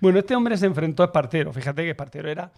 bueno, 0.01 0.20
este 0.20 0.36
hombre 0.36 0.58
se 0.58 0.66
enfrentó 0.66 1.03
a 1.03 1.08
Espartero. 1.08 1.51
Fíjate 1.53 1.84
que 1.84 1.91
Espartero 1.91 2.30
era, 2.30 2.51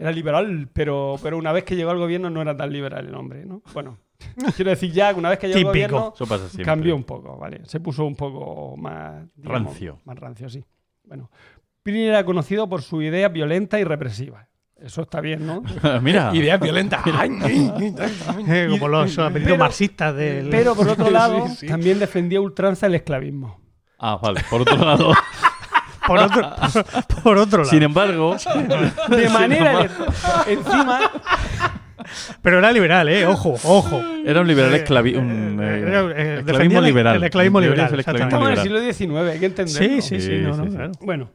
era 0.00 0.10
liberal, 0.12 0.68
pero, 0.72 1.16
pero 1.22 1.36
una 1.36 1.52
vez 1.52 1.64
que 1.64 1.76
llegó 1.76 1.90
al 1.90 1.98
gobierno 1.98 2.30
no 2.30 2.40
era 2.40 2.56
tan 2.56 2.72
liberal 2.72 3.06
el 3.06 3.14
hombre, 3.14 3.44
¿no? 3.44 3.62
Bueno, 3.74 3.98
quiero 4.56 4.70
decir 4.70 4.90
ya 4.92 5.12
que 5.12 5.18
una 5.18 5.28
vez 5.28 5.38
que 5.38 5.48
llegó 5.48 5.58
al 5.58 5.64
gobierno 5.66 6.12
Eso 6.14 6.26
pasa 6.26 6.48
siempre. 6.48 6.64
cambió 6.64 6.96
un 6.96 7.04
poco, 7.04 7.36
¿vale? 7.36 7.60
Se 7.64 7.80
puso 7.80 8.04
un 8.06 8.16
poco 8.16 8.76
más... 8.78 9.26
digamos, 9.36 9.64
Rancio. 9.66 10.00
Más 10.04 10.18
rancio, 10.18 10.48
sí. 10.48 10.64
Bueno, 11.04 11.30
Piri 11.82 12.04
era 12.06 12.24
conocido 12.24 12.68
por 12.68 12.82
su 12.82 13.02
idea 13.02 13.28
violenta 13.28 13.78
y 13.78 13.84
represiva. 13.84 14.48
Eso 14.76 15.02
está 15.02 15.20
bien, 15.20 15.46
¿no? 15.46 15.62
Mira. 16.02 16.30
Ideas 16.34 16.58
violentas. 16.58 17.02
Como 18.70 18.88
los 18.88 19.18
apellidos 19.18 19.58
marxistas 19.58 20.16
del... 20.16 20.48
Pero 20.48 20.74
por 20.74 20.88
otro 20.88 21.10
lado, 21.10 21.46
Sí, 21.48 21.56
sí. 21.56 21.66
también 21.66 21.98
defendía 21.98 22.40
ultranza 22.40 22.86
el 22.86 22.94
esclavismo. 22.94 23.60
Ah, 23.98 24.18
vale. 24.22 24.40
Por 24.48 24.62
otro 24.62 24.76
lado. 24.78 25.12
Por, 26.10 26.18
otro, 26.18 26.52
por 27.22 27.38
otro 27.38 27.58
lado. 27.58 27.70
sin 27.70 27.82
embargo. 27.82 28.36
De 29.08 29.28
manera... 29.28 29.88
encima... 30.46 31.00
Pero 32.42 32.58
era 32.58 32.72
liberal, 32.72 33.08
¿eh? 33.08 33.26
Ojo, 33.26 33.54
ojo. 33.64 34.02
Era 34.24 34.40
un 34.40 34.48
liberal 34.48 34.72
Eh, 34.72 34.76
esclavi 34.78 35.14
un, 35.14 35.60
eh, 35.62 35.64
eh, 35.64 35.84
era- 35.86 36.00
eh, 36.16 36.38
esclavismo 36.40 36.78
el- 36.78 36.84
liberal. 36.86 37.16
el 37.16 37.24
esclavismo 37.24 37.58
En 37.60 37.64
teoría 37.66 37.84
liberal, 37.84 37.86
es 37.86 37.92
el 37.92 38.00
esclavismo 38.00 38.26
Estamos 38.28 38.46
en 38.48 38.52
el 38.52 38.64
liberal. 38.64 38.94
siglo 38.94 39.10
XIX, 39.22 39.32
hay 39.32 39.38
que 39.38 39.46
entenderlo. 39.46 39.88
Sí, 39.88 40.02
sí, 40.02 40.20
sí, 40.20 40.26
Sí, 40.26 40.38
no, 40.42 40.54
sí, 40.54 40.60
no, 40.60 40.64
sí. 40.70 40.76
claro. 40.76 40.92
Bueno, 41.02 41.30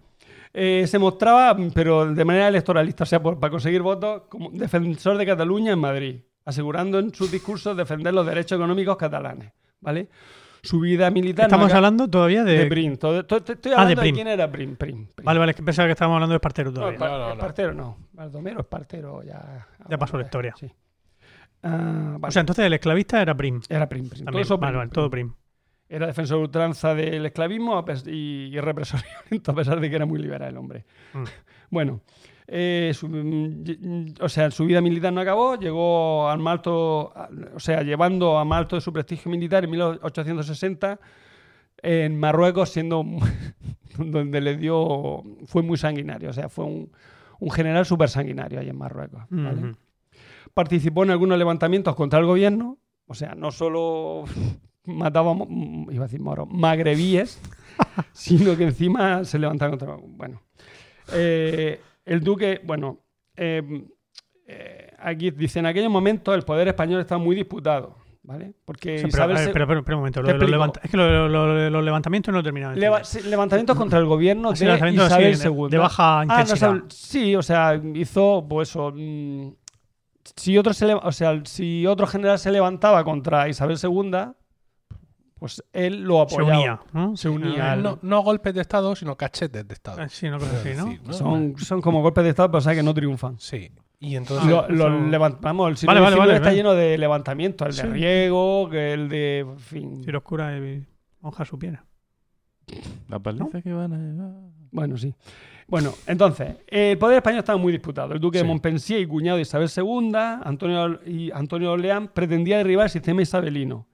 eh, 0.53 0.85
se 0.87 0.99
mostraba, 0.99 1.55
pero 1.73 2.13
de 2.13 2.25
manera 2.25 2.47
electoralista, 2.47 3.03
o 3.03 3.07
sea, 3.07 3.21
por- 3.21 3.39
para 3.39 3.51
conseguir 3.51 3.81
votos, 3.83 4.23
como 4.27 4.49
defensor 4.51 5.17
de 5.17 5.25
Cataluña 5.25 5.71
en 5.71 5.79
Madrid, 5.79 6.15
asegurando 6.45 6.99
en 6.99 7.13
sus 7.13 7.31
discursos 7.31 7.77
defender 7.77 8.13
los 8.13 8.25
derechos 8.25 8.57
económicos 8.57 8.97
catalanes, 8.97 9.51
¿vale? 9.79 10.09
Su 10.65 10.79
vida 10.79 11.09
militar... 11.11 11.45
Estamos 11.45 11.71
hablando 11.73 12.07
todavía 12.09 12.43
de... 12.43 12.57
de 12.59 12.65
Prim. 12.67 12.97
Todo- 12.97 13.19
estoy 13.21 13.37
Ah, 13.47 13.55
de 13.55 13.73
hablando 13.75 13.89
de, 13.89 13.95
Prim. 14.01 14.15
quién 14.15 14.27
era 14.27 14.51
Prim. 14.51 14.75
Prim, 14.75 15.07
Prim. 15.15 15.25
Vale, 15.25 15.39
vale, 15.39 15.49
es 15.51 15.55
que 15.55 15.63
pensaba 15.63 15.87
que 15.87 15.91
estábamos 15.93 16.15
hablando 16.17 16.33
de 16.33 16.37
Espartero 16.37 16.73
todavía. 16.73 16.99
No, 16.99 17.07
no, 17.07 17.17
no. 17.27 17.33
Espartero 17.33 17.73
no. 17.73 17.97
Baldomero 18.13 18.59
Espartero 18.61 19.23
ya... 19.23 19.67
Ya 19.89 19.97
pasó 19.97 20.17
la 20.17 20.23
historia. 20.23 20.53
Sí. 20.59 20.71
Ah, 21.63 22.17
vale. 22.19 22.29
O 22.29 22.31
sea, 22.31 22.39
entonces 22.41 22.65
el 22.65 22.73
esclavista 22.73 23.21
era 23.21 23.35
Prim. 23.35 23.61
era 23.69 23.87
Prim. 23.89 24.09
Prim. 24.09 24.19
Todo 24.19 24.25
También. 24.25 24.41
eso 24.43 24.57
vale, 24.57 24.71
Prim, 24.71 24.77
vale, 24.79 24.89
Prim. 24.89 24.93
todo 24.93 25.09
Prim. 25.09 25.33
Era 25.87 26.07
defensor 26.07 26.37
de 26.37 26.43
ultranza 26.43 26.95
del 26.95 27.25
esclavismo 27.27 27.85
y, 28.07 28.49
y 28.51 28.59
represor 28.59 29.01
violento, 29.29 29.51
a 29.51 29.55
pesar 29.55 29.79
de 29.79 29.89
que 29.89 29.95
era 29.95 30.05
muy 30.05 30.19
liberal 30.19 30.49
el 30.49 30.57
hombre. 30.57 30.85
Mm. 31.13 31.23
Bueno, 31.69 32.01
eh, 32.47 32.91
su- 32.93 33.07
mm, 33.09 33.63
y- 33.65 34.13
o 34.21 34.29
sea, 34.29 34.51
su 34.51 34.65
vida 34.65 34.81
militar 34.81 35.11
no 35.13 35.21
acabó, 35.21 35.55
llegó 35.55 36.29
al 36.29 36.39
Malto, 36.39 37.11
o 37.55 37.59
sea, 37.59 37.81
llevando 37.83 38.37
a 38.37 38.45
Malto 38.45 38.75
de 38.75 38.81
su 38.81 38.91
prestigio 38.93 39.31
militar 39.31 39.63
en 39.63 39.71
1860 39.71 40.99
en 41.81 42.19
Marruecos, 42.19 42.69
siendo 42.69 43.03
donde 43.97 44.41
le 44.41 44.57
dio, 44.57 45.23
fue 45.45 45.61
muy 45.63 45.77
sanguinario, 45.77 46.29
o 46.29 46.33
sea, 46.33 46.49
fue 46.49 46.65
un, 46.65 46.91
un 47.39 47.51
general 47.51 47.85
súper 47.85 48.09
sanguinario 48.09 48.59
ahí 48.59 48.69
en 48.69 48.77
Marruecos. 48.77 49.23
Participó 50.53 51.03
en 51.03 51.11
algunos 51.11 51.37
levantamientos 51.37 51.95
contra 51.95 52.19
el 52.19 52.25
gobierno, 52.25 52.77
o 53.07 53.13
sea, 53.13 53.35
no 53.35 53.51
solo 53.51 54.23
mm, 54.85 55.91
iba 55.91 56.05
a 56.05 56.07
decir 56.07 56.21
moros, 56.21 56.47
magrebíes, 56.49 57.41
sino 58.13 58.55
que 58.55 58.63
encima 58.65 59.23
se 59.25 59.37
levantaba 59.39 59.71
contra. 59.71 59.95
Bueno, 60.01 60.41
Eh, 61.13 61.79
el 62.05 62.21
duque, 62.21 62.61
bueno, 62.63 62.99
eh, 63.35 63.61
eh, 64.47 64.91
aquí 64.99 65.31
dice: 65.31 65.59
en 65.59 65.65
aquellos 65.65 65.91
momentos 65.91 66.35
el 66.35 66.43
poder 66.43 66.67
español 66.67 67.01
estaba 67.01 67.19
muy 67.19 67.35
disputado, 67.35 67.97
¿vale? 68.23 68.53
Porque 68.63 68.99
Sí, 68.99 69.05
pero, 69.05 69.07
Isabel 69.09 69.35
a 69.35 69.39
ver, 69.39 69.47
se- 69.47 69.53
pero, 69.53 69.67
pero, 69.67 69.83
pero 69.83 69.97
un 69.97 70.01
momento. 70.01 70.21
Lo 70.21 70.37
levanta- 70.47 70.79
es 70.83 70.91
que 70.91 70.97
lo- 70.97 71.27
lo- 71.27 71.47
lo- 71.53 71.69
los 71.69 71.83
levantamientos 71.83 72.33
no 72.33 72.43
terminaban. 72.43 72.79
leva- 72.79 73.01
levantamientos 73.27 73.75
contra 73.77 73.99
el 73.99 74.05
gobierno 74.05 74.51
de 74.53 74.55
Isabel 74.93 75.35
sí, 75.35 75.47
II. 75.47 75.67
de 75.69 75.77
baja 75.77 76.19
Ah, 76.21 76.25
no 76.25 76.41
intensidad. 76.41 76.83
sí, 76.89 77.35
o 77.35 77.41
sea, 77.43 77.81
hizo, 77.95 78.45
pues 78.47 78.69
eso. 78.69 78.91
mm, 78.95 79.53
si 80.35 80.57
otro, 80.57 80.73
se 80.73 80.93
o 80.93 81.11
sea, 81.11 81.39
si 81.45 81.85
otro 81.85 82.07
general 82.07 82.39
se 82.39 82.51
levantaba 82.51 83.03
contra 83.03 83.47
Isabel 83.49 83.77
II, 83.81 84.11
pues 85.45 85.63
él 85.73 86.01
lo 86.03 86.27
Se 86.27 86.35
apoyaba. 86.35 86.57
unía. 86.57 86.79
¿no? 86.93 87.15
Se 87.17 87.29
unía 87.29 87.69
Ah, 87.69 87.71
al- 87.73 87.83
No, 87.83 87.99
no 88.01 88.21
golpes 88.21 88.53
de 88.53 88.61
Estado, 88.61 88.95
sino 88.95 89.15
cachetes 89.15 89.67
de 89.67 89.73
Estado. 89.73 90.01
ah, 90.01 90.09
Sí, 90.09 90.29
¿no? 90.29 90.39
Sí, 90.39 90.99
¿no? 91.05 91.13
Son, 91.13 91.55
son 91.57 91.81
como 91.81 92.01
golpes 92.01 92.23
de 92.23 92.31
Estado, 92.31 92.49
pero 92.51 92.61
sabes 92.61 92.79
que 92.79 92.83
no 92.83 92.93
triunfan. 92.93 93.39
Sí. 93.39 93.71
Y 93.99 94.15
entonces. 94.15 94.47
Lo- 94.49 94.67
los 94.67 94.87
eso- 94.87 94.89
levant- 95.09 95.37
vamos, 95.39 95.69
el 95.69 95.77
siglo 95.77 95.93
Vale, 95.93 96.01
vale, 96.01 96.15
vale, 96.17 96.33
está 96.33 96.45
vale. 96.45 96.57
lleno 96.57 96.73
de 96.73 96.97
levantamientos, 96.97 97.67
el 97.67 97.73
Sí. 97.73 97.81
de 97.83 97.93
riego, 97.93 98.69
que 98.69 98.93
el 98.93 99.07
de. 99.09 99.39
En 99.39 99.59
fin. 99.59 100.03
Si 100.03 100.11
los 100.11 100.21
curas 100.23 100.59
y 100.61 100.83
monjas 101.21 101.47
supieran. 101.47 101.83
La 103.07 103.19
paliza 103.19 103.61
que 103.61 103.71
van 103.71 103.93
a 103.93 103.97
llevar. 103.97 104.31
Bueno, 104.71 104.97
sí. 104.97 105.13
Bueno, 105.67 105.93
entonces, 106.07 106.57
el 106.67 106.97
poder 106.97 107.17
español 107.17 107.39
estaba 107.39 107.57
muy 107.57 107.71
disputado. 107.71 108.13
El 108.13 108.19
duque 108.19 108.39
de. 108.39 108.43
Montpensier 108.43 108.99
y 108.99 109.07
cuñado 109.07 109.37
de 109.37 109.43
Isabel 109.43 109.69
II, 109.75 110.11
Antonio, 110.43 110.99
y 111.05 111.31
Antonio 111.31 111.71
Orleán, 111.71 112.07
pretendía 112.09 112.57
derribar 112.57 112.85
el 112.85 112.89
sistema 112.91 113.21
isabelino. 113.21 113.87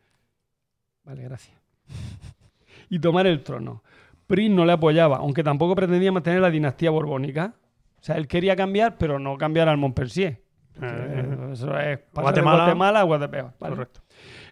Vale, 1.04 1.24
gracias. 1.24 1.58
y 2.90 3.00
tomar 3.00 3.28
el 3.28 3.44
trono. 3.44 3.84
Prim 4.28 4.56
no 4.56 4.66
le 4.66 4.72
apoyaba, 4.72 5.18
aunque 5.18 5.44
tampoco 5.44 5.76
pretendía 5.76 6.12
mantener 6.12 6.42
la 6.42 6.50
dinastía 6.50 6.90
borbónica. 6.90 7.54
O 8.00 8.04
sea, 8.04 8.16
él 8.16 8.28
quería 8.28 8.56
cambiar, 8.56 8.98
pero 8.98 9.20
no 9.20 9.38
cambiar 9.38 9.68
al 9.70 9.78
Montpensier. 9.78 10.42
Eh, 10.82 11.50
Eso 11.52 11.78
es 11.78 12.00
Guatemala. 12.14 12.64
Guatemala 12.64 13.00
a 13.02 13.04
Guatepeor. 13.04 13.54
¿vale? 13.60 13.76
Correcto. 13.76 14.02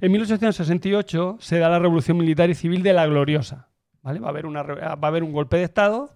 En 0.02 0.12
1868 0.12 1.38
se 1.40 1.60
da 1.60 1.70
la 1.70 1.80
Revolución 1.80 2.18
Militar 2.18 2.50
y 2.50 2.56
Civil 2.56 2.84
de 2.84 2.94
la 2.94 3.06
Gloriosa. 3.08 3.70
¿vale? 4.02 4.20
Va, 4.20 4.28
a 4.28 4.30
haber 4.32 4.46
una, 4.46 4.64
va 4.64 4.98
a 5.02 5.08
haber 5.08 5.24
un 5.24 5.32
golpe 5.32 5.58
de 5.58 5.64
Estado 5.64 6.10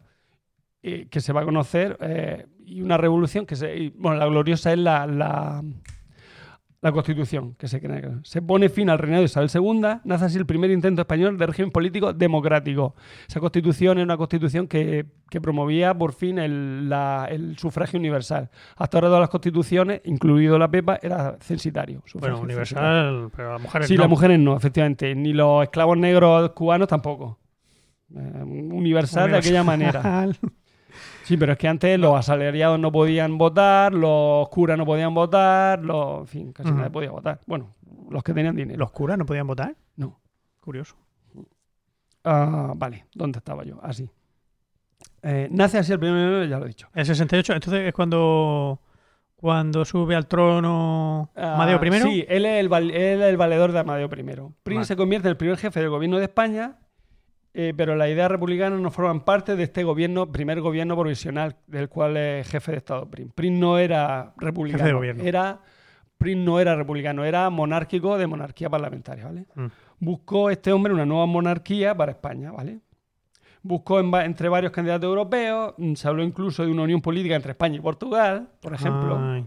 eh, 0.81 1.07
que 1.09 1.21
se 1.21 1.33
va 1.33 1.41
a 1.41 1.45
conocer 1.45 1.97
eh, 2.01 2.45
y 2.65 2.81
una 2.81 2.97
revolución 2.97 3.45
que 3.45 3.55
se... 3.55 3.75
y, 3.75 3.89
bueno, 3.89 4.17
la 4.17 4.25
Gloriosa 4.25 4.73
es 4.73 4.79
la, 4.79 5.07
la, 5.07 5.63
la 6.83 6.91
Constitución 6.91 7.55
que 7.57 7.67
se 7.67 7.79
crea. 7.81 8.19
Se 8.23 8.41
pone 8.41 8.67
fin 8.69 8.89
al 8.89 8.99
reinado 8.99 9.21
de 9.21 9.25
Isabel 9.25 9.49
II, 9.51 10.01
nace 10.03 10.25
así 10.25 10.37
el 10.37 10.45
primer 10.45 10.69
intento 10.69 11.01
español 11.01 11.37
de 11.37 11.47
régimen 11.47 11.71
político 11.71 12.11
democrático. 12.13 12.93
Esa 13.27 13.39
Constitución 13.39 13.97
es 13.99 14.03
una 14.03 14.17
Constitución 14.17 14.67
que, 14.67 15.05
que 15.29 15.39
promovía 15.41 15.97
por 15.97 16.13
fin 16.13 16.37
el, 16.39 16.89
la- 16.89 17.27
el 17.31 17.57
sufragio 17.57 17.97
universal. 17.97 18.49
Hasta 18.75 18.97
ahora 18.97 19.07
todas 19.07 19.21
las 19.21 19.29
constituciones, 19.29 20.01
incluido 20.03 20.59
la 20.59 20.69
PEPA, 20.69 20.99
era 21.01 21.37
censitario. 21.39 22.03
Bueno, 22.15 22.39
universal, 22.41 22.83
censitario. 22.83 23.31
pero 23.35 23.53
las 23.53 23.61
mujeres 23.61 23.87
Sí, 23.87 23.95
no. 23.95 24.01
las 24.01 24.09
mujeres 24.09 24.39
no, 24.39 24.57
efectivamente. 24.57 25.15
Ni 25.15 25.31
los 25.33 25.63
esclavos 25.63 25.97
negros 25.97 26.49
cubanos 26.51 26.87
tampoco. 26.89 27.39
Eh, 28.13 28.43
universal, 28.43 29.31
de 29.31 29.37
aquella 29.37 29.63
manera. 29.63 30.27
Sí, 31.23 31.37
pero 31.37 31.53
es 31.53 31.57
que 31.57 31.67
antes 31.67 31.99
los 31.99 32.15
asalariados 32.15 32.79
no 32.79 32.91
podían 32.91 33.37
votar, 33.37 33.93
los 33.93 34.47
curas 34.49 34.77
no 34.77 34.85
podían 34.85 35.13
votar, 35.13 35.79
los, 35.83 36.19
en 36.21 36.27
fin, 36.27 36.51
casi 36.53 36.71
nadie 36.71 36.89
podía 36.89 37.11
votar. 37.11 37.39
Bueno, 37.47 37.73
los 38.09 38.23
que 38.23 38.33
tenían 38.33 38.55
dinero. 38.55 38.77
¿Los 38.79 38.91
curas 38.91 39.17
no 39.17 39.25
podían 39.25 39.47
votar? 39.47 39.75
No. 39.95 40.19
Curioso. 40.59 40.95
Ah, 42.23 42.73
vale, 42.75 43.05
¿dónde 43.13 43.39
estaba 43.39 43.63
yo? 43.63 43.79
Así. 43.83 44.09
Eh, 45.21 45.47
nace 45.51 45.77
así 45.77 45.91
el 45.93 45.99
primer, 45.99 46.47
ya 46.47 46.57
lo 46.59 46.65
he 46.65 46.69
dicho. 46.69 46.87
El 46.93 47.05
68, 47.05 47.53
entonces 47.53 47.87
es 47.87 47.93
cuando, 47.93 48.79
cuando 49.35 49.83
sube 49.85 50.15
al 50.15 50.27
trono 50.27 51.29
Ah, 51.35 51.55
Amadeo 51.55 51.79
I. 51.83 51.91
Sí, 52.01 52.25
él 52.27 52.45
es 52.45 52.59
el, 52.59 52.69
val- 52.69 52.91
él 52.91 53.21
es 53.21 53.29
el 53.29 53.37
valedor 53.37 53.71
de 53.71 53.79
Amadeo 53.79 54.05
I. 54.07 54.09
Prim 54.09 54.51
Vale. 54.65 54.85
se 54.85 54.95
convierte 54.95 55.27
en 55.27 55.31
el 55.31 55.37
primer 55.37 55.57
jefe 55.57 55.79
del 55.79 55.89
gobierno 55.89 56.17
de 56.17 56.25
España, 56.25 56.77
eh, 57.53 57.73
pero 57.75 57.95
las 57.95 58.09
ideas 58.09 58.31
republicanas 58.31 58.79
no 58.79 58.89
forman 58.89 59.21
parte 59.21 59.55
de 59.55 59.63
este 59.63 59.83
gobierno, 59.83 60.31
primer 60.31 60.61
gobierno 60.61 60.95
provisional 60.97 61.55
del 61.67 61.87
cual 61.89 62.17
es 62.17 62.47
jefe 62.47 62.71
de 62.71 62.77
Estado 62.77 63.09
Prim. 63.09 63.29
Prim 63.29 63.59
no 63.59 63.77
era 63.77 64.33
republicano, 64.37 64.79
Jefe 64.79 64.87
de 64.87 64.93
gobierno. 64.93 65.23
era 65.23 65.59
no 66.35 66.59
era 66.59 66.75
republicano, 66.75 67.25
era 67.25 67.49
monárquico 67.49 68.17
de 68.17 68.27
monarquía 68.27 68.69
parlamentaria, 68.69 69.25
¿vale? 69.25 69.45
Mm. 69.55 69.65
Buscó 69.99 70.49
este 70.49 70.71
hombre 70.71 70.93
una 70.93 71.05
nueva 71.05 71.25
monarquía 71.25 71.95
para 71.95 72.13
España, 72.13 72.51
¿vale? 72.51 72.79
Buscó 73.61 73.99
en 73.99 74.13
entre 74.15 74.49
varios 74.49 74.71
candidatos 74.71 75.07
europeos, 75.07 75.73
mm, 75.77 75.93
se 75.95 76.07
habló 76.07 76.23
incluso 76.23 76.63
de 76.65 76.71
una 76.71 76.83
unión 76.83 77.01
política 77.01 77.35
entre 77.35 77.51
España 77.51 77.75
y 77.75 77.81
Portugal, 77.81 78.49
por 78.61 78.73
ejemplo. 78.73 79.19
Ay. 79.19 79.45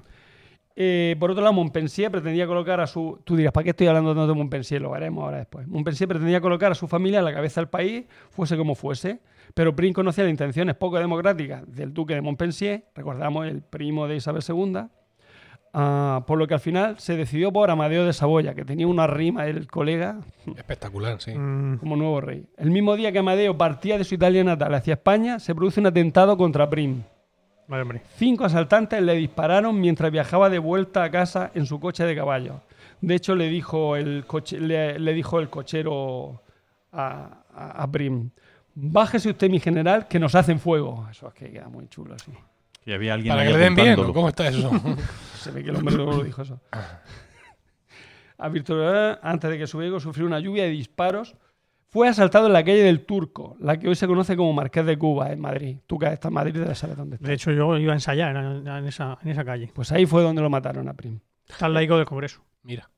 Eh, 0.79 1.16
por 1.18 1.31
otro 1.31 1.43
lado, 1.43 1.55
Montpensier 1.55 2.11
pretendía 2.11 2.47
colocar 2.47 2.81
a 2.81 2.87
su. 2.87 3.18
Tú 3.24 3.35
dirás, 3.35 3.53
¿para 3.53 3.64
qué 3.64 3.70
estoy 3.70 3.87
hablando 3.87 4.14
tanto 4.14 4.29
de 4.29 4.35
Montpensier? 4.35 4.83
Lo 4.83 4.91
veremos 4.91 5.24
ahora 5.24 5.39
después. 5.39 5.66
Montpensier 5.66 6.07
pretendía 6.07 6.43
colocar 6.43 6.70
a 6.70 6.74
su 6.74 6.87
familia 6.87 7.20
a 7.20 7.22
la 7.22 7.33
cabeza 7.33 7.62
del 7.62 7.68
país, 7.68 8.05
fuese 8.31 8.59
como 8.59 8.74
fuese. 8.74 9.20
Pero 9.55 9.74
Prim 9.74 9.95
conocía 9.95 10.24
las 10.24 10.31
intenciones 10.31 10.74
poco 10.74 10.99
democráticas 10.99 11.62
del 11.74 11.95
duque 11.95 12.14
de 12.14 12.20
Montpensier, 12.20 12.85
recordamos 12.95 13.47
el 13.47 13.62
primo 13.62 14.07
de 14.07 14.16
Isabel 14.16 14.43
II, 14.47 14.83
ah, 15.72 16.24
por 16.27 16.39
lo 16.39 16.47
que 16.47 16.53
al 16.53 16.61
final 16.61 16.99
se 16.99 17.16
decidió 17.16 17.51
por 17.51 17.70
Amadeo 17.70 18.05
de 18.05 18.12
Saboya, 18.12 18.55
que 18.55 18.66
tenía 18.66 18.87
una 18.87 19.07
rima, 19.07 19.47
el 19.47 19.66
colega, 19.66 20.18
Espectacular, 20.57 21.22
sí. 21.22 21.33
Mm, 21.33 21.79
como 21.79 21.97
nuevo 21.97 22.20
rey. 22.20 22.45
El 22.59 22.70
mismo 22.70 22.97
día 22.97 23.12
que 23.12 23.20
Amadeo 23.20 23.57
partía 23.57 23.97
de 23.97 24.05
su 24.05 24.16
Italia 24.16 24.45
natal 24.45 24.74
hacia 24.74 24.95
España, 24.95 25.39
se 25.39 25.55
produce 25.55 25.81
un 25.81 25.87
atentado 25.87 26.37
contra 26.37 26.68
Prim. 26.68 27.03
Vale, 27.69 27.83
hombre. 27.83 28.03
Cinco 28.17 28.45
asaltantes 28.45 29.03
le 29.03 29.14
dispararon 29.14 29.81
mientras 29.81 30.11
viajaba 30.11 30.51
de 30.51 30.59
vuelta 30.59 31.03
a 31.05 31.11
casa 31.11 31.51
en 31.55 31.67
su 31.67 31.81
coche 31.81 32.05
de 32.05 32.14
caballo. 32.14 32.61
De 33.01 33.14
hecho, 33.14 33.35
le 33.35 33.49
dijo 33.49 33.97
el, 33.97 34.25
coche, 34.27 34.59
le, 34.59 34.99
le 34.99 35.12
dijo 35.12 35.39
el 35.39 35.49
cochero 35.51 36.43
a, 36.93 37.43
a, 37.55 37.83
a 37.83 37.91
Prim, 37.91 38.31
bájese 38.75 39.31
usted, 39.31 39.51
mi 39.51 39.61
general, 39.61 40.07
que 40.09 40.19
nos 40.19 40.35
hacen 40.35 40.61
fuego. 40.61 41.07
Eso 41.11 41.29
es 41.29 41.35
que 41.35 41.51
queda 41.51 41.69
muy 41.69 41.89
chulo 41.89 42.14
así. 42.14 42.33
Y 42.85 42.93
había 42.93 43.14
alguien 43.14 43.35
Para 43.35 43.47
que 43.47 43.53
le 43.53 43.59
den 43.59 43.75
bien, 43.75 43.89
apuntándolo. 43.89 44.11
¿o 44.11 44.14
¿cómo 44.14 44.29
está 44.29 44.49
eso? 44.49 44.71
Se 45.41 45.51
ve 45.51 45.64
que 45.64 45.71
el 45.71 45.77
hombre 45.77 45.97
luego 45.97 46.12
lo 46.12 46.23
dijo 46.23 46.43
eso. 46.43 46.61
A 48.39 48.49
Virtual, 48.51 49.19
antes 49.23 49.51
de 49.51 49.59
que 49.59 49.67
su 49.67 49.81
ego 49.81 49.99
sufriera 49.99 50.27
una 50.27 50.41
lluvia 50.41 50.64
de 50.64 50.71
disparos, 50.71 51.35
fue 51.89 52.09
asaltado 52.09 52.47
en 52.49 52.53
la 52.53 52.64
calle 52.64 52.82
del 52.82 53.05
Turco, 53.07 53.57
la 53.61 53.78
que 53.78 53.89
hoy 53.89 53.95
se 53.95 54.07
conoce 54.07 54.37
como 54.37 54.53
Marqués 54.53 54.84
de 54.87 54.99
Cuba, 54.99 55.32
en 55.32 55.41
Madrid. 55.41 55.78
Tú 55.87 55.99
que 55.99 56.07
estás 56.07 56.28
en 56.30 56.34
Madrid 56.34 56.53
debes 56.55 56.78
saber 56.78 56.97
dónde 56.97 57.16
está. 57.16 57.26
De 57.28 57.34
hecho, 57.34 57.51
yo 57.53 57.76
iba 57.78 57.93
a 57.93 57.97
ensayar 57.97 58.37
en, 58.37 58.66
en 58.66 58.87
esa, 58.87 59.18
en 59.22 59.28
esa 59.30 59.45
calle. 59.45 59.70
Pues 59.74 59.93
ahí 59.93 60.05
fue 60.07 60.22
donde 60.22 60.43
lo 60.43 60.51
mataron 60.51 60.89
a 60.89 60.95
Prim. 60.95 61.20
Está 61.49 61.66
el 61.66 61.74
laico 61.74 61.97
del 61.97 62.07
Congreso. 62.07 62.43
Mira. 62.62 62.91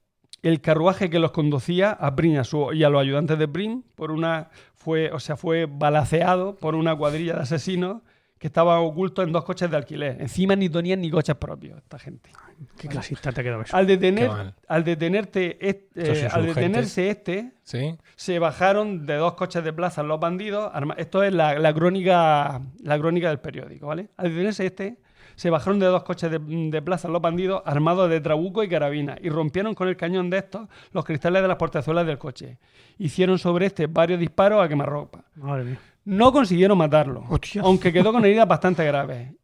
el 0.42 0.60
carruaje 0.60 1.10
que 1.10 1.18
los 1.18 1.32
conducía 1.32 1.90
a 1.90 2.14
Prim 2.16 2.32
y 2.34 2.36
a, 2.38 2.44
su- 2.44 2.72
y 2.72 2.82
a 2.84 2.88
los 2.88 3.00
ayudantes 3.02 3.38
de 3.38 3.46
Prim 3.48 3.82
por 3.94 4.10
una 4.10 4.48
fue 4.74 5.10
o 5.12 5.18
sea 5.20 5.36
fue 5.36 5.66
balaceado 5.66 6.54
por 6.56 6.74
una 6.74 6.96
cuadrilla 6.96 7.34
de 7.34 7.40
asesinos 7.42 8.02
que 8.38 8.46
estaban 8.46 8.78
ocultos 8.80 9.26
en 9.26 9.32
dos 9.32 9.44
coches 9.44 9.70
de 9.70 9.76
alquiler 9.76 10.16
encima 10.20 10.54
ni 10.56 10.68
tenían 10.68 11.00
ni 11.00 11.10
coches 11.10 11.34
propios 11.36 11.78
esta 11.78 11.98
gente 11.98 12.30
Qué 12.76 12.88
clasista 12.88 13.30
te 13.32 13.40
ha 13.40 13.44
quedado 13.44 13.62
eso. 13.62 13.76
al 13.76 13.86
detener 13.86 14.30
al 14.66 14.84
detenerte 14.84 15.58
est- 15.68 15.96
Esto 15.96 16.12
es 16.12 16.22
eh, 16.24 16.28
al 16.30 16.46
detenerse 16.46 17.08
este 17.10 17.52
Sí. 17.62 17.96
se 18.16 18.38
bajaron 18.38 19.06
de 19.06 19.14
dos 19.16 19.34
coches 19.34 19.62
de 19.62 19.72
plaza 19.72 20.02
los 20.02 20.18
bandidos. 20.20 20.70
arma- 20.74 20.94
Esto 20.98 21.22
es 21.22 21.32
la, 21.32 21.58
la 21.58 21.72
crónica 21.74 22.60
la 22.82 22.98
crónica 22.98 23.28
del 23.28 23.38
periódico, 23.40 23.86
¿vale? 23.88 24.08
Al 24.16 24.30
detenerse 24.30 24.66
este, 24.66 24.96
se 25.36 25.50
bajaron 25.50 25.78
de 25.78 25.86
dos 25.86 26.02
coches 26.02 26.30
de, 26.30 26.38
de 26.40 26.82
plaza 26.82 27.06
los 27.08 27.20
bandidos 27.22 27.62
armados 27.64 28.08
de 28.10 28.20
trabuco 28.20 28.64
y 28.64 28.68
carabina 28.68 29.16
y 29.20 29.28
rompieron 29.28 29.74
con 29.74 29.86
el 29.88 29.96
cañón 29.96 30.30
de 30.30 30.38
estos 30.38 30.68
los 30.92 31.04
cristales 31.04 31.42
de 31.42 31.48
las 31.48 31.56
portezuelas 31.58 32.06
del 32.06 32.18
coche. 32.18 32.58
Hicieron 32.98 33.38
sobre 33.38 33.66
este 33.66 33.86
varios 33.86 34.18
disparos 34.18 34.64
a 34.64 34.68
quemarropa. 34.68 35.24
Madre 35.36 35.64
mía. 35.64 35.78
No 36.08 36.32
consiguieron 36.32 36.78
matarlo, 36.78 37.24
Hostia. 37.28 37.62
aunque 37.62 37.92
quedó 37.92 38.12
con 38.12 38.24
heridas 38.24 38.48
bastante 38.48 38.84
graves. 38.84 39.34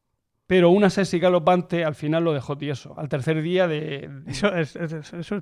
Pero 0.46 0.70
una 0.70 0.90
sexy 0.90 1.18
galopante 1.18 1.84
al 1.84 1.94
final 1.94 2.22
lo 2.24 2.32
dejó 2.34 2.56
tieso. 2.58 2.94
Al 2.98 3.08
tercer 3.08 3.40
día 3.42 3.66
de... 3.66 4.10
¿Eso 4.26 4.54
es, 4.54 4.76
eso 4.76 5.38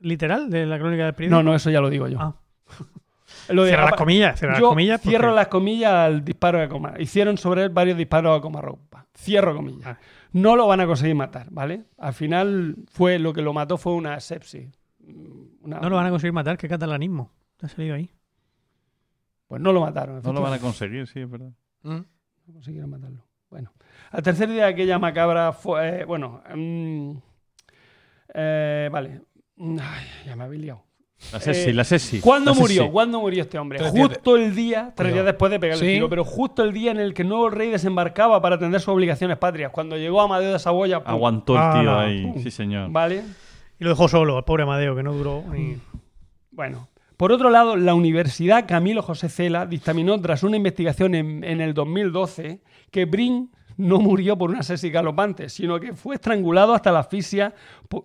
literal 0.00 0.50
de 0.50 0.66
la 0.66 0.78
crónica 0.78 1.04
del 1.04 1.14
periódico? 1.14 1.36
No, 1.36 1.42
no, 1.42 1.54
eso 1.56 1.70
ya 1.70 1.80
lo 1.80 1.88
digo 1.90 2.06
yo. 2.08 2.18
Ah. 2.20 2.36
Lo 3.48 3.62
de- 3.64 3.70
Cierra 3.70 3.84
las 3.86 3.94
comillas, 3.94 4.38
cierra 4.38 4.52
las 4.54 4.62
comillas. 4.62 5.00
porque- 5.00 5.08
cierro 5.10 5.34
las 5.34 5.48
comillas 5.48 5.92
al 5.92 6.24
disparo 6.24 6.58
de 6.60 6.68
coma. 6.68 6.94
Hicieron 6.98 7.36
sobre 7.38 7.64
él 7.64 7.70
varios 7.70 7.96
disparos 7.98 8.38
a 8.38 8.40
comarropa. 8.40 9.06
Cierro 9.16 9.54
comillas. 9.56 9.86
Ah. 9.86 9.98
No 10.32 10.54
lo 10.56 10.66
van 10.66 10.80
a 10.80 10.86
conseguir 10.86 11.14
matar, 11.16 11.46
¿vale? 11.50 11.84
Al 11.98 12.12
final 12.14 12.76
fue 12.90 13.18
lo 13.18 13.32
que 13.32 13.42
lo 13.42 13.52
mató 13.52 13.78
fue 13.78 13.94
una 13.94 14.18
sepsis. 14.20 14.68
Una- 15.60 15.80
No 15.80 15.88
lo 15.90 15.96
van 15.96 16.06
a 16.06 16.10
conseguir 16.10 16.32
matar, 16.34 16.56
qué 16.58 16.68
catalanismo. 16.68 17.32
Te 17.56 17.66
ha 17.66 17.68
salido 17.68 17.94
ahí. 17.96 18.10
Pues 19.48 19.60
no 19.62 19.72
lo 19.72 19.80
mataron. 19.80 20.20
No 20.22 20.32
lo 20.32 20.40
van 20.40 20.52
a 20.54 20.58
conseguir, 20.58 21.06
sí, 21.06 21.20
es 21.20 21.30
verdad. 21.30 21.50
Mm. 21.82 22.00
No 22.46 22.52
consiguieron 22.52 22.90
matarlo. 22.90 23.24
Bueno, 23.50 23.72
al 24.10 24.22
tercer 24.22 24.48
día 24.48 24.64
de 24.64 24.70
aquella 24.72 24.98
macabra 24.98 25.52
fue. 25.52 26.00
eh, 26.00 26.04
bueno, 26.04 26.42
mm, 26.54 27.12
eh, 28.34 28.88
vale. 28.92 29.22
Mm, 29.56 29.78
ay, 29.80 30.06
ya 30.26 30.36
me 30.36 30.44
había 30.44 30.60
liado. 30.60 30.82
La 31.32 31.40
Sesi, 31.40 31.70
Eh, 31.70 31.72
la 31.72 31.84
Sesi. 31.84 32.20
¿Cuándo 32.20 32.52
la 32.52 32.58
murió? 32.60 32.82
Sesi. 32.82 32.92
¿Cuándo 32.92 33.20
murió 33.20 33.42
este 33.42 33.58
hombre? 33.58 33.78
Tres 33.78 33.92
días 33.94 34.08
justo 34.08 34.36
el 34.36 34.54
día, 34.54 34.92
tres 34.94 34.94
Cuidado. 34.96 35.12
días 35.14 35.24
después 35.26 35.50
de 35.50 35.60
pegarle 35.60 35.86
el 35.86 35.92
tiro, 35.94 36.08
pero 36.10 36.24
justo 36.24 36.62
el 36.62 36.72
día 36.74 36.90
en 36.90 36.98
el 36.98 37.14
que 37.14 37.22
el 37.22 37.28
nuevo 37.28 37.48
rey 37.48 37.70
desembarcaba 37.70 38.42
para 38.42 38.56
atender 38.56 38.80
sus 38.80 38.88
obligaciones 38.90 39.38
patrias. 39.38 39.70
Cuando 39.70 39.96
llegó 39.96 40.20
Amadeo 40.20 40.52
de 40.52 40.58
Saboya. 40.58 41.00
¡pum! 41.02 41.14
Aguantó 41.14 41.54
el 41.54 41.80
tío 41.80 41.98
ahí. 41.98 42.22
Pum. 42.22 42.42
Sí, 42.42 42.50
señor. 42.50 42.90
¿Vale? 42.90 43.22
Y 43.78 43.84
lo 43.84 43.90
dejó 43.90 44.08
solo, 44.08 44.36
el 44.38 44.44
pobre 44.44 44.64
Amadeo, 44.64 44.94
que 44.94 45.02
no 45.02 45.12
duró. 45.14 45.42
ni- 45.50 45.78
Bueno. 46.50 46.88
Por 47.16 47.32
otro 47.32 47.50
lado, 47.50 47.76
la 47.76 47.94
Universidad 47.94 48.66
Camilo 48.66 49.02
José 49.02 49.28
Cela 49.28 49.66
dictaminó 49.66 50.20
tras 50.20 50.42
una 50.42 50.56
investigación 50.56 51.14
en, 51.14 51.44
en 51.44 51.60
el 51.60 51.72
2012 51.72 52.60
que 52.90 53.04
Brin 53.06 53.50
no 53.76 53.98
murió 53.98 54.36
por 54.36 54.50
una 54.50 54.62
sepsis 54.62 54.92
galopante, 54.92 55.48
sino 55.48 55.78
que 55.78 55.94
fue 55.94 56.14
estrangulado 56.14 56.74
hasta 56.74 56.92
la 56.92 57.00
asfixia 57.00 57.54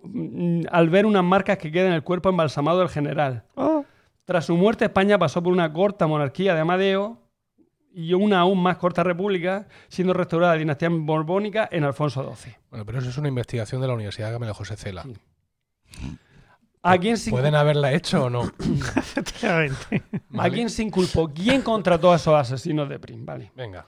mm, 0.02 0.62
al 0.70 0.90
ver 0.90 1.06
unas 1.06 1.24
marcas 1.24 1.58
que 1.58 1.72
quedan 1.72 1.88
en 1.88 1.94
el 1.94 2.02
cuerpo 2.02 2.28
embalsamado 2.28 2.80
del 2.80 2.88
general. 2.88 3.44
Tras 4.24 4.46
su 4.46 4.56
muerte, 4.56 4.84
España 4.84 5.18
pasó 5.18 5.42
por 5.42 5.52
una 5.52 5.72
corta 5.72 6.06
monarquía 6.06 6.54
de 6.54 6.60
Amadeo 6.60 7.18
y 7.94 8.14
una 8.14 8.40
aún 8.40 8.62
más 8.62 8.76
corta 8.76 9.02
república, 9.02 9.68
siendo 9.88 10.14
restaurada 10.14 10.54
la 10.54 10.58
dinastía 10.58 10.88
borbónica 10.90 11.68
en 11.70 11.84
Alfonso 11.84 12.22
XII. 12.34 12.54
Bueno, 12.70 12.86
pero 12.86 12.98
eso 12.98 13.10
es 13.10 13.18
una 13.18 13.28
investigación 13.28 13.80
de 13.80 13.88
la 13.88 13.94
Universidad 13.94 14.32
Camilo 14.32 14.54
José 14.54 14.76
Cela. 14.76 15.04
¿A 16.84 16.98
quién 16.98 17.16
se 17.16 17.30
¿Pueden 17.30 17.54
haberla 17.54 17.92
hecho 17.92 18.24
o 18.24 18.30
no? 18.30 18.42
Efectivamente. 18.96 20.02
¿A 20.36 20.50
quién 20.50 20.68
se 20.68 20.82
inculpó? 20.82 21.28
¿Quién 21.32 21.62
contrató 21.62 22.12
a 22.12 22.16
esos 22.16 22.34
asesinos 22.34 22.88
de 22.88 22.98
Prim? 22.98 23.24
Vale. 23.24 23.52
Venga. 23.54 23.86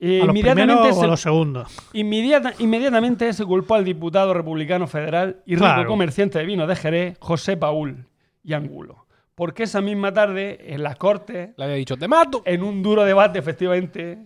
Eh, 0.00 0.22
¿A 0.22 0.26
los 0.26 0.34
inmediatamente, 0.34 0.72
primeros 0.74 0.96
o 0.96 1.00
se, 1.00 1.04
a 1.06 1.08
los 1.08 1.20
segundos? 1.20 1.76
inmediata- 1.92 2.54
inmediatamente 2.60 3.32
se 3.32 3.44
culpó 3.44 3.74
al 3.74 3.84
diputado 3.84 4.32
republicano 4.32 4.86
federal 4.86 5.42
y 5.44 5.54
rico 5.56 5.64
Claro. 5.66 5.88
comerciante 5.88 6.38
de 6.38 6.44
vino 6.46 6.66
de 6.66 6.76
Jerez, 6.76 7.16
José 7.20 7.56
Paul 7.56 8.06
y 8.44 8.52
Angulo. 8.54 9.06
Porque 9.34 9.64
esa 9.64 9.80
misma 9.80 10.12
tarde, 10.12 10.72
en 10.74 10.82
las 10.84 10.96
Cortes, 10.96 11.50
Le 11.56 11.64
había 11.64 11.76
dicho, 11.76 11.96
¡te 11.96 12.08
mato! 12.08 12.42
en 12.44 12.62
un 12.62 12.82
duro 12.82 13.04
debate, 13.04 13.38
efectivamente, 13.40 14.18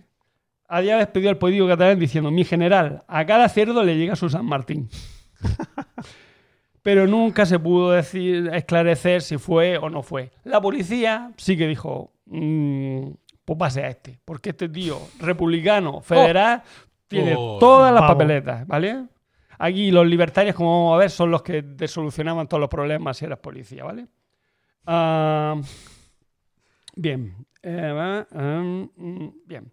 había 0.67 0.97
despedido 0.97 1.31
al 1.31 1.37
político 1.37 1.67
catalán 1.67 1.99
diciendo: 1.99 2.31
Mi 2.31 2.43
general, 2.45 3.03
a 3.07 3.25
cada 3.25 3.49
cerdo 3.49 3.83
le 3.83 3.97
llega 3.97 4.15
su 4.15 4.29
San 4.29 4.45
Martín. 4.45 4.89
Pero 6.83 7.07
nunca 7.07 7.45
se 7.45 7.57
pudo 7.57 7.91
decir, 7.91 8.49
esclarecer 8.53 9.21
si 9.21 9.37
fue 9.37 9.77
o 9.77 9.89
no 9.89 10.03
fue. 10.03 10.31
La 10.43 10.61
policía 10.61 11.31
sí 11.37 11.57
que 11.57 11.67
dijo: 11.67 12.11
"Mm, 12.25 13.07
Pues 13.45 13.57
pase 13.59 13.83
a 13.83 13.89
este. 13.89 14.19
Porque 14.23 14.51
este 14.51 14.69
tío, 14.69 14.97
republicano, 15.19 16.01
federal, 16.01 16.61
tiene 17.07 17.35
Oh, 17.37 17.57
todas 17.59 17.93
las 17.93 18.03
papeletas, 18.03 18.65
¿vale? 18.67 19.05
Aquí 19.59 19.91
los 19.91 20.05
libertarios, 20.07 20.55
como 20.55 20.69
vamos 20.85 20.95
a 20.95 20.99
ver, 20.99 21.09
son 21.09 21.31
los 21.31 21.41
que 21.41 21.61
te 21.63 21.87
solucionaban 21.87 22.47
todos 22.47 22.61
los 22.61 22.69
problemas 22.69 23.17
si 23.17 23.25
eras 23.25 23.39
policía, 23.39 23.83
¿vale? 23.83 24.07
Ah, 24.85 25.55
bien. 26.95 27.35
Eh, 27.61 27.91
va, 27.91 28.27
um, 28.31 28.89
mm, 28.95 29.33
bien. 29.45 29.71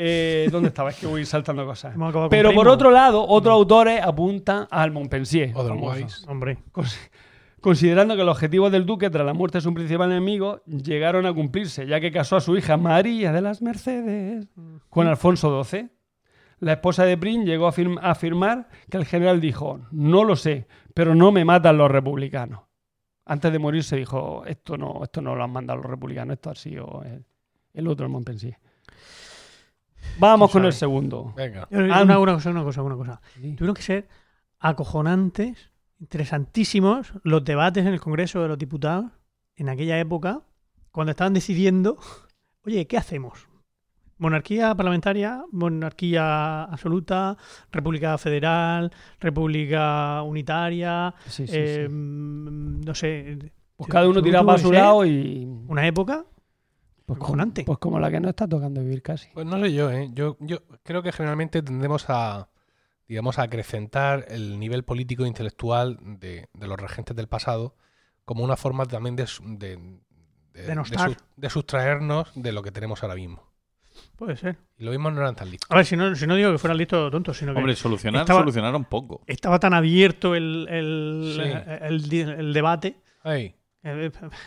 Eh, 0.00 0.48
¿Dónde 0.52 0.68
estaba? 0.68 0.90
Es 0.90 0.96
que 0.96 1.06
voy 1.08 1.24
saltando 1.26 1.66
cosas. 1.66 1.92
Pero 2.30 2.50
por 2.50 2.62
Primo. 2.62 2.70
otro 2.70 2.90
lado, 2.92 3.26
otros 3.26 3.52
autores 3.52 4.00
apuntan 4.00 4.68
al 4.70 4.92
Montpensier. 4.92 5.50
Otherwise. 5.56 6.24
Hombre. 6.28 6.58
Cons- 6.72 6.96
Considerando 7.60 8.14
que 8.16 8.22
los 8.22 8.36
objetivos 8.36 8.70
del 8.70 8.86
duque 8.86 9.10
tras 9.10 9.26
la 9.26 9.34
muerte 9.34 9.58
de 9.58 9.62
su 9.62 9.74
principal 9.74 10.12
enemigo 10.12 10.62
llegaron 10.66 11.26
a 11.26 11.34
cumplirse, 11.34 11.84
ya 11.88 11.98
que 11.98 12.12
casó 12.12 12.36
a 12.36 12.40
su 12.40 12.56
hija 12.56 12.76
María 12.76 13.32
de 13.32 13.40
las 13.40 13.60
Mercedes 13.60 14.46
con 14.88 15.08
Alfonso 15.08 15.64
XII. 15.64 15.88
La 16.60 16.74
esposa 16.74 17.04
de 17.04 17.16
Prin 17.18 17.44
llegó 17.44 17.66
a, 17.66 17.72
afirm- 17.72 17.98
a 18.00 18.12
afirmar 18.12 18.68
que 18.88 18.96
el 18.98 19.04
general 19.06 19.40
dijo, 19.40 19.80
no 19.90 20.22
lo 20.22 20.36
sé, 20.36 20.68
pero 20.94 21.16
no 21.16 21.32
me 21.32 21.44
matan 21.44 21.76
los 21.78 21.90
republicanos. 21.90 22.60
Antes 23.26 23.50
de 23.52 23.58
morirse 23.58 23.96
dijo, 23.96 24.44
esto 24.46 24.76
no, 24.78 25.00
esto 25.02 25.20
no 25.20 25.34
lo 25.34 25.42
han 25.42 25.50
mandado 25.50 25.80
los 25.82 25.90
republicanos, 25.90 26.34
esto 26.34 26.50
ha 26.50 26.54
sido 26.54 27.02
el, 27.04 27.24
el 27.74 27.88
otro, 27.88 28.06
el 28.06 28.12
Montpensier. 28.12 28.56
Vamos 30.18 30.50
¿Quién 30.50 30.62
con 30.62 30.66
el 30.66 30.72
segundo. 30.72 31.32
Venga. 31.36 31.68
Una, 31.70 32.18
una 32.18 32.34
cosa, 32.34 32.50
una 32.50 32.62
cosa, 32.64 32.82
una 32.82 32.96
cosa. 32.96 33.20
Tuvieron 33.34 33.74
que 33.74 33.82
ser 33.82 34.08
acojonantes, 34.58 35.70
interesantísimos 36.00 37.12
los 37.22 37.44
debates 37.44 37.86
en 37.86 37.92
el 37.92 38.00
Congreso 38.00 38.42
de 38.42 38.48
los 38.48 38.58
Diputados 38.58 39.06
en 39.56 39.68
aquella 39.68 39.98
época, 39.98 40.42
cuando 40.90 41.10
estaban 41.10 41.34
decidiendo, 41.34 41.98
oye, 42.64 42.86
¿qué 42.86 42.96
hacemos? 42.96 43.48
Monarquía 44.18 44.74
parlamentaria, 44.74 45.44
monarquía 45.52 46.64
absoluta, 46.64 47.36
república 47.70 48.18
federal, 48.18 48.90
república 49.20 50.22
unitaria, 50.22 51.14
Sí, 51.26 51.46
sí, 51.46 51.52
eh, 51.56 51.86
sí. 51.88 51.94
mm, 51.94 52.80
no 52.80 52.94
sé. 52.96 53.52
Pues 53.76 53.88
cada 53.88 54.08
uno 54.08 54.20
tiraba 54.20 54.46
para 54.46 54.58
su 54.58 54.72
lado 54.72 55.06
y... 55.06 55.46
Una 55.68 55.86
época 55.86 56.24
Pues 57.08 57.18
como, 57.18 57.24
acojonante. 57.26 57.64
pues 57.64 57.78
como 57.78 57.98
la 57.98 58.10
que 58.10 58.20
no 58.20 58.28
está 58.28 58.46
tocando 58.46 58.80
vivir 58.82 59.02
casi. 59.02 59.28
Pues 59.34 59.46
no 59.46 59.58
sé 59.60 59.72
yo, 59.72 59.90
¿eh? 59.90 60.10
Yo, 60.12 60.36
yo 60.40 60.58
creo 60.84 61.02
que 61.02 61.10
generalmente 61.10 61.62
tendemos 61.62 62.04
a, 62.08 62.48
digamos, 63.08 63.38
a 63.38 63.42
acrecentar 63.42 64.26
el 64.28 64.58
nivel 64.58 64.84
político 64.84 65.24
e 65.24 65.28
intelectual 65.28 65.98
de, 66.02 66.48
de 66.52 66.66
los 66.68 66.78
regentes 66.78 67.16
del 67.16 67.26
pasado 67.28 67.74
como 68.24 68.44
una 68.44 68.56
forma 68.56 68.84
también 68.86 69.16
de, 69.16 69.26
de, 69.42 69.76
de- 70.52 70.62
Denostar. 70.66 71.10
de 71.10 71.16
de 71.36 71.50
sustraernos 71.50 72.30
de 72.34 72.52
lo 72.52 72.62
que 72.62 72.70
tenemos 72.72 73.02
ahora 73.02 73.14
mismo. 73.14 73.48
Puede 74.16 74.36
ser. 74.36 74.58
Y 74.76 74.84
lo 74.84 74.90
mismo 74.90 75.10
no 75.10 75.20
eran 75.20 75.34
tan 75.34 75.50
listos. 75.50 75.68
A 75.70 75.76
ver, 75.76 75.86
si 75.86 75.96
no, 75.96 76.14
si 76.14 76.26
no 76.26 76.34
digo 76.36 76.52
que 76.52 76.58
fueran 76.58 76.76
listos 76.76 77.10
tontos, 77.10 77.36
sino 77.38 77.52
que 77.52 77.58
Hombre, 77.58 77.74
solucionar, 77.74 78.20
estaba- 78.22 78.40
solucionaron 78.40 78.84
poco. 78.84 79.22
estaba 79.26 79.58
tan 79.58 79.72
abierto 79.74 80.34
el, 80.36 80.66
el, 80.68 81.32
Sí. 81.34 81.84
el 81.86 82.08
di- 82.08 82.20
el 82.20 82.52
debate 82.52 83.00
Ay, 83.24 83.54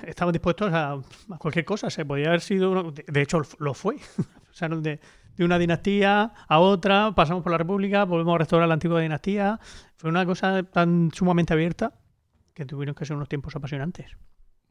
Estaban 0.06 0.34
dispuestos 0.34 0.72
a, 0.74 0.94
a 0.94 1.38
cualquier 1.40 1.66
cosa. 1.66 1.90
Se 1.90 2.06
podía 2.06 2.28
haber 2.28 2.42
sido. 2.42 2.72
una- 2.72 2.92
de- 2.92 3.06
de 3.08 3.22
hecho, 3.22 3.42
lo 3.60 3.74
fue. 3.74 3.96
Pasaron 4.48 4.84
de, 4.84 5.00
de 5.38 5.46
una 5.46 5.58
dinastía 5.58 6.34
a 6.48 6.60
otra, 6.60 7.14
pasamos 7.16 7.42
por 7.44 7.52
la 7.52 7.58
República, 7.58 8.04
volvemos 8.06 8.36
a 8.36 8.38
restaurar 8.40 8.68
la 8.68 8.74
antigua 8.74 9.00
dinastía. 9.02 9.60
Fue 9.96 10.10
una 10.10 10.26
cosa 10.26 10.64
tan 10.64 11.10
sumamente 11.14 11.54
abierta 11.54 11.94
que 12.54 12.66
tuvieron 12.66 12.94
que 12.96 13.06
ser 13.06 13.16
unos 13.16 13.30
tiempos 13.30 13.56
apasionantes. 13.56 14.18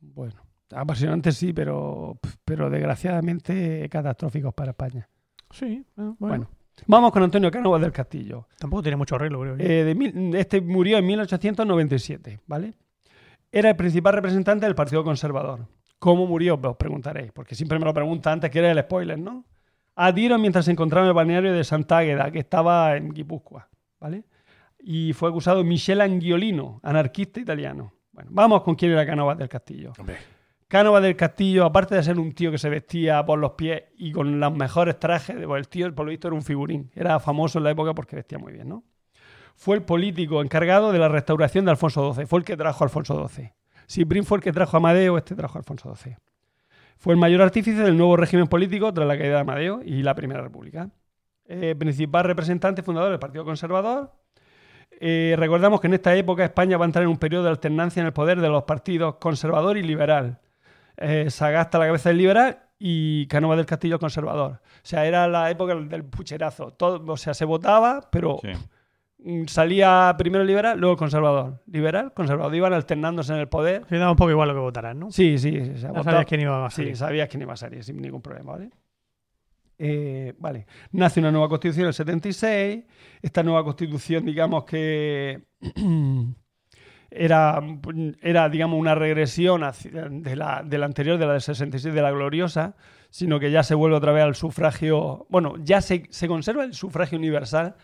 Bueno, 0.01 0.43
apasionante 0.75 1.33
sí, 1.33 1.53
pero, 1.55 2.19
pero 2.45 2.69
desgraciadamente 2.71 3.89
catastróficos 3.91 4.53
para 4.55 4.71
España. 4.73 5.09
Sí, 5.51 5.65
eh, 5.67 5.85
bueno, 5.97 6.17
Bueno, 6.19 6.51
vamos 6.87 7.11
con 7.13 7.23
Antonio 7.23 7.51
Cánovas 7.51 7.81
del 7.81 7.93
Castillo. 7.93 8.47
tampoco 8.59 8.83
tiene 8.83 8.97
mucho 8.97 9.15
arreglo, 9.17 9.41
creo. 9.41 9.57
Eh, 9.59 9.85
de 9.85 9.95
mil- 9.95 10.35
este 10.37 10.61
murió 10.61 10.99
en 10.99 11.07
1897, 11.07 12.41
¿vale? 12.47 12.75
Era 13.53 13.71
el 13.71 13.77
principal 13.77 14.15
representante 14.15 14.67
del 14.67 14.75
Partido 14.75 15.03
Conservador. 15.03 15.67
¿Cómo 15.99 16.27
murió? 16.27 16.59
Os 16.63 16.77
preguntaréis, 16.77 17.33
porque 17.33 17.55
siempre 17.55 17.79
me 17.79 17.85
lo 17.85 17.93
pregunta 17.93 18.31
antes 18.31 18.51
que 18.51 18.61
era 18.61 18.71
el 18.71 18.81
spoiler, 18.81 19.19
¿no? 19.19 19.45
A 19.97 20.15
tiro 20.15 20.39
mientras 20.39 20.65
se 20.65 20.71
encontraba 20.71 21.05
en 21.05 21.09
el 21.09 21.15
balneario 21.15 21.53
de 21.53 21.65
Santa 21.65 21.99
Águeda, 21.99 22.31
que 22.31 22.39
estaba 22.39 22.97
en 22.97 23.11
Guipúzcoa, 23.11 23.69
¿vale? 23.99 24.25
Y 24.79 25.13
fue 25.13 25.29
acusado 25.29 25.63
Michel 25.65 26.01
Angiolino, 26.01 26.81
anarquista 26.83 27.41
italiano. 27.41 27.93
Bueno, 28.13 28.31
vamos 28.33 28.63
con 28.63 28.77
quién 28.77 28.93
era 28.93 29.05
Cánovas 29.05 29.37
del 29.37 29.49
Castillo. 29.49 29.93
hombre. 29.99 30.17
Cánovas 30.69 31.03
del 31.03 31.17
Castillo, 31.17 31.65
aparte 31.65 31.97
de 31.97 32.03
ser 32.05 32.19
un 32.21 32.33
tío 32.33 32.53
que 32.53 32.59
se 32.59 32.71
vestía 32.71 33.27
por 33.27 33.41
los 33.41 33.53
pies 33.53 33.83
y 33.99 34.13
con 34.13 34.39
los 34.39 34.55
mejores 34.55 35.01
trajes, 35.01 35.37
pues 35.45 35.59
el 35.59 35.69
tío, 35.69 35.93
por 35.93 36.07
lo 36.07 36.11
visto, 36.11 36.29
era 36.29 36.37
un 36.37 36.43
figurín. 36.43 36.91
Era 36.95 37.19
famoso 37.19 37.59
en 37.59 37.65
la 37.65 37.73
época 37.73 37.93
porque 37.93 38.15
vestía 38.15 38.39
muy 38.39 38.53
bien, 38.53 38.69
¿no? 38.69 38.85
Fue 39.61 39.77
el 39.77 39.83
político 39.83 40.41
encargado 40.41 40.91
de 40.91 40.99
la 40.99 41.11
restauración 41.11 41.67
de 41.67 41.73
Alfonso 41.73 42.15
XII. 42.15 42.25
Fue 42.25 42.39
el 42.39 42.47
que 42.47 42.57
trajo 42.57 42.83
Alfonso 42.83 43.29
XII. 43.29 43.53
Si 43.87 44.05
Brin 44.05 44.25
fue 44.25 44.39
el 44.39 44.43
que 44.43 44.53
trajo 44.53 44.75
a 44.75 44.79
Amadeo, 44.79 45.19
este 45.19 45.35
trajo 45.35 45.59
a 45.59 45.61
Alfonso 45.61 45.95
XII. 45.95 46.17
Fue 46.97 47.13
el 47.13 47.21
mayor 47.21 47.43
artífice 47.43 47.83
del 47.83 47.95
nuevo 47.95 48.17
régimen 48.17 48.47
político 48.47 48.91
tras 48.95 49.07
la 49.07 49.19
caída 49.19 49.35
de 49.35 49.41
Amadeo 49.41 49.83
y 49.85 50.03
la 50.03 50.15
Primera 50.15 50.41
República. 50.41 50.89
Eh, 51.45 51.75
principal 51.79 52.25
representante 52.25 52.83
fundador 52.83 53.11
del 53.11 53.19
Partido 53.19 53.45
Conservador. 53.45 54.11
Eh, 54.93 55.35
recordamos 55.37 55.79
que 55.83 55.89
en 55.89 55.95
esta 55.95 56.17
época 56.17 56.43
España 56.43 56.79
va 56.79 56.87
a 56.87 56.89
entrar 56.89 57.03
en 57.03 57.11
un 57.11 57.19
periodo 57.19 57.45
de 57.45 57.51
alternancia 57.51 58.01
en 58.01 58.07
el 58.07 58.15
poder 58.15 58.41
de 58.41 58.49
los 58.49 58.63
partidos 58.63 59.17
conservador 59.17 59.77
y 59.77 59.83
liberal. 59.83 60.41
Eh, 60.97 61.29
Sagasta 61.29 61.79
la 61.79 61.85
cabeza 61.85 62.09
del 62.09 62.17
liberal 62.17 62.61
y 62.79 63.27
Canova 63.27 63.57
del 63.57 63.67
Castillo 63.67 63.99
conservador. 63.99 64.53
O 64.53 64.81
sea, 64.85 65.05
era 65.05 65.29
la 65.29 65.51
época 65.51 65.75
del 65.75 66.07
pucherazo. 66.07 66.73
Todo, 66.73 67.13
o 67.13 67.17
sea, 67.19 67.35
se 67.35 67.45
votaba, 67.45 68.09
pero. 68.11 68.41
Mm, 69.25 69.47
salía 69.47 70.15
primero 70.19 70.45
liberal, 70.45 70.79
luego 70.79 70.97
conservador. 70.97 71.63
Liberal, 71.67 72.13
conservador. 72.15 72.55
Iban 72.55 72.73
alternándose 72.73 73.33
en 73.33 73.41
el 73.41 73.49
poder. 73.49 73.85
Se 73.89 73.97
da 73.97 74.11
un 74.11 74.17
poco 74.17 74.31
igual 74.31 74.49
lo 74.49 74.55
que 74.55 74.61
votarás, 74.61 74.97
¿no? 74.97 75.11
Sí, 75.11 75.39
sí. 75.39 75.53
sí, 75.75 75.79
sabías 75.81 76.27
quién 76.27 76.41
iba 76.43 76.67
a 76.67 76.71
Sí, 76.71 76.77
salir. 76.83 76.97
sabías 76.97 77.29
quién 77.29 77.43
iba 77.43 77.53
a 77.53 77.57
salir 77.57 77.83
sin 77.85 78.01
ningún 78.01 78.23
problema, 78.23 78.53
¿vale? 78.53 78.71
Eh, 79.83 80.35
vale. 80.39 80.67
Nace 80.93 81.21
una 81.21 81.31
nueva 81.33 81.49
constitución 81.49 81.85
en 81.85 81.89
el 81.89 81.95
76. 81.95 82.85
Esta 83.23 83.43
nueva 83.43 83.65
constitución, 83.65 84.25
digamos 84.27 84.65
que 84.65 85.43
era, 87.11 87.61
era 88.21 88.49
digamos, 88.49 88.79
una 88.79 88.95
regresión 88.95 89.63
de 90.23 90.37
la, 90.37 90.63
de 90.65 90.79
la 90.79 90.87
anterior, 90.87 91.19
de 91.19 91.27
la 91.27 91.33
del 91.33 91.41
66, 91.41 91.95
de 91.95 92.03
la 92.03 92.11
gloriosa, 92.11 92.77
sino 93.11 93.41
que 93.41 93.51
ya 93.51 93.63
se 93.63 93.75
vuelve 93.75 93.97
otra 93.97 94.13
vez 94.13 94.23
al 94.23 94.35
sufragio. 94.35 95.27
Bueno, 95.31 95.55
ya 95.63 95.81
se, 95.81 96.05
se 96.11 96.29
conserva 96.29 96.65
el 96.65 96.75
sufragio 96.75 97.19
universal, 97.19 97.75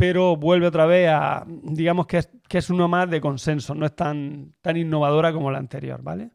pero 0.00 0.34
vuelve 0.36 0.66
otra 0.66 0.86
vez 0.86 1.08
a, 1.10 1.44
digamos 1.46 2.06
que 2.06 2.18
es, 2.18 2.30
que 2.48 2.58
es 2.58 2.70
uno 2.70 2.88
más 2.88 3.08
de 3.10 3.20
consenso, 3.20 3.74
no 3.74 3.84
es 3.86 3.94
tan, 3.94 4.54
tan 4.62 4.76
innovadora 4.76 5.32
como 5.32 5.50
la 5.50 5.58
anterior, 5.58 6.02
¿vale? 6.02 6.30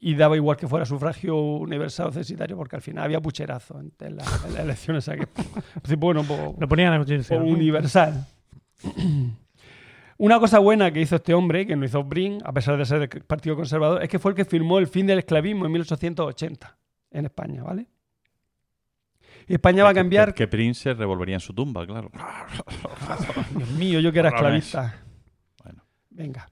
Y 0.00 0.14
daba 0.14 0.36
igual 0.36 0.56
que 0.56 0.68
fuera 0.68 0.86
sufragio 0.86 1.36
universal 1.36 2.06
o 2.06 2.12
censitario, 2.12 2.56
porque 2.56 2.76
al 2.76 2.82
final 2.82 3.04
había 3.04 3.20
pucherazo 3.20 3.80
en, 3.80 3.92
en 3.98 4.16
la- 4.16 4.24
en 4.46 4.54
las 4.54 4.62
elecciones. 4.62 5.02
o 5.08 5.10
sea 5.10 5.16
que, 5.18 5.26
pues, 5.82 5.96
bueno, 5.98 6.22
pues, 6.22 6.40
Lo 6.58 6.68
ponía 6.68 6.86
en 6.86 6.90
la 6.92 6.96
o 6.96 7.00
Constitución. 7.00 7.44
¿no? 7.46 7.52
universal. 7.52 8.24
Una 10.18 10.40
cosa 10.40 10.58
buena 10.58 10.90
que 10.92 11.00
hizo 11.00 11.16
este 11.16 11.32
hombre, 11.34 11.66
que 11.66 11.76
no 11.76 11.84
hizo 11.84 12.02
Brin, 12.02 12.38
a 12.44 12.52
pesar 12.52 12.76
de 12.76 12.84
ser 12.84 12.98
del 13.08 13.08
Partido 13.24 13.54
Conservador, 13.56 14.02
es 14.02 14.08
que 14.08 14.18
fue 14.18 14.32
el 14.32 14.36
que 14.36 14.44
firmó 14.44 14.78
el 14.78 14.86
fin 14.88 15.06
del 15.06 15.18
esclavismo 15.20 15.66
en 15.66 15.72
1880 15.72 16.76
en 17.12 17.24
España, 17.24 17.62
¿vale? 17.62 17.86
España 19.54 19.84
va 19.84 19.90
a 19.90 19.94
cambiar. 19.94 20.34
Que, 20.34 20.44
que 20.44 20.48
Prince 20.48 20.94
revolvería 20.94 21.36
en 21.36 21.40
su 21.40 21.54
tumba, 21.54 21.86
claro. 21.86 22.10
Dios 23.56 23.70
mío, 23.72 24.00
yo 24.00 24.12
que 24.12 24.18
era 24.18 24.28
esclavista. 24.28 25.02
Bueno. 25.62 25.84
Venga. 26.10 26.48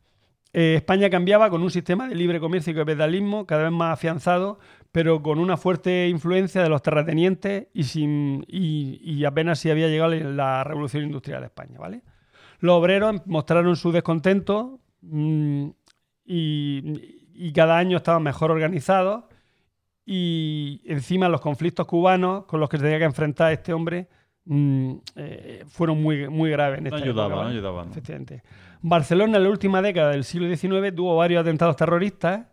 Eh, 0.53 0.77
España 0.77 1.11
cambiaba 1.11 1.51
con 1.51 1.63
un 1.63 1.71
sistema 1.71 2.09
de 2.09 2.15
libre 2.15 2.41
comercio 2.41 2.73
y 2.73 2.77
capitalismo 2.77 3.47
cada 3.47 3.65
vez 3.65 3.73
más 3.73 3.93
afianzado, 3.93 4.59
pero 4.91 5.23
con 5.23 5.39
una 5.39 5.59
fuerte 5.59 6.09
influencia 6.09 6.63
de 6.63 6.71
los 6.71 6.81
terratenientes 6.81 7.67
y, 7.75 7.85
sin, 7.85 8.45
y, 8.49 8.99
y 9.03 9.25
apenas 9.27 9.59
si 9.59 9.69
había 9.69 9.89
llegado 9.89 10.15
la 10.15 10.65
revolución 10.65 11.05
industrial 11.05 11.41
de 11.41 11.49
España, 11.49 11.79
¿vale? 11.79 12.03
Los 12.61 12.73
obreros 12.73 13.21
mostraron 13.27 13.77
su 13.77 13.93
descontento 13.93 14.81
mm, 15.03 15.69
y, 16.25 17.27
y 17.35 17.53
cada 17.53 17.77
año 17.77 17.99
estaban 17.99 18.23
mejor 18.23 18.51
organizados 18.51 19.25
y 20.07 20.81
encima 20.85 21.29
los 21.29 21.41
conflictos 21.41 21.85
cubanos 21.85 22.45
con 22.45 22.61
los 22.61 22.69
que 22.69 22.77
se 22.77 22.85
tenía 22.85 22.99
que 22.99 23.05
enfrentar 23.05 23.53
este 23.53 23.73
hombre 23.73 24.09
mm, 24.45 24.93
eh, 25.17 25.65
fueron 25.67 26.01
muy, 26.01 26.29
muy 26.29 26.49
graves 26.51 26.79
en 26.79 26.85
No 26.85 26.97
ayudaba, 26.97 27.27
época, 27.27 27.43
no 27.43 27.51
ayudaba. 27.51 27.85
¿no? 27.85 27.91
Efectivamente. 27.91 28.43
Barcelona 28.81 29.39
en 29.39 29.43
la 29.43 29.51
última 29.51 29.83
década 29.83 30.13
del 30.13 30.23
siglo 30.23 30.55
XIX 30.55 30.95
tuvo 30.95 31.17
varios 31.17 31.41
atentados 31.41 31.75
terroristas 31.75 32.47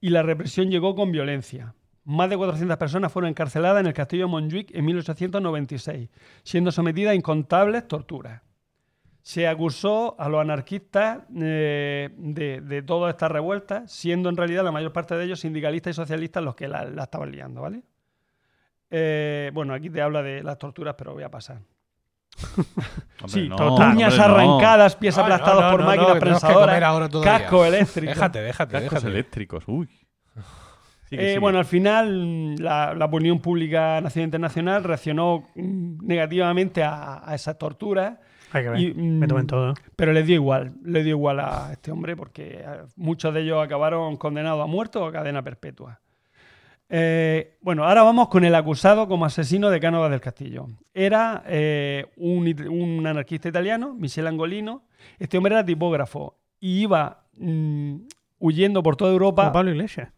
y 0.00 0.10
la 0.10 0.24
represión 0.24 0.68
llegó 0.68 0.96
con 0.96 1.12
violencia. 1.12 1.74
Más 2.04 2.28
de 2.28 2.36
400 2.36 2.76
personas 2.76 3.12
fueron 3.12 3.28
encarceladas 3.28 3.80
en 3.80 3.86
el 3.86 3.92
castillo 3.92 4.24
de 4.24 4.30
Montjuic 4.32 4.74
en 4.74 4.84
1896, 4.84 6.08
siendo 6.42 6.72
sometidas 6.72 7.12
a 7.12 7.14
incontables 7.14 7.86
torturas. 7.86 8.42
Se 9.22 9.46
acusó 9.46 10.16
a 10.18 10.28
los 10.28 10.40
anarquistas 10.40 11.20
eh, 11.40 12.08
de, 12.16 12.60
de 12.62 12.82
todas 12.82 13.10
estas 13.14 13.30
revueltas, 13.30 13.92
siendo 13.92 14.28
en 14.28 14.36
realidad 14.36 14.64
la 14.64 14.72
mayor 14.72 14.92
parte 14.92 15.14
de 15.14 15.24
ellos 15.24 15.40
sindicalistas 15.40 15.90
y 15.90 15.94
socialistas 15.94 16.42
los 16.42 16.54
que 16.54 16.68
la, 16.68 16.84
la 16.84 17.02
estaban 17.04 17.30
liando, 17.30 17.60
¿vale? 17.62 17.82
Eh, 18.90 19.50
bueno, 19.54 19.74
aquí 19.74 19.90
te 19.90 20.00
habla 20.02 20.22
de 20.22 20.42
las 20.42 20.58
torturas, 20.58 20.94
pero 20.96 21.12
voy 21.12 21.22
a 21.22 21.30
pasar. 21.30 21.58
Hombre, 23.22 23.28
Sí, 23.28 23.48
no, 23.48 23.56
total. 23.56 23.90
uñas 23.94 24.18
hombre, 24.18 24.28
no. 24.28 24.34
arrancadas, 24.56 24.96
pies 24.96 25.16
no, 25.16 25.22
aplastados 25.22 25.62
no, 25.64 25.70
por 25.70 25.80
no, 25.80 25.86
máquinas 25.86 26.18
prensadoras, 26.18 27.10
casco 27.22 27.64
eléctrico. 27.64 28.10
Déjate, 28.10 28.40
déjate, 28.40 28.72
Cascos 28.72 29.02
déjate. 29.02 29.06
eléctricos, 29.08 29.64
uy. 29.66 29.88
Sigue, 31.04 31.34
Eh, 31.34 31.38
bueno, 31.38 31.58
al 31.58 31.64
final 31.64 32.08
mm, 32.26 32.54
la, 32.60 32.94
la 32.94 33.04
opinión 33.04 33.40
pública 33.40 34.00
nacional 34.00 34.24
e 34.24 34.28
internacional 34.28 34.84
reaccionó 34.84 35.44
mm, 35.54 36.06
negativamente 36.06 36.82
a, 36.82 37.28
a 37.28 37.34
esas 37.34 37.58
torturas, 37.58 38.18
Hay 38.52 38.62
que 38.62 38.68
ver. 38.70 38.80
y, 38.80 38.94
Me 38.94 39.26
mm, 39.26 39.28
tomen 39.28 39.46
todo. 39.46 39.74
pero 39.96 40.12
les 40.12 40.26
dio 40.26 40.34
igual, 40.34 40.74
le 40.84 41.02
dio 41.02 41.10
igual 41.10 41.40
a 41.40 41.70
este 41.72 41.90
hombre 41.90 42.16
porque 42.16 42.62
eh, 42.64 42.82
muchos 42.96 43.32
de 43.34 43.42
ellos 43.42 43.64
acabaron 43.64 44.16
condenados 44.16 44.62
a 44.62 44.66
muerte 44.66 44.98
o 44.98 45.06
a 45.06 45.12
cadena 45.12 45.42
perpetua. 45.42 46.00
Eh, 46.92 47.56
bueno, 47.60 47.84
ahora 47.84 48.02
vamos 48.02 48.28
con 48.28 48.44
el 48.44 48.54
acusado 48.54 49.06
como 49.06 49.24
asesino 49.24 49.70
de 49.70 49.78
Cánovas 49.78 50.10
del 50.10 50.20
Castillo. 50.20 50.66
Era 50.92 51.44
eh, 51.46 52.06
un, 52.16 53.06
anarquista 53.06 53.48
italiano, 53.48 53.94
Michel 53.94 54.26
Angolino. 54.26 54.82
Este 55.18 55.38
hombre 55.38 55.54
era 55.54 55.64
tipógrafo 55.64 56.36
y 56.58 56.82
iba 56.82 57.26
mm, 57.36 57.94
huyendo 58.40 58.82
por 58.82 58.96
toda 58.96 59.10
Como 59.10 59.24
Europa. 59.24 59.52
Pablo 59.52 59.70
Iglesias. 59.70 60.12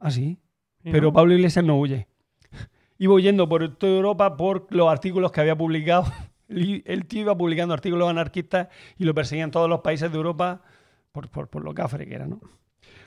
Ah, 0.00 0.10
sí. 0.10 0.38
Sí, 0.82 0.90
Pero 0.90 1.08
¿no? 1.08 1.12
Pablo 1.12 1.34
Iglesias 1.34 1.64
no 1.64 1.78
huye. 1.78 2.08
Iba 2.98 3.14
huyendo 3.14 3.48
por 3.48 3.76
toda 3.76 3.92
Europa 3.92 4.36
por 4.36 4.66
los 4.70 4.88
artículos 4.90 5.30
que 5.30 5.40
había 5.40 5.56
publicado. 5.56 6.06
El 6.52 6.82
el 6.86 7.06
tío 7.06 7.22
iba 7.22 7.36
publicando 7.36 7.74
artículos 7.74 8.08
anarquistas 8.08 8.68
y 8.98 9.04
lo 9.04 9.14
perseguían 9.14 9.50
todos 9.50 9.68
los 9.68 9.80
países 9.80 10.10
de 10.10 10.16
Europa 10.16 10.62
por, 11.10 11.28
por, 11.28 11.48
por 11.48 11.64
lo 11.64 11.74
cafre 11.74 12.06
que 12.06 12.14
era, 12.14 12.26
¿no? 12.26 12.40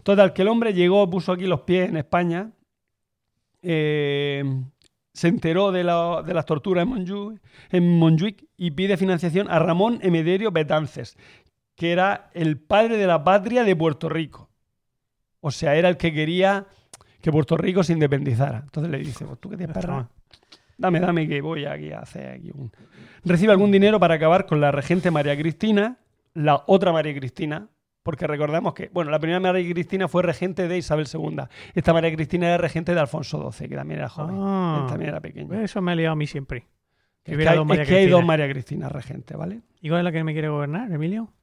Total, 0.04 0.34
que 0.34 0.42
el 0.44 0.48
hombre 0.50 0.74
llegó, 0.74 1.10
puso 1.10 1.32
aquí 1.32 1.46
los 1.48 1.62
pies 1.62 1.90
en 1.90 1.98
España, 1.98 2.52
eh, 3.62 4.44
se 5.14 5.28
enteró 5.28 5.72
de, 5.72 5.84
la- 5.84 6.22
de 6.26 6.34
las 6.34 6.46
torturas 6.46 6.84
en 6.84 6.90
Montjuic, 6.90 7.42
en 7.72 7.98
Montjuic 8.00 8.46
y 8.58 8.72
pide 8.72 8.98
financiación 8.98 9.50
a 9.50 9.60
Ramón 9.60 10.00
Emeterio 10.02 10.52
Betances, 10.52 11.18
que 11.76 11.92
era 11.92 12.30
el 12.34 12.58
padre 12.60 12.98
de 12.98 13.08
la 13.08 13.24
patria 13.24 13.64
de 13.64 13.76
Puerto 13.76 14.10
Rico. 14.10 14.50
O 15.40 15.52
sea, 15.52 15.76
era 15.76 15.90
el 15.90 15.98
que 15.98 16.14
quería 16.14 16.68
que 17.22 17.32
Puerto 17.32 17.58
Rico 17.58 17.84
se 17.84 17.94
independizara. 17.94 18.60
Entonces 18.64 18.92
le 18.92 19.00
dice, 19.00 19.26
pues 19.26 19.40
tú 19.40 19.50
que 19.50 19.58
tienes 19.58 19.74
perra, 19.74 20.10
dame, 20.78 21.00
dame 21.00 21.28
que 21.28 21.42
voy 21.42 21.66
aquí 21.66 21.92
a 21.92 22.00
hacer 22.00 22.28
aquí 22.40 22.52
un... 22.54 22.72
Recibe 23.24 23.52
algún 23.52 23.72
dinero 23.72 24.00
para 24.00 24.16
acabar 24.16 24.46
con 24.46 24.62
la 24.62 24.72
regente 24.72 25.10
María 25.12 25.36
Cristina, 25.38 25.98
la 26.34 26.64
otra 26.68 26.92
María 26.92 27.16
Cristina, 27.16 27.70
porque 28.04 28.28
recordamos 28.28 28.74
que, 28.76 28.90
bueno, 28.94 29.10
la 29.10 29.20
primera 29.20 29.40
María 29.40 29.68
Cristina 29.74 30.08
fue 30.08 30.22
regente 30.22 30.68
de 30.68 30.78
Isabel 30.78 31.08
II. 31.12 31.38
Esta 31.74 31.92
María 31.94 32.14
Cristina 32.14 32.48
era 32.48 32.58
regente 32.60 32.94
de 32.94 33.00
Alfonso 33.00 33.52
XII, 33.52 33.68
que 33.68 33.76
también 33.76 34.00
era 34.00 34.10
joven, 34.10 34.36
Ah. 34.40 34.80
él 34.84 34.88
también 34.90 35.10
era 35.10 35.22
pequeño. 35.22 35.54
Eso 35.60 35.82
me 35.82 35.94
ha 35.94 35.96
liado 35.96 36.14
a 36.14 36.16
mí 36.16 36.28
siempre. 36.28 36.68
Que 37.24 37.32
Es 37.32 37.38
que, 37.40 37.50
hay, 37.50 37.58
dos 37.58 37.66
María 37.66 37.82
es 37.84 37.90
que 37.90 37.96
hay 37.96 38.04
dos 38.06 38.20
Cristina. 38.20 38.28
María 38.28 38.50
Cristina 38.50 38.90
regentes, 38.90 39.36
¿vale? 39.36 39.62
¿Y 39.82 39.90
cuál 39.90 40.02
es 40.02 40.04
la 40.04 40.12
que 40.12 40.24
me 40.24 40.34
quiere 40.34 40.50
gobernar, 40.50 40.92
Emilio? 40.92 41.34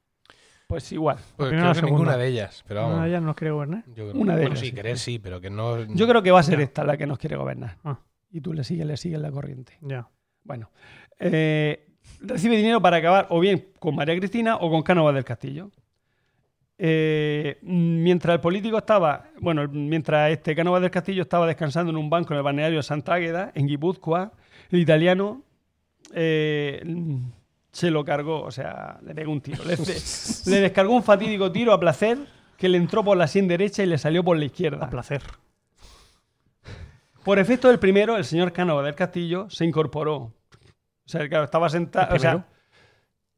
Pues 0.69 0.91
igual. 0.93 1.19
Pues 1.37 1.51
creo 1.51 1.73
que 1.73 1.83
ninguna 1.83 2.17
de 2.17 2.29
ellas, 2.29 2.65
pero 2.69 2.81
¿Una 2.83 2.89
vamos. 2.91 3.03
de 3.03 3.09
ellas 3.11 3.23
nos 3.23 3.35
quiere 3.35 3.51
gobernar? 3.51 3.85
yo 3.89 4.09
creo- 4.11 4.23
Una 4.23 4.35
de 4.37 4.43
bueno, 4.43 4.47
ellas, 4.55 4.61
sí, 4.61 4.67
sí. 4.67 4.73
querer 4.73 4.99
sí, 4.99 5.19
pero 5.19 5.41
que 5.41 5.51
no. 5.51 5.85
Yo 5.93 6.07
creo 6.07 6.23
que 6.23 6.31
va 6.31 6.39
a 6.39 6.43
ser 6.45 6.61
esta 6.61 6.85
la 6.85 6.97
que 6.97 7.07
nos 7.09 7.19
quiere 7.19 7.35
gobernar. 7.37 7.77
Ah. 7.83 7.99
Y 8.33 8.41
tú 8.41 8.53
le 8.55 8.65
sigues, 8.65 8.87
le 8.87 8.97
sigues 8.97 9.21
la 9.21 9.31
corriente. 9.31 9.79
Ya. 9.83 10.09
Bueno, 10.43 10.71
eh, 11.21 11.87
recibe 12.21 12.57
dinero 12.57 12.81
para 12.81 12.97
acabar 12.97 13.27
o 13.31 13.39
bien 13.39 13.69
con 13.79 13.95
María 13.95 14.17
Cristina 14.17 14.57
o 14.57 14.71
con 14.71 14.83
Cánovas 14.83 15.15
del 15.15 15.25
Castillo. 15.25 15.71
Eh, 16.79 17.59
mientras 17.63 18.35
el 18.35 18.41
político 18.41 18.79
estaba, 18.79 19.27
bueno, 19.39 19.69
mientras 19.69 20.33
este 20.33 20.57
Cánovas 20.57 20.83
del 20.83 20.91
Castillo 20.91 21.23
estaba 21.23 21.47
descansando 21.47 21.91
en 21.91 21.97
un 21.97 22.11
banco 22.11 22.33
en 22.33 22.39
el 22.39 22.43
balneario 22.43 22.79
de 22.79 22.83
Santa 22.83 23.15
Águeda, 23.15 23.53
en 23.55 23.69
Guipúzcoa, 23.69 24.33
el 24.71 24.81
italiano 24.81 25.43
eh, 26.15 26.83
se 27.71 27.91
lo 27.91 28.05
cargó, 28.05 28.43
o 28.43 28.51
sea, 28.51 28.99
le 29.05 29.15
pegó 29.15 29.31
un 29.31 29.41
tiro. 29.41 29.63
Le, 29.65 29.77
le 29.77 30.61
descargó 30.61 30.95
un 30.95 31.03
fatídico 31.03 31.53
tiro 31.53 31.73
a 31.73 31.79
placer 31.79 32.19
que 32.57 32.69
le 32.69 32.79
entró 32.79 33.05
por 33.05 33.17
la 33.17 33.27
sien 33.27 33.47
derecha 33.47 33.83
y 33.83 33.87
le 33.87 33.99
salió 33.99 34.25
por 34.25 34.37
la 34.37 34.47
izquierda. 34.47 34.87
A 34.87 34.91
placer. 34.91 35.23
Por 37.25 37.39
efecto 37.39 37.69
del 37.69 37.79
primero, 37.79 38.17
el 38.17 38.25
señor 38.25 38.53
Cánova 38.53 38.83
del 38.83 38.95
Castillo 38.95 39.49
se 39.49 39.65
incorporó. 39.65 40.15
O 40.17 40.35
sea, 41.07 41.29
claro, 41.29 41.45
estaba 41.45 41.69
sentado. 41.69 42.45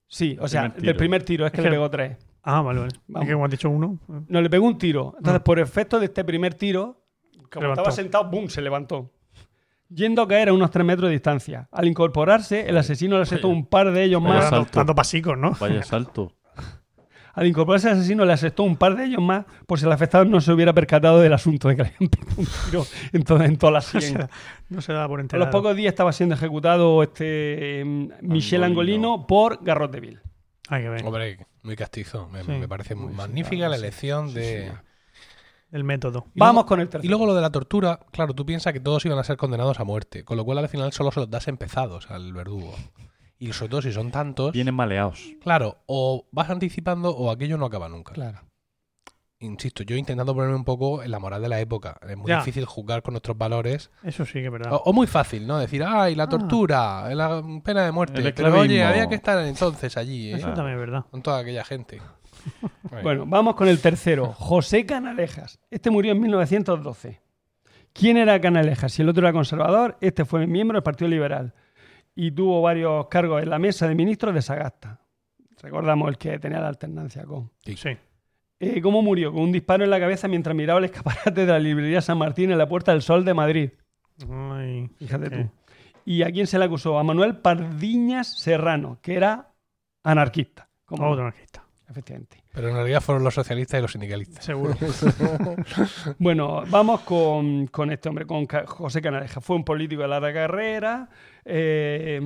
Sí, 0.06 0.36
o 0.40 0.48
sea, 0.48 0.68
del 0.68 0.96
primer 0.96 1.22
tiro, 1.22 1.44
es 1.46 1.52
que 1.52 1.58
Es 1.58 1.64
le 1.64 1.70
pegó 1.70 1.90
tres. 1.90 2.16
Ah, 2.42 2.60
vale, 2.60 2.80
vale. 2.80 2.92
Vamos. 3.08 3.22
Es 3.24 3.28
que 3.28 3.32
como 3.32 3.44
has 3.46 3.50
dicho 3.50 3.70
uno. 3.70 3.98
eh, 4.08 4.20
No, 4.28 4.40
le 4.42 4.50
pegó 4.50 4.66
un 4.66 4.76
tiro. 4.78 5.14
Entonces, 5.16 5.40
Ah. 5.40 5.44
por 5.44 5.58
efecto 5.58 5.98
de 5.98 6.06
este 6.06 6.24
primer 6.24 6.54
tiro, 6.54 7.02
como 7.50 7.62
Levantó. 7.62 7.82
estaba 7.82 7.90
sentado, 7.96 8.30
¡bum! 8.30 8.48
se 8.48 8.60
levantó. 8.60 9.10
Yendo 9.88 10.22
a 10.22 10.28
caer 10.28 10.48
a 10.48 10.52
unos 10.52 10.70
tres 10.70 10.84
metros 10.84 11.08
de 11.08 11.12
distancia. 11.12 11.68
Al 11.72 11.86
incorporarse, 11.86 12.68
el 12.68 12.76
asesino 12.76 13.16
le 13.16 13.22
asestó 13.22 13.48
un 13.48 13.66
par 13.66 13.92
de 13.92 14.04
ellos 14.04 14.22
Vaya 14.22 14.34
más. 14.40 14.50
Salto. 14.50 14.70
dando 14.78 14.94
pasicos, 14.94 15.38
¿no? 15.38 15.52
Vaya 15.60 15.82
salto. 15.82 16.32
Al 17.34 17.46
incorporarse 17.46 17.88
el 17.88 17.94
asesino 17.98 18.24
le 18.24 18.32
asestó 18.32 18.62
un 18.62 18.76
par 18.76 18.96
de 18.96 19.04
ellos 19.06 19.20
más 19.20 19.44
por 19.66 19.78
si 19.78 19.84
el 19.86 19.92
afectado 19.92 20.24
no 20.24 20.40
se 20.40 20.52
hubiera 20.52 20.72
percatado 20.72 21.20
del 21.20 21.32
asunto 21.32 21.68
de 21.68 21.76
que 21.76 21.82
le 21.82 21.88
habían 21.96 22.08
pegado 22.10 22.34
un 22.36 22.46
tiro 22.70 22.86
en, 23.12 23.24
toda- 23.24 23.44
en 23.46 23.56
toda 23.56 23.72
la 23.72 23.78
No 23.80 23.82
se, 23.82 24.00
sien. 24.00 24.18
da, 24.18 24.30
no 24.68 24.80
se 24.80 24.92
da 24.92 25.08
por 25.08 25.18
A 25.18 25.22
enterado. 25.22 25.46
los 25.46 25.52
pocos 25.52 25.76
días 25.76 25.92
estaba 25.92 26.12
siendo 26.12 26.34
ejecutado 26.36 27.02
este 27.02 27.80
em, 27.80 28.08
Michel 28.22 28.62
Angolino. 28.64 29.08
Angolino 29.14 29.26
por 29.26 29.64
Garrot 29.64 29.90
de 29.90 30.00
Ville. 30.00 30.20
Hay 30.68 30.82
que 30.82 30.88
ver. 30.88 31.04
Hombre, 31.04 31.46
muy 31.62 31.76
castizo. 31.76 32.28
Me, 32.32 32.42
Sí. 32.44 32.52
me 32.52 32.68
parece 32.68 32.94
Muy, 32.94 33.08
sí, 33.10 33.14
magnífica 33.16 33.56
claro, 33.56 33.70
la 33.70 33.76
elección 33.76 34.28
Sí, 34.28 34.34
de. 34.34 34.68
sí. 34.70 34.76
El 35.72 35.82
método. 35.82 36.26
Y 36.34 36.38
Vamos 36.38 36.54
luego- 36.54 36.68
con 36.68 36.80
el 36.80 36.88
tercero. 36.88 37.04
Y 37.04 37.08
luego 37.08 37.26
lo 37.26 37.34
de 37.34 37.42
la 37.42 37.50
tortura, 37.50 37.98
claro, 38.12 38.32
tú 38.32 38.46
piensas 38.46 38.72
que 38.72 38.78
todos 38.78 39.04
iban 39.06 39.18
a 39.18 39.24
ser 39.24 39.36
condenados 39.36 39.80
a 39.80 39.84
muerte, 39.84 40.24
con 40.24 40.36
lo 40.36 40.44
cual 40.44 40.58
al 40.58 40.68
final 40.68 40.92
solo 40.92 41.10
se 41.10 41.18
los 41.20 41.30
das 41.30 41.48
empezados 41.48 42.10
al 42.12 42.32
verdugo. 42.32 42.72
Y 43.38 43.52
sobre 43.52 43.70
todo 43.70 43.82
si 43.82 43.92
son 43.92 44.10
tantos, 44.10 44.52
Vienen 44.52 44.74
maleados. 44.74 45.32
claro, 45.42 45.78
o 45.86 46.26
vas 46.30 46.48
anticipando 46.50 47.10
o 47.10 47.30
aquello 47.30 47.58
no 47.58 47.66
acaba 47.66 47.88
nunca. 47.88 48.12
Claro. 48.12 48.40
Insisto, 49.40 49.82
yo 49.82 49.96
intentando 49.96 50.34
ponerme 50.34 50.56
un 50.56 50.64
poco 50.64 51.02
en 51.02 51.10
la 51.10 51.18
moral 51.18 51.42
de 51.42 51.48
la 51.50 51.60
época. 51.60 51.98
Es 52.08 52.16
muy 52.16 52.28
Ya. 52.28 52.38
difícil 52.38 52.64
juzgar 52.64 53.02
con 53.02 53.12
nuestros 53.12 53.36
valores. 53.36 53.90
Eso 54.02 54.24
sí 54.24 54.34
que 54.34 54.46
es 54.46 54.50
verdad. 54.52 54.72
O, 54.72 54.76
o 54.86 54.92
muy 54.94 55.06
fácil, 55.06 55.46
¿no? 55.46 55.58
Decir, 55.58 55.84
ay, 55.86 56.14
la 56.14 56.28
tortura, 56.28 57.12
la 57.14 57.42
pena 57.62 57.84
de 57.84 57.92
muerte. 57.92 58.32
Pero 58.32 58.58
oye, 58.60 58.82
había 58.82 59.06
que 59.06 59.16
estar 59.16 59.38
entonces 59.44 59.96
allí, 59.98 60.30
¿eh? 60.30 60.36
Eso 60.36 60.52
también 60.54 60.74
es 60.74 60.80
verdad. 60.80 61.04
Con 61.10 61.20
toda 61.22 61.40
aquella 61.40 61.64
gente. 61.64 62.00
Bueno, 63.02 63.24
vamos 63.26 63.54
con 63.54 63.68
el 63.68 63.80
tercero. 63.80 64.32
José 64.34 64.84
Canalejas. 64.86 65.58
Este 65.70 65.90
murió 65.90 66.12
en 66.12 66.20
1912. 66.20 67.20
¿Quién 67.92 68.16
era 68.18 68.40
Canalejas? 68.40 68.92
Si 68.92 69.02
el 69.02 69.08
otro 69.08 69.26
era 69.26 69.32
conservador, 69.32 69.96
este 70.00 70.24
fue 70.24 70.46
miembro 70.46 70.76
del 70.76 70.82
Partido 70.82 71.08
Liberal 71.08 71.54
y 72.14 72.30
tuvo 72.30 72.62
varios 72.62 73.06
cargos 73.08 73.42
en 73.42 73.50
la 73.50 73.58
mesa 73.58 73.88
de 73.88 73.94
ministros 73.94 74.34
de 74.34 74.42
Sagasta. 74.42 75.00
Recordamos 75.62 76.08
el 76.08 76.18
que 76.18 76.38
tenía 76.38 76.60
la 76.60 76.68
alternancia 76.68 77.24
con. 77.24 77.50
Sí. 77.64 77.96
Eh, 78.60 78.80
¿Cómo 78.80 79.02
murió? 79.02 79.32
Con 79.32 79.42
un 79.42 79.52
disparo 79.52 79.84
en 79.84 79.90
la 79.90 79.98
cabeza 79.98 80.28
mientras 80.28 80.54
miraba 80.54 80.78
el 80.78 80.86
escaparate 80.86 81.46
de 81.46 81.46
la 81.46 81.58
librería 81.58 82.00
San 82.00 82.18
Martín 82.18 82.50
en 82.50 82.58
la 82.58 82.68
Puerta 82.68 82.92
del 82.92 83.02
Sol 83.02 83.24
de 83.24 83.34
Madrid. 83.34 83.70
Ay, 84.30 84.88
Fíjate 84.98 85.30
tú. 85.30 85.50
¿Y 86.04 86.22
a 86.22 86.30
quién 86.30 86.46
se 86.46 86.58
le 86.58 86.66
acusó? 86.66 86.98
A 86.98 87.02
Manuel 87.02 87.38
Pardiñas 87.38 88.38
Serrano, 88.38 88.98
que 89.00 89.14
era 89.14 89.54
anarquista. 90.02 90.68
Como 90.84 91.08
Otro 91.08 91.22
anarquista. 91.22 91.63
Efectivamente. 91.94 92.42
Pero 92.52 92.68
en 92.70 92.74
realidad 92.74 93.00
fueron 93.00 93.22
los 93.22 93.34
socialistas 93.34 93.78
y 93.78 93.82
los 93.82 93.92
sindicalistas. 93.92 94.44
Seguro. 94.44 94.74
Bueno, 96.18 96.64
vamos 96.68 97.00
con, 97.02 97.66
con 97.68 97.90
este 97.92 98.08
hombre, 98.08 98.26
con 98.26 98.46
José 98.46 99.00
Canaleja. 99.00 99.40
Fue 99.40 99.54
un 99.56 99.64
político 99.64 100.02
de 100.02 100.08
larga 100.08 100.32
carrera. 100.32 101.08
eh, 101.44 102.20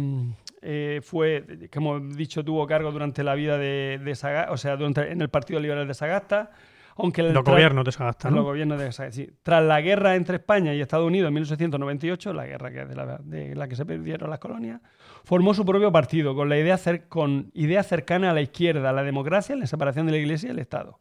eh, 0.63 1.01
fue, 1.05 1.69
como 1.73 1.99
he 1.99 2.01
dicho, 2.17 2.45
tuvo 2.45 2.67
cargo 2.67 2.91
durante 2.91 3.23
la 3.23 3.35
vida 3.35 3.59
de, 3.59 4.01
de 4.03 4.15
Sagasta, 4.17 4.53
o 4.53 4.57
sea, 4.57 4.77
durante- 4.77 5.13
en 5.13 5.21
el 5.21 5.29
Partido 5.29 5.61
Liberal 5.61 5.87
de 5.87 5.95
Sagasta. 5.95 6.51
Aunque 6.97 7.21
el 7.21 7.33
Los 7.33 7.45
gobiernos 7.45 7.85
de 7.85 7.93
Sagasta, 7.93 8.29
los 8.29 8.39
¿no? 8.39 8.43
gobiernos 8.45 8.77
de 8.81 8.91
Sagasta, 8.91 9.15
sí. 9.15 9.31
Tras 9.45 9.63
la 9.63 9.81
guerra 9.81 10.17
entre 10.17 10.37
España 10.39 10.75
y 10.75 10.81
Estados 10.81 11.07
Unidos 11.07 11.29
en 11.29 11.35
1898, 11.35 12.33
la 12.33 12.45
guerra 12.47 12.73
que 12.73 12.81
es 12.83 12.89
de 12.89 12.97
la, 12.97 13.19
de 13.23 13.55
la 13.55 13.69
que 13.69 13.77
se 13.77 13.87
perdieron 13.87 14.29
las 14.31 14.41
colonias, 14.41 14.81
formó 15.29 15.53
su 15.53 15.67
propio 15.67 15.93
partido 15.93 16.35
con 16.35 16.49
la 16.49 16.57
idea 16.59 16.77
cer- 16.79 17.07
con 17.09 17.51
idea 17.53 17.83
cercana 17.83 18.31
a 18.31 18.33
la 18.33 18.41
izquierda, 18.41 18.89
a 18.89 18.93
la 18.95 19.03
democracia, 19.03 19.55
la 19.57 19.67
separación 19.67 20.07
de 20.07 20.13
la 20.13 20.19
Iglesia 20.19 20.47
y 20.49 20.53
el 20.53 20.59
Estado. 20.59 20.99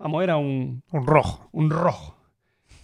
Vamos, 0.00 0.22
era 0.24 0.36
un, 0.36 0.82
Un 0.90 1.06
rojo. 1.06 1.48
un 1.52 1.70
rojo. 1.70 2.16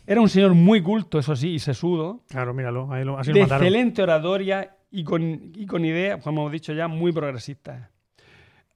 Era 0.06 0.20
un 0.20 0.28
señor 0.28 0.54
muy 0.54 0.80
culto, 0.82 1.18
eso 1.18 1.34
sí, 1.34 1.54
y 1.54 1.58
sesudo, 1.58 2.20
Claro, 2.28 2.54
míralo. 2.54 2.92
Ahí 2.92 3.04
lo, 3.04 3.18
así 3.18 3.32
de 3.32 3.40
lo 3.40 3.44
mataron. 3.44 3.66
excelente 3.66 4.02
oratoria 4.02 4.76
y 4.92 5.02
con, 5.02 5.50
y 5.54 5.66
con 5.66 5.84
ideas, 5.84 6.22
como 6.22 6.42
hemos 6.42 6.52
dicho 6.52 6.72
ya, 6.72 6.86
muy 6.86 7.10
progresistas. 7.10 7.90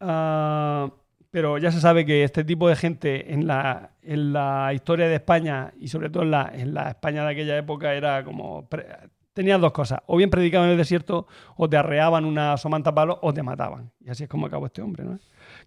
Ah, 0.00 0.90
pero 1.30 1.58
ya 1.58 1.70
se 1.70 1.80
sabe 1.80 2.04
que 2.06 2.24
este 2.24 2.42
tipo 2.44 2.68
de 2.68 2.74
gente 2.76 3.32
en 3.32 3.46
la, 3.46 3.90
en 4.02 4.32
la 4.32 4.72
historia 4.74 5.06
de 5.06 5.16
España 5.16 5.72
y 5.78 5.88
sobre 5.88 6.08
todo 6.10 6.22
en 6.22 6.30
la, 6.30 6.50
en 6.54 6.72
la 6.74 6.88
España 6.90 7.24
de 7.24 7.30
aquella 7.32 7.56
época 7.58 7.94
era 7.94 8.24
como... 8.24 8.66
pre- 8.68 8.86
Tenías 9.38 9.60
dos 9.60 9.70
cosas, 9.70 10.00
o 10.06 10.16
bien 10.16 10.30
predicaban 10.30 10.66
en 10.66 10.72
el 10.72 10.78
desierto, 10.78 11.28
o 11.54 11.68
te 11.68 11.76
arreaban 11.76 12.24
una 12.24 12.56
somanta 12.56 12.92
palo, 12.92 13.20
o 13.22 13.32
te 13.32 13.40
mataban. 13.40 13.88
Y 14.04 14.10
así 14.10 14.24
es 14.24 14.28
como 14.28 14.46
acabó 14.48 14.66
este 14.66 14.82
hombre, 14.82 15.04
¿no? 15.04 15.16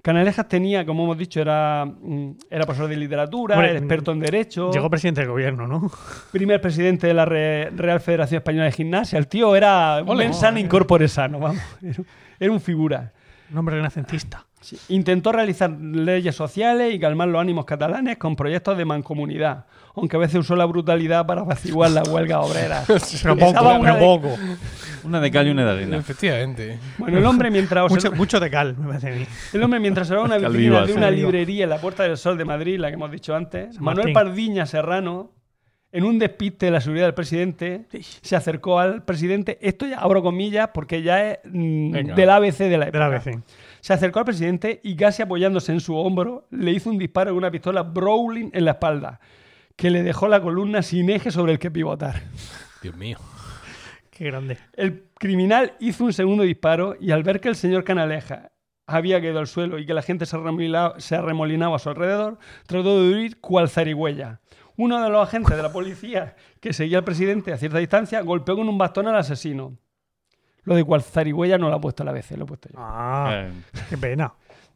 Canalejas 0.02 0.46
tenía, 0.50 0.86
como 0.86 1.06
hemos 1.06 1.18
dicho, 1.18 1.40
era, 1.40 1.86
mm, 1.86 2.32
era 2.50 2.66
profesor 2.66 2.90
de 2.90 2.98
literatura, 2.98 3.56
era 3.70 3.78
experto 3.80 4.12
en 4.12 4.20
derecho 4.20 4.72
Llegó 4.74 4.90
presidente 4.90 5.22
del 5.22 5.30
gobierno, 5.30 5.68
¿no? 5.68 5.90
primer 6.34 6.60
presidente 6.60 7.08
de 7.08 7.14
la 7.14 7.24
Re- 7.24 7.70
Real 7.70 8.02
Federación 8.02 8.40
Española 8.40 8.66
de 8.66 8.74
Gimnasia. 8.74 9.18
El 9.18 9.28
tío 9.28 9.56
era 9.56 10.04
un 10.28 10.34
sano 10.34 10.60
incorpore 10.60 11.08
sano, 11.08 11.40
vamos. 11.40 11.62
Era, 11.82 11.96
era 12.42 12.52
un 12.52 12.60
figura. 12.60 13.14
Un 13.54 13.58
hombre 13.58 13.76
renacentista. 13.76 14.46
Sí. 14.62 14.78
Intentó 14.90 15.32
realizar 15.32 15.70
leyes 15.72 16.36
sociales 16.36 16.94
y 16.94 17.00
calmar 17.00 17.28
los 17.28 17.42
ánimos 17.42 17.66
catalanes 17.66 18.18
con 18.18 18.36
proyectos 18.36 18.78
de 18.78 18.86
mancomunidad, 18.86 19.66
aunque 19.96 20.16
a 20.16 20.20
veces 20.20 20.36
usó 20.40 20.56
la 20.56 20.66
brutalidad 20.66 21.26
para 21.26 21.42
apaciguar 21.42 21.90
la 21.92 22.04
huelga 22.04 22.42
obrera. 22.42 22.84
Poco, 22.88 23.50
una 23.50 23.80
pero 23.82 23.94
de- 23.96 24.00
poco. 24.00 24.38
Una 25.04 25.20
de 25.20 25.32
cal 25.32 25.48
y 25.48 25.50
una 25.52 25.66
de 25.66 25.72
arena. 25.72 25.98
Efectivamente. 25.98 26.78
Bueno, 27.00 27.18
el 27.18 27.26
hombre 27.26 27.50
mientras 27.50 27.84
Mucho, 27.90 27.96
observa- 28.10 28.16
mucho 28.18 28.40
de 28.40 28.50
cal, 28.52 28.78
me 28.78 28.88
parece 28.88 29.10
a 29.10 29.16
mí. 29.16 29.26
El 29.52 29.64
hombre, 29.64 29.80
mientras 29.80 30.08
se 30.08 30.16
va 30.16 30.22
a 30.22 30.26
una 30.26 30.38
vitrina 30.38 30.86
de 30.86 30.94
una 30.94 31.10
librería 31.10 31.64
en 31.64 31.70
la 31.72 31.78
Puerta 31.82 32.04
del 32.04 32.18
Sol 32.18 32.38
de 32.38 32.46
Madrid, 32.46 32.80
la 32.80 32.90
que 32.90 32.94
hemos 32.94 33.12
dicho 33.12 33.36
antes, 33.36 33.74
San 33.76 33.84
Manuel 33.84 34.14
Martín. 34.14 34.14
Pardiña 34.14 34.66
Serrano, 34.68 35.32
en 35.92 36.04
un 36.04 36.20
despiste 36.20 36.68
de 36.68 36.72
la 36.72 36.80
seguridad 36.82 37.08
del 37.08 37.16
presidente, 37.16 37.88
se 38.22 38.36
acercó 38.36 38.80
al 38.80 39.04
presidente. 39.04 39.58
Esto 39.62 39.88
ya 39.88 39.98
abro 39.98 40.22
comillas 40.22 40.70
porque 40.74 41.02
ya 41.02 41.32
es 41.32 41.40
mm, 41.46 42.14
del 42.16 42.30
ABC 42.30 42.58
de 42.60 42.78
la 42.78 42.86
De 42.86 42.90
época. 42.90 43.00
la 43.00 43.06
ABC. 43.08 43.40
Se 43.82 43.94
acercó 43.94 44.20
al 44.20 44.26
presidente 44.26 44.80
y 44.84 44.96
casi 44.96 45.24
apoyándose 45.24 45.72
en 45.72 45.80
su 45.80 45.96
hombro, 45.96 46.48
le 46.52 46.72
hizo 46.72 46.90
un 46.90 46.98
disparo 46.98 47.32
con 47.32 47.40
una 47.40 47.52
pistola 47.52 47.82
Browning 47.82 48.52
en 48.54 48.66
la 48.66 48.72
espalda, 48.72 49.20
que 49.76 49.90
le 49.90 50.04
dejó 50.04 50.28
la 50.28 50.42
columna 50.42 50.82
sin 50.84 51.10
eje 51.10 51.32
sobre 51.32 51.54
el 51.54 51.60
que 51.60 51.72
pivotar. 51.72 52.22
Dios 52.82 52.96
mío. 52.96 53.18
Qué 54.12 54.26
grande. 54.26 54.60
El 54.74 55.10
criminal 55.18 55.74
hizo 55.80 56.04
un 56.04 56.14
segundo 56.14 56.44
disparo 56.44 56.96
y 57.00 57.12
al 57.12 57.24
ver 57.24 57.42
que 57.42 57.50
el 57.50 57.56
señor 57.56 57.84
Canaleja 57.84 58.52
había 58.86 59.20
caído 59.20 59.40
al 59.40 59.48
suelo 59.48 59.80
y 59.80 59.86
que 59.86 59.96
la 59.96 60.04
gente 60.04 60.26
se 60.28 60.36
arremolinaba, 60.36 61.00
se 61.00 61.16
arremolinaba 61.16 61.78
a 61.78 61.80
su 61.80 61.90
alrededor, 61.90 62.38
trató 62.68 63.02
de 63.02 63.10
huir 63.10 63.40
cual 63.40 63.70
zarigüeya. 63.70 64.42
Uno 64.78 65.04
de 65.04 65.10
los 65.10 65.28
agentes 65.28 65.58
de 65.58 65.64
la 65.64 65.72
policía 65.72 66.36
que 66.60 66.74
seguía 66.74 67.00
al 67.00 67.04
presidente 67.04 67.52
a 67.52 67.58
cierta 67.58 67.80
distancia 67.80 68.22
golpeó 68.22 68.56
con 68.56 68.70
un 68.70 68.78
bastón 68.78 69.08
al 69.08 69.18
asesino. 69.18 69.78
Lo 70.64 70.76
de 70.76 70.84
cual 70.84 71.02
zarigüeya 71.02 71.58
no 71.58 71.70
lo 71.70 71.76
ha 71.76 71.82
puesto 71.82 72.04
la 72.04 72.12
vez, 72.12 72.30
lo 72.32 72.44
he 72.44 72.48
puesto 72.48 72.70
yo. 72.70 72.76
Ah, 72.78 73.32
Eh, 73.34 73.52
qué 73.90 73.98
pena. 73.98 74.34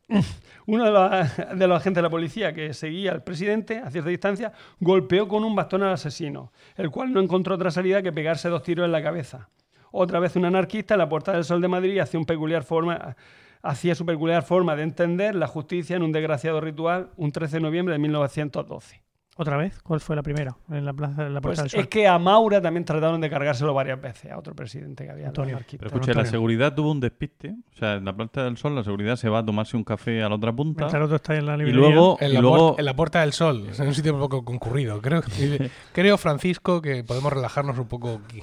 Uno 0.68 0.86
de 0.86 0.92
los, 0.92 1.58
de 1.60 1.68
los 1.68 1.78
agentes 1.78 1.98
de 1.98 2.02
la 2.02 2.10
policía 2.10 2.54
que 2.54 2.74
seguía 2.74 3.12
al 3.12 3.24
presidente 3.24 3.80
a 3.80 3.90
cierta 3.90 4.10
distancia 4.10 4.52
golpeó 4.80 5.28
con 5.28 5.44
un 5.44 5.56
bastón 5.56 5.84
al 5.84 5.94
asesino, 5.94 6.52
el 6.76 6.92
cual 6.92 7.14
no 7.14 7.20
encontró 7.20 7.56
otra 7.56 7.72
salida 7.72 8.02
que 8.02 8.12
pegarse 8.12 8.50
dos 8.50 8.64
tiros 8.64 8.86
en 8.86 8.92
la 8.92 9.02
cabeza. 9.02 9.50
Otra 9.92 10.20
vez 10.20 10.36
un 10.36 10.46
anarquista 10.46 10.96
en 10.96 11.00
la 11.00 11.10
Puerta 11.10 11.32
del 11.32 11.46
Sol 11.46 11.62
de 11.62 11.68
Madrid 11.68 12.00
hacía, 12.00 12.20
un 12.20 12.26
peculiar 12.26 12.64
forma, 12.64 13.16
hacía 13.62 13.96
su 13.96 14.06
peculiar 14.06 14.44
forma 14.44 14.76
de 14.76 14.84
entender 14.84 15.36
la 15.36 15.48
justicia 15.48 15.96
en 15.96 16.04
un 16.04 16.12
desgraciado 16.12 16.60
ritual 16.62 17.12
un 17.16 17.32
13 17.32 17.58
de 17.58 17.62
noviembre 17.62 17.94
de 17.94 18.00
1912. 18.00 19.05
¿Otra 19.38 19.58
vez? 19.58 19.78
¿Cuál 19.84 20.00
fue 20.00 20.16
la 20.16 20.24
primera? 20.24 20.56
En 20.72 20.86
la 20.86 20.94
plaza 20.94 21.28
en 21.28 21.34
la 21.34 21.42
Pues 21.42 21.58
Puerta 21.58 21.62
del 21.64 21.72
Sol. 21.72 21.80
es 21.82 21.88
que 21.88 22.08
a 22.08 22.18
Maura 22.18 22.62
también 22.62 22.86
trataron 22.86 23.20
de 23.20 23.30
cargárselo 23.30 23.74
varias 23.74 24.02
veces, 24.02 24.32
a 24.32 24.38
otro 24.38 24.56
presidente 24.56 25.04
que 25.04 25.12
había. 25.12 25.28
Antonio. 25.28 25.60
Pero 25.70 25.88
escuche, 25.88 26.14
la 26.14 26.24
seguridad 26.26 26.74
tuvo 26.74 26.92
un 26.92 27.02
despiste. 27.02 27.54
O 27.74 27.78
sea, 27.78 27.96
en 27.96 28.06
la 28.06 28.16
Planta 28.16 28.46
del 28.46 28.56
Sol, 28.56 28.74
la 28.76 28.84
seguridad 28.86 29.18
se 29.18 29.28
va 29.28 29.40
a 29.40 29.46
tomarse 29.46 29.76
un 29.76 29.84
café 29.84 30.24
a 30.24 30.30
la 30.30 30.36
otra 30.36 30.54
punta. 30.54 30.84
Mientras 30.86 30.94
el 30.94 31.02
otro 31.04 31.18
está 31.18 31.36
en 31.36 31.46
la 31.48 31.56
Y 31.56 31.58
librería. 31.58 31.82
luego, 31.90 32.18
En 32.22 32.32
y 32.32 32.34
la, 32.36 32.40
luego 32.40 32.76
en 32.80 32.86
la 32.86 32.96
Puerta 32.96 33.20
del 33.22 33.34
Sol. 33.34 33.68
Es 33.70 33.78
un 33.80 33.94
sitio 33.94 34.14
un 34.14 34.22
poco 34.22 34.46
concurrido. 34.46 35.02
Creo, 35.02 35.22
creo, 35.92 36.18
Francisco, 36.18 36.82
que 36.82 37.04
podemos 37.04 37.34
relajarnos 37.34 37.78
un 37.78 37.88
poco 37.90 38.22
aquí. 38.26 38.42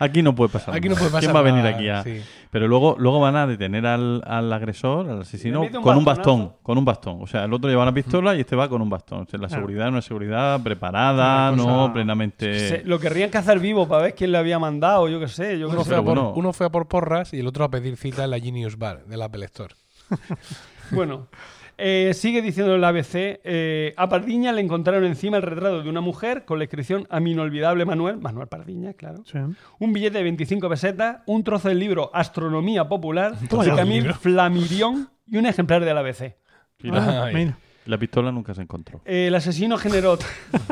aquí 0.00 0.22
no 0.22 0.34
puede 0.34 0.50
pasar. 0.50 0.74
Aquí 0.74 0.88
no 0.88 0.96
puede 0.96 1.10
pasar 1.12 1.20
¿Quién 1.20 1.34
va 1.36 1.38
a 1.38 1.42
venir 1.42 1.64
aquí 1.66 1.88
a.? 1.88 2.02
sí. 2.02 2.20
Pero 2.50 2.68
luego, 2.68 2.96
luego 2.98 3.18
van 3.20 3.36
a 3.36 3.46
detener 3.46 3.86
al, 3.86 4.22
al 4.26 4.52
agresor, 4.52 5.08
al 5.08 5.20
asesino, 5.22 5.62
un 5.62 5.68
con 5.68 5.96
un 5.96 6.04
bastón. 6.04 6.52
Con 6.62 6.76
un 6.76 6.84
bastón. 6.84 7.18
O 7.22 7.26
sea, 7.26 7.44
el 7.44 7.52
otro 7.54 7.70
lleva 7.70 7.82
una 7.84 7.94
pistola 7.94 8.34
y 8.34 8.40
este 8.40 8.56
va 8.56 8.68
con 8.68 8.82
un 8.82 8.90
bastón. 8.90 9.22
O 9.22 9.26
sea, 9.26 9.38
la 9.40 9.46
Claro. 9.48 9.62
seguridad 9.62 9.86
es 9.86 9.92
una 9.92 10.02
preparada, 10.62 11.50
cosa- 11.56 11.62
no 11.70 11.92
plenamente. 11.92 12.68
Se- 12.68 12.84
lo 12.84 12.98
querrían 12.98 13.30
cazar 13.30 13.58
vivo 13.58 13.86
para 13.88 14.02
ver 14.04 14.14
quién 14.14 14.32
le 14.32 14.38
había 14.38 14.58
mandado, 14.58 15.08
yo 15.08 15.18
qué 15.20 15.28
sé. 15.28 15.58
Yo 15.58 15.68
Uno, 15.68 15.84
fue 15.84 15.94
a 15.96 16.02
por, 16.02 16.14
bueno. 16.14 16.32
uno 16.36 16.52
fue 16.52 16.66
a 16.66 16.70
por 16.70 16.86
porras 16.88 17.32
y 17.34 17.40
el 17.40 17.46
otro 17.46 17.64
a 17.64 17.70
pedir 17.70 17.96
cita 17.96 18.24
en 18.24 18.30
la 18.30 18.38
Genius 18.38 18.76
Bar 18.78 19.04
del 19.06 19.22
Apple 19.22 19.44
Store. 19.46 19.74
Bueno, 20.90 21.26
eh, 21.78 22.12
sigue 22.14 22.42
diciendo 22.42 22.74
el 22.74 22.84
ABC. 22.84 23.40
eh, 23.44 23.94
a 23.96 24.08
Pardiña 24.10 24.52
le 24.52 24.60
encontraron 24.60 25.04
encima 25.04 25.38
el 25.38 25.42
retrato 25.42 25.82
de 25.82 25.88
una 25.88 26.02
mujer 26.02 26.44
con 26.44 26.58
la 26.58 26.64
inscripción 26.64 27.06
a 27.08 27.18
mi 27.18 27.32
inolvidable 27.32 27.84
Manuel, 27.86 28.18
Manuel 28.18 28.46
Pardiña, 28.48 28.92
claro. 28.92 29.22
Sí. 29.24 29.38
Un 29.78 29.92
billete 29.92 30.18
de 30.18 30.24
25 30.24 30.68
pesetas, 30.68 31.18
un 31.26 31.42
trozo 31.44 31.68
del 31.70 31.78
libro 31.78 32.10
Astronomía 32.12 32.88
Popular 32.88 33.38
de 33.38 33.48
Camille. 33.74 34.12
Flamirión 34.12 35.08
y 35.26 35.38
un 35.38 35.46
ejemplar 35.46 35.82
del 35.84 35.96
ABC. 35.96 36.36
Ay. 36.92 37.34
Mira. 37.34 37.58
La 37.86 37.98
pistola 37.98 38.30
nunca 38.32 38.54
se 38.54 38.62
encontró. 38.62 39.00
Eh, 39.04 39.26
el 39.28 39.34
asesino 39.34 39.76
generó. 39.78 40.18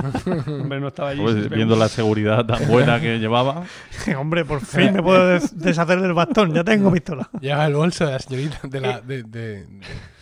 Hombre, 0.46 0.80
no 0.80 0.88
estaba 0.88 1.10
allí. 1.10 1.20
Pues, 1.22 1.48
viendo 1.50 1.76
la 1.76 1.88
seguridad 1.88 2.44
tan 2.46 2.66
buena 2.68 3.00
que 3.00 3.18
llevaba. 3.18 3.64
Hombre, 4.18 4.44
por 4.44 4.60
fin 4.60 4.92
me 4.94 5.02
puedo 5.02 5.26
des- 5.28 5.58
deshacer 5.58 6.00
del 6.00 6.12
bastón. 6.12 6.54
Ya 6.54 6.64
tengo 6.64 6.92
pistola. 6.92 7.28
Lleva 7.40 7.66
el 7.66 7.74
bolso 7.74 8.06
de 8.06 8.12
la 8.12 8.18
señorita 8.18 8.60
de 8.68 8.80
la 8.80 9.00
de, 9.00 9.22
de, 9.22 9.64
de- 9.64 9.66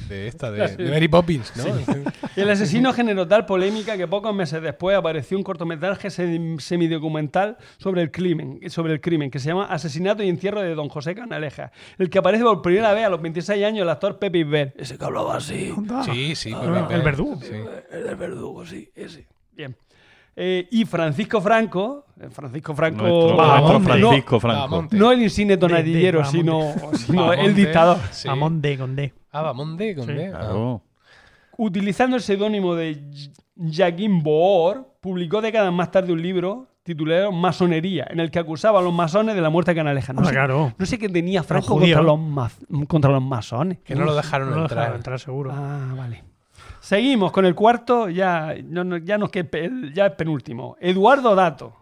de 0.08 0.26
esta, 0.26 0.50
de, 0.50 0.74
de 0.74 0.90
Mary 0.90 1.06
Poppins, 1.06 1.52
¿no? 1.54 1.64
El 2.36 2.48
asesino 2.48 2.94
generó 2.94 3.28
tal 3.28 3.44
polémica 3.44 3.94
que 3.98 4.06
pocos 4.08 4.34
meses 4.34 4.62
después 4.62 4.96
apareció 4.96 5.36
un 5.36 5.44
cortometraje 5.44 6.08
sem- 6.08 6.58
semidocumental 6.60 7.58
sobre 7.76 8.00
el 8.00 8.10
crimen, 8.10 8.58
sobre 8.70 8.94
el 8.94 9.02
crimen 9.02 9.30
que 9.30 9.38
se 9.38 9.48
llama 9.48 9.66
Asesinato 9.66 10.22
y 10.22 10.30
entierro 10.30 10.62
de 10.62 10.74
Don 10.74 10.88
José 10.88 11.14
Canaleja, 11.14 11.72
el 11.98 12.08
que 12.08 12.18
aparece 12.20 12.42
por 12.42 12.62
primera 12.62 12.94
vez 12.94 13.04
a 13.04 13.10
los 13.10 13.20
26 13.20 13.62
años 13.62 13.82
el 13.82 13.88
actor 13.90 14.18
Pepe 14.18 14.38
Isbert. 14.38 14.80
Ese 14.80 14.96
que 14.96 15.04
hablaba 15.04 15.36
así. 15.36 15.74
Sí, 16.06 16.34
sí. 16.34 16.52
Ah, 16.54 16.77
El 16.90 17.02
verdugo. 17.02 17.40
sí. 17.40 17.52
El 17.90 18.04
del 18.04 18.16
verdugo, 18.16 18.64
sí, 18.66 18.90
ese. 18.94 19.26
Bien. 19.52 19.76
eh, 20.36 20.68
y 20.70 20.84
Francisco 20.84 21.40
Franco, 21.40 22.06
eh, 22.20 22.28
Francisco 22.30 22.74
Franco, 22.74 23.02
Nuestro, 23.02 23.36
nuestro 23.36 23.78
no- 23.78 23.84
Francisco 24.08 24.38
Franco. 24.40 24.86
No 24.92 25.10
el 25.12 25.22
insigne 25.22 25.56
tonadillero, 25.56 26.24
sino, 26.26 26.72
el 27.32 27.54
dictador. 27.54 27.98
sí. 28.12 28.28
Amón 28.28 28.60
D 28.62 28.78
con 28.78 28.94
D. 28.94 29.12
Ah, 29.32 29.42
Bahamonde 29.42 29.94
con 29.96 30.06
Sí. 30.06 30.12
D. 30.12 30.26
Ah. 30.28 30.38
Claro. 30.38 30.82
Utilizando 31.56 32.16
el 32.16 32.22
seudónimo 32.22 32.74
de 32.76 32.94
J- 32.94 33.70
Jacquín 33.72 34.22
Boor, 34.22 34.94
publicó 35.00 35.40
décadas 35.40 35.72
más 35.72 35.90
tarde 35.90 36.12
un 36.12 36.22
libro 36.22 36.68
titulado 36.84 37.32
Masonería, 37.32 38.06
en 38.08 38.20
el 38.20 38.30
que 38.30 38.38
acusaba 38.38 38.78
a 38.78 38.82
los 38.82 38.94
masones 38.94 39.34
de 39.34 39.40
la 39.42 39.50
muerte 39.50 39.74
canaleja. 39.74 40.12
No, 40.12 40.22
Ah, 40.22 40.26
sé, 40.26 40.30
claro. 40.30 40.72
no 40.78 40.86
sé 40.86 40.98
qué 40.98 41.08
tenía 41.08 41.42
Franco 41.42 41.78
contra 41.78 42.00
los, 42.00 42.18
ma- 42.18 42.50
contra 42.86 43.10
los 43.10 43.22
masones. 43.22 43.78
Que 43.84 43.94
no 43.96 44.04
lo 44.04 44.14
dejaron 44.14 44.50
No 44.50 44.56
lo 44.56 44.62
entrar. 44.62 44.78
dejaron 44.78 44.96
entrar 44.98 45.18
seguro. 45.20 45.50
Ah, 45.52 45.92
vale. 45.96 46.22
Seguimos 46.80 47.32
con 47.32 47.44
el 47.44 47.54
cuarto, 47.54 48.08
ya, 48.08 48.54
no- 48.64 48.84
no- 48.84 48.96
ya 48.98 49.18
nos 49.18 49.30
queda 49.30 49.48
ya 49.92 50.06
es 50.06 50.12
penúltimo. 50.12 50.76
Eduardo 50.80 51.34
Dato. 51.34 51.74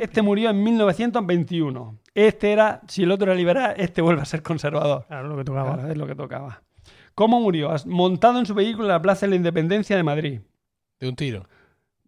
Este 0.00 0.22
murió 0.22 0.48
en 0.50 0.62
1921. 0.62 1.98
Este 2.14 2.52
era, 2.52 2.80
si 2.88 3.02
el 3.02 3.10
otro 3.10 3.26
era 3.26 3.34
liberal, 3.34 3.74
este 3.76 4.00
vuelve 4.00 4.22
a 4.22 4.24
ser 4.24 4.42
conservador. 4.42 5.04
Claro, 5.06 5.28
lo 5.28 5.36
que 5.36 5.44
tocaba. 5.44 5.74
Claro, 5.74 5.90
es 5.90 5.96
lo 5.98 6.06
que 6.06 6.14
tocaba. 6.14 6.62
¿Cómo 7.14 7.40
murió? 7.40 7.70
Montado 7.86 8.38
en 8.38 8.46
su 8.46 8.54
vehículo 8.54 8.84
en 8.86 8.92
la 8.92 9.02
Plaza 9.02 9.26
de 9.26 9.30
la 9.30 9.36
Independencia 9.36 9.96
de 9.96 10.02
Madrid. 10.02 10.40
De 10.98 11.08
un 11.08 11.16
tiro. 11.16 11.46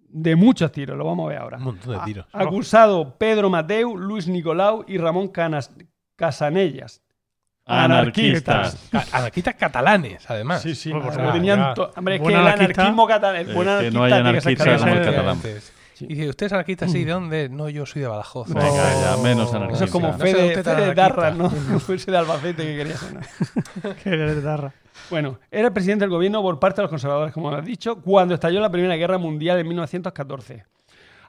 De 0.09 0.35
muchos 0.37 0.73
tiros, 0.73 0.97
lo 0.97 1.05
vamos 1.05 1.27
a 1.27 1.29
ver 1.31 1.39
ahora. 1.39 1.59
Un 1.59 1.65
montón 1.65 1.93
de 1.93 1.99
A- 1.99 2.05
tiros. 2.05 2.27
Acusado 2.33 3.19
Pedro 3.19 3.51
Mateu, 3.51 3.97
Luis 3.99 4.29
Nicolau 4.29 4.85
y 4.89 4.97
Ramón 4.97 5.29
Canas- 5.29 5.75
Casanellas. 6.17 7.03
Anarquistas. 7.67 8.89
Ca- 8.91 9.05
Anarquistas 9.13 9.55
catalanes, 9.55 10.29
además. 10.31 10.63
Sí, 10.63 10.75
sí. 10.75 10.91
Bueno, 10.91 11.07
pues 11.07 11.33
tenían 11.33 11.75
Hombre, 11.97 12.17
es 12.17 12.21
que 12.23 12.29
el 12.29 12.35
anarquismo 12.37 13.07
catalán, 13.07 13.37
el 13.49 13.55
buen 13.55 13.67
que 13.67 13.73
anarquista 13.73 13.99
no 13.99 14.05
hay 14.05 14.11
que 14.13 14.19
anarquista 14.19 14.79
como 14.79 14.93
el 14.93 15.05
catalán. 15.05 15.41
Sí. 15.95 16.07
Y 16.07 16.15
dice, 16.15 16.29
¿usted 16.29 16.47
es 16.47 16.53
anarquista? 16.53 16.89
Sí, 16.89 17.05
¿de 17.05 17.13
dónde? 17.13 17.49
No, 17.49 17.69
yo 17.69 17.87
soy 17.87 18.03
de 18.03 18.09
Badajoz. 18.09 18.49
No. 18.49 18.61
Venga, 18.61 18.75
ya, 19.01 19.17
menos 19.23 19.47
Eso 19.49 19.57
anarquista. 19.57 19.77
Eso 19.77 19.85
es 19.85 19.91
como 19.93 20.09
No 20.09 20.19
Fede, 20.19 20.63
tan 20.63 20.77
Fede. 20.77 20.95
Darra, 20.95 21.31
¿no? 21.31 21.51
Fuese 21.81 22.11
de 22.11 22.17
Albacete 22.19 22.65
que 22.65 22.77
quería 22.77 22.97
ser. 22.97 23.15
¿no? 23.15 23.21
Qué 24.03 24.35
guitarra. 24.35 24.73
Bueno, 25.09 25.39
era 25.51 25.69
el 25.69 25.73
presidente 25.73 26.03
del 26.05 26.11
gobierno 26.11 26.43
por 26.43 26.59
parte 26.59 26.77
de 26.77 26.83
los 26.83 26.91
conservadores, 26.91 27.33
como 27.33 27.51
has 27.51 27.65
dicho, 27.65 28.01
cuando 28.03 28.35
estalló 28.35 28.61
la 28.61 28.71
Primera 28.71 28.97
Guerra 28.97 29.19
Mundial 29.19 29.59
en 29.61 29.69
1914. 29.69 30.65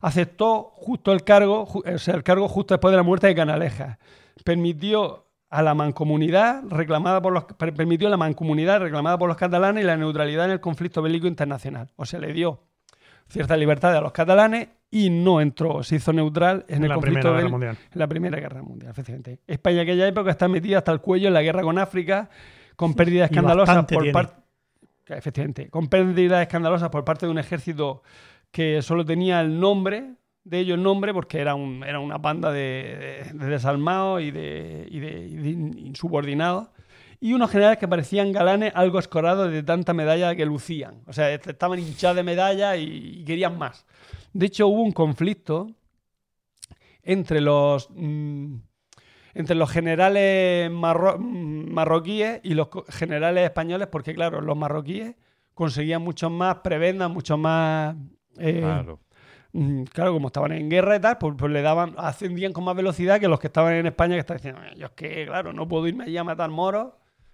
Aceptó 0.01 0.71
justo 0.75 1.11
el 1.11 1.23
cargo, 1.23 1.63
o 1.63 1.97
sea, 1.97 2.15
el 2.15 2.23
cargo 2.23 2.47
justo 2.47 2.73
después 2.73 2.91
de 2.91 2.97
la 2.97 3.03
muerte 3.03 3.27
de 3.27 3.35
Canalejas. 3.35 3.97
Permitió 4.43 5.24
a 5.49 5.61
la 5.61 5.73
mancomunidad 5.73 6.63
reclamada 6.69 7.21
por 7.21 7.31
los 7.33 7.43
per- 7.45 7.73
permitió 7.73 8.09
la 8.09 8.17
mancomunidad 8.17 8.79
reclamada 8.81 9.17
por 9.17 9.27
los 9.29 9.37
catalanes 9.37 9.83
y 9.83 9.87
la 9.87 9.95
neutralidad 9.97 10.45
en 10.45 10.51
el 10.51 10.59
conflicto 10.59 11.01
bélico 11.01 11.27
internacional. 11.27 11.91
O 11.95 12.05
sea, 12.05 12.19
le 12.19 12.33
dio 12.33 12.63
cierta 13.27 13.55
libertad 13.57 13.95
a 13.95 14.01
los 14.01 14.11
catalanes 14.11 14.69
y 14.91 15.09
no 15.09 15.41
entró, 15.41 15.83
se 15.83 15.95
hizo 15.97 16.13
neutral 16.13 16.65
en, 16.67 16.77
En 16.77 16.83
el 16.83 16.89
la 16.89 16.95
conflicto 16.95 17.19
Primera 17.21 17.31
Guerra 17.35 17.47
bélico- 17.47 17.51
Mundial. 17.51 17.77
en 17.91 17.99
la 17.99 18.07
Primera 18.07 18.39
Guerra 18.39 18.61
Mundial, 18.63 18.91
efectivamente. 18.91 19.39
España 19.47 19.75
en 19.77 19.81
aquella 19.81 20.07
época 20.07 20.31
está 20.31 20.47
metida 20.47 20.77
hasta 20.79 20.91
el 20.91 21.01
cuello 21.01 21.27
en 21.27 21.33
la 21.33 21.41
guerra 21.41 21.61
con 21.61 21.77
África, 21.79 22.29
con 22.75 22.93
pérdidas 22.93 23.29
escandalosas 23.31 23.85
por 23.85 24.11
parte. 24.11 24.33
Efectivamente, 25.07 25.69
con 25.69 25.87
pérdidas 25.87 26.41
escandalosas 26.41 26.89
por 26.89 27.03
parte 27.05 27.25
de 27.27 27.31
un 27.31 27.37
ejército 27.37 28.01
que 28.51 28.81
solo 28.81 29.05
tenía 29.05 29.39
el 29.41 29.59
nombre, 29.59 30.13
de 30.45 30.59
ellos 30.59 30.77
el 30.77 30.83
nombre, 30.83 31.13
porque 31.13 31.39
era, 31.39 31.55
un, 31.55 31.83
era 31.83 31.99
una 31.99 32.17
banda 32.17 32.51
de, 32.51 33.23
de- 33.33 33.37
de 33.37 33.45
desalmados 33.47 34.21
y 34.21 34.31
de, 34.31 34.87
y 34.89 34.99
de- 34.99 35.49
insubordinados. 35.81 36.69
Y 37.19 37.33
unos 37.33 37.49
generales 37.49 37.79
que 37.79 37.87
parecían 37.87 38.31
galanes 38.31 38.71
algo 38.75 38.99
escorados 38.99 39.51
de 39.51 39.63
tanta 39.63 39.93
medalla 39.93 40.35
que 40.35 40.45
lucían. 40.45 41.01
O 41.07 41.13
sea, 41.13 41.33
estaban 41.33 41.79
hinchados 41.79 42.15
de 42.15 42.23
medallas 42.23 42.77
y, 42.77 43.23
querían 43.25 43.57
más. 43.57 43.85
De 44.33 44.45
hecho, 44.45 44.67
hubo 44.67 44.81
un 44.83 44.91
conflicto 44.91 45.67
entre 47.03 47.41
los 47.41 47.89
mm, 47.91 48.55
entre 49.33 49.55
los 49.55 49.69
generales 49.69 50.69
mm, 50.71 51.71
marroquíes 51.73 52.39
y 52.43 52.53
los 52.53 52.69
generales 52.89 53.43
españoles, 53.45 53.87
porque 53.87 54.13
claro, 54.13 54.41
los 54.41 54.57
marroquíes 54.57 55.15
conseguían 55.53 56.01
mucho 56.01 56.29
más 56.29 56.57
prebendas, 56.57 57.09
mucho 57.09 57.37
más 57.37 57.95
eh, 58.37 58.59
Claro. 58.59 58.99
Mm, 59.57 59.83
claro, 59.85 60.13
como 60.13 60.27
estaban 60.27 60.51
en 60.51 60.69
guerra 60.69 60.95
y 60.95 60.99
tal, 60.99 61.17
pues, 61.17 61.33
pues 61.37 61.51
le 61.51 61.61
daban, 61.61 61.93
ascendían 61.97 62.53
con 62.53 62.63
más 62.63 62.75
velocidad 62.75 63.19
que 63.19 63.27
los 63.27 63.39
que 63.39 63.47
estaban 63.47 63.73
en 63.73 63.85
España 63.87 64.15
que 64.15 64.19
estaban 64.19 64.37
diciendo, 64.37 64.61
"Eh, 64.63 64.75
yo 64.77 64.85
es 64.87 64.91
que, 64.93 65.25
claro, 65.25 65.53
no 65.53 65.67
puedo 65.67 65.87
irme 65.87 66.03
allí 66.05 66.17
a 66.17 66.23
matar 66.23 66.49
moros. 66.49 66.93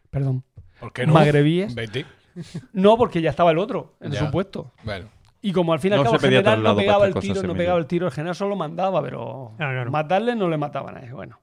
Perdón. 0.10 0.44
¿Por 0.80 0.92
qué 0.94 1.06
no? 1.08 1.14
Magrebíes. 1.14 1.76
Vete. 1.76 2.06
No, 2.74 2.98
porque 2.98 3.22
ya 3.22 3.30
estaba 3.30 3.52
el 3.52 3.58
otro 3.58 3.96
en 4.00 4.12
Ya. 4.14 4.20
su 4.20 4.32
puesto. 4.32 4.72
Bueno. 4.84 5.10
Y 5.42 5.52
como 5.54 5.74
al 5.74 5.80
fin 5.80 5.92
y 5.92 5.94
al 5.96 6.00
No 6.00 6.04
cabo 6.06 6.16
el 6.16 6.22
se 6.22 6.28
pedía 6.28 6.40
general 6.40 6.64
no 6.64 6.76
pegaba 6.76 7.06
el 7.08 7.14
tiro, 7.16 7.44
no 7.44 7.56
pegaba 7.56 7.80
el 7.80 7.88
tiro, 7.88 8.06
el 8.06 8.12
general 8.14 8.36
solo 8.36 8.56
mandaba, 8.56 9.02
pero 9.02 9.52
Ah, 9.54 9.72
claro. 9.72 9.92
matarle 9.92 10.36
no 10.36 10.48
le 10.48 10.58
mataban 10.58 10.96
a 10.98 11.00
él. 11.02 11.14
Bueno, 11.14 11.40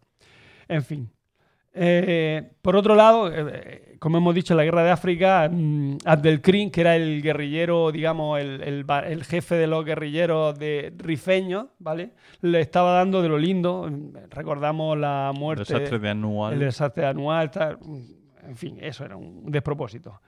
en 0.68 0.82
fin. 0.84 1.10
Eh, 1.74 2.50
por 2.62 2.76
otro 2.76 2.94
lado, 2.94 3.30
eh, 3.32 3.96
como 3.98 4.18
hemos 4.18 4.34
dicho, 4.34 4.52
en 4.54 4.58
la 4.58 4.64
guerra 4.64 4.82
de 4.84 4.90
África, 4.90 5.48
mm, 5.52 5.98
Abdelkrim, 6.04 6.70
que 6.70 6.80
era 6.80 6.96
el 6.96 7.20
guerrillero, 7.22 7.90
digamos, 7.92 8.40
el, 8.40 8.62
el 8.62 8.84
el 9.06 9.24
jefe 9.24 9.54
de 9.56 9.66
los 9.66 9.84
guerrilleros 9.84 10.58
de 10.58 10.92
rifeños, 10.96 11.66
¿vale? 11.78 12.12
Le 12.40 12.60
estaba 12.60 12.92
dando 12.92 13.22
de 13.22 13.28
lo 13.28 13.38
lindo. 13.38 13.86
mm, 13.90 14.30
Recordamos 14.30 14.96
la 14.98 15.30
El 15.32 15.38
muerte. 15.38 15.64
desastre 15.72 15.98
de 15.98 16.08
anual. 16.10 16.54
El 16.54 16.60
desastre 16.60 17.06
anual, 17.06 17.50
tal, 17.50 17.78
en 18.46 18.56
fin, 18.56 18.78
eso 18.80 19.04
era 19.04 19.16
un 19.16 19.50
despropósito. 19.50 20.20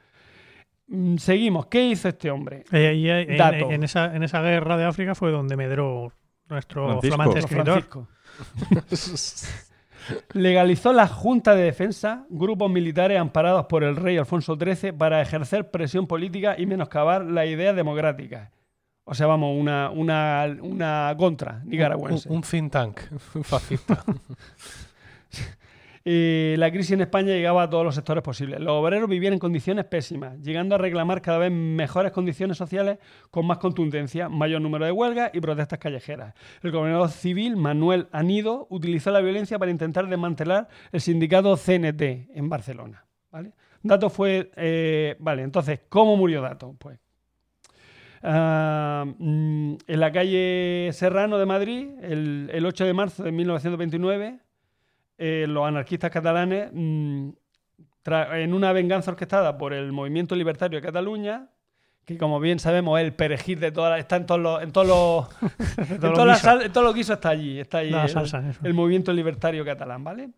Mm, 0.89 1.17
Seguimos. 1.17 1.67
¿Qué 1.67 1.85
hizo 1.89 2.09
este 2.09 2.31
hombre? 2.31 2.65
Eh, 2.73 2.95
y, 2.95 3.09
eh, 3.09 3.23
en, 3.33 3.37
Dato. 3.39 3.71
en 3.71 3.83
esa, 3.85 4.15
en 4.15 4.23
esa 4.25 4.43
guerra 4.43 4.77
de 4.77 4.85
África 4.85 5.15
fue 5.15 5.31
donde 5.31 5.57
medró 5.57 6.12
nuestro 6.49 6.87
Francisco. 7.01 7.15
flamante 7.17 7.39
escritor. 7.41 7.83
Francisco. 7.83 8.09
Legalizó 10.32 10.93
la 10.93 11.07
Junta 11.07 11.55
de 11.55 11.62
Defensa, 11.62 12.27
grupos 12.28 12.70
militares 12.70 13.19
amparados 13.19 13.66
por 13.66 13.85
el 13.85 13.97
rey 13.97 14.16
Alfonso 14.16 14.57
XIII 14.57 14.93
para 14.93 15.20
ejercer 15.20 15.70
presión 15.70 16.07
política 16.07 16.55
y 16.59 16.66
menoscabar 16.66 17.24
las 17.24 17.47
ideas 17.47 17.77
democráticas. 17.77 18.51
O 19.05 19.15
sea, 19.15 19.27
vamos, 19.27 19.57
una, 19.59 19.91
una, 19.91 20.47
una 20.61 21.15
contra 21.19 21.62
nicaragüense. 21.65 22.28
Un, 22.28 22.37
un 22.37 22.43
think 22.43 22.73
tank 22.73 23.01
fascista. 23.43 24.05
La 26.02 26.70
crisis 26.70 26.93
en 26.93 27.02
España 27.02 27.28
llegaba 27.28 27.64
a 27.64 27.70
todos 27.70 27.85
los 27.85 27.94
sectores 27.94 28.22
posibles. 28.24 28.59
Los 28.60 28.72
obreros 28.72 29.09
vivían 29.09 29.35
en 29.35 29.39
condiciones 29.39 29.85
pésimas, 29.85 30.40
llegando 30.40 30.74
a 30.74 30.78
reclamar 30.78 31.20
cada 31.20 31.39
vez 31.39 31.52
mejores 31.52 32.10
condiciones 32.12 32.56
sociales 32.56 32.98
con 33.31 33.47
más 33.47 33.59
contundencia, 33.59 34.28
mayor 34.28 34.62
número 34.62 34.86
de 34.86 34.93
huelgas 34.93 35.31
y 35.35 35.40
protestas 35.40 35.78
callejeras. 35.78 36.35
El 36.62 36.70
gobernador 36.70 37.10
civil, 37.10 37.56
Manuel 37.56 38.09
Anido, 38.12 38.66
utilizó 38.70 39.10
la 39.10 39.20
violencia 39.20 39.59
para 39.59 39.70
intentar 39.70 40.09
desmantelar 40.09 40.68
el 40.90 41.01
sindicato 41.01 41.56
CNT 41.56 42.02
en 42.35 42.48
Barcelona. 42.48 43.05
¿vale? 43.31 43.52
Dato 43.82 44.09
fue... 44.09 44.51
eh, 44.56 45.16
vale, 45.18 45.43
entonces, 45.43 45.81
¿cómo 45.89 46.16
murió 46.16 46.40
Dato? 46.40 46.74
Pues 46.78 46.98
Ah, 48.22 49.06
mm, 49.18 49.74
en 49.86 50.01
la 50.01 50.12
calle 50.12 50.90
Serrano 50.93 51.39
de 51.39 51.47
Madrid, 51.47 51.89
el 52.02 52.64
8 52.66 52.85
de 52.85 52.93
marzo 52.93 53.22
de 53.22 53.32
1929, 53.32 54.40
eh, 55.20 55.44
los 55.47 55.66
anarquistas 55.68 56.10
catalanes, 56.10 56.70
mm, 56.72 57.28
en 58.32 58.55
una 58.55 58.72
venganza 58.72 59.10
orquestada 59.10 59.56
por 59.59 59.72
el 59.74 59.92
movimiento 59.92 60.34
libertario 60.34 60.80
de 60.80 60.86
Cataluña, 60.86 61.48
que 62.06 62.16
como 62.18 62.40
bien 62.40 62.59
sabemos 62.59 62.98
es 62.98 63.05
el 63.05 63.12
perejil 63.12 63.60
de 63.60 63.70
todas 63.70 63.90
las- 63.90 64.01
está 64.01 64.16
en 64.16 64.24
todos 64.26 64.40
los, 64.40 64.62
en 64.62 64.72
todos 64.72 64.86
los, 64.86 65.28
en 65.90 66.01
todo 66.01 66.24
guiso. 66.24 66.38
sal- 66.40 66.62
en 66.62 66.72
todo 66.72 66.84
lo 66.84 66.94
está 66.97 67.28
allí, 67.28 67.60
está 67.60 67.78
allí 67.78 67.90
La 67.90 68.05
el, 68.05 68.09
salsa, 68.09 68.48
eso. 68.48 68.60
el 68.64 68.74
movimiento 68.74 69.12
libertario 69.12 69.64
catalán, 69.64 70.02
¿vale? 70.02 70.30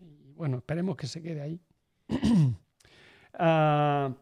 Y 0.00 0.32
bueno, 0.32 0.56
esperemos 0.56 0.96
que 0.96 1.06
se 1.06 1.22
quede 1.22 1.40
ahí. 1.42 1.60
Ah, 3.38 4.12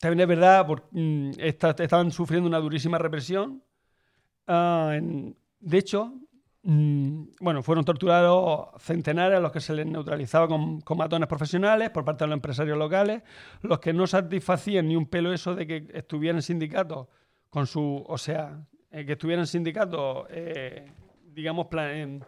también 0.00 0.20
es 0.20 0.26
verdad, 0.26 0.66
por- 0.66 0.88
mm, 0.90 1.30
esta- 1.38 1.70
estaban 1.78 2.10
sufriendo 2.10 2.48
una 2.48 2.58
durísima 2.58 2.98
represión. 2.98 3.62
Ah, 4.46 4.92
en- 4.94 5.36
de 5.60 5.78
hecho, 5.78 6.12
bueno, 6.64 7.62
fueron 7.62 7.84
torturados 7.84 8.68
centenares 8.80 9.38
a 9.38 9.40
los 9.40 9.50
que 9.50 9.60
se 9.60 9.74
les 9.74 9.84
neutralizaba 9.86 10.46
con, 10.46 10.80
con 10.80 10.96
matones 10.98 11.28
profesionales 11.28 11.90
por 11.90 12.04
parte 12.04 12.24
de 12.24 12.28
los 12.28 12.36
empresarios 12.36 12.78
locales, 12.78 13.22
los 13.62 13.80
que 13.80 13.92
no 13.92 14.06
satisfacían 14.06 14.86
ni 14.88 14.94
un 14.96 15.06
pelo 15.06 15.32
eso 15.32 15.54
de 15.54 15.66
que 15.66 15.88
estuvieran 15.92 16.40
sindicatos 16.40 17.08
con 17.50 17.66
su, 17.66 18.04
o 18.06 18.16
sea, 18.16 18.64
eh, 18.90 19.04
que 19.04 19.12
estuvieran 19.12 19.46
sindicatos, 19.46 20.26
eh, 20.30 20.90
digamos, 21.24 21.66
pla- 21.66 21.96
en- 21.96 22.24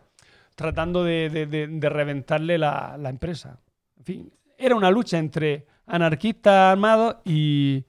tratando 0.56 1.04
de, 1.04 1.30
de- 1.30 1.46
de- 1.46 1.66
de 1.68 1.88
reventarle 1.88 2.58
la, 2.58 2.96
la 2.98 3.10
empresa. 3.10 3.60
En 3.98 4.04
fin, 4.04 4.32
era 4.58 4.74
una 4.74 4.90
lucha 4.90 5.18
entre 5.18 5.66
anarquistas 5.86 6.72
armados 6.72 7.16
y, 7.24 7.84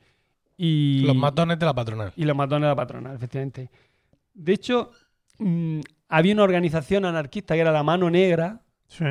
y 0.57 1.01
Los 1.05 1.15
matones 1.15 1.57
de 1.59 1.65
la 1.65 1.73
patronal. 1.73 2.13
y 2.15 2.23
los 2.23 2.35
matones 2.35 2.61
de 2.63 2.67
la 2.69 2.75
patronal, 2.75 3.15
efectivamente. 3.15 3.69
De 4.33 4.53
hecho, 4.53 4.91
mm, 5.39 5.79
había 6.09 6.33
una 6.33 6.43
organización 6.43 7.05
anarquista 7.05 7.53
que 7.55 7.61
era 7.61 7.71
la 7.71 7.83
Mano 7.83 8.09
Negra, 8.09 8.61
Sí. 8.87 9.05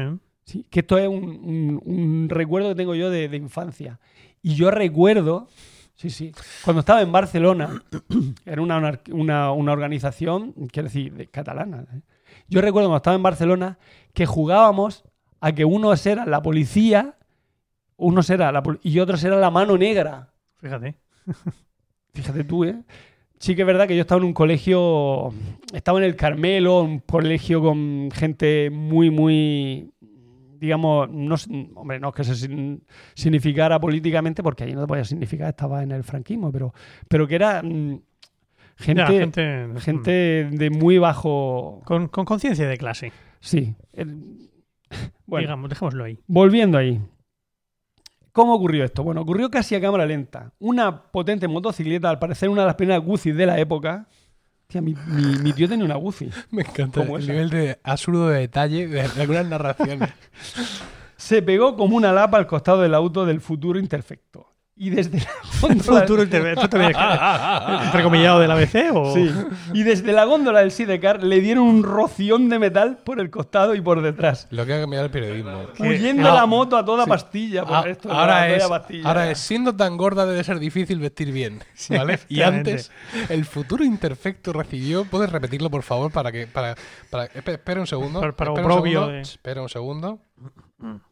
Sí, 0.45 0.67
que 0.71 0.81
esto 0.81 0.99
es 0.99 1.09
un, 1.09 1.25
un- 1.25 1.83
un 1.85 2.29
recuerdo 2.29 2.69
que 2.69 2.75
tengo 2.75 2.95
yo 2.95 3.09
de, 3.11 3.29
de 3.29 3.37
infancia. 3.39 3.99
Y 4.43 4.55
yo 4.55 4.71
recuerdo 4.71 5.49
Sí, 5.97 6.11
sí. 6.11 6.33
Cuando 6.65 6.81
estaba 6.81 7.01
en 7.03 7.13
Barcelona, 7.13 7.83
era 8.45 8.61
una, 8.61 9.01
una, 9.13 9.53
una 9.53 9.73
organización, 9.73 10.53
quiero 10.73 10.89
decir, 10.89 11.15
de- 11.15 11.29
catalana. 11.29 11.85
¿eh? 11.95 12.01
Yo 12.49 12.61
recuerdo 12.61 12.89
cuando 12.89 12.97
estaba 12.99 13.17
en 13.17 13.23
Barcelona 13.23 13.79
que 14.13 14.27
jugábamos 14.27 15.05
a 15.41 15.53
que 15.53 15.65
unos 15.65 16.05
eran 16.05 16.31
la 16.31 16.43
policía, 16.43 17.15
unos 17.97 18.29
era 18.29 18.51
la 18.53 18.63
y 18.83 18.99
otros 18.99 19.23
eran 19.25 19.41
la 19.41 19.51
mano 19.51 19.79
negra. 19.79 20.33
Fíjate. 20.61 20.97
Fíjate 22.13 22.45
tú, 22.45 22.65
¿eh? 22.65 22.83
Sí 23.45 23.55
que 23.55 23.61
es 23.61 23.67
verdad 23.67 23.87
que 23.87 23.95
yo 23.95 24.01
estaba 24.01 24.19
en 24.23 24.25
un 24.25 24.33
colegio, 24.33 25.35
estaba 25.75 25.99
en 25.99 26.05
el 26.05 26.17
Carmelo, 26.17 26.81
un 26.81 27.01
colegio 27.01 27.61
con 27.61 28.09
gente 28.11 28.71
muy, 28.71 29.11
muy, 29.11 29.93
digamos, 30.59 31.11
no, 31.11 31.35
hombre, 31.75 32.01
no 32.01 32.09
es 32.09 32.15
que 32.15 32.25
se 32.25 32.79
significara 33.15 33.79
políticamente, 33.79 34.43
porque 34.43 34.65
allí 34.65 34.73
no 34.73 34.81
te 34.81 34.87
podía 34.87 35.05
significar, 35.05 35.51
estaba 35.51 35.83
en 35.83 35.93
el 35.93 36.05
franquismo, 36.05 36.51
pero, 36.51 36.73
pero 37.07 37.29
que 37.29 37.35
era 37.35 37.63
mm, 37.63 38.01
gente, 38.77 39.03
Ya, 39.03 39.07
gente, 39.09 39.69
gente, 39.79 40.49
de 40.51 40.71
muy 40.71 40.97
bajo... 40.97 41.83
con, 41.85 42.09
con 42.09 42.25
conciencia 42.25 42.67
de 42.67 42.79
clase. 42.79 43.13
Sí. 43.41 43.75
el- 43.93 44.49
bueno, 45.27 45.43
Digamos, 45.49 45.69
dejémoslo 45.69 46.05
ahí. 46.05 46.19
Volviendo 46.27 46.79
ahí. 46.79 46.99
¿Cómo 48.35 48.53
ocurrió 48.57 48.85
esto? 48.85 49.05
Bueno, 49.05 49.21
ocurrió 49.21 49.49
casi 49.49 49.77
a 49.77 49.81
cámara 49.81 50.05
lenta. 50.07 50.51
Una 50.59 51.05
potente 51.05 51.47
motocicleta, 51.47 52.11
al 52.11 52.19
parecer 52.19 52.49
una 52.49 52.63
de 52.63 52.67
las 52.67 52.75
primeras 52.75 53.01
Guzzi 53.05 53.31
de 53.31 53.47
la 53.47 53.59
época. 53.61 54.09
Tía, 54.67 54.81
mi, 54.83 54.95
mi- 55.07 55.37
mi 55.39 55.53
tío 55.53 55.69
tenía 55.69 55.85
una 55.85 55.95
Guzzi. 55.95 56.31
Me 56.51 56.63
encanta 56.63 57.03
el 57.05 57.11
esa. 57.15 57.33
nivel 57.33 57.49
de 57.51 57.79
absurdo 57.85 58.29
de 58.31 58.41
detalle 58.41 58.89
de 58.89 59.03
algunas 59.03 59.47
narraciones. 59.47 60.11
Se 61.17 61.43
pegó 61.43 61.77
como 61.77 61.97
una 61.97 62.13
lapa 62.13 62.37
al 62.39 62.49
costado 62.49 62.81
del 62.83 62.93
auto 62.95 63.25
del 63.25 63.41
futuro 63.41 63.79
imperfecto. 63.79 64.49
Y 64.77 64.91
desde 64.91 65.21
la 65.21 65.27
góndola, 65.61 66.01
Futuro 66.01 66.25
interve- 66.25 66.55
¿Esto 66.55 66.69
también 66.69 66.91
es 66.91 67.85
entrecomillado 67.87 68.41
del 68.41 68.51
ABC 68.51 68.91
o...? 68.93 69.15
Sí. 69.15 69.31
Y 69.73 69.85
desde 69.85 70.13
la 70.13 70.25
góndola 70.25 70.61
del 70.61 70.73
Sidecar 70.73 71.23
le 71.23 71.41
dieron 71.41 71.63
un 71.65 71.85
roción 71.85 72.49
de 72.49 72.59
metal 72.59 72.99
por 73.05 73.21
el 73.21 73.31
costado 73.31 73.77
y 73.77 73.81
por 73.81 74.03
detrás. 74.03 74.49
Lo 74.51 74.67
que 74.67 74.75
ha 74.75 74.81
cambiado 74.81 75.05
el 75.05 75.13
periodismo. 75.13 75.67
Huyendo 75.79 76.29
Ah, 76.29 76.35
la 76.35 76.47
moto 76.47 76.77
a 76.77 76.85
toda 76.85 77.07
pastilla. 77.07 77.65
Por 77.65 77.77
Ah, 77.77 77.85
esto, 77.89 78.11
ahora, 78.13 78.49
es, 78.53 78.67
pastilla. 78.67 79.07
ahora 79.09 79.31
es, 79.31 79.39
siendo 79.39 79.77
tan 79.77 79.97
gorda 79.97 80.27
debe 80.27 80.43
ser 80.43 80.59
difícil 80.59 80.99
vestir 80.99 81.31
bien, 81.31 81.61
¿vale? 81.91 82.19
y 82.29 82.43
antes, 82.43 82.91
el 83.29 83.45
futuro 83.45 83.85
imperfecto 83.85 84.53
recibió... 84.53 85.05
¿Puedes 85.05 85.31
repetirlo, 85.31 85.71
por 85.71 85.85
favor, 85.85 86.11
para 86.11 86.33
que... 86.33 86.49
Para, 86.49 86.75
para, 87.11 87.29
espe- 87.33 87.53
espera 87.53 87.81
un 87.81 87.87
segundo. 87.87 88.19
Para- 88.21 88.33
para 88.35 88.51
espera 88.51 88.67
un 88.75 88.83
segundo, 88.83 89.07
de- 89.09 89.21
Espera 89.21 89.63
un 89.63 89.69
segundo. 89.69 90.19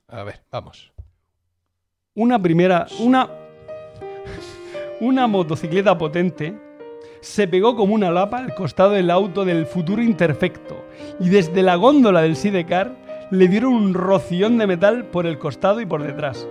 A 0.09 0.25
ver, 0.25 0.43
vamos. 0.51 0.93
una 2.15 2.43
primera, 2.43 2.87
una, 2.99 3.31
una 5.01 5.27
motocicleta 5.27 5.99
potente 5.99 6.55
se 7.21 7.47
pegó 7.49 7.77
como 7.77 7.95
una 7.95 8.11
lapa 8.11 8.39
al 8.39 8.55
costado 8.55 8.91
del 8.93 9.11
auto 9.11 9.45
del 9.45 9.67
futuro 9.67 10.03
imperfecto 10.03 10.85
y 11.21 11.29
desde 11.29 11.63
la 11.63 11.77
góndola 11.77 12.23
del 12.23 12.37
Sidecar 12.37 12.97
le 13.31 13.49
dieron 13.49 13.73
un 13.75 13.95
roción 13.95 14.59
de 14.59 14.67
metal 14.67 15.05
por 15.07 15.27
el 15.27 15.39
costado 15.39 15.81
y 15.81 15.87
por 15.87 16.03
detrás. 16.03 16.47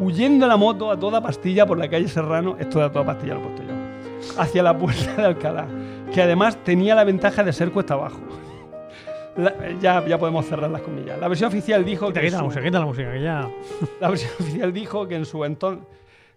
Huyendo 0.00 0.46
la 0.46 0.56
moto 0.56 0.90
a 0.90 0.98
toda 0.98 1.20
pastilla 1.20 1.66
por 1.66 1.76
la 1.78 1.88
calle 1.90 2.08
Serrano, 2.08 2.56
esto 2.58 2.78
de 2.78 2.86
a 2.86 2.92
toda 2.92 3.04
pastilla 3.04 3.34
lo 3.34 3.40
he 3.40 3.42
puesto 3.44 3.62
yo, 3.64 4.40
hacia 4.40 4.62
la 4.62 4.78
puerta 4.78 5.14
de 5.16 5.24
Alcalá, 5.24 5.66
que 6.14 6.22
además 6.22 6.56
tenía 6.64 6.94
la 6.94 7.04
ventaja 7.04 7.44
de 7.44 7.52
ser 7.52 7.70
cuesta 7.70 7.94
abajo. 7.94 8.20
La- 9.36 9.54
ya, 9.80 10.04
ya 10.06 10.18
podemos 10.18 10.46
cerrar 10.46 10.70
las 10.70 10.82
comillas. 10.82 11.18
La 11.20 11.28
versión 11.28 11.48
oficial 11.48 11.84
dijo 11.84 12.12
que 12.12 12.20
quita 12.20 12.32
la 12.32 12.38
su- 12.38 12.44
música, 12.44 12.62
quita 12.64 12.78
la 12.78 12.86
música, 12.86 13.12
que 13.12 13.22
ya... 13.22 13.48
la 14.00 14.08
versión 14.08 14.32
oficial 14.40 14.72
dijo 14.72 15.06
que 15.06 15.16
en 15.16 15.24
su 15.26 15.44
entonces. 15.44 15.84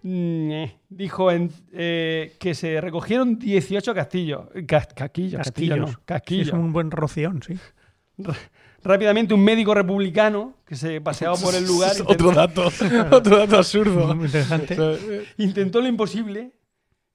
Dijo 0.04 1.32
en- 1.32 1.50
eh, 1.72 2.36
que 2.40 2.54
se 2.54 2.82
recogieron 2.82 3.40
18 3.40 3.94
castillos. 3.94 4.48
Cas- 4.68 4.88
casquillos, 4.94 5.42
castillos. 5.42 5.78
no, 5.80 5.88
Sí, 5.88 5.94
casquillos. 6.06 6.48
es 6.50 6.54
un 6.54 6.74
buen 6.74 6.92
roción, 6.92 7.42
sí. 7.42 7.56
Rápidamente, 8.84 9.34
un 9.34 9.44
médico 9.44 9.74
republicano 9.74 10.56
que 10.66 10.76
se 10.76 11.00
paseaba 11.00 11.36
por 11.38 11.56
el 11.56 11.66
lugar 11.66 11.92
otro 12.06 12.30
intentó, 12.32 12.32
dato, 12.34 12.64
otro 13.16 13.38
dato 13.38 13.58
absurdo. 13.58 14.14
Muy 14.14 14.26
interesante. 14.26 14.76
intentó 15.38 15.80
lo 15.82 15.88
imposible. 15.88 16.52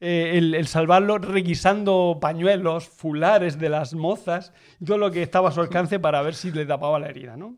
eh, 0.01 0.39
el, 0.39 0.55
el 0.55 0.67
salvarlo 0.69 1.19
requisando 1.19 2.19
pañuelos, 2.21 2.89
fulares 2.89 3.59
de 3.59 3.69
las 3.69 3.95
mozas 3.95 4.53
y 4.81 4.85
todo 4.87 4.97
lo 4.97 5.11
que 5.11 5.23
estaba 5.23 5.49
a 5.51 5.53
su 5.53 5.61
alcance 5.61 5.99
para 5.99 6.23
ver 6.23 6.35
si 6.37 6.51
le 6.53 6.65
tapaba 6.65 6.99
la 7.01 7.09
herida, 7.09 7.37
¿no? 7.37 7.57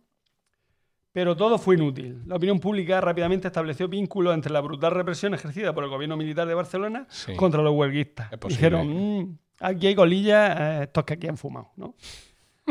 Pero 1.12 1.36
todo 1.36 1.58
fue 1.58 1.74
inútil. 1.74 2.22
La 2.26 2.36
opinión 2.36 2.60
pública 2.60 3.00
rápidamente 3.00 3.48
estableció 3.48 3.88
vínculos 3.88 4.32
entre 4.32 4.52
la 4.52 4.60
brutal 4.60 4.92
represión 4.92 5.34
ejercida 5.34 5.72
por 5.74 5.82
el 5.84 5.90
gobierno 5.90 6.16
militar 6.16 6.46
de 6.46 6.54
Barcelona 6.54 7.06
Sí. 7.08 7.34
contra 7.34 7.62
los 7.62 7.72
huelguistas. 7.74 8.30
Dijeron, 8.48 8.88
"Mm, 9.22 9.38
aquí 9.60 9.88
hay 9.88 9.94
colillas, 9.96 10.56
eh, 10.60 10.78
estos 10.84 11.04
que 11.04 11.14
aquí 11.14 11.26
han 11.26 11.36
fumado, 11.36 11.70
¿no? 11.76 11.94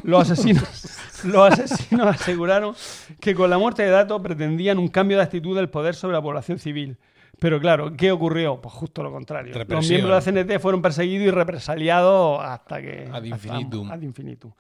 Los 0.04 0.22
asesinos, 0.32 0.64
los 1.26 1.52
asesinos 1.60 2.08
aseguraron 2.08 2.74
que 3.20 3.36
con 3.36 3.50
la 3.50 3.58
muerte 3.58 3.84
de 3.84 3.90
Dato 3.90 4.22
pretendían 4.22 4.80
un 4.80 4.88
cambio 4.88 5.18
de 5.18 5.24
actitud 5.24 5.58
del 5.58 5.70
poder 5.70 5.94
sobre 5.96 6.14
la 6.14 6.22
población 6.22 6.60
civil. 6.60 6.98
Pero 7.40 7.60
claro, 7.60 7.94
¿qué 7.96 8.12
ocurrió? 8.12 8.62
Pues 8.62 8.74
justo 8.74 9.02
lo 9.04 9.12
contrario. 9.12 9.54
Los 9.68 9.90
miembros 9.90 10.26
de 10.26 10.32
la 10.34 10.44
CNT 10.46 10.60
fueron 10.60 10.82
perseguidos 10.82 11.28
y 11.28 11.32
represaliados 11.32 12.40
hasta 12.42 12.82
que... 12.82 13.10
Ad 13.12 13.24
hasta- 13.32 13.56
ad 13.94 14.02
infinitum. 14.02 14.52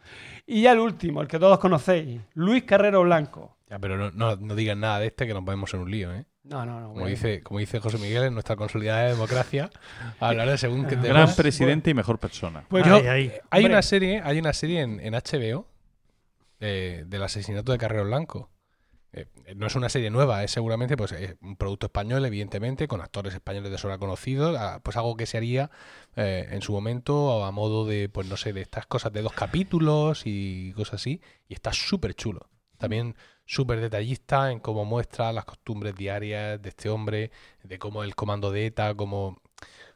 Y 0.48 0.62
ya 0.64 0.72
el 0.74 0.80
último, 0.80 1.22
el 1.22 1.28
que 1.28 1.40
todos 1.40 1.60
conocéis, 1.60 2.20
Luis 2.36 2.64
Carrero 2.64 3.04
Blanco. 3.04 3.58
Ya, 3.70 3.78
pero 3.80 3.98
no, 3.98 4.12
no, 4.12 4.36
no 4.36 4.56
digan 4.56 4.80
nada 4.80 5.00
de 5.00 5.08
este 5.08 5.28
que 5.28 5.34
nos 5.34 5.44
ponemos 5.44 5.72
en 5.76 5.82
un 5.82 5.92
lío, 5.92 6.14
¿eh? 6.14 6.26
No, 6.44 6.66
no, 6.66 6.80
no. 6.80 6.88
Como 6.88 6.94
bueno. 7.02 7.10
dice, 7.10 7.44
como 7.44 7.60
dice 7.60 7.80
José 7.80 7.98
Miguel, 8.00 8.24
en 8.24 8.34
nuestra 8.34 8.56
consolidada 8.56 9.04
democracia, 9.10 9.70
hablar 10.20 10.50
de 10.50 10.58
según 10.58 10.86
qué 10.88 10.96
Gran 10.96 11.04
temas. 11.04 11.36
presidente 11.36 11.92
y 11.92 11.94
mejor 11.94 12.18
persona. 12.18 12.64
Pues 12.68 12.86
Yo- 12.86 12.96
Ahí, 12.96 13.08
ahí. 13.08 13.32
Hay 13.52 13.60
Hombre. 13.64 13.74
una 13.74 13.82
serie, 13.84 14.22
hay 14.24 14.40
una 14.40 14.54
serie 14.54 14.82
en, 14.82 15.00
en 15.00 15.14
HBO 15.14 15.68
eh, 16.60 17.04
del 17.08 17.24
asesinato 17.24 17.72
de 17.72 17.78
Carrero 17.78 18.06
Blanco. 18.06 18.50
Eh, 19.12 19.26
no 19.56 19.66
es 19.68 19.76
una 19.76 19.90
serie 19.90 20.10
nueva, 20.12 20.44
es 20.44 20.52
seguramente 20.52 20.96
pues, 20.98 21.12
eh, 21.14 21.36
un 21.42 21.56
producto 21.56 21.88
español, 21.88 22.24
evidentemente, 22.26 22.88
con 22.88 23.02
actores 23.02 23.34
españoles 23.34 23.72
de 23.72 23.78
sobra 23.78 23.98
conocidos, 23.98 24.56
ah, 24.60 24.82
pues 24.84 24.98
algo 24.98 25.16
que 25.18 25.26
se 25.26 25.38
haría 25.38 25.72
eh, 26.16 26.48
en 26.52 26.62
su 26.62 26.72
momento 26.74 27.44
a 27.44 27.52
modo 27.52 27.86
de, 27.86 28.08
pues 28.10 28.28
no 28.28 28.38
sé, 28.38 28.54
de 28.54 28.62
estas 28.62 28.86
cosas 28.86 29.12
de 29.14 29.22
dos 29.24 29.34
capítulos 29.34 30.24
y 30.26 30.74
cosas 30.74 30.96
así, 30.96 31.22
y 31.48 31.54
está 31.56 31.74
súper 31.74 32.14
chulo. 32.14 32.50
También 32.78 33.16
súper 33.50 33.82
detallista 33.82 34.52
en 34.52 34.60
cómo 34.60 34.86
muestra 34.86 35.34
las 35.34 35.44
costumbres 35.44 35.96
diarias 35.96 36.62
de 36.62 36.70
este 36.70 36.88
hombre, 36.88 37.32
de 37.64 37.80
cómo 37.80 38.04
el 38.04 38.14
comando 38.14 38.52
de 38.52 38.68
ETA, 38.68 38.94
cómo 38.94 39.42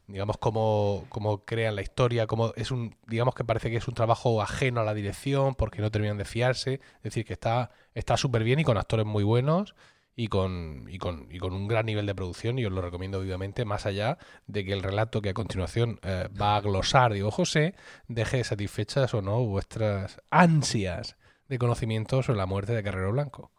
digamos 0.07 0.37
cómo, 0.39 1.05
cómo 1.09 1.45
crean 1.45 1.75
la 1.75 1.83
historia, 1.83 2.25
cómo 2.25 2.51
es 2.55 2.71
un, 2.71 2.95
digamos 3.07 3.35
que 3.35 3.43
parece 3.45 3.69
que 3.69 3.77
es 3.77 3.87
un 3.87 3.93
trabajo 3.93 4.41
ajeno 4.41 4.81
a 4.81 4.83
la 4.83 4.95
dirección 4.95 5.53
porque 5.53 5.81
no 5.81 5.91
terminan 5.91 6.17
de 6.17 6.25
fiarse, 6.25 6.73
es 6.97 7.03
decir, 7.03 7.25
que 7.25 7.33
está 7.33 7.69
está 7.93 8.17
súper 8.17 8.43
bien 8.43 8.59
y 8.59 8.63
con 8.63 8.75
actores 8.77 9.05
muy 9.05 9.23
buenos 9.23 9.75
y 10.15 10.29
con, 10.29 10.87
y 10.89 10.97
con 10.97 11.27
y 11.29 11.37
con 11.37 11.53
un 11.53 11.67
gran 11.67 11.85
nivel 11.85 12.07
de 12.07 12.15
producción 12.15 12.57
y 12.57 12.65
os 12.65 12.71
lo 12.71 12.81
recomiendo 12.81 13.21
vivamente 13.21 13.65
más 13.65 13.85
allá 13.85 14.17
de 14.47 14.65
que 14.65 14.73
el 14.73 14.81
relato 14.81 15.21
que 15.21 15.29
a 15.29 15.33
continuación 15.35 15.99
eh, 16.01 16.27
va 16.41 16.55
a 16.55 16.61
glosar 16.61 17.13
Diego 17.13 17.29
José 17.29 17.75
deje 18.07 18.43
satisfechas 18.43 19.13
o 19.13 19.21
no 19.21 19.45
vuestras 19.45 20.19
ansias 20.31 21.17
de 21.53 21.59
conocimiento 21.59 22.21
sobre 22.23 22.37
la 22.37 22.45
muerte 22.45 22.73
de 22.73 22.83
Carrero 22.83 23.11
Blanco. 23.11 23.51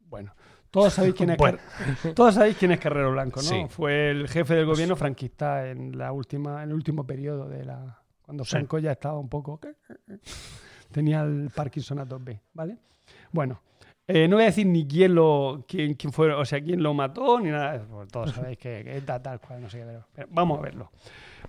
Bueno, 0.00 0.34
todos 0.70 0.92
sabéis 0.92 1.14
quién 1.14 1.30
es, 1.30 1.36
Bueno. 1.38 1.58
Car- 2.02 2.14
todos 2.14 2.34
sabéis 2.34 2.56
quién 2.58 2.72
es 2.72 2.78
Carrero 2.80 3.10
Blanco, 3.12 3.40
¿no? 3.42 3.48
Sí. 3.48 3.66
Fue 3.70 4.10
el 4.10 4.28
jefe 4.28 4.54
del 4.54 4.66
gobierno 4.66 4.96
franquista 4.96 5.68
en 5.68 5.96
la 5.98 6.12
última, 6.12 6.62
en 6.62 6.68
el 6.70 6.74
último 6.74 7.06
periodo 7.06 7.48
de 7.48 7.64
la 7.64 8.02
cuando 8.22 8.44
Sí. 8.44 8.50
Franco 8.50 8.78
ya 8.78 8.92
estaba 8.92 9.18
un 9.18 9.28
poco 9.30 9.58
tenía 10.92 11.22
el 11.22 11.50
Parkinson 11.54 11.98
a 12.00 12.06
tope, 12.06 12.40
¿vale? 12.52 12.76
Bueno, 13.32 13.62
eh, 14.06 14.26
no 14.28 14.36
voy 14.36 14.44
a 14.44 14.46
decir 14.46 14.66
ni 14.66 14.86
quién 14.86 15.14
lo 15.14 15.64
quién, 15.66 15.94
quién 15.94 16.12
fue, 16.12 16.32
o 16.32 16.44
sea, 16.44 16.60
quién 16.62 16.82
lo 16.82 16.92
mató 16.94 17.40
ni 17.40 17.50
nada, 17.50 17.82
pues 17.88 18.08
todos 18.08 18.32
sabéis 18.32 18.58
que, 18.58 18.82
que 18.84 18.96
es 18.98 19.06
tal, 19.06 19.22
tal 19.22 19.40
cual, 19.40 19.62
no 19.62 19.70
sé 19.70 19.78
qué, 19.78 19.84
pero, 19.86 20.06
pero 20.14 20.28
vamos 20.30 20.58
a 20.58 20.62
verlo. 20.62 20.90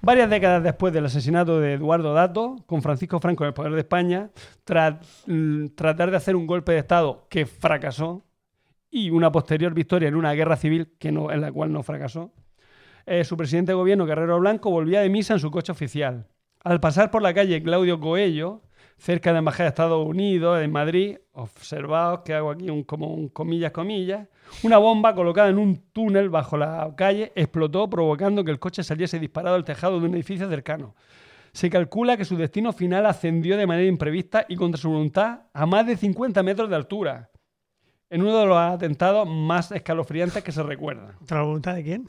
Varias 0.01 0.29
décadas 0.29 0.63
después 0.63 0.93
del 0.93 1.05
asesinato 1.05 1.59
de 1.59 1.73
Eduardo 1.73 2.13
Dato, 2.13 2.55
con 2.65 2.81
Francisco 2.81 3.19
Franco 3.19 3.43
en 3.43 3.49
el 3.49 3.53
poder 3.53 3.73
de 3.73 3.81
España, 3.81 4.29
tras 4.63 4.95
mm, 5.27 5.67
tratar 5.75 6.09
de 6.09 6.17
hacer 6.17 6.37
un 6.37 6.47
golpe 6.47 6.71
de 6.71 6.79
Estado 6.79 7.27
que 7.29 7.45
fracasó 7.45 8.25
y 8.89 9.09
una 9.09 9.29
posterior 9.31 9.73
victoria 9.73 10.07
en 10.07 10.15
una 10.15 10.31
guerra 10.33 10.55
civil 10.55 10.95
que 10.97 11.09
en 11.09 11.41
la 11.41 11.51
cual 11.51 11.73
no 11.73 11.83
fracasó, 11.83 12.31
eh, 13.05 13.25
su 13.25 13.35
presidente 13.35 13.71
de 13.71 13.75
gobierno, 13.75 14.07
Carrero 14.07 14.39
Blanco, 14.39 14.71
volvía 14.71 15.01
de 15.01 15.09
misa 15.09 15.33
en 15.33 15.39
su 15.39 15.51
coche 15.51 15.71
oficial. 15.71 16.27
Al 16.63 16.79
pasar 16.79 17.11
por 17.11 17.21
la 17.21 17.33
calle 17.33 17.61
Claudio 17.61 17.99
Coello, 17.99 18.61
cerca 18.97 19.31
de 19.31 19.33
la 19.33 19.39
Embajada 19.39 19.65
de 19.65 19.69
Estados 19.69 20.07
Unidos, 20.07 20.61
en 20.61 20.71
Madrid, 20.71 21.17
observaos 21.33 22.21
que 22.23 22.33
hago 22.33 22.51
aquí 22.51 22.69
un, 22.69 22.83
como 22.83 23.13
un 23.13 23.27
comillas, 23.27 23.71
comillas, 23.71 24.27
una 24.63 24.77
bomba 24.77 25.13
colocada 25.15 25.49
en 25.49 25.57
un 25.57 25.77
túnel 25.93 26.29
bajo 26.29 26.57
la 26.57 26.93
calle 26.95 27.31
explotó 27.35 27.89
provocando 27.89 28.43
que 28.43 28.51
el 28.51 28.59
coche 28.59 28.83
saliese 28.83 29.19
disparado 29.19 29.55
al 29.55 29.63
tejado 29.63 29.99
de 29.99 30.07
un 30.07 30.15
edificio 30.15 30.49
cercano. 30.49 30.95
Se 31.51 31.69
calcula 31.69 32.17
que 32.17 32.25
su 32.25 32.37
destino 32.37 32.73
final 32.73 33.05
ascendió 33.05 33.57
de 33.57 33.65
manera 33.65 33.87
imprevista 33.87 34.45
y 34.47 34.55
contra 34.55 34.79
su 34.79 34.89
voluntad 34.89 35.41
a 35.53 35.65
más 35.65 35.87
de 35.87 35.97
50 35.97 36.43
metros 36.43 36.69
de 36.69 36.75
altura, 36.75 37.31
en 38.09 38.21
uno 38.21 38.37
de 38.37 38.45
los 38.45 38.57
atentados 38.57 39.27
más 39.27 39.71
escalofriantes 39.71 40.43
que 40.43 40.51
se 40.51 40.63
recuerdan. 40.63 41.13
¿Contra 41.13 41.37
la 41.37 41.43
voluntad 41.43 41.75
de 41.75 41.83
quién? 41.83 42.07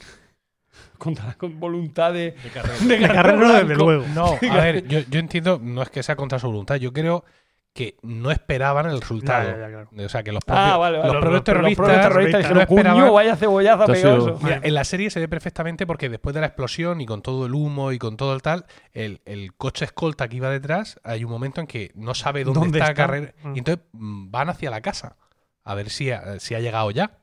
Contra 0.99 1.35
con 1.35 1.59
voluntad 1.59 2.13
de, 2.13 2.33
De 2.33 2.51
carrera. 2.53 2.79
de 2.79 2.99
De 2.99 3.09
Carrero, 3.09 3.53
desde 3.53 3.75
luego. 3.75 4.05
No, 4.15 4.27
a 4.51 4.57
ver, 4.57 4.87
yo, 4.87 5.01
yo 5.01 5.19
entiendo, 5.19 5.59
no 5.63 5.83
es 5.83 5.91
que 5.91 6.03
sea 6.03 6.17
contra 6.17 6.39
su 6.39 6.47
voluntad, 6.47 6.77
yo 6.77 6.93
creo 6.93 7.25
que 7.73 7.97
no 8.03 8.31
esperaban 8.33 8.87
el 8.91 9.01
resultado. 9.01 9.45
Ya, 9.49 9.57
ya, 9.57 9.61
ya, 9.61 9.69
claro. 9.69 10.07
O 10.07 10.09
sea, 10.09 10.23
que 10.25 10.33
los 10.33 10.45
propios, 10.45 10.67
Ah, 10.67 10.77
vale, 10.77 10.99
vale. 10.99 11.07
los 11.07 11.15
Los- 11.15 11.21
propios 11.23 11.33
los 11.35 11.45
terroristas, 11.45 12.51
no 12.53 12.61
esperaban- 12.61 13.01
"Coño, 13.01 13.13
vaya 13.13 13.37
sido- 13.37 13.57
pegoso. 13.87 14.39
Mira, 14.43 14.61
en 14.63 14.75
la 14.75 14.85
serie 14.85 15.09
se 15.11 15.21
ve 15.21 15.29
perfectamente 15.29 15.87
porque 15.87 16.09
después 16.09 16.35
de 16.35 16.41
la 16.41 16.47
explosión 16.49 17.01
y 17.01 17.07
con 17.07 17.23
todo 17.23 17.47
el 17.47 17.55
humo 17.55 17.93
y 17.93 17.99
con 17.99 18.17
todo 18.17 18.35
el 18.35 18.43
tal, 18.43 18.67
el, 18.93 19.21
el 19.25 19.55
coche 19.55 19.85
escolta 19.85 20.29
que 20.29 20.37
iba 20.37 20.51
detrás, 20.51 20.99
hay 21.05 21.23
un 21.25 21.31
momento 21.31 21.61
en 21.61 21.67
que 21.69 21.93
no 21.95 22.15
sabe 22.15 22.43
dónde, 22.45 22.61
¿Dónde 22.61 22.79
está, 22.81 22.91
está? 22.91 23.03
Carrera 23.07 23.35
Mm. 23.45 23.55
y 23.55 23.59
entonces 23.59 23.85
mm, 23.93 24.31
van 24.31 24.49
hacia 24.51 24.71
la 24.71 24.81
casa 24.81 25.17
a 25.63 25.75
ver 25.75 25.91
si 25.91 26.11
ha, 26.11 26.41
si 26.41 26.55
ha 26.57 26.61
llegado 26.61 26.91
ya, 26.91 27.19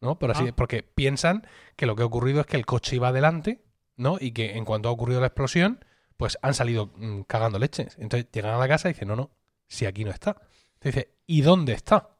¿no? 0.00 0.18
Pero 0.20 0.32
así, 0.34 0.46
Ah. 0.48 0.52
porque 0.54 0.82
piensan 0.84 1.46
que 1.76 1.86
lo 1.86 1.96
que 1.96 2.02
ha 2.02 2.06
ocurrido 2.06 2.40
es 2.40 2.46
que 2.46 2.56
el 2.56 2.64
coche 2.64 2.94
iba 2.96 3.08
adelante, 3.08 3.60
¿no? 3.96 4.18
Y 4.20 4.30
que 4.32 4.56
en 4.56 4.64
cuanto 4.64 4.88
ha 4.88 4.92
ocurrido 4.92 5.20
la 5.20 5.26
explosión, 5.26 5.84
pues 6.16 6.38
han 6.42 6.54
salido 6.54 6.92
mm, 6.96 7.22
cagando 7.22 7.58
leches. 7.58 7.96
Entonces 7.98 8.28
llegan 8.32 8.54
a 8.54 8.58
la 8.58 8.68
casa 8.68 8.88
y 8.88 8.92
dicen, 8.92 9.08
no, 9.08 9.16
no, 9.16 9.30
si 9.70 9.86
aquí 9.86 10.04
no 10.04 10.10
está. 10.10 10.30
Entonces 10.74 10.94
dice, 10.94 11.08
¿y 11.26 11.40
dónde 11.42 11.72
está? 11.74 12.10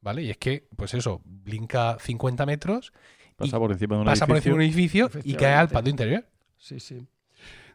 ¿Vale? 0.00 0.22
Y 0.22 0.30
es 0.30 0.38
que, 0.38 0.68
pues 0.76 0.94
eso, 0.94 1.20
blinca 1.24 1.98
50 2.00 2.46
metros 2.46 2.92
Pasa 3.36 3.56
y 3.56 3.60
por 3.60 3.72
encima 3.72 3.96
de 3.96 4.00
un 4.00 4.06
pasa 4.06 4.26
por 4.26 4.36
edificio. 4.36 4.52
encima 4.52 4.52
de 4.52 4.56
un 4.56 4.62
edificio 5.10 5.30
y 5.30 5.34
cae 5.34 5.54
al 5.54 5.68
patio 5.68 5.90
interior. 5.90 6.24
Sí, 6.56 6.78
sí. 6.80 7.06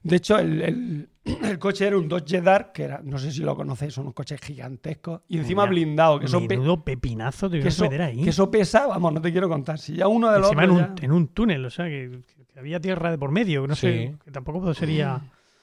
De 0.03 0.15
hecho, 0.17 0.38
el, 0.38 0.61
el- 0.61 1.09
el 1.43 1.57
coche 1.59 1.88
era 1.88 1.97
un 1.97 2.07
Dodge 2.07 2.39
Dart, 2.41 2.72
que 2.72 2.84
era, 2.84 3.01
no 3.03 3.17
sé 3.17 3.31
si 3.31 3.41
lo 3.41 3.55
conocéis, 3.55 3.93
son 3.95 4.03
unos 4.05 4.13
coches 4.13 4.39
gigantescos. 4.39 5.22
Y 5.27 5.39
encima 5.39 5.63
Mira, 5.63 5.72
blindado, 5.72 6.19
que 6.19 6.26
eso, 6.27 6.39
pepinazo 6.84 7.49
te 7.49 7.59
que, 7.59 7.67
eso, 7.69 7.84
meter 7.85 8.01
ahí. 8.03 8.23
que 8.23 8.30
eso 8.30 8.49
pesa, 8.51 8.85
vamos, 8.88 9.11
no 9.13 9.22
te 9.22 9.31
quiero 9.31 9.49
contar. 9.49 9.80
Si 9.80 9.95
ya 9.95 10.07
uno 10.07 10.31
de 10.31 10.38
los 10.39 10.47
Encima 10.49 10.63
en 10.65 10.72
un, 10.72 10.77
ya- 10.95 10.95
en 11.05 11.11
un 11.11 11.27
túnel, 11.30 11.65
o 11.65 11.69
sea, 11.72 11.85
que, 11.85 12.22
que 12.53 12.59
había 12.59 12.80
tierra 12.80 13.09
de 13.11 13.17
por 13.17 13.31
medio, 13.31 13.63
que 13.63 13.67
no 13.67 13.76
sé, 13.76 14.07
Sí. 14.11 14.17
que 14.23 14.31
tampoco 14.31 14.72
sería... 14.76 15.19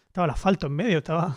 Estaba 0.08 0.24
el 0.26 0.30
asfalto 0.32 0.66
en 0.66 0.72
medio, 0.74 0.98
estaba... 0.98 1.36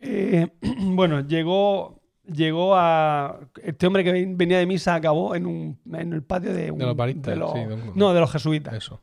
Eh, 0.00 0.48
bueno, 0.80 1.20
llegó, 1.20 2.00
llegó 2.24 2.74
a. 2.76 3.40
Este 3.62 3.86
hombre 3.86 4.02
que 4.04 4.12
ven- 4.12 4.36
venía 4.36 4.58
de 4.58 4.66
misa 4.66 4.94
acabó 4.94 5.34
en, 5.34 5.46
un, 5.46 5.78
en 5.92 6.12
el 6.12 6.22
patio 6.22 6.52
de, 6.52 6.70
un- 6.70 6.78
De 6.78 6.86
los 6.86 6.96
baristas, 6.96 7.26
de 7.34 7.36
los- 7.36 7.52
sí, 7.52 7.58
de 7.60 7.74
un- 7.74 7.92
No, 7.94 8.12
de 8.14 8.20
los 8.20 8.30
jesuitas. 8.32 8.74
Eso. 8.74 9.00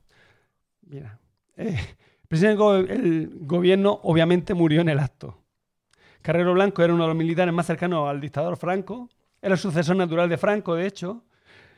Mira. 0.81 1.19
Eh, 1.55 1.75
el 2.21 2.27
presidente 2.27 2.57
del 2.57 2.57
go- 2.57 2.75
el 2.75 3.29
gobierno 3.41 3.99
obviamente 4.03 4.53
murió 4.53 4.81
en 4.81 4.89
el 4.89 4.99
acto. 4.99 5.37
Carrero 6.21 6.53
Blanco 6.53 6.83
era 6.83 6.93
uno 6.93 7.03
de 7.03 7.09
los 7.09 7.17
militares 7.17 7.53
más 7.53 7.65
cercanos 7.67 8.09
al 8.09 8.19
dictador 8.19 8.57
Franco. 8.57 9.09
Era 9.41 9.53
el 9.53 9.59
sucesor 9.59 9.95
natural 9.95 10.27
de 10.29 10.37
Franco, 10.37 10.75
de 10.75 10.85
hecho. 10.87 11.23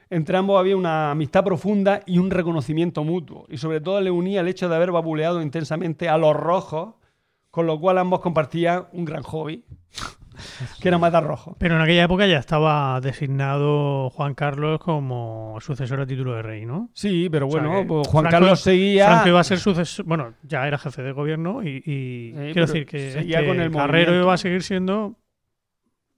Entre 0.10 0.36
ambos 0.36 0.60
había 0.60 0.76
una 0.76 1.12
amistad 1.12 1.44
profunda 1.44 2.02
y 2.08 2.18
un 2.18 2.32
reconocimiento 2.32 3.04
mutuo. 3.04 3.46
Y 3.48 3.58
sobre 3.58 3.80
todo 3.80 4.02
le 4.02 4.10
unía 4.10 4.42
el 4.42 4.48
hecho 4.48 4.68
de 4.68 4.76
haber 4.76 4.92
babuleado 4.92 5.40
intensamente 5.42 6.10
a 6.10 6.18
los 6.18 6.36
rojos, 6.36 6.96
con 7.52 7.66
lo 7.68 7.80
cual 7.80 7.98
ambos 7.98 8.20
compartían 8.22 8.86
un 8.94 9.06
gran 9.06 9.24
hobby, 9.24 9.66
que 10.82 10.88
era 10.88 10.98
matar 10.98 11.26
rojos. 11.26 11.56
Pero 11.58 11.76
en 11.76 11.82
aquella 11.82 12.04
época 12.04 12.26
ya 12.28 12.38
estaba 12.38 13.02
designado 13.02 14.10
Juan 14.12 14.36
Carlos 14.36 14.80
como 14.80 15.58
sucesor 15.60 16.00
a 16.02 16.06
título 16.06 16.36
de 16.36 16.42
rey, 16.44 16.66
¿no? 16.66 16.90
Sí, 16.94 17.28
pero 17.30 17.48
O 17.48 17.52
sea 17.52 17.62
bueno, 17.62 17.86
pues 17.88 18.08
Juan 18.08 18.24
Franco- 18.24 18.32
Carlos 18.40 18.60
seguía... 18.62 19.08
Franco 19.08 19.30
iba 19.30 19.40
a 19.40 19.44
ser 19.44 19.60
sucesor, 19.60 20.06
bueno, 20.06 20.34
ya 20.44 20.68
era 20.68 20.78
jefe 20.78 21.02
de 21.02 21.12
gobierno 21.12 21.62
y, 21.64 21.82
quiero 22.34 22.68
decir 22.68 22.86
que 22.86 23.10
este 23.20 23.46
con 23.46 23.60
el 23.60 23.72
Carrero 23.72 24.12
movimiento. 24.12 24.24
iba 24.26 24.34
a 24.34 24.38
seguir 24.38 24.64
siendo 24.64 25.16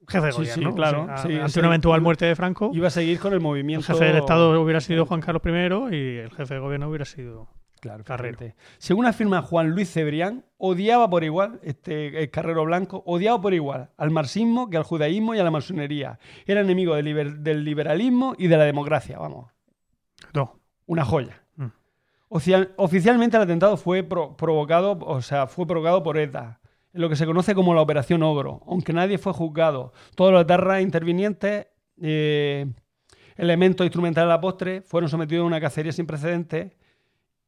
jefe 0.08 0.26
de 0.28 0.32
Sí, 0.34 0.46
sí, 0.46 0.52
gobierno. 0.60 0.76
claro, 0.76 1.04
O 1.04 1.06
sea, 1.08 1.18
sí, 1.18 1.36
ante 1.40 1.60
una 1.60 1.70
eventual 1.70 2.02
muerte 2.02 2.26
de 2.26 2.36
Franco, 2.36 2.72
Iba 2.74 2.88
a 2.88 2.92
seguir 2.92 3.20
con 3.20 3.32
el 3.32 3.38
el 3.38 3.42
movimiento... 3.42 3.86
jefe 3.88 4.06
del 4.06 4.18
Estado 4.18 4.62
hubiera 4.62 4.82
sido 4.82 5.06
Juan 5.06 5.22
Carlos 5.22 5.42
I 5.46 5.96
y 5.96 6.18
el 6.18 6.32
jefe 6.32 6.54
de 6.56 6.60
gobierno 6.60 6.90
hubiera 6.90 7.06
sido 7.06 7.48
Claro, 7.82 8.04
efectivamente. 8.04 8.56
Según 8.78 9.06
afirma 9.08 9.42
Juan 9.42 9.72
Luis 9.72 9.92
Cebrián, 9.92 10.46
odiaba 10.58 11.10
por 11.10 11.24
igual, 11.24 11.60
este 11.64 12.22
el 12.24 12.30
Carrero 12.30 12.64
Blanco, 12.64 13.02
odiaba 13.06 13.42
por 13.42 13.54
igual 13.54 13.90
al 13.98 14.12
marxismo 14.12 14.70
que 14.70 14.78
al 14.78 14.84
judaísmo 14.84 15.36
y 15.36 15.40
a 15.40 15.44
la 15.44 15.52
masonería. 15.52 16.20
Era 16.46 16.62
enemigo 16.62 16.96
del, 16.96 17.06
liber- 17.08 17.38
del 17.40 17.66
liberalismo 17.66 18.36
y 18.38 18.48
de 18.48 18.58
la 18.58 18.66
democracia, 18.66 19.18
vamos. 19.18 19.52
No. 20.34 20.60
Una 20.86 21.04
joya. 21.04 21.42
Mm. 21.56 21.66
Oficialmente 22.78 23.36
el 23.38 23.44
atentado 23.44 23.78
fue 23.78 24.04
pro- 24.04 24.38
provocado, 24.38 24.98
o 25.02 25.22
sea, 25.22 25.48
fue 25.48 25.66
provocado 25.66 26.04
por 26.04 26.18
ETA, 26.18 26.60
en 26.94 27.02
lo 27.02 27.10
que 27.10 27.16
se 27.16 27.26
conoce 27.26 27.56
como 27.56 27.74
la 27.74 27.82
Operación 27.82 28.22
Ogro, 28.24 28.62
aunque 28.68 28.94
nadie 28.94 29.18
fue 29.18 29.34
juzgado. 29.34 29.92
Todos 30.16 30.32
los 30.32 30.44
etarras 30.44 30.82
intervinientes, 30.82 31.68
eh, 32.02 32.68
elementos 33.38 33.86
instrumentales 33.86 34.28
a 34.28 34.36
la 34.36 34.40
postre, 34.42 34.82
fueron 34.82 35.10
sometidos 35.10 35.44
a 35.44 35.48
una 35.48 35.60
cacería 35.60 35.92
sin 35.92 36.06
precedentes 36.06 36.74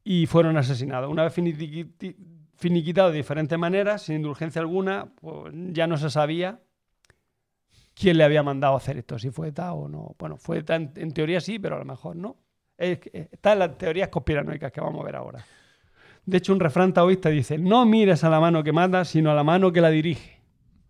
y 0.04 0.26
fueron 0.26 0.56
asesinados. 0.58 1.10
Una 1.10 1.24
vez 1.24 1.32
finiquitados 2.56 3.12
de 3.12 3.16
diferentes 3.16 3.58
maneras, 3.58 4.02
sin 4.02 4.16
indulgencia 4.16 4.60
alguna, 4.60 5.06
pues 5.20 5.52
ya 5.72 5.86
no 5.86 5.96
se 5.96 6.10
sabía 6.10 6.60
quién 7.94 8.18
le 8.18 8.24
había 8.24 8.42
mandado 8.42 8.76
hacer 8.76 8.98
esto, 8.98 9.18
si 9.18 9.30
fue 9.30 9.48
ETA 9.48 9.72
o 9.72 9.88
no. 9.88 10.14
Bueno, 10.18 10.36
fue 10.36 10.58
ETA 10.58 10.76
en, 10.76 10.92
en 10.96 11.12
teoría 11.12 11.40
sí, 11.40 11.58
pero 11.58 11.76
a 11.76 11.78
lo 11.78 11.84
mejor 11.84 12.16
no. 12.16 12.36
Que- 12.76 13.28
está 13.32 13.52
en 13.54 13.60
las 13.60 13.78
teorías 13.78 14.08
conspiranoicas 14.08 14.70
que 14.72 14.80
vamos 14.80 15.00
a 15.00 15.04
ver 15.04 15.16
ahora. 15.16 15.44
De 16.26 16.38
hecho, 16.38 16.52
un 16.52 16.60
refrán 16.60 16.92
taoísta 16.92 17.28
dice, 17.28 17.58
no 17.58 17.84
mires 17.86 18.24
a 18.24 18.30
la 18.30 18.40
mano 18.40 18.64
que 18.64 18.72
mata, 18.72 19.04
sino 19.04 19.30
a 19.30 19.34
la 19.34 19.44
mano 19.44 19.72
que 19.72 19.80
la 19.80 19.90
dirige. 19.90 20.33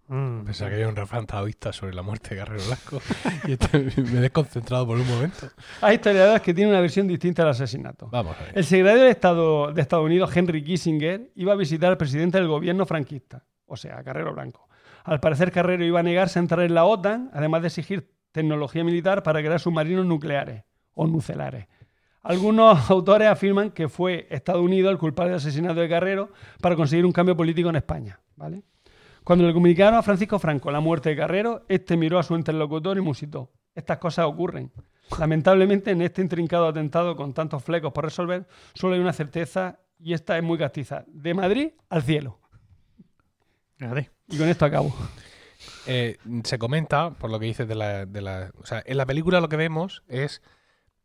Mm. 0.09 0.45
Pensaba 0.45 0.71
que 0.71 0.77
había 0.77 0.89
un 0.89 0.97
refrán 0.97 1.27
taoísta 1.27 1.73
sobre 1.73 1.95
la 1.95 2.03
muerte 2.03 2.31
de 2.31 2.37
Guerrero 2.37 2.63
Blanco 2.67 3.01
y 3.97 4.01
me 4.03 4.19
he 4.19 4.21
desconcentrado 4.21 4.87
por 4.87 4.99
un 4.99 5.09
momento. 5.09 5.49
Hay 5.81 5.97
historiadores 5.97 6.43
que 6.43 6.53
tienen 6.53 6.73
una 6.73 6.81
versión 6.81 7.09
distinta 7.09 7.43
del 7.43 7.53
asesinato. 7.53 8.09
Vamos 8.11 8.37
a 8.39 8.45
ver. 8.45 8.59
El 8.59 8.65
secretario 8.65 9.05
de 9.05 9.11
Estado 9.11 9.73
de 9.73 9.81
Estados 9.81 10.05
Unidos, 10.05 10.37
Henry 10.37 10.63
Kissinger, 10.63 11.31
iba 11.37 11.53
a 11.55 11.57
visitar 11.57 11.91
al 11.91 11.97
presidente 11.97 12.39
del 12.39 12.49
gobierno 12.49 12.85
franquista, 12.85 13.45
o 13.67 13.77
sea, 13.77 14.03
Carrero 14.03 14.35
Blanco. 14.35 14.69
Al 15.05 15.21
parecer, 15.21 15.53
Carrero 15.53 15.85
iba 15.85 16.01
a 16.01 16.03
negarse 16.03 16.39
a 16.39 16.43
entrar 16.43 16.65
en 16.65 16.75
la 16.75 16.85
OTAN, 16.85 17.31
además 17.33 17.63
de 17.63 17.69
exigir 17.69 18.11
tecnología 18.33 18.85
militar 18.85 19.23
para 19.23 19.41
crear 19.41 19.61
submarinos 19.61 20.05
nucleares 20.05 20.65
o 20.93 21.07
nucelares. 21.07 21.67
Algunos 22.23 22.91
autores 22.91 23.29
afirman 23.29 23.71
que 23.71 23.89
fue 23.89 24.27
Estados 24.31 24.63
Unidos 24.63 24.91
el 24.91 24.99
culpable 24.99 25.31
del 25.31 25.39
asesinato 25.39 25.81
de 25.81 25.89
Carrero 25.89 26.31
para 26.61 26.75
conseguir 26.75 27.07
un 27.07 27.13
cambio 27.13 27.37
político 27.37 27.69
en 27.69 27.77
España. 27.77 28.19
¿vale? 28.37 28.63
Cuando 29.25 29.47
le 29.47 29.53
comunicaron 29.55 29.95
a 29.99 30.03
Francisco 30.03 30.39
Franco 30.39 30.71
la 30.71 30.81
muerte 30.81 31.09
de 31.11 31.17
Carrero, 31.17 31.65
este 31.69 31.97
miró 31.97 32.19
a 32.19 32.23
su 32.23 32.35
interlocutor 32.37 32.99
y 32.99 33.01
musitó. 33.01 33.51
Estas 33.75 33.99
cosas 33.99 34.27
ocurren. 34.27 34.71
Lamentablemente, 35.19 35.91
en 35.91 36.03
este 36.03 36.23
intrincado 36.23 36.69
atentado 36.69 37.17
con 37.17 37.33
tantos 37.35 37.63
flecos 37.65 37.93
por 37.93 38.05
resolver, 38.05 38.47
solo 38.75 38.95
hay 38.95 39.01
una 39.01 39.13
certeza 39.13 39.81
y 39.99 40.13
esta 40.13 40.37
es 40.37 40.43
muy 40.45 40.59
castiza. 40.59 41.05
De 41.09 41.33
Madrid 41.35 41.71
al 41.89 42.03
cielo. 42.03 42.39
Y 44.29 44.39
con 44.39 44.49
esto 44.49 44.65
acabo. 44.65 44.95
Eh, 45.87 46.19
se 46.45 46.59
comenta, 46.59 47.11
por 47.11 47.31
lo 47.31 47.39
que 47.41 47.47
dices 47.47 47.67
de 47.67 47.75
la, 47.75 48.07
de 48.07 48.21
la- 48.21 48.51
O 48.61 48.67
sea, 48.67 48.83
en 48.85 48.97
la 48.97 49.07
película 49.07 49.41
lo 49.41 49.49
que 49.49 49.57
vemos 49.57 50.03
es. 50.09 50.43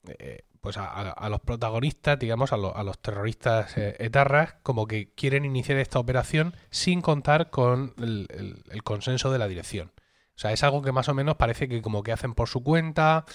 eh, 0.07 0.43
pues 0.61 0.77
a, 0.77 1.29
los 1.29 1.39
protagonistas, 1.41 2.19
digamos, 2.19 2.51
a, 2.53 2.55
a 2.55 2.83
los 2.83 2.99
terroristas 2.99 3.77
eh, 3.77 3.95
etarras, 3.99 4.55
como 4.63 4.87
que 4.87 5.13
quieren 5.13 5.45
iniciar 5.45 5.77
esta 5.77 5.99
operación 5.99 6.55
sin 6.69 7.01
contar 7.01 7.49
con 7.49 7.93
el 7.97 8.83
consenso 8.83 9.31
de 9.31 9.39
la 9.39 9.47
dirección. 9.47 9.91
O 10.39 10.41
sea, 10.41 10.53
es 10.53 10.63
algo 10.63 10.81
que 10.81 10.93
más 10.93 11.09
o 11.09 11.13
menos 11.13 11.35
parece 11.35 11.67
que 11.67 11.81
como 11.81 12.01
que 12.01 12.13
hacen 12.13 12.33
por 12.33 12.47
su 12.47 12.63
cuenta. 12.63 13.25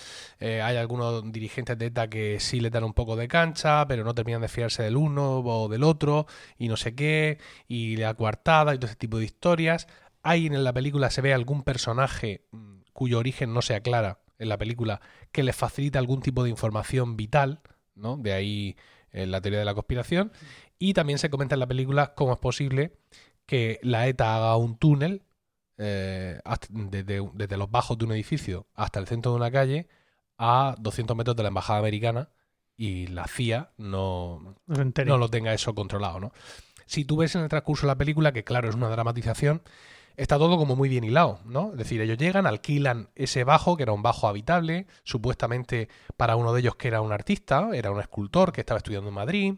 eh, 0.41 0.63
hay 0.63 0.79
algunos 0.79 1.31
dirigentes 1.31 1.77
de 1.77 1.87
ETA 1.87 2.09
que 2.09 2.41
sí 2.41 2.61
le 2.61 2.71
dan 2.71 2.83
un 2.83 2.95
poco 2.95 3.15
de 3.15 3.29
cancha, 3.29 3.87
pero 3.87 4.05
no 4.05 4.15
terminan 4.15 4.41
de 4.41 4.49
fiarse 4.49 4.83
del 4.85 4.97
uno 4.97 5.41
o 5.41 5.69
del 5.69 5.85
otro, 5.85 6.27
y 6.57 6.69
no 6.69 6.79
sé 6.79 6.95
qué, 6.95 7.39
y 7.69 7.97
la 7.97 8.15
coartada 8.15 8.75
y 8.75 8.79
todo 8.79 8.87
ese 8.87 8.97
tipo 8.97 9.19
de 9.19 9.27
historias. 9.27 9.87
Hay 10.23 10.47
en 10.47 10.65
la 10.65 10.73
película, 10.73 11.11
se 11.11 11.21
ve 11.21 11.35
algún 11.35 11.63
personaje 11.63 12.47
mm, 12.53 12.79
cuyo 12.95 13.19
origen 13.19 13.53
no 13.53 13.61
se 13.61 13.75
aclara 13.75 14.24
en 14.39 14.48
la 14.48 14.59
película, 14.59 15.01
que 15.32 15.43
les 15.43 15.56
facilita 15.56 15.98
algún 15.98 16.20
tipo 16.23 16.43
de 16.44 16.51
información 16.51 17.16
vital, 17.16 17.61
¿no? 17.94 18.16
De 18.16 18.32
ahí 18.32 18.77
eh, 19.12 19.27
la 19.27 19.40
teoría 19.40 19.61
de 19.61 19.65
la 19.65 19.74
conspiración. 19.74 20.32
Y 20.78 20.94
también 20.94 21.19
se 21.19 21.31
comenta 21.31 21.55
en 21.55 21.61
la 21.61 21.66
película 21.66 22.15
cómo 22.15 22.32
es 22.32 22.39
posible 22.39 22.97
que 23.47 23.78
la 23.82 24.06
ETA 24.09 24.36
haga 24.36 24.56
un 24.56 24.77
túnel 24.78 25.23
eh, 25.78 26.40
hasta- 26.44 26.69
desde, 26.70 27.28
desde 27.35 27.56
los 27.56 27.70
bajos 27.70 27.98
de 27.98 28.05
un 28.05 28.12
edificio 28.12 28.66
hasta 28.74 29.01
el 29.01 29.06
centro 29.06 29.32
de 29.32 29.36
una 29.39 29.51
calle 29.51 29.89
a 30.39 30.74
200 30.78 31.16
metros 31.16 31.36
de 31.36 31.43
la 31.43 31.48
embajada 31.48 31.78
americana 31.81 32.31
y 32.77 33.06
la 33.09 33.27
CIA 33.27 33.70
no, 33.77 34.56
No 34.66 34.85
no 35.06 35.19
lo 35.19 35.28
tenga 35.31 35.52
eso 35.55 35.74
controlado, 35.74 36.20
¿no? 36.20 36.32
Si 36.86 37.05
tú 37.05 37.16
ves 37.19 37.35
en 37.35 37.43
el 37.43 37.48
transcurso 37.48 37.86
de 37.86 37.93
la 37.93 37.97
película, 37.98 38.32
que 38.32 38.44
claro, 38.44 38.69
es 38.69 38.74
una 38.74 38.89
dramatización, 38.89 39.62
está 40.16 40.39
todo 40.39 40.57
como 40.57 40.77
muy 40.77 40.89
bien 40.89 41.05
hilado, 41.05 41.41
¿no? 41.45 41.73
Es 41.73 41.78
decir, 41.78 42.01
ellos 42.01 42.19
llegan, 42.19 42.47
alquilan 42.47 43.11
ese 43.15 43.45
bajo, 43.45 43.77
que 43.77 43.82
era 43.85 43.93
un 43.93 44.03
bajo 44.03 44.28
habitable, 44.28 44.86
supuestamente 45.05 45.89
para 46.16 46.36
uno 46.36 46.53
de 46.53 46.61
ellos 46.61 46.77
que 46.77 46.89
era 46.89 47.01
un 47.01 47.12
artista, 47.12 47.70
era 47.74 47.91
un 47.91 48.01
escultor 48.01 48.53
que 48.53 48.61
estaba 48.61 48.78
estudiando 48.78 49.09
en 49.09 49.15
Madrid. 49.15 49.55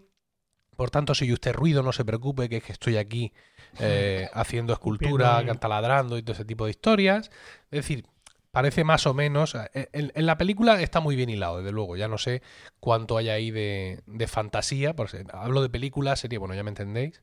Por 0.76 0.90
tanto, 0.90 1.14
si 1.14 1.32
usted 1.32 1.54
ruido, 1.54 1.82
no 1.82 1.92
se 1.92 2.04
preocupe, 2.04 2.48
que 2.48 2.58
es 2.58 2.64
que 2.64 2.72
estoy 2.72 2.96
aquí 2.98 3.32
eh, 3.78 4.28
haciendo 4.34 4.72
escultura, 4.74 5.38
ahí. 5.38 5.56
taladrando 5.58 6.18
y 6.18 6.22
todo 6.22 6.34
ese 6.34 6.44
tipo 6.44 6.66
de 6.66 6.72
historias. 6.72 7.30
Es 7.70 7.78
decir, 7.80 8.06
parece 8.50 8.84
más 8.84 9.06
o 9.06 9.14
menos. 9.14 9.54
eh, 9.54 9.88
En, 9.92 10.12
en 10.14 10.26
la 10.26 10.36
película 10.36 10.80
está 10.82 11.00
muy 11.00 11.16
bien 11.16 11.30
hilado, 11.30 11.58
desde 11.58 11.72
luego. 11.72 11.96
Ya 11.96 12.08
no 12.08 12.18
sé 12.18 12.42
cuánto 12.80 13.16
hay 13.16 13.30
ahí 13.30 13.50
de, 13.50 14.02
de 14.06 14.26
fantasía. 14.26 14.94
Porque 14.94 15.24
hablo 15.32 15.62
de 15.62 15.70
película, 15.70 16.14
serie, 16.16 16.38
bueno, 16.38 16.54
ya 16.54 16.62
me 16.62 16.70
entendéis. 16.70 17.22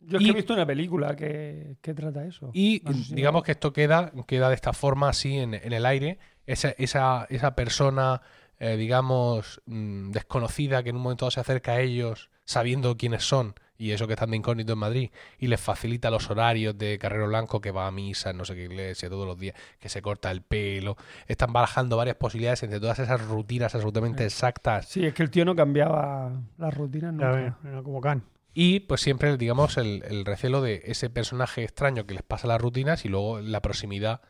Yo 0.00 0.16
es 0.18 0.22
que 0.22 0.28
Y- 0.28 0.30
he 0.30 0.34
visto 0.34 0.54
una 0.54 0.66
película 0.66 1.14
que, 1.14 1.76
que 1.82 1.94
trata 1.94 2.24
eso. 2.24 2.50
Y 2.54 2.80
No 2.84 2.92
sé 2.94 3.04
si- 3.04 3.14
digamos 3.14 3.42
que 3.42 3.52
esto 3.52 3.72
queda, 3.72 4.12
queda 4.26 4.48
de 4.48 4.54
esta 4.54 4.72
forma 4.72 5.08
así 5.10 5.38
en, 5.38 5.54
en 5.54 5.72
el 5.72 5.84
aire. 5.86 6.18
Esa, 6.46 6.70
esa, 6.78 7.26
esa 7.30 7.54
persona, 7.54 8.22
eh, 8.58 8.76
digamos, 8.76 9.60
mm, 9.66 10.10
desconocida 10.10 10.82
que 10.82 10.90
en 10.90 10.96
un 10.96 11.02
momento 11.02 11.24
dado 11.26 11.30
se 11.32 11.40
acerca 11.40 11.72
a 11.72 11.80
ellos 11.80 12.30
sabiendo 12.44 12.96
quiénes 12.96 13.22
son 13.24 13.54
y 13.78 13.92
eso 13.92 14.06
que 14.06 14.14
están 14.14 14.30
de 14.32 14.36
incógnito 14.38 14.72
en 14.72 14.78
Madrid 14.78 15.10
y 15.38 15.46
les 15.46 15.60
facilita 15.60 16.10
los 16.10 16.28
horarios 16.28 16.76
de 16.76 16.98
Carrero 16.98 17.28
Blanco 17.28 17.60
que 17.60 17.70
va 17.70 17.86
a 17.86 17.90
misa 17.90 18.30
en 18.30 18.36
no 18.38 18.44
sé 18.44 18.54
qué 18.54 18.64
iglesia 18.64 19.08
todos 19.08 19.26
los 19.26 19.38
días, 19.38 19.54
que 19.78 19.88
se 19.88 20.02
corta 20.02 20.30
el 20.30 20.42
pelo. 20.42 20.96
Están 21.28 21.52
barajando 21.52 21.96
varias 21.96 22.16
posibilidades 22.16 22.62
entre 22.64 22.80
todas 22.80 22.98
esas 22.98 23.24
rutinas 23.26 23.74
absolutamente 23.74 24.24
exactas 24.24 24.86
Sí, 24.88 25.06
es 25.06 25.14
que 25.14 25.22
el 25.22 25.30
tío 25.30 25.44
no 25.44 25.54
cambiaba 25.54 26.32
las 26.58 26.74
rutinas 26.74 27.12
nunca. 27.12 27.30
ves, 27.30 27.52
era 27.64 27.82
como 27.82 28.00
Khan. 28.00 28.22
Y 28.52 28.80
pues 28.80 29.00
siempre, 29.00 29.36
digamos, 29.36 29.76
el, 29.76 30.02
el 30.08 30.24
recelo 30.24 30.60
de 30.60 30.82
ese 30.86 31.08
personaje 31.10 31.62
extraño 31.62 32.06
que 32.06 32.14
les 32.14 32.22
pasa 32.22 32.48
las 32.48 32.60
rutinas 32.60 33.04
y 33.04 33.08
luego 33.08 33.40
la 33.40 33.62
proximidad 33.62 34.20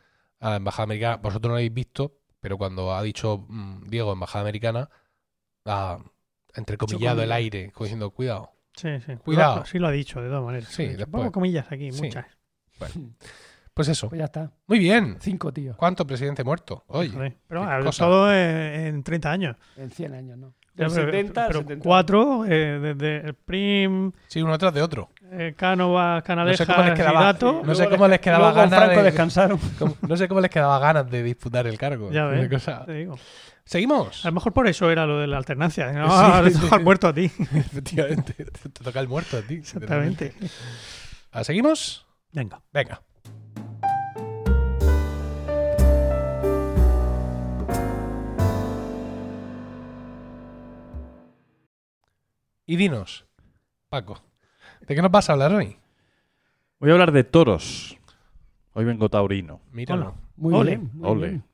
a 0.40 0.50
la 0.50 0.56
Embajada 0.56 0.84
Americana. 0.84 1.16
Vosotros 1.16 1.48
no 1.48 1.54
lo 1.54 1.54
habéis 1.56 1.72
visto, 1.72 2.18
pero 2.40 2.58
cuando 2.58 2.94
ha 2.94 3.02
dicho 3.02 3.46
mm, 3.48 3.88
Diego 3.88 4.12
Embajada 4.12 4.42
Americana, 4.42 4.90
ha 5.64 5.98
entrecomillado 6.54 7.22
el 7.22 7.32
aire, 7.32 7.72
diciendo, 7.78 8.10
cuidado. 8.10 8.52
Sí, 8.74 8.88
sí. 9.04 9.16
Cuidado. 9.16 9.60
Lo- 9.60 9.64
sí 9.66 9.78
lo 9.78 9.88
ha 9.88 9.90
dicho, 9.92 10.20
de 10.20 10.28
todas 10.28 10.44
maneras. 10.44 10.68
Sí, 10.70 10.86
después. 10.86 11.08
Pongo 11.10 11.32
comillas 11.32 11.66
aquí, 11.70 11.90
Sí. 11.92 12.02
muchas. 12.02 12.26
Pues 13.74 13.88
eso. 13.88 14.08
Pues 14.08 14.18
ya 14.18 14.24
está. 14.26 14.52
Muy 14.66 14.78
bien. 14.78 15.16
Cinco, 15.20 15.52
tío. 15.52 15.76
¿Cuánto 15.76 16.06
presidente 16.06 16.44
muerto? 16.44 16.84
Oye, 16.88 17.08
Joder, 17.10 17.36
Pero 17.46 17.64
bueno, 17.64 17.90
todo 17.90 18.32
en, 18.32 18.38
en 18.96 19.02
30 19.02 19.30
años. 19.30 19.56
En 19.76 19.90
100 19.90 20.14
años, 20.14 20.38
¿no? 20.38 20.54
Del 20.84 20.92
pero, 20.92 21.06
70 21.12 21.40
al 21.42 21.46
pero 21.48 21.60
70. 21.60 21.82
cuatro, 21.82 22.44
eh, 22.46 22.78
desde 22.80 23.26
el 23.28 23.34
Prim, 23.34 24.12
sí, 24.28 24.42
uno 24.42 24.56
tras 24.58 24.74
de 24.74 24.82
otro. 24.82 25.10
eh, 25.32 25.54
Cánovas, 25.56 26.22
Canalejas, 26.24 26.66
cómo 26.66 26.82
les 26.82 26.94
quedaba- 26.94 27.20
y 27.20 27.24
Dato. 27.24 27.62
no 27.64 27.74
sé 27.74 27.88
cómo 27.88 28.08
les- 28.08 28.20
quedaba 28.20 28.52
ganas 28.52 28.78
Franco 28.78 28.96
de- 28.98 29.02
descansaron. 29.04 29.58
Como- 29.78 29.96
No 30.08 30.16
sé 30.16 30.26
cómo 30.28 30.40
les 30.40 30.50
quedaba 30.50 30.78
ganas 30.78 31.08
de 31.10 31.22
disputar 31.22 31.66
el 31.66 31.78
cargo. 31.78 32.10
Ya 32.10 32.24
ves, 32.26 32.48
cosa- 32.48 32.84
te 32.84 32.92
digo. 32.94 33.16
Seguimos. 33.64 34.24
A 34.24 34.28
lo 34.30 34.34
mejor 34.34 34.52
por 34.52 34.66
eso 34.66 34.90
era 34.90 35.06
lo 35.06 35.18
de 35.20 35.28
la 35.28 35.36
alternancia. 35.36 35.92
No, 35.92 36.08
Sí, 36.44 36.50
sí, 36.54 36.60
toca 36.60 36.76
sí. 36.78 36.82
muerto 36.82 37.06
a 37.08 37.12
ti. 37.14 37.24
Efectivamente. 37.26 38.32
Te 38.44 38.68
toca 38.84 38.98
el 38.98 39.06
muerto 39.06 39.36
a 39.38 39.42
ti. 39.42 39.54
Exactamente. 39.54 40.34
Ah, 41.30 41.44
¿Seguimos? 41.44 42.04
Venga. 42.32 42.60
Venga. 42.72 43.00
Y 52.70 52.76
dinos, 52.76 53.26
Paco, 53.88 54.22
¿de 54.86 54.94
qué 54.94 55.02
nos 55.02 55.10
vas 55.10 55.28
a 55.28 55.32
hablar 55.32 55.52
hoy? 55.52 55.76
Voy 56.78 56.90
a 56.90 56.92
hablar 56.92 57.10
de 57.10 57.24
toros. 57.24 57.98
Hoy 58.74 58.84
vengo 58.84 59.08
taurino. 59.08 59.60
Míralo. 59.72 60.14
Muy 60.36 60.54
Ole. 60.54 60.70
bien. 60.76 60.90
muy 60.94 61.08
Ole. 61.10 61.28
bien. 61.30 61.44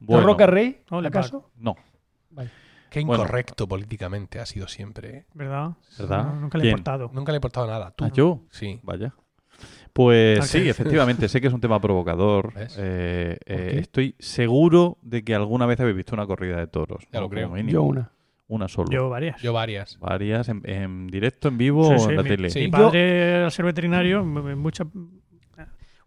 Bueno, 0.00 0.26
¿Roca 0.26 0.46
Rey? 0.48 0.82
Ole, 0.90 1.06
¿Acaso? 1.06 1.52
no, 1.54 1.76
Qué 2.90 3.00
Bueno. 3.04 3.22
incorrecto 3.22 3.68
políticamente 3.68 4.40
ha 4.40 4.44
sido 4.46 4.66
siempre. 4.66 5.18
¿eh? 5.18 5.26
¿Verdad? 5.34 5.70
¿Verdad? 5.96 6.24
No, 6.24 6.40
nunca 6.40 6.58
le 6.58 6.62
he 6.62 6.66
¿Quién? 6.66 6.78
importado. 6.78 7.10
Nunca 7.14 7.30
le 7.30 7.36
ha 7.36 7.38
importado 7.38 7.66
nada. 7.68 7.92
Tú. 7.92 8.04
¿Ah, 8.06 8.10
yo? 8.12 8.40
Sí. 8.50 8.80
Vaya. 8.82 9.14
Pues 9.92 10.40
Ah, 10.40 10.42
sí, 10.42 10.68
efectivamente, 10.68 11.28
sé 11.28 11.40
que 11.40 11.46
es 11.46 11.52
un 11.52 11.60
tema 11.60 11.80
provocador. 11.80 12.52
¿Ves? 12.54 12.74
Eh, 12.76 13.38
eh, 13.46 13.68
qué? 13.70 13.78
estoy 13.78 14.16
seguro 14.18 14.98
de 15.02 15.22
que 15.22 15.36
alguna 15.36 15.66
vez 15.66 15.78
habéis 15.78 15.94
visto 15.98 16.16
una 16.16 16.26
corrida 16.26 16.56
de 16.56 16.66
toros. 16.66 17.06
Ya 17.12 17.20
lo 17.20 17.30
creo. 17.30 17.44
Como 17.46 17.54
mínimo. 17.54 17.72
Yo 17.72 17.82
una. 17.84 18.10
Una 18.50 18.66
solo. 18.68 18.90
Yo 18.90 19.08
varias. 19.08 19.40
Yo 19.40 19.52
varias. 19.52 19.98
Varias 20.00 20.48
en, 20.48 20.60
en 20.64 21.06
directo, 21.06 21.48
en 21.48 21.56
vivo 21.58 21.84
Sí, 21.88 21.94
o 21.94 21.98
sí, 22.00 22.10
en 22.10 22.16
la 22.16 22.22
mi- 22.24 22.28
tele. 22.28 22.50
sí. 22.50 22.58
Mi 22.60 22.64
Yo- 22.66 22.70
padre, 22.72 23.44
al 23.44 23.50
ser 23.52 23.64
veterinario, 23.64 24.24
mucha, 24.24 24.84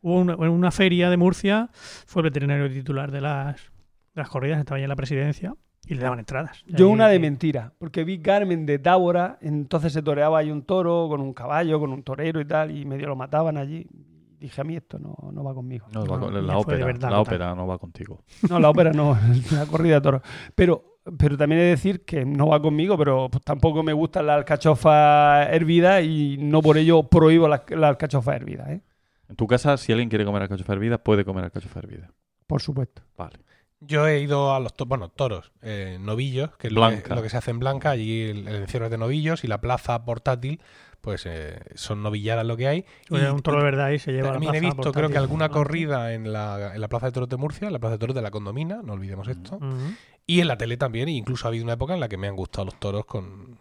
hubo 0.01 0.19
una, 0.19 0.33
en 0.33 0.49
una 0.49 0.71
feria 0.71 1.09
de 1.09 1.17
Murcia, 1.17 1.69
fue 1.73 2.21
el 2.21 2.25
veterinario 2.25 2.69
titular 2.69 3.11
de 3.11 3.21
las, 3.21 3.55
de 3.55 4.21
las 4.21 4.29
corridas, 4.29 4.59
estaba 4.59 4.77
ya 4.77 4.83
en 4.85 4.89
la 4.89 4.95
presidencia 4.97 5.55
y 5.87 5.93
le 5.95 6.01
daban 6.01 6.19
entradas. 6.19 6.63
Yo 6.67 6.89
una 6.89 7.07
de 7.07 7.19
mentira, 7.19 7.73
porque 7.79 8.03
vi 8.03 8.19
Carmen 8.19 8.65
de 8.65 8.77
Tábora, 8.79 9.37
entonces 9.41 9.93
se 9.93 10.01
toreaba 10.01 10.39
ahí 10.39 10.51
un 10.51 10.63
toro 10.63 11.07
con 11.09 11.21
un 11.21 11.33
caballo, 11.33 11.79
con 11.79 11.91
un 11.93 12.03
torero 12.03 12.41
y 12.41 12.45
tal, 12.45 12.71
y 12.77 12.85
medio 12.85 13.07
lo 13.07 13.15
mataban 13.15 13.57
allí. 13.57 13.87
Dije, 14.43 14.59
a 14.59 14.65
mí 14.65 14.75
esto 14.75 14.99
no, 14.99 15.15
no 15.31 15.41
va 15.41 15.53
conmigo. 15.53 15.87
No, 15.93 16.05
va 16.05 16.19
con- 16.19 16.45
la 16.45 16.57
ópera, 16.57 16.85
verdad, 16.85 17.09
la 17.09 17.21
ópera 17.21 17.55
no 17.55 17.65
va 17.65 17.77
contigo. 17.77 18.23
No, 18.49 18.59
la 18.59 18.69
ópera 18.69 18.91
no, 18.91 19.17
la 19.53 19.65
corrida 19.67 19.95
de 19.95 20.01
toros. 20.01 20.21
Pero, 20.53 20.99
pero 21.17 21.37
también 21.37 21.61
he 21.61 21.63
de 21.63 21.69
decir 21.69 22.03
que 22.03 22.25
no 22.25 22.47
va 22.47 22.61
conmigo, 22.61 22.97
pero 22.97 23.29
pues 23.31 23.41
tampoco 23.45 23.83
me 23.83 23.93
gustan 23.93 24.27
las 24.27 24.35
alcachofas 24.39 25.47
hervidas 25.49 26.03
y 26.03 26.35
no 26.39 26.61
por 26.61 26.77
ello 26.77 27.03
prohíbo 27.03 27.47
las 27.47 27.61
la 27.69 27.87
alcachofas 27.87 28.35
hervidas, 28.35 28.69
¿eh? 28.69 28.81
En 29.29 29.37
tu 29.37 29.47
casa, 29.47 29.77
si 29.77 29.93
alguien 29.93 30.09
quiere 30.09 30.25
comer 30.25 30.41
alcachofa 30.41 30.73
hervida, 30.73 30.97
puede 30.97 31.23
comer 31.23 31.45
alcachofa 31.45 31.79
hervida. 31.79 32.11
Por 32.45 32.61
supuesto. 32.61 33.01
Vale. 33.17 33.39
Yo 33.87 34.07
he 34.07 34.19
ido 34.19 34.53
a 34.53 34.59
los 34.59 34.73
to- 34.75 34.85
bueno, 34.85 35.09
toros, 35.09 35.51
eh, 35.61 35.97
novillos, 35.99 36.51
que 36.57 36.67
es 36.67 36.73
lo 36.73 36.81
que, 36.81 36.87
Blanca. 36.87 37.15
lo 37.15 37.21
que 37.21 37.29
se 37.29 37.37
hace 37.37 37.51
en 37.51 37.59
Blanca. 37.59 37.91
Allí 37.91 38.29
el, 38.29 38.47
el 38.47 38.55
encierro 38.55 38.85
es 38.85 38.91
de 38.91 38.97
novillos 38.97 39.43
y 39.43 39.47
la 39.47 39.59
plaza 39.61 40.05
portátil, 40.05 40.61
pues 41.01 41.25
eh, 41.25 41.59
son 41.75 42.01
novilladas 42.01 42.45
lo 42.45 42.55
que 42.55 42.67
hay. 42.67 42.85
Oye, 43.09 43.23
Y 43.23 43.25
un 43.27 43.41
toro 43.41 43.57
de 43.57 43.63
verdad 43.65 43.89
y 43.89 43.99
se 43.99 44.11
lleva 44.13 44.29
a 44.29 44.31
la 44.31 44.33
También 44.35 44.55
he 44.55 44.59
plaza 44.59 44.75
visto, 44.75 44.91
creo 44.93 45.09
que 45.09 45.17
alguna 45.17 45.49
corrida 45.49 46.13
en 46.13 46.31
la, 46.31 46.73
en 46.75 46.79
la 46.81 46.87
Plaza 46.87 47.07
de 47.07 47.11
Toros 47.11 47.29
de 47.29 47.37
Murcia, 47.37 47.67
en 47.67 47.73
la 47.73 47.79
Plaza 47.79 47.93
de 47.95 47.99
Toros 47.99 48.15
de 48.15 48.21
la 48.21 48.31
Condomina, 48.31 48.81
no 48.83 48.93
olvidemos 48.93 49.27
esto. 49.27 49.59
Y 50.25 50.39
en 50.39 50.47
la 50.47 50.57
tele 50.57 50.77
también, 50.77 51.09
e 51.09 51.11
incluso 51.11 51.45
ha 51.45 51.49
habido 51.49 51.65
una 51.65 51.73
época 51.73 51.93
en 51.93 51.99
la 51.99 52.07
que 52.07 52.15
me 52.15 52.27
han 52.29 52.35
gustado 52.37 52.65
los 52.65 52.79
toros 52.79 53.05
con... 53.05 53.59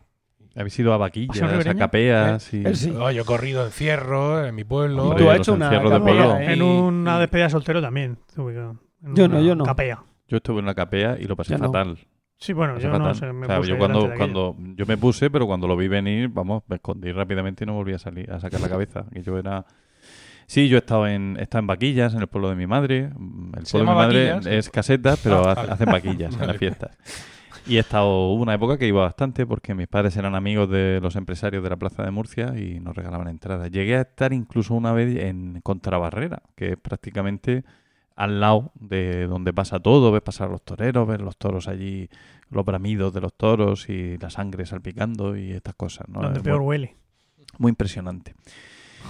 ¿Habéis 0.55 0.79
ido 0.79 0.93
a 0.93 1.05
¿Has 1.05 1.17
ido 1.17 1.27
vaquillas, 1.47 1.67
a 1.67 1.75
capeas? 1.75 2.55
Y... 2.55 2.65
Él 2.65 2.77
sí. 2.77 2.91
Oh, 2.91 3.11
yo 3.11 3.23
he 3.23 3.25
corrido 3.25 3.65
encierro 3.65 4.45
en 4.45 4.55
mi 4.55 4.65
pueblo. 4.65 5.13
Y 5.13 5.17
tú 5.17 5.31
has 5.31 5.39
hecho 5.39 5.55
una 5.55 5.71
de. 5.71 6.43
¿eh? 6.45 6.53
En 6.53 6.63
una 6.63 7.19
despedida 7.19 7.47
de 7.47 7.51
soltero 7.51 7.81
también. 7.81 8.19
Yo 8.37 9.27
no, 9.27 9.39
una 9.39 9.41
yo 9.41 9.57
no. 9.57 9.65
Capea. 9.65 10.05
Yo 10.33 10.39
estuve 10.39 10.61
en 10.61 10.65
una 10.65 10.75
capea 10.75 11.19
y 11.21 11.25
lo 11.25 11.37
pasé 11.37 11.59
no. 11.59 11.67
fatal. 11.67 11.99
Sí, 12.39 12.55
bueno, 12.55 12.75
Pasé 12.75 12.87
yo 12.87 12.93
no 12.93 12.99
fatal. 13.01 13.15
sé. 13.17 13.33
Me 13.35 13.45
O 13.45 13.49
sea, 13.49 13.59
puse 13.59 13.69
yo 13.71 13.77
cuando, 13.79 14.09
de 14.09 14.17
cuando 14.17 14.57
yo 14.77 14.87
me 14.87 14.97
puse, 14.97 15.29
pero 15.31 15.47
cuando 15.47 15.69
lo 15.69 15.77
vi 15.77 15.89
venir, 15.89 16.29
vamos, 16.31 16.63
me 16.69 16.77
escondí 16.77 17.13
rápidamente 17.13 17.65
y 17.65 17.67
no 17.67 17.75
volví 17.75 17.93
a 17.93 17.99
salir 17.99 18.33
a 18.33 18.41
sacar 18.41 18.61
la 18.63 18.69
cabeza. 18.71 19.05
Que 19.13 19.23
yo 19.23 19.37
era 19.39 19.67
Sí, 20.47 20.69
yo 20.69 20.77
he 20.77 20.81
estado 20.81 21.07
en, 21.07 21.37
he 21.39 21.43
estado 21.43 21.61
en 21.61 21.67
vaquillas 21.67 22.15
en 22.15 22.21
el 22.23 22.29
pueblo 22.29 22.49
de 22.49 22.57
mi 22.57 22.67
madre. 22.67 23.11
El 23.57 23.67
¿Se 23.67 23.73
pueblo 23.73 23.91
de 23.91 23.95
mi 23.95 24.03
madre 24.03 24.33
vaquillas? 24.33 24.47
es 24.55 24.71
casetas, 24.71 25.21
pero 25.23 25.47
Ah, 25.49 25.55
vale. 25.55 25.73
hacen 25.73 25.87
vaquillas 25.93 26.35
en 26.41 26.47
las 26.47 26.57
fiestas. 26.59 26.97
Y 27.67 27.77
he 27.77 27.81
estado, 27.81 28.31
hubo 28.31 28.43
una 28.43 28.55
época 28.55 28.77
que 28.77 28.89
iba 28.89 29.03
bastante 29.03 29.47
porque 29.47 29.73
mis 29.75 29.87
padres 29.87 30.17
eran 30.17 30.35
amigos 30.35 30.69
de 30.69 30.99
los 31.01 31.15
empresarios 31.15 31.63
de 31.63 31.71
la 31.71 31.77
Plaza 31.77 32.03
de 32.03 32.11
Murcia 32.11 32.55
y 32.59 32.81
nos 32.81 32.97
regalaban 32.97 33.29
entradas. 33.29 33.71
Llegué 33.71 33.97
a 33.97 34.01
estar 34.01 34.33
incluso 34.33 34.75
una 34.75 34.93
vez 34.93 35.17
en 35.23 35.61
Contrabarrera, 35.63 36.43
que 36.57 36.73
es 36.73 36.77
prácticamente 36.77 37.63
al 38.23 38.41
lado 38.41 38.73
de 38.75 39.27
donde 39.27 39.53
pasa 39.53 39.81
todo, 39.81 40.13
ves 40.13 40.23
pasar 40.23 40.49
a 40.49 40.53
los 40.53 40.63
toreros, 40.63 41.07
ves 41.09 41.21
los 41.21 41.37
toros 41.37 41.69
allí, 41.69 42.09
los 42.51 42.65
bramidos 42.65 43.13
de 43.13 43.21
los 43.21 43.33
toros 43.35 43.89
y 43.89 44.17
la 44.19 44.31
sangre 44.31 44.65
salpicando 44.67 45.37
y 45.37 45.53
estas 45.53 45.75
cosas. 45.75 46.09
¿no? 46.09 46.21
Donde 46.21 46.39
Es 46.39 46.45
peor 46.45 46.59
muy- 46.61 46.67
huele. 46.69 46.97
muy 47.59 47.71
impresionante. 47.71 48.35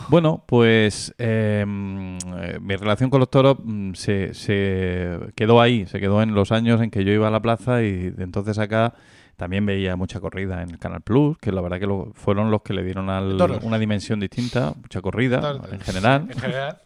Bueno, 0.08 0.42
pues 0.46 1.14
eh, 1.18 1.64
mm, 1.66 2.16
eh, 2.38 2.58
mi 2.62 2.76
relación 2.76 3.10
con 3.10 3.20
los 3.20 3.28
toros 3.30 3.58
mm, 3.62 3.92
se, 3.92 4.32
se 4.32 5.18
quedó 5.34 5.60
ahí, 5.60 5.84
se 5.86 6.00
quedó 6.00 6.22
en 6.22 6.34
los 6.34 6.50
años 6.50 6.80
en 6.80 6.90
que 6.90 7.04
yo 7.04 7.12
iba 7.12 7.28
a 7.28 7.30
la 7.30 7.40
plaza 7.42 7.82
y 7.82 8.08
de 8.10 8.24
entonces 8.24 8.58
acá 8.58 8.94
también 9.36 9.66
veía 9.66 9.94
mucha 9.96 10.20
corrida 10.20 10.62
en 10.62 10.70
el 10.70 10.78
Canal 10.78 11.02
Plus, 11.02 11.36
que 11.38 11.52
la 11.52 11.60
verdad 11.60 11.78
que 11.78 11.86
lo- 11.86 12.10
fueron 12.14 12.50
los 12.50 12.62
que 12.62 12.72
le 12.72 12.82
dieron 12.84 13.10
al- 13.10 13.36
una 13.62 13.78
dimensión 13.78 14.18
distinta, 14.20 14.72
mucha 14.80 15.02
corrida 15.02 15.58
en 15.70 15.80
general, 15.80 16.26
En 16.30 16.38
general. 16.38 16.78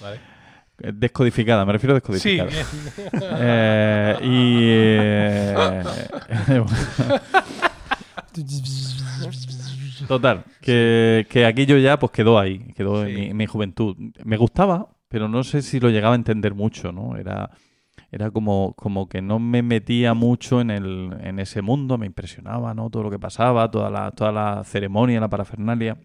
Vale. 0.00 0.18
Descodificada, 0.94 1.64
me 1.64 1.72
refiero 1.72 1.94
a 1.96 2.00
Sí, 2.18 2.36
descodificada. 2.36 2.50
bien. 2.50 3.22
Eh, 3.42 4.16
y 4.22 4.58
eh, 4.62 5.54
total, 10.08 10.44
que, 10.60 11.26
que 11.28 11.46
aquello 11.46 11.76
ya 11.78 11.98
pues 11.98 12.12
quedó 12.12 12.38
ahí, 12.38 12.58
quedó 12.74 13.04
Sí. 13.04 13.10
en, 13.10 13.14
mi, 13.16 13.26
en 13.26 13.36
mi 13.36 13.46
juventud. 13.46 13.96
Me 14.24 14.36
gustaba, 14.36 14.88
pero 15.08 15.28
no 15.28 15.44
sé 15.44 15.62
si 15.62 15.80
lo 15.80 15.88
llegaba 15.90 16.14
a 16.14 16.16
entender 16.16 16.54
mucho, 16.54 16.92
¿no? 16.92 17.16
Era, 17.16 17.50
era 18.10 18.30
como, 18.30 18.74
como 18.74 19.08
que 19.08 19.22
no 19.22 19.38
me 19.38 19.62
metía 19.62 20.14
mucho 20.14 20.60
en, 20.60 20.70
el, 20.70 21.10
en 21.20 21.38
ese 21.38 21.62
mundo, 21.62 21.98
me 21.98 22.06
impresionaba, 22.06 22.74
¿no? 22.74 22.90
Todo 22.90 23.04
lo 23.04 23.10
que 23.10 23.18
pasaba, 23.18 23.70
toda 23.70 23.90
la, 23.90 24.10
toda 24.12 24.32
la 24.32 24.64
ceremonia, 24.64 25.20
la 25.20 25.28
parafernalia. 25.28 25.96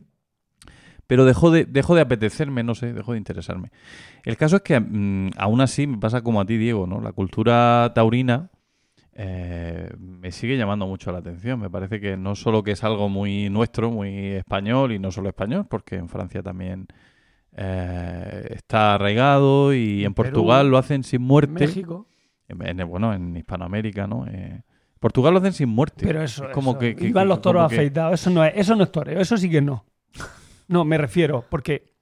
Pero 1.08 1.26
dejó 1.26 1.52
de, 1.52 1.66
dejó 1.66 1.94
de 1.96 2.02
apetecerme, 2.02 2.64
no 2.64 2.74
sé, 2.76 2.92
dejó 2.94 3.12
de 3.14 3.20
interesarme. 3.20 3.70
El 4.24 4.38
caso 4.38 4.56
es 4.58 4.62
que 4.64 4.80
mm, 4.80 5.32
aún 5.38 5.62
así 5.62 5.86
me 5.88 5.98
pasa 6.00 6.22
como 6.22 6.42
a 6.42 6.46
ti, 6.46 6.58
Diego, 6.58 6.88
¿no? 6.88 7.00
La 7.02 7.12
cultura 7.12 7.92
taurina 7.94 8.50
eh, 9.14 9.90
me 10.00 10.32
sigue 10.32 10.58
llamando 10.58 10.88
mucho 10.88 11.12
la 11.12 11.20
atención. 11.20 11.60
Me 11.60 11.70
parece 11.70 12.00
que 12.02 12.18
no 12.18 12.36
solo 12.36 12.64
que 12.64 12.72
es 12.72 12.84
algo 12.84 13.08
muy 13.08 13.50
nuestro, 13.50 13.92
muy 13.92 14.32
español, 14.32 14.92
y 14.94 15.00
no 15.00 15.12
solo 15.12 15.30
español, 15.30 15.68
porque 15.70 15.96
en 15.96 16.10
Francia 16.10 16.42
también 16.42 16.88
eh, 17.56 18.48
está 18.56 18.96
arraigado 18.96 19.74
y 19.74 20.00
en, 20.02 20.08
En 20.08 20.14
Perú, 20.14 20.30
Portugal 20.32 20.70
lo 20.70 20.78
hacen 20.78 21.04
sin 21.04 21.22
muerte. 21.22 21.54
México. 21.54 22.08
En, 22.48 22.80
en- 22.80 22.88
bueno, 22.90 23.14
en 23.14 23.36
Hispanoamérica, 23.38 24.08
¿no? 24.08 24.26
Eh, 24.28 24.62
Portugal 25.00 25.34
lo 25.34 25.40
hacen 25.40 25.54
sin 25.54 25.70
muerte. 25.70 26.06
Pero 26.06 26.22
eso 26.24 26.46
es 26.48 26.52
como 26.54 26.72
eso. 26.72 26.80
que, 26.80 26.96
que- 26.96 27.08
Iban 27.08 27.28
los 27.28 27.42
toros 27.42 27.64
afeitados. 27.64 28.20
Eso 28.20 28.30
no, 28.32 28.44
es, 28.44 28.54
eso 28.56 28.76
no 28.76 28.84
es 28.84 28.92
toreo. 28.92 29.20
Eso 29.20 29.38
sí 29.38 29.50
que 29.50 29.62
no. 29.62 29.86
No, 30.68 30.84
me 30.86 30.98
refiero. 30.98 31.46
Porque 31.50 31.94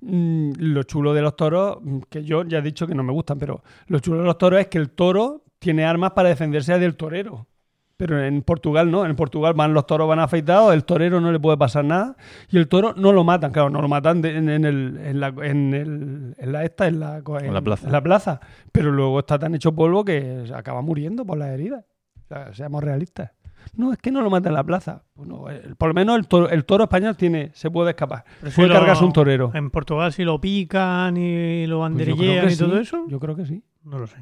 mm, 0.00 0.52
lo 0.58 0.82
chulo 0.84 1.14
de 1.14 1.22
los 1.22 1.36
toros, 1.36 1.78
mm, 1.82 1.98
que 2.08 2.24
yo 2.24 2.44
ya 2.44 2.58
he 2.58 2.62
dicho 2.62 2.86
que 2.86 2.94
no 2.94 3.02
me 3.02 3.12
gustan, 3.12 3.38
pero 3.38 3.62
lo 3.86 3.98
chulo 4.00 4.18
de 4.20 4.24
los 4.24 4.38
toros 4.38 4.60
es 4.60 4.66
que 4.68 4.78
el 4.78 4.90
toro 4.90 5.44
tiene 5.58 5.84
armas 5.84 6.12
para 6.12 6.28
defenderse 6.28 6.78
del 6.78 6.96
torero. 6.96 7.46
Pero 7.96 8.20
en 8.22 8.42
Portugal 8.42 8.90
no, 8.90 9.06
en 9.06 9.14
Portugal 9.14 9.54
van 9.54 9.72
los 9.72 9.86
toros 9.86 10.08
van 10.08 10.18
afeitados, 10.18 10.74
el 10.74 10.84
torero 10.84 11.20
no 11.20 11.30
le 11.30 11.38
puede 11.38 11.56
pasar 11.56 11.84
nada 11.84 12.16
y 12.50 12.58
el 12.58 12.66
toro 12.66 12.92
no 12.96 13.12
lo 13.12 13.22
matan, 13.22 13.52
claro, 13.52 13.70
no 13.70 13.80
lo 13.80 13.86
matan 13.88 14.20
de- 14.20 14.36
en, 14.36 14.48
en 14.48 14.64
el, 14.64 14.96
en, 15.00 15.20
la, 15.20 15.28
en, 15.28 15.72
el- 15.74 16.34
en 16.36 16.52
la 16.52 16.64
esta, 16.64 16.88
en 16.88 16.98
la, 16.98 17.22
en 17.40 17.54
la 17.54 17.60
plaza. 17.62 17.86
en 17.86 17.92
la 17.92 18.02
plaza, 18.02 18.40
pero 18.72 18.90
luego 18.90 19.20
está 19.20 19.38
tan 19.38 19.54
hecho 19.54 19.72
polvo 19.72 20.04
que 20.04 20.44
acaba 20.52 20.82
muriendo 20.82 21.24
por 21.24 21.38
las 21.38 21.50
heridas. 21.50 21.84
O 22.24 22.26
sea, 22.26 22.52
seamos 22.52 22.82
realistas. 22.82 23.30
No, 23.76 23.92
es 23.92 23.98
que 23.98 24.10
no 24.10 24.20
lo 24.22 24.30
mata 24.30 24.48
en 24.48 24.54
la 24.54 24.64
plaza. 24.64 25.02
Bueno, 25.14 25.48
el- 25.48 25.76
por 25.76 25.88
lo 25.88 25.94
menos 25.94 26.16
el 26.16 26.26
toro, 26.28 26.48
el 26.50 26.64
toro 26.64 26.84
español 26.84 27.16
tiene, 27.16 27.50
se 27.54 27.70
puede 27.70 27.90
escapar. 27.90 28.24
Pero 28.40 28.50
si 28.50 28.56
Puede 28.56 28.68
lo- 28.68 28.74
cargarse 28.74 29.04
un 29.04 29.12
torero. 29.12 29.50
En 29.54 29.70
Portugal 29.70 30.12
si 30.12 30.24
lo 30.24 30.40
pican 30.40 31.16
y 31.16 31.66
lo 31.66 31.78
Pues 31.78 31.90
banderillean 31.90 32.50
y 32.50 32.56
todo 32.56 32.78
eso, 32.78 33.04
Yo 33.08 33.18
creo 33.20 33.36
que 33.36 33.46
sí. 33.46 33.62
no 33.84 33.98
lo 33.98 34.06
sé. 34.06 34.16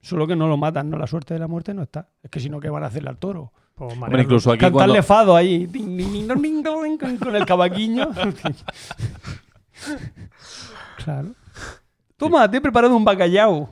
Solo 0.00 0.26
que 0.26 0.36
no 0.36 0.48
lo 0.48 0.56
matan, 0.56 0.88
no 0.90 0.96
la 0.98 1.06
suerte 1.06 1.34
de 1.34 1.40
la 1.40 1.48
muerte 1.48 1.74
no 1.74 1.82
está. 1.82 2.08
Es 2.22 2.30
que 2.30 2.40
si 2.40 2.48
no, 2.48 2.60
¿qué 2.60 2.70
van 2.70 2.84
a 2.84 2.86
hacerle 2.86 3.10
al 3.10 3.18
toro? 3.18 3.52
Pues 3.74 3.92
Hombre, 3.92 4.22
incluso 4.22 4.50
aquí 4.50 4.60
Cantarle 4.60 4.94
cuando, 4.94 5.02
fado 5.04 5.36
ahí, 5.36 5.66
ding, 5.66 5.96
ding, 5.96 6.12
ding, 6.12 6.26
dong, 6.26 6.40
ding, 6.42 6.62
dong, 6.62 6.82
ding, 6.84 7.18
con, 7.18 7.36
el 7.36 7.46
cavaquiño. 7.46 8.08
claro. 11.04 11.28
Toma, 12.16 12.50
te 12.50 12.56
he 12.56 12.60
preparado 12.60 12.96
un 12.96 13.04
bacalao. 13.04 13.68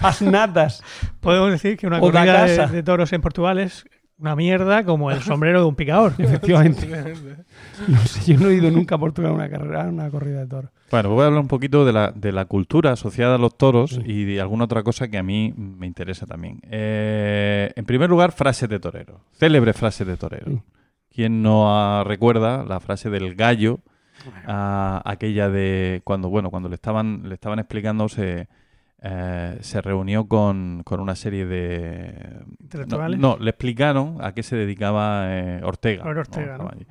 Haz 0.00 0.20
natas. 0.22 0.82
Podemos 1.20 1.50
decir 1.50 1.78
que 1.78 1.86
una 1.86 1.98
O 2.00 2.10
da 2.10 2.20
corrida 2.26 2.66
de, 2.66 2.72
de 2.74 2.82
toros 2.82 3.10
en 3.14 3.22
Portugal 3.22 3.58
es 3.58 3.86
una 4.18 4.34
mierda 4.36 4.84
como 4.84 5.10
el 5.10 5.20
sombrero 5.22 5.60
de 5.60 5.66
un 5.66 5.74
picador. 5.74 6.14
Efectivamente. 6.18 6.86
No 7.88 7.98
sé, 7.98 8.32
yo 8.32 8.40
no 8.40 8.48
he 8.48 8.54
ido 8.54 8.70
nunca 8.70 8.94
a 8.94 8.98
Portugal 8.98 9.32
a 9.32 9.34
una, 9.34 9.50
carrera, 9.50 9.84
a 9.84 9.88
una 9.88 10.08
corrida 10.08 10.40
de 10.40 10.46
toros. 10.46 10.70
Bueno, 10.90 11.10
voy 11.10 11.24
a 11.24 11.26
hablar 11.26 11.42
un 11.42 11.48
poquito 11.48 11.84
de 11.84 11.92
la, 11.92 12.10
de 12.10 12.32
la 12.32 12.46
cultura 12.46 12.92
asociada 12.92 13.34
a 13.34 13.38
los 13.38 13.58
toros 13.58 14.00
y 14.02 14.24
de 14.24 14.40
alguna 14.40 14.64
otra 14.64 14.82
cosa 14.82 15.08
que 15.08 15.18
a 15.18 15.22
mí 15.22 15.52
me 15.56 15.86
interesa 15.86 16.24
también. 16.24 16.60
Eh, 16.70 17.70
en 17.76 17.84
primer 17.84 18.08
lugar, 18.08 18.32
frases 18.32 18.70
de 18.70 18.80
torero. 18.80 19.20
Célebre 19.32 19.74
frases 19.74 20.06
de 20.06 20.16
torero. 20.16 20.52
Sí. 20.52 20.62
¿Quién 21.10 21.42
no 21.42 21.74
ah, 21.74 22.02
recuerda 22.04 22.64
la 22.64 22.80
frase 22.80 23.10
del 23.10 23.34
gallo? 23.34 23.80
ah, 24.46 25.02
aquella 25.04 25.48
de 25.48 26.00
cuando, 26.04 26.30
bueno, 26.30 26.50
cuando 26.50 26.68
le 26.68 26.76
estaban, 26.76 27.28
le 27.28 27.34
estaban 27.34 27.58
explicando, 27.58 28.08
se, 28.08 28.48
eh, 29.02 29.58
se 29.60 29.80
reunió 29.82 30.26
con, 30.26 30.82
con 30.84 31.00
una 31.00 31.14
serie 31.14 31.46
de... 31.46 32.44
Intelectuales. 32.60 33.18
no, 33.18 33.36
le 33.38 33.50
explicaron 33.50 34.18
a 34.20 34.32
qué 34.32 34.42
se 34.42 34.56
dedicaba 34.56 35.26
eh, 35.28 35.60
Ortega. 35.62 36.04
Ahora 36.04 36.20
Ortega, 36.20 36.52
Estaba 36.52 36.70
¿no? 36.70 36.76
allí. 36.76 36.86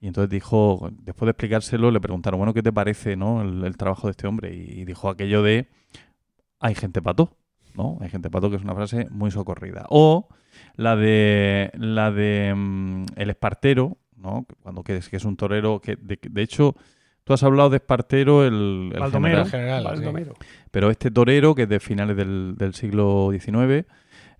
Y 0.00 0.08
entonces 0.08 0.30
dijo, 0.30 0.90
después 1.04 1.26
de 1.26 1.30
explicárselo, 1.30 1.90
le 1.92 2.00
preguntaron, 2.00 2.38
bueno, 2.38 2.52
¿qué 2.52 2.62
te 2.62 2.72
parece 2.72 3.14
no, 3.14 3.42
el, 3.42 3.62
el 3.64 3.76
trabajo 3.76 4.08
de 4.08 4.12
este 4.12 4.26
hombre? 4.26 4.52
Y 4.52 4.84
dijo 4.84 5.08
aquello 5.08 5.44
de, 5.44 5.68
hay 6.58 6.74
gente 6.74 7.00
pato, 7.00 7.36
¿no? 7.74 7.98
Hay 8.00 8.08
gente 8.08 8.28
pato, 8.28 8.50
que 8.50 8.56
es 8.56 8.62
una 8.62 8.74
frase 8.74 9.06
muy 9.10 9.30
socorrida. 9.30 9.86
O 9.90 10.28
la 10.74 10.96
de, 10.96 11.70
la 11.74 12.10
de 12.10 12.52
mm, 12.54 13.04
el 13.14 13.30
espartero, 13.30 13.98
¿no? 14.16 14.46
Cuando 14.62 14.82
que 14.82 14.96
es, 14.96 15.08
que 15.08 15.16
es 15.16 15.24
un 15.24 15.36
torero, 15.36 15.80
que 15.80 15.96
de, 15.96 16.18
de 16.20 16.42
hecho, 16.42 16.74
tú 17.24 17.32
has 17.32 17.42
hablado 17.42 17.70
de 17.70 17.76
espartero, 17.76 18.44
el, 18.44 18.90
el 18.92 19.00
Baldomero. 19.00 19.44
general, 19.46 19.88
sí. 19.96 20.32
Pero 20.70 20.90
este 20.90 21.10
torero, 21.10 21.54
que 21.54 21.62
es 21.62 21.68
de 21.68 21.80
finales 21.80 22.16
del, 22.16 22.54
del 22.56 22.74
siglo 22.74 23.30
XIX, 23.32 23.86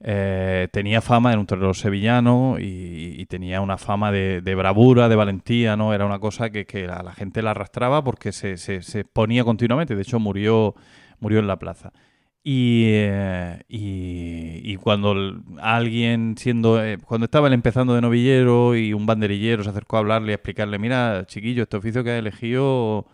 eh, 0.05 0.69
tenía 0.73 1.01
fama, 1.01 1.31
era 1.31 1.39
un 1.41 1.47
torero 1.47 1.75
sevillano 1.75 2.57
y, 2.59 3.15
y 3.19 3.27
tenía 3.27 3.61
una 3.61 3.79
fama 3.79 4.11
de, 4.11 4.41
de 4.41 4.55
bravura, 4.57 5.09
de 5.09 5.15
valentía, 5.15 5.77
¿no? 5.77 5.95
Era 5.95 6.07
una 6.07 6.19
cosa 6.19 6.51
que, 6.51 6.67
la 6.87 7.13
gente 7.13 7.41
la 7.43 7.53
arrastraba 7.53 8.03
porque 8.03 8.33
se, 8.33 8.57
se, 8.57 8.83
se 8.83 9.01
exponía 9.01 9.45
continuamente. 9.45 9.95
De 9.95 10.03
hecho, 10.03 10.19
murió, 10.19 10.75
murió 11.21 11.39
en 11.39 11.47
la 11.47 11.57
plaza. 11.59 11.93
Y, 12.45 12.87
eh, 12.87 13.63
y, 13.69 14.73
y 14.73 14.77
cuando 14.77 15.15
alguien 15.61 16.35
siendo 16.37 16.83
eh, 16.83 16.99
cuando 16.99 17.27
estaba 17.27 17.47
él 17.47 17.53
empezando 17.53 17.95
de 17.95 18.01
novillero 18.01 18.75
y 18.75 18.93
un 18.93 19.07
banderillero 19.07 19.63
se 19.63 19.71
acercó 19.71 19.95
a 19.95 20.01
hablarle 20.01 20.31
y 20.31 20.33
a 20.33 20.35
explicarle 20.35 20.81
mira 20.81 21.25
chiquillo 21.27 21.63
este 21.63 21.77
oficio 21.77 22.03
que 22.03 22.11
has 22.11 22.19
elegido 22.19 23.07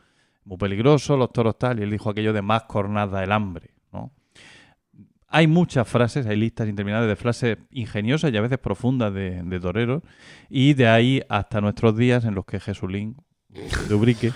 muy 0.46 0.56
peligroso 0.56 1.18
los 1.18 1.30
toros 1.30 1.58
tal 1.58 1.78
y 1.78 1.82
él 1.82 1.90
dijo 1.90 2.08
aquello 2.08 2.32
de 2.32 2.40
más 2.40 2.62
cornada 2.62 3.22
el 3.22 3.30
hambre 3.32 3.74
¿no? 3.92 4.12
hay 5.26 5.46
muchas 5.46 5.86
frases 5.86 6.26
hay 6.26 6.38
listas 6.38 6.66
interminables 6.66 7.10
de 7.10 7.16
frases 7.16 7.58
ingeniosas 7.70 8.32
y 8.32 8.36
a 8.38 8.40
veces 8.40 8.56
profundas 8.56 9.12
de, 9.12 9.42
de 9.42 9.60
toreros 9.60 10.02
y 10.48 10.72
de 10.72 10.88
ahí 10.88 11.20
hasta 11.28 11.60
nuestros 11.60 11.98
días 11.98 12.24
en 12.24 12.34
los 12.34 12.46
que 12.46 12.60
Jesulín 12.60 13.14
de 13.88 13.94
Ubrique 13.94 14.32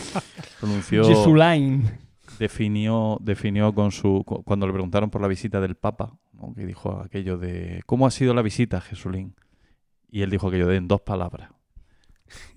pronunció 0.60 1.04
Jesulain. 1.04 2.09
Definió, 2.40 3.18
definió 3.20 3.72
con 3.74 3.92
su. 3.92 4.24
cu- 4.26 4.42
Cuando 4.42 4.66
le 4.66 4.72
preguntaron 4.72 5.10
por 5.10 5.20
la 5.20 5.28
visita 5.28 5.60
del 5.60 5.76
Papa, 5.76 6.18
¿no? 6.32 6.52
que 6.54 6.66
dijo 6.66 6.98
aquello 7.00 7.38
de. 7.38 7.82
¿Cómo 7.86 8.06
ha 8.06 8.10
sido 8.10 8.34
la 8.34 8.42
visita, 8.42 8.80
Jesulín? 8.80 9.36
Y 10.10 10.22
él 10.22 10.30
dijo 10.30 10.48
aquello 10.48 10.66
de 10.66 10.76
en 10.76 10.88
dos 10.88 11.02
palabras. 11.02 11.50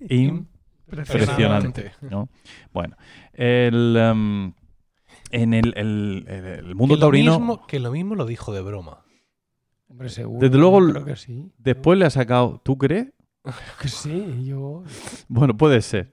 Impresionante. 0.88 1.92
¿no? 2.00 2.28
Bueno, 2.72 2.96
el, 3.32 3.96
em, 3.96 4.52
en 5.30 5.54
el, 5.54 5.72
el- 5.76 6.24
el- 6.28 6.44
el 6.46 6.74
mundo 6.74 6.94
Que 6.96 7.00
taurino. 7.00 7.38
mismo, 7.38 7.66
que 7.66 7.78
lo 7.78 7.92
mismo 7.92 8.14
lo 8.14 8.26
dijo 8.26 8.52
de 8.52 8.62
broma. 8.62 9.04
Hombre, 9.88 10.08
seguro. 10.08 10.40
Desde 10.40 10.58
luego, 10.58 10.78
creo 10.90 11.04
que 11.04 11.16
sí. 11.16 11.52
Después 11.58 11.98
le 11.98 12.06
ha 12.06 12.10
sacado. 12.10 12.60
¿Tú 12.64 12.78
crees? 12.78 13.12
Que 13.80 13.88
sí, 13.88 14.44
yo. 14.46 14.82
Bueno, 15.28 15.56
puede 15.56 15.82
ser. 15.82 16.10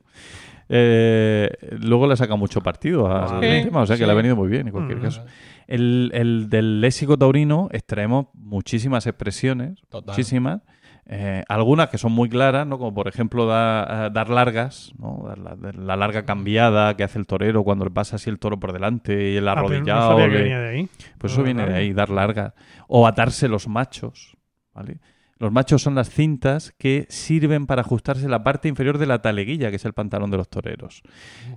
Eh, 0.74 1.50
luego 1.82 2.08
le 2.08 2.14
ha 2.14 2.16
sacado 2.16 2.38
mucho 2.38 2.62
partido 2.62 3.06
al 3.14 3.42
Sí, 3.42 3.64
tema, 3.66 3.82
o 3.82 3.86
sea 3.86 3.98
que 3.98 4.04
sí. 4.04 4.06
le 4.06 4.12
ha 4.12 4.16
venido 4.16 4.38
muy 4.38 4.48
bien 4.48 4.68
en 4.68 4.72
cualquier 4.72 5.00
Mm. 5.00 5.02
caso. 5.02 5.26
El, 5.68 6.12
el 6.14 6.50
del 6.50 6.80
léxico 6.80 7.18
taurino 7.18 7.68
extraemos 7.72 8.28
muchísimas 8.34 9.06
expresiones, 9.06 9.82
Total. 9.90 10.14
muchísimas, 10.14 10.62
eh, 11.08 11.44
algunas 11.50 11.90
que 11.90 11.98
son 11.98 12.14
muy 12.14 12.30
claras, 12.30 12.66
¿no? 12.66 12.78
como 12.78 12.94
por 12.94 13.10
ejemplo 13.10 13.46
da- 13.48 14.06
eh, 14.08 14.10
dar 14.14 14.30
largas, 14.30 14.94
¿no? 14.98 15.26
Dar 15.28 15.40
la, 15.40 15.58
la 15.74 15.96
larga 15.98 16.24
cambiada 16.24 16.96
que 16.96 17.04
hace 17.04 17.20
el 17.20 17.26
torero 17.28 17.66
cuando 17.66 17.84
le 17.84 17.92
pasa 17.92 18.16
así 18.16 18.30
el 18.30 18.40
toro 18.40 18.58
por 18.58 18.72
delante 18.72 19.32
y 19.32 19.36
el 19.38 19.48
Ah, 19.50 19.56
pero 19.56 19.68
no 19.68 19.74
arrodillado. 19.76 20.10
sabía 20.12 20.26
que 20.28 20.32
le- 20.36 20.40
venía 20.44 20.60
de 20.62 20.70
ahí. 20.70 20.90
pues 21.18 21.34
eso 21.34 21.42
Ah, 21.42 21.46
viene 21.46 21.64
de 21.64 21.68
vale. 21.70 21.80
ahí, 21.80 21.92
dar 21.94 22.10
largas. 22.12 22.54
O 22.88 23.06
atarse 23.08 23.50
los 23.50 23.68
machos, 23.68 24.38
¿vale? 24.74 25.00
Los 25.42 25.52
machos 25.52 25.82
son 25.82 25.96
las 25.96 26.12
cintas 26.12 26.72
que 26.78 27.08
sirven 27.10 27.66
para 27.66 27.82
ajustarse 27.82 28.30
la 28.30 28.44
parte 28.44 28.68
inferior 28.68 29.00
de 29.00 29.08
la 29.08 29.24
taleguilla, 29.24 29.72
que 29.72 29.78
es 29.78 29.86
el 29.86 29.94
pantalón 29.94 30.30
de 30.30 30.38
los 30.38 30.48
toreros. 30.48 31.02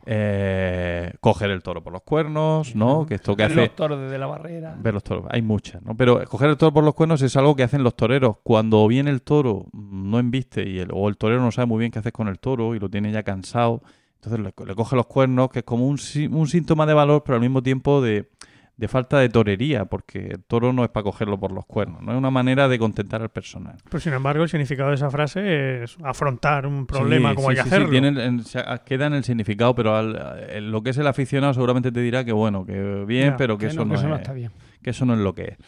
Eh, 0.06 1.12
coger 1.20 1.50
el 1.50 1.62
toro 1.62 1.84
por 1.84 1.92
los 1.92 2.00
cuernos, 2.00 2.74
¿no? 2.74 3.04
Que 3.04 3.16
esto 3.16 3.36
que 3.36 3.42
Ver 3.42 3.52
hace... 3.52 3.60
Los 3.60 3.76
toros 3.76 4.00
desde 4.00 4.16
la 4.16 4.26
barrera. 4.26 4.74
Ver 4.80 4.94
los 4.94 5.04
toros, 5.04 5.26
hay 5.28 5.42
muchas, 5.42 5.82
¿no? 5.82 5.94
Pero 5.98 6.24
coger 6.24 6.48
el 6.48 6.56
toro 6.56 6.72
por 6.72 6.82
los 6.82 6.94
cuernos 6.94 7.20
es 7.20 7.36
algo 7.36 7.54
que 7.54 7.62
hacen 7.62 7.82
los 7.82 7.94
toreros. 7.94 8.36
Cuando 8.42 8.88
viene 8.88 9.10
el 9.10 9.20
toro, 9.20 9.66
mm, 9.72 10.10
no 10.10 10.18
embiste, 10.18 10.66
y 10.66 10.78
el, 10.78 10.88
o 10.90 11.06
el 11.10 11.18
torero 11.18 11.42
no 11.42 11.52
sabe 11.52 11.66
muy 11.66 11.80
bien 11.80 11.92
qué 11.92 11.98
hacer 11.98 12.12
con 12.12 12.28
el 12.28 12.38
toro 12.38 12.74
y 12.74 12.78
lo 12.78 12.88
tiene 12.88 13.12
ya 13.12 13.22
cansado, 13.22 13.82
entonces 14.14 14.40
le, 14.40 14.66
le 14.66 14.74
coge 14.74 14.96
los 14.96 15.04
cuernos, 15.04 15.50
que 15.50 15.58
es 15.58 15.64
como 15.66 15.86
un, 15.86 15.98
un 16.30 16.46
síntoma 16.48 16.86
de 16.86 16.94
valor, 16.94 17.22
pero 17.22 17.36
al 17.36 17.42
mismo 17.42 17.62
tiempo 17.62 18.00
de, 18.00 18.30
de 18.76 18.88
falta 18.88 19.18
de 19.20 19.28
torería, 19.28 19.84
porque 19.84 20.18
el 20.32 20.42
toro 20.42 20.72
no 20.72 20.82
es 20.82 20.90
para 20.90 21.04
cogerlo 21.04 21.38
por 21.38 21.52
los 21.52 21.64
cuernos, 21.64 22.02
no 22.02 22.10
es 22.12 22.18
una 22.18 22.30
manera 22.30 22.66
de 22.68 22.78
contentar 22.78 23.22
al 23.22 23.28
personal. 23.28 23.76
Pero 23.88 24.00
sin 24.00 24.12
embargo, 24.12 24.42
el 24.42 24.48
significado 24.48 24.88
de 24.88 24.96
esa 24.96 25.10
frase 25.10 25.84
es 25.84 25.96
afrontar 26.02 26.66
un 26.66 26.84
problema 26.86 27.30
Sí, 27.30 27.34
como 27.36 27.48
sí, 27.48 27.50
hay 27.52 27.56
que 27.56 27.62
sí, 27.62 27.68
hacerlo. 27.68 27.90
tiene 27.90 28.08
el- 28.08 28.18
en- 28.18 28.42
se- 28.44 28.64
queda 28.84 29.06
en 29.06 29.14
el 29.14 29.22
significado, 29.24 29.74
pero 29.76 29.94
al- 29.96 30.70
lo 30.72 30.82
que 30.82 30.90
es 30.90 30.98
el 30.98 31.06
aficionado 31.06 31.54
seguramente 31.54 31.92
te 31.92 32.00
dirá 32.00 32.24
que 32.24 32.32
bueno, 32.32 32.66
que 32.66 33.04
bien, 33.06 33.30
Ya, 33.30 33.36
pero 33.36 33.56
que, 33.58 33.66
Que 33.66 33.72
eso, 33.72 33.80
no, 33.80 33.84
no, 33.84 33.90
que 33.92 33.98
eso 34.00 34.08
no 34.08 34.14
es- 34.16 34.20
está 34.22 34.32
bien. 34.32 34.50
que 34.82 34.90
eso 34.90 35.04
no 35.06 35.14
es 35.14 35.20
lo 35.20 35.34
que 35.34 35.42
es. 35.44 35.58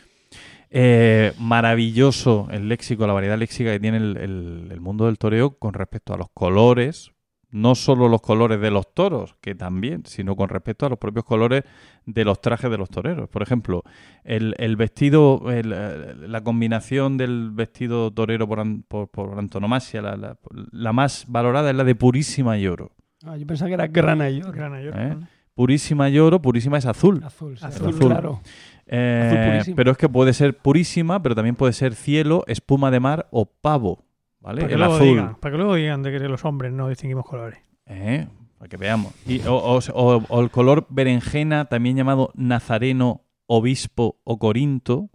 Eh, 0.70 1.32
maravilloso 1.38 2.48
el 2.50 2.68
léxico, 2.68 3.06
la 3.06 3.12
variedad 3.12 3.38
léxica 3.38 3.70
que 3.70 3.78
tiene 3.80 3.98
el, 3.98 4.16
el- 4.16 4.68
el 4.72 4.80
mundo 4.80 5.06
del 5.06 5.16
toreo 5.16 5.56
con 5.58 5.74
respecto 5.74 6.12
a 6.12 6.16
los 6.16 6.28
colores, 6.34 7.12
no 7.50 7.74
solo 7.74 8.08
los 8.08 8.20
colores 8.20 8.60
de 8.60 8.70
los 8.70 8.92
toros, 8.92 9.36
que 9.40 9.54
también, 9.54 10.02
sino 10.04 10.34
con 10.36 10.48
respecto 10.48 10.84
a 10.84 10.88
los 10.88 10.98
propios 10.98 11.24
colores 11.24 11.62
de 12.04 12.24
los 12.24 12.40
trajes 12.40 12.70
de 12.70 12.76
los 12.78 12.90
toreros. 12.90 13.28
Por 13.28 13.42
ejemplo, 13.42 13.82
el, 14.24 14.54
el 14.58 14.76
vestido, 14.76 15.42
el, 15.50 15.72
eh, 15.74 16.14
la 16.28 16.42
combinación 16.42 17.16
del 17.16 17.50
vestido 17.52 18.10
torero 18.12 18.46
por, 18.48 18.60
an- 18.60 18.84
por, 18.86 19.08
por 19.08 19.38
antonomasia, 19.38 20.02
la, 20.02 20.16
la- 20.16 20.36
la 20.72 20.92
más 20.92 21.24
valorada 21.28 21.70
es 21.70 21.76
la 21.76 21.84
de 21.84 21.94
purísima 21.94 22.58
y 22.58 22.66
oro. 22.66 22.92
Ah, 23.24 23.36
yo 23.36 23.46
pensaba 23.46 23.68
que 23.68 23.74
era 23.74 23.86
grana 23.86 24.28
y 24.30 24.40
oro. 24.42 24.52
¿Eh? 24.76 25.14
¿no? 25.18 25.28
Purísima 25.54 26.10
y 26.10 26.18
oro, 26.18 26.42
purísima 26.42 26.76
es 26.76 26.84
azul. 26.84 27.22
Azul, 27.24 27.56
sí, 27.56 27.64
Azul, 27.64 27.94
claro. 27.98 28.40
Eh, 28.86 29.58
Azul 29.62 29.74
pero 29.74 29.90
es 29.92 29.96
que 29.96 30.08
puede 30.08 30.32
ser 30.34 30.56
purísima, 30.58 31.22
pero 31.22 31.34
también 31.34 31.56
puede 31.56 31.72
ser 31.72 31.94
cielo, 31.94 32.44
espuma 32.46 32.90
de 32.90 33.00
mar 33.00 33.26
o 33.30 33.46
pavo. 33.46 34.04
¿Vale? 34.46 34.60
Para 34.62 34.68
que, 34.68 34.74
El 34.74 34.78
luego 34.80 34.94
azul. 34.94 35.06
digan, 35.08 35.34
para 35.40 35.52
que 35.52 35.56
luego 35.58 35.74
digan 35.74 36.02
de 36.02 36.12
que 36.12 36.18
los 36.20 36.44
hombres 36.44 36.72
no 36.72 36.88
distinguimos 36.88 37.24
colores. 37.26 37.58
Eh, 37.86 38.26
para 38.58 38.68
que 38.68 38.76
veamos. 38.78 39.12
Y, 39.26 39.40
o, 39.46 39.54
o- 39.56 39.78
o- 39.92 40.22
o 40.28 40.40
el 40.40 40.50
color 40.50 40.86
berenjena, 40.88 41.64
también 41.66 41.96
llamado 41.96 42.30
nazareno, 42.34 43.22
obispo 43.46 44.20
o 44.24 44.38
corinto. 44.38 45.10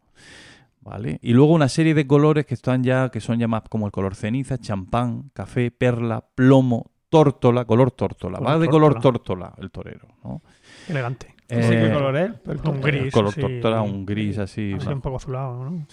¿Vale? 0.83 1.19
Y 1.21 1.33
luego 1.33 1.53
una 1.53 1.69
serie 1.69 1.93
de 1.93 2.07
colores 2.07 2.45
que 2.45 2.55
están 2.55 2.83
ya, 2.83 3.09
que 3.09 3.21
son 3.21 3.37
ya 3.39 3.47
más 3.47 3.61
como 3.69 3.85
el 3.85 3.91
color 3.91 4.15
ceniza, 4.15 4.57
champán, 4.57 5.29
café, 5.33 5.69
perla, 5.71 6.25
plomo, 6.35 6.91
tórtola, 7.09 7.65
color 7.65 7.91
tórtola. 7.91 8.39
Color 8.39 8.51
Va 8.53 8.59
de 8.59 8.67
color 8.67 8.99
tórtola. 8.99 9.53
el 9.59 9.69
torero, 9.71 10.07
¿no? 10.23 10.41
Elegante. 10.89 11.35
Eh, 11.49 11.87
qué 11.87 11.93
color 11.93 12.17
es. 12.17 12.31
un 12.65 12.81
gris. 12.81 13.03
el 13.03 13.11
color 13.11 13.33
tórtola, 13.35 13.81
un 13.81 14.05
gris 14.05 14.39
así. 14.39 14.73
un 14.73 15.01
poco 15.01 15.17
azulado, 15.17 15.63
¿no? 15.69 15.85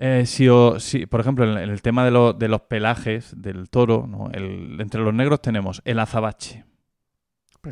Eh, 0.00 0.26
si, 0.26 0.48
o- 0.48 0.78
si, 0.78 1.06
por 1.06 1.20
ejemplo, 1.20 1.44
en, 1.44 1.58
en 1.58 1.70
el 1.70 1.82
tema 1.82 2.04
de, 2.04 2.10
lo- 2.12 2.32
de 2.32 2.46
los 2.48 2.62
pelajes 2.62 3.34
del 3.36 3.68
toro, 3.68 4.06
¿no? 4.06 4.30
El- 4.30 4.80
entre 4.80 5.00
los 5.02 5.12
negros 5.12 5.42
tenemos 5.42 5.82
el 5.84 5.98
azabache, 5.98 6.64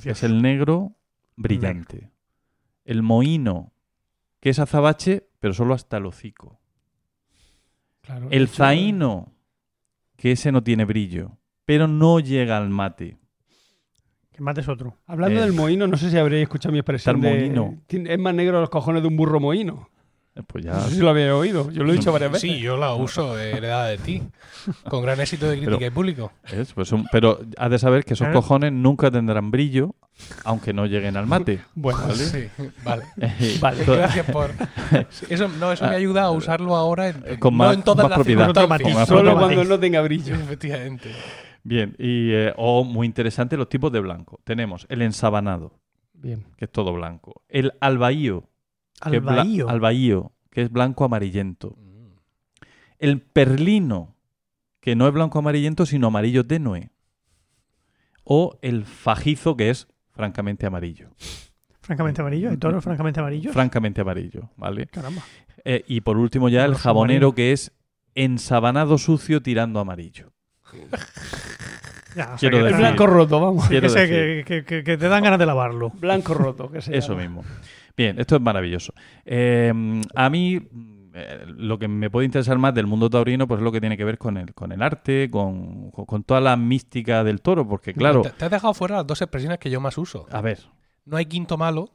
que 0.03 0.11
es 0.11 0.23
el 0.25 0.43
negro 0.43 0.97
brillante. 1.37 2.11
El 2.85 3.03
mohino, 3.03 3.73
que 4.41 4.51
es 4.51 4.59
azabache, 4.59 5.29
pero 5.41 5.55
solo 5.55 5.75
hasta 5.75 5.99
el 5.99 6.07
hocico. 6.07 6.61
Claro, 8.01 8.29
El 8.31 8.49
zaino, 8.49 9.33
que 10.17 10.33
ese 10.33 10.51
no 10.53 10.63
tiene 10.63 10.85
brillo, 10.85 11.39
pero 11.65 11.87
no 11.89 12.21
llega 12.21 12.57
al 12.57 12.71
mate. 12.71 13.19
Que 14.33 14.43
mates 14.43 14.69
otro. 14.69 14.99
Hablando 15.07 15.41
Eh. 15.41 15.43
del 15.45 15.53
mohino, 15.53 15.87
no 15.87 15.97
sé 15.97 16.11
si 16.11 16.17
habréis 16.19 16.43
escuchado 16.43 16.73
mi 16.73 16.79
expresión 16.79 17.21
de... 17.21 17.79
Es 17.89 18.19
más 18.19 18.35
negro 18.35 18.61
los 18.61 18.71
cojones 18.71 19.03
de 19.03 19.09
un 19.09 19.17
burro 19.17 19.41
mohino. 19.41 19.89
Eh, 20.37 20.43
Pues 20.47 20.65
ya. 20.65 20.75
No 20.75 20.81
sé 20.83 20.95
si 20.97 21.01
lo 21.01 21.11
habéis 21.11 21.31
oído. 21.33 21.71
Yo 21.71 21.83
lo 21.83 21.91
he 21.93 21.97
dicho 21.97 22.13
varias 22.13 22.31
veces. 22.33 22.51
Sí, 22.51 22.59
yo 22.61 22.77
la 22.77 22.93
uso 22.95 23.39
eh, 23.39 23.57
heredada 23.57 23.87
de 23.87 23.99
ti. 23.99 24.23
Con 24.89 25.03
gran 25.03 25.19
éxito 25.21 25.47
de 25.49 25.57
crítica 25.57 25.77
Pero- 25.79 25.87
y 25.87 25.91
público. 25.91 26.33
es, 26.53 26.73
pues 26.73 26.93
un- 26.93 27.07
pero 27.11 27.41
has 27.57 27.71
de 27.71 27.79
saber 27.79 28.05
que 28.05 28.15
esos 28.15 28.29
cojones 28.29 28.73
nunca 28.73 29.11
tendrán 29.11 29.51
brillo, 29.51 29.95
aunque 30.45 30.73
no 30.73 30.87
lleguen 30.87 31.17
al 31.17 31.27
mate. 31.27 31.61
Bueno, 31.75 32.11
Sí, 32.15 32.49
vale. 32.85 33.05
Eh, 33.21 33.59
Vale. 33.61 33.85
to- 33.85 33.95
Gracias 33.97 34.27
por. 34.31 34.51
Eso, 35.29 35.49
no, 35.49 35.73
eso 35.73 35.87
me 35.87 35.95
ayuda 35.97 36.25
a 36.25 36.31
usarlo 36.31 36.77
ahora 36.77 37.09
en, 37.09 37.23
en- 37.27 37.37
Con 37.39 37.55
no 37.57 37.65
más- 37.65 37.75
en 37.75 37.83
todas 37.83 38.05
más 38.05 38.11
las 38.11 38.17
propiedad. 38.19 38.45
circunstancias. 38.47 38.83
Con 38.83 38.95
más 39.01 39.09
solo 39.09 39.21
propiedad. 39.23 39.41
cuando 39.55 39.65
no 39.65 39.81
tenga 39.81 40.01
brillo. 40.03 40.35
Efectivamente. 40.35 41.11
Bien, 41.63 41.97
y, 41.99 42.31
eh, 42.33 42.53
o 42.57 42.85
muy 42.85 43.07
interesante 43.07 43.57
los 43.57 43.69
tipos 43.69 43.91
de 43.91 44.01
blanco. 44.01 44.39
Tenemos 44.45 44.87
el 44.89 45.03
ensabanado, 45.03 45.73
Bien. 46.15 46.45
que 46.57 46.67
es 46.67 46.71
todo 46.71 46.93
blanco. 46.93 47.43
El 47.49 47.73
albaío, 47.81 48.45
que, 49.11 49.17
es 49.17 49.23
bla- 49.23 49.41
Albaío. 49.41 49.69
albaío, 49.69 50.33
que 50.51 50.63
es 50.63 50.71
blanco 50.71 51.05
amarillento. 51.05 51.77
El 52.99 53.21
perlino, 53.21 54.15
que 54.81 54.97
no 54.97 55.07
es 55.07 55.13
blanco 55.13 55.39
amarillento, 55.39 55.85
sino 55.87 56.07
amarillo 56.09 56.47
tenue. 56.47 56.91
O 58.25 58.59
el 58.63 58.85
fajizo, 58.85 59.57
que 59.57 59.71
es 59.71 59.87
francamente 60.11 60.67
amarillo. 60.67 61.11
Francamente 61.83 62.21
amarillo. 62.21 62.51
¿Hay 62.51 62.57
toros 62.57 62.83
francamente 62.83 63.21
amarillos? 63.21 63.53
Francamente 63.53 64.01
amarillo, 64.01 64.51
¿vale? 64.57 64.87
Caramba. 64.87 65.23
Eh, 65.65 65.85
y 65.87 66.01
por 66.01 66.17
último 66.17 66.49
ya 66.49 66.65
el 66.65 66.75
jabonero, 66.75 67.33
que 67.35 67.53
es 67.53 67.73
ensabanado 68.15 68.99
sucio 68.99 69.43
tirando 69.43 69.79
amarillo. 69.79 70.33
Ya, 72.17 72.25
o 72.25 72.27
sea, 72.29 72.37
Quiero 72.39 72.57
que 72.59 72.63
El 72.63 72.65
decir- 72.71 72.79
blanco 72.79 73.07
roto, 73.07 73.41
vamos. 73.41 73.65
Sí, 73.65 73.69
Quiero 73.71 73.83
que, 73.83 73.89
sé 73.91 74.01
decir- 74.07 74.45
que, 74.45 74.45
que- 74.45 74.65
que- 74.65 74.85
que 74.85 74.97
te 74.97 75.09
dan 75.09 75.23
ganas 75.23 75.39
de 75.39 75.47
lavarlo. 75.47 75.91
Blanco 75.91 76.33
roto, 76.35 76.71
que 76.71 76.81
se 76.81 76.97
Eso 76.97 77.11
llama. 77.13 77.23
mismo. 77.23 77.45
Bien, 77.97 78.19
esto 78.19 78.37
es 78.37 78.43
maravilloso. 78.43 78.93
Eh, 79.25 79.73
a 80.15 80.31
mí 80.31 80.61
eh, 81.15 81.45
lo 81.47 81.79
que 81.79 81.89
me 81.89 82.11
puede 82.11 82.27
interesar 82.27 82.59
más 82.59 82.75
del 82.75 82.87
mundo 82.87 83.09
taurino 83.09 83.49
pues 83.49 83.59
es 83.59 83.65
lo 83.65 83.73
que 83.73 83.81
tiene 83.81 83.97
que 83.97 84.05
ver 84.05 84.19
con 84.19 84.37
el, 84.37 84.53
con 84.55 84.71
el 84.73 84.83
arte, 84.83 85.31
con, 85.31 85.91
con- 85.93 86.23
toda 86.25 86.41
la 86.43 86.57
mística 86.57 87.25
del 87.25 87.41
toro, 87.41 87.67
porque 87.67 87.95
claro, 87.95 88.23
Te, 88.23 88.31
te 88.31 88.45
has 88.45 88.51
dejado 88.51 88.75
fuera 88.75 88.97
las 88.97 89.07
dos 89.07 89.23
expresiones 89.23 89.59
que 89.59 89.71
yo 89.71 89.81
más 89.81 89.97
uso. 89.97 90.27
a 90.31 90.41
ver, 90.43 90.59
No 91.07 91.17
hay 91.17 91.25
quinto 91.27 91.57
malo 91.57 91.91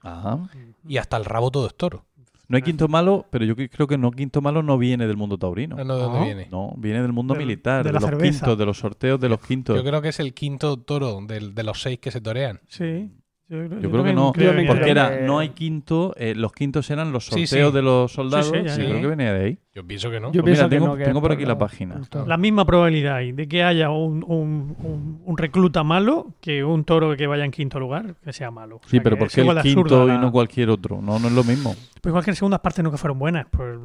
ajá. 0.00 0.48
y 0.88 0.96
hasta 0.96 1.16
el 1.18 1.24
rabo 1.26 1.50
todo 1.50 1.66
es 1.66 1.74
toro. 1.74 2.06
no 2.48 2.56
hay 2.56 2.62
quinto 2.62 2.88
malo, 2.88 3.26
pero 3.30 3.44
yo 3.44 3.54
creo 3.56 3.86
que 3.86 3.98
no 3.98 4.10
quinto 4.10 4.40
malo 4.40 4.62
no 4.62 4.78
viene 4.78 5.06
del 5.06 5.16
mundo 5.18 5.36
taurino. 5.36 5.76
No, 5.84 5.96
¿De 5.96 6.02
dónde 6.02 6.24
viene? 6.24 6.48
No, 6.50 6.72
viene 6.78 7.02
del 7.02 7.12
mundo 7.12 7.34
militar, 7.34 7.84
de 7.84 7.90
de, 7.90 7.92
los 7.94 8.04
cerveza. 8.04 8.30
quintos, 8.40 8.58
de 8.58 8.64
los 8.66 8.78
sorteos 8.78 9.20
de 9.20 9.28
los 9.28 9.40
quintos. 9.40 9.76
Yo 9.76 9.84
creo 9.84 10.00
que 10.00 10.08
es 10.08 10.18
el 10.20 10.32
quinto 10.32 10.78
toro 10.78 11.20
del- 11.26 11.54
de 11.54 11.62
los 11.62 11.82
seis 11.82 11.98
que 11.98 12.10
se 12.10 12.20
torean. 12.22 12.60
Sí. 12.68 13.10
Yo, 13.52 13.58
creo- 13.58 13.68
Yo 13.68 13.80
yo 13.80 13.90
creo 13.90 14.04
que 14.04 14.12
no, 14.14 14.32
creo 14.32 14.56
que 14.56 14.64
porque 14.64 14.90
era, 14.90 15.18
que- 15.18 15.24
no 15.26 15.38
hay 15.38 15.50
quinto, 15.50 16.14
eh, 16.16 16.34
los 16.34 16.52
quintos 16.54 16.88
eran 16.90 17.12
los 17.12 17.26
sorteos 17.26 17.50
sí. 17.50 17.56
de 17.76 17.82
los 17.82 18.10
soldados, 18.10 18.46
Sí, 18.46 18.54
sí, 18.56 18.64
ya, 18.64 18.74
sí, 18.74 18.82
ya. 18.82 18.88
creo 18.88 19.00
que 19.02 19.06
venía 19.08 19.32
de 19.34 19.44
ahí. 19.44 19.58
Yo 19.74 19.86
pienso 19.86 20.10
que 20.10 20.20
no. 20.20 20.32
Yo 20.32 20.40
Pues 20.40 20.44
pienso 20.56 20.62
mira, 20.64 20.68
que 20.70 20.74
tengo- 20.76 20.86
no, 20.86 20.96
que 20.96 21.04
tengo 21.04 21.20
por 21.20 21.32
aquí 21.32 21.42
la 21.42 21.48
la- 21.48 21.58
página. 21.58 22.00
La 22.26 22.36
misma 22.38 22.64
probabilidad 22.64 23.16
hay 23.16 23.32
de 23.32 23.46
que 23.48 23.62
haya 23.62 23.90
un, 23.90 24.24
un- 24.26 24.74
un- 24.82 25.20
un 25.22 25.36
recluta 25.38 25.84
malo 25.84 26.28
que 26.40 26.64
un 26.64 26.84
toro 26.84 27.14
que 27.14 27.26
vaya 27.26 27.44
en 27.44 27.50
quinto 27.50 27.78
lugar 27.78 28.14
que 28.24 28.32
sea 28.32 28.50
malo. 28.50 28.76
O 28.76 28.80
Sí, 28.88 29.00
pero 29.00 29.18
¿por 29.18 29.28
qué 29.28 29.42
el 29.42 29.60
quinto 29.60 30.08
y 30.08 30.16
no 30.18 30.32
cualquier 30.32 30.70
otro? 30.70 31.02
No, 31.02 31.18
no 31.18 31.28
es 31.28 31.34
lo 31.34 31.44
mismo. 31.44 31.74
Pues 32.00 32.10
igual 32.10 32.24
que 32.24 32.30
en 32.30 32.36
segundas 32.36 32.60
partes 32.60 32.82
nunca 32.82 32.96
fueron 32.96 33.18
buenas. 33.18 33.46
Pues 33.50 33.76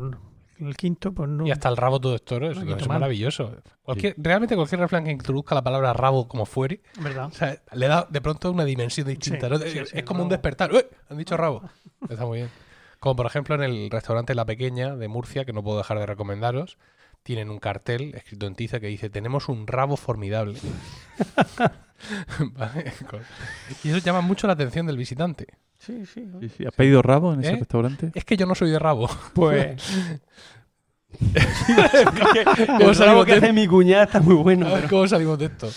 el 0.59 0.75
quinto, 0.75 1.13
pues 1.13 1.29
no. 1.29 1.45
Y 1.45 1.51
hasta 1.51 1.69
el 1.69 1.77
rabo 1.77 1.99
todo 1.99 2.15
es 2.15 2.23
toro. 2.23 2.49
Eso, 2.51 2.63
No 2.63 2.75
es 2.75 2.87
maravilloso. 2.87 3.55
Cualquier, 3.83 4.15
Realmente 4.17 4.55
cualquier 4.55 4.81
refrán 4.81 5.05
que 5.05 5.11
introduzca 5.11 5.55
la 5.55 5.63
palabra 5.63 5.93
rabo 5.93 6.27
como 6.27 6.45
fuere, 6.45 6.81
¿Verdad? 6.99 7.27
o 7.27 7.31
sea, 7.31 7.61
le 7.73 7.87
da 7.87 8.07
de 8.09 8.21
pronto 8.21 8.51
una 8.51 8.65
dimensión 8.65 9.07
distinta. 9.07 9.47
Sí, 9.47 9.53
¿no? 9.53 9.85
sí, 9.85 9.97
es 9.97 10.03
como 10.03 10.23
un 10.23 10.29
despertar. 10.29 10.71
¡Uy! 10.73 10.85
Han 11.09 11.17
dicho 11.17 11.37
rabo. 11.37 11.63
Está 12.09 12.25
muy 12.25 12.39
bien. 12.39 12.49
Como 12.99 13.15
por 13.15 13.25
ejemplo 13.25 13.55
en 13.55 13.63
el 13.63 13.89
restaurante 13.89 14.33
La 14.35 14.45
Pequeña 14.45 14.95
de 14.95 15.07
Murcia, 15.07 15.45
que 15.45 15.53
no 15.53 15.63
puedo 15.63 15.77
dejar 15.77 15.99
de 15.99 16.05
recomendaros, 16.05 16.77
tienen 17.23 17.49
un 17.49 17.59
cartel 17.59 18.15
escrito 18.15 18.47
en 18.47 18.55
tiza 18.55 18.79
que 18.79 18.87
dice: 18.87 19.09
Tenemos 19.09 19.49
un 19.49 19.67
rabo 19.67 19.97
formidable. 19.97 20.59
Vale, 22.53 22.93
y 23.83 23.89
eso 23.89 23.97
llama 23.99 24.21
mucho 24.21 24.47
la 24.47 24.53
atención 24.53 24.85
del 24.85 24.97
visitante. 24.97 25.47
Sí, 25.79 26.05
sí. 26.05 26.27
Sí, 26.41 26.49
sí. 26.49 26.65
¿Has 26.65 26.73
pedido 26.73 27.01
rabo 27.01 27.33
en 27.33 27.41
ese 27.41 27.53
¿Eh? 27.53 27.57
restaurante? 27.57 28.11
Es 28.15 28.25
que 28.25 28.35
yo 28.37 28.45
no 28.45 28.55
soy 28.55 28.69
de 28.71 28.79
rabo. 28.79 29.09
Pues. 29.33 30.19
¿Cómo 32.67 32.89
el 32.89 32.95
salimos 32.95 32.99
rabo 32.99 33.25
que 33.25 33.31
de- 33.31 33.37
hace 33.37 33.53
mi 33.53 33.65
cuñada 33.65 34.03
está 34.03 34.19
muy 34.19 34.35
bueno. 34.35 34.67
Pero- 34.73 34.89
cómo 34.89 35.07
salimos 35.07 35.39
de 35.39 35.45
esto. 35.45 35.67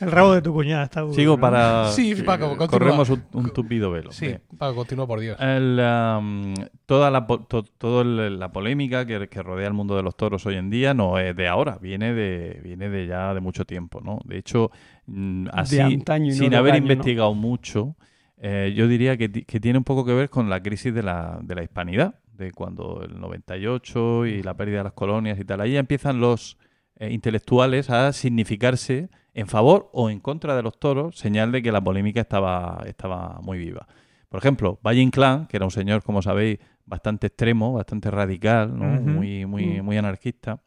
El 0.00 0.10
rabo 0.10 0.34
de 0.34 0.42
tu 0.42 0.52
cuñada 0.52 0.84
está 0.84 1.00
duro, 1.00 1.14
Sigo 1.14 1.38
para... 1.38 1.90
Sí, 1.90 2.14
Paco, 2.16 2.48
continúa. 2.56 2.68
Corremos 2.68 3.08
un, 3.10 3.24
un 3.32 3.50
tupido 3.50 3.90
velo. 3.90 4.12
Sí, 4.12 4.26
Bien. 4.26 4.42
Paco, 4.58 4.74
continúa 4.76 5.06
por 5.06 5.20
Dios. 5.20 5.38
El, 5.40 5.80
am, 5.80 6.54
toda 6.86 7.10
la, 7.10 7.26
po- 7.26 7.40
to- 7.40 7.64
todo 7.64 8.02
el- 8.02 8.38
la 8.38 8.52
polémica 8.52 9.06
que, 9.06 9.26
que 9.28 9.42
rodea 9.42 9.66
el 9.68 9.74
mundo 9.74 9.96
de 9.96 10.02
los 10.02 10.16
toros 10.16 10.44
hoy 10.46 10.56
en 10.56 10.70
día 10.70 10.94
no 10.94 11.18
es 11.18 11.34
de 11.34 11.48
ahora, 11.48 11.78
viene 11.80 12.12
de, 12.12 12.60
viene 12.62 12.88
de 12.88 13.06
ya 13.06 13.32
de 13.34 13.40
mucho 13.40 13.64
tiempo, 13.64 14.00
¿no? 14.02 14.20
De 14.24 14.38
hecho, 14.38 14.70
mm, 15.06 15.46
así, 15.52 15.80
antaño 15.80 16.26
y 16.26 16.30
no 16.30 16.34
sin 16.36 16.50
de 16.50 16.56
haber 16.56 16.76
investigado 16.76 17.34
mucho, 17.34 17.96
eh, 18.38 18.72
yo 18.76 18.88
diría 18.88 19.16
que, 19.16 19.28
ti- 19.28 19.44
que 19.44 19.60
tiene 19.60 19.78
un 19.78 19.84
poco 19.84 20.04
que 20.04 20.12
ver 20.14 20.30
con 20.30 20.48
la 20.50 20.62
crisis 20.62 20.92
de 20.94 21.02
la, 21.02 21.38
de 21.42 21.54
la 21.54 21.62
hispanidad, 21.62 22.20
de 22.32 22.52
cuando 22.52 23.02
el 23.02 23.20
98 23.20 24.26
y 24.26 24.42
la 24.42 24.54
pérdida 24.56 24.78
de 24.78 24.84
las 24.84 24.92
colonias 24.92 25.38
y 25.38 25.44
tal. 25.44 25.60
Ahí 25.60 25.76
empiezan 25.76 26.20
los 26.20 26.58
eh, 26.96 27.10
intelectuales 27.12 27.90
a 27.90 28.12
significarse 28.12 29.08
en 29.34 29.46
favor 29.46 29.88
o 29.92 30.10
en 30.10 30.20
contra 30.20 30.56
de 30.56 30.62
los 30.62 30.78
toros, 30.78 31.16
señal 31.16 31.52
de 31.52 31.62
que 31.62 31.72
la 31.72 31.80
polémica 31.82 32.20
estaba, 32.20 32.82
estaba 32.86 33.40
muy 33.42 33.58
viva. 33.58 33.86
Por 34.28 34.38
ejemplo, 34.38 34.80
Valle 34.84 35.00
Inclán, 35.00 35.46
que 35.46 35.56
era 35.56 35.64
un 35.64 35.70
señor, 35.70 36.02
como 36.02 36.20
sabéis, 36.22 36.58
bastante 36.86 37.28
extremo, 37.28 37.72
bastante 37.72 38.10
radical, 38.10 38.72
muy, 38.72 39.46
muy, 39.46 39.80
muy 39.80 39.96
anarquista, 39.96 40.60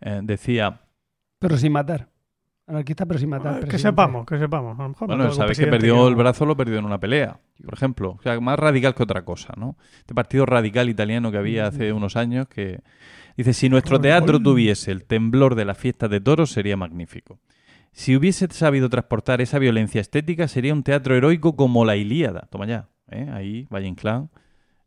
eh, 0.00 0.20
decía, 0.22 0.80
Pero 1.38 1.56
sin 1.56 1.72
matar. 1.72 2.08
Anarquista, 2.68 3.06
pero 3.06 3.18
sin 3.18 3.30
matar. 3.30 3.54
Que 3.54 3.60
presidente. 3.60 3.78
sepamos, 3.78 4.26
que 4.26 4.38
sepamos. 4.38 4.78
A 4.78 4.82
lo 4.82 4.88
mejor 4.90 5.08
bueno, 5.08 5.32
sabes 5.32 5.58
que 5.58 5.66
perdió 5.66 6.06
el 6.06 6.14
brazo, 6.14 6.44
lo 6.44 6.54
perdió 6.54 6.78
en 6.78 6.84
una 6.84 7.00
pelea, 7.00 7.40
por 7.64 7.72
ejemplo. 7.72 8.16
O 8.18 8.22
sea, 8.22 8.38
más 8.40 8.58
radical 8.58 8.94
que 8.94 9.02
otra 9.02 9.24
cosa, 9.24 9.54
¿no? 9.56 9.76
Este 10.00 10.14
partido 10.14 10.44
radical 10.44 10.90
italiano 10.90 11.32
que 11.32 11.38
había 11.38 11.66
hace 11.66 11.92
unos 11.92 12.16
años 12.16 12.46
que... 12.46 12.80
Dice, 13.38 13.54
si 13.54 13.68
nuestro 13.70 14.00
teatro 14.00 14.38
tuviese 14.38 14.90
el 14.90 15.04
temblor 15.04 15.54
de 15.54 15.64
las 15.64 15.78
fiestas 15.78 16.10
de 16.10 16.20
toros 16.20 16.50
sería 16.50 16.76
magnífico. 16.76 17.38
Si 17.92 18.14
hubiese 18.16 18.48
sabido 18.50 18.90
transportar 18.90 19.40
esa 19.40 19.58
violencia 19.58 20.00
estética 20.00 20.46
sería 20.46 20.74
un 20.74 20.82
teatro 20.82 21.14
heroico 21.14 21.56
como 21.56 21.84
la 21.84 21.96
Ilíada. 21.96 22.48
Toma 22.50 22.66
ya, 22.66 22.88
¿eh? 23.10 23.28
ahí, 23.32 23.66
Valle 23.72 23.86
Inclán. 23.86 24.28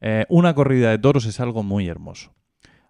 Eh, 0.01 0.25
una 0.29 0.53
corrida 0.53 0.91
de 0.91 0.99
toros 0.99 1.25
es 1.25 1.39
algo 1.39 1.63
muy 1.63 1.87
hermoso. 1.87 2.33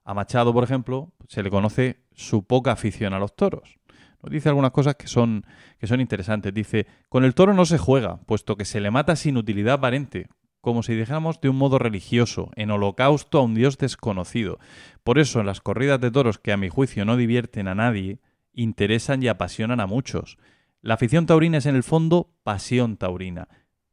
A 0.04 0.14
Machado, 0.14 0.54
por 0.54 0.64
ejemplo, 0.64 1.12
se 1.28 1.44
le 1.44 1.50
conoce 1.50 2.02
su 2.14 2.44
poca 2.44 2.72
afición 2.72 3.14
a 3.14 3.20
los 3.20 3.36
toros. 3.36 3.80
Nos 4.22 4.32
dice 4.32 4.50
algunas 4.50 4.72
cosas 4.72 4.96
que 4.96 5.08
son, 5.08 5.46
que 5.80 5.88
son 5.88 6.02
interesantes. 6.02 6.54
Dice, 6.54 6.88
con 7.10 7.24
el 7.24 7.34
toro 7.34 7.54
no 7.54 7.66
se 7.66 7.78
juega, 7.78 8.18
puesto 8.26 8.56
que 8.56 8.66
se 8.66 8.80
le 8.80 8.92
mata 8.92 9.16
sin 9.16 9.38
utilidad 9.38 9.76
aparente, 9.76 10.28
como 10.62 10.84
si 10.84 10.94
dijéramos 10.94 11.42
de 11.42 11.50
un 11.50 11.58
modo 11.58 11.80
religioso, 11.80 12.52
en 12.56 12.70
holocausto 12.70 13.40
a 13.40 13.42
un 13.42 13.56
dios 13.56 13.78
desconocido. 13.78 14.60
Por 15.04 15.18
eso, 15.18 15.40
en 15.40 15.48
las 15.48 15.60
corridas 15.60 16.00
de 16.00 16.12
toros 16.12 16.38
que 16.38 16.52
a 16.52 16.58
mi 16.58 16.70
juicio 16.70 17.04
no 17.04 17.18
divierten 17.18 17.68
a 17.68 17.76
nadie, 17.76 18.20
interesan 18.54 19.24
y 19.24 19.28
apasionan 19.28 19.80
a 19.80 19.88
muchos. 19.88 20.38
La 20.82 20.96
afición 20.96 21.26
taurina 21.26 21.58
es 21.58 21.66
en 21.66 21.76
el 21.76 21.84
fondo 21.84 22.30
pasión 22.44 22.98
taurina. 22.98 23.48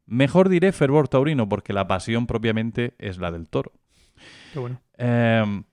Mejor 0.05 0.49
diré 0.49 0.71
fervor 0.71 1.07
taurino, 1.07 1.49
porque 1.49 1.73
la 1.73 1.87
pasión 1.87 2.27
propiamente 2.27 2.93
es 2.99 3.17
la 3.17 3.31
del 3.31 3.49
toro. 3.49 3.71
Qué 4.53 4.59
bueno. 4.59 4.81
Eh, 4.97 5.63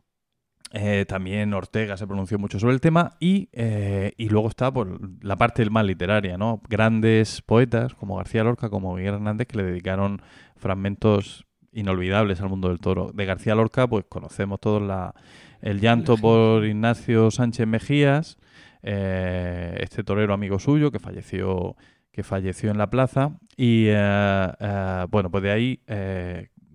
Eh, 0.73 1.05
también 1.07 1.55
Ortega 1.55 1.97
se 1.97 2.07
pronunció 2.07 2.39
mucho 2.39 2.59
sobre 2.59 2.75
el 2.75 2.81
tema 2.81 3.13
y, 3.21 3.49
eh, 3.53 4.13
y 4.17 4.29
luego 4.29 4.49
está 4.49 4.73
pues, 4.73 4.89
la 5.21 5.37
parte 5.37 5.69
más 5.71 5.85
literaria, 5.85 6.37
¿no? 6.37 6.61
Grandes 6.69 7.41
poetas 7.43 7.95
como 7.95 8.17
García 8.17 8.43
Lorca, 8.43 8.69
como 8.69 8.95
Miguel 8.95 9.15
Hernández, 9.15 9.47
que 9.47 9.59
le 9.59 9.65
dedicaron 9.65 10.21
fragmentos 10.57 11.47
inolvidables 11.73 12.41
al 12.41 12.49
mundo 12.49 12.69
del 12.69 12.81
toro. 12.81 13.13
De 13.15 13.25
García 13.25 13.55
Lorca, 13.55 13.87
pues 13.87 14.07
conocemos 14.09 14.61
todos 14.61 14.83
la, 14.83 15.15
el 15.61 15.81
llanto 15.81 16.17
por 16.17 16.65
Ignacio 16.65 17.31
Sánchez 17.31 17.67
Mejías, 17.67 18.39
eh, 18.83 19.79
este 19.81 20.03
torero 20.03 20.35
amigo 20.35 20.59
suyo 20.59 20.91
que 20.91 20.99
falleció, 20.99 21.77
que 22.11 22.23
falleció 22.25 22.71
en 22.71 22.79
la 22.79 22.91
plaza. 22.91 23.39
Y 23.57 23.87
bueno, 23.87 25.31
pues 25.31 25.43
de 25.43 25.51
ahí 25.51 25.81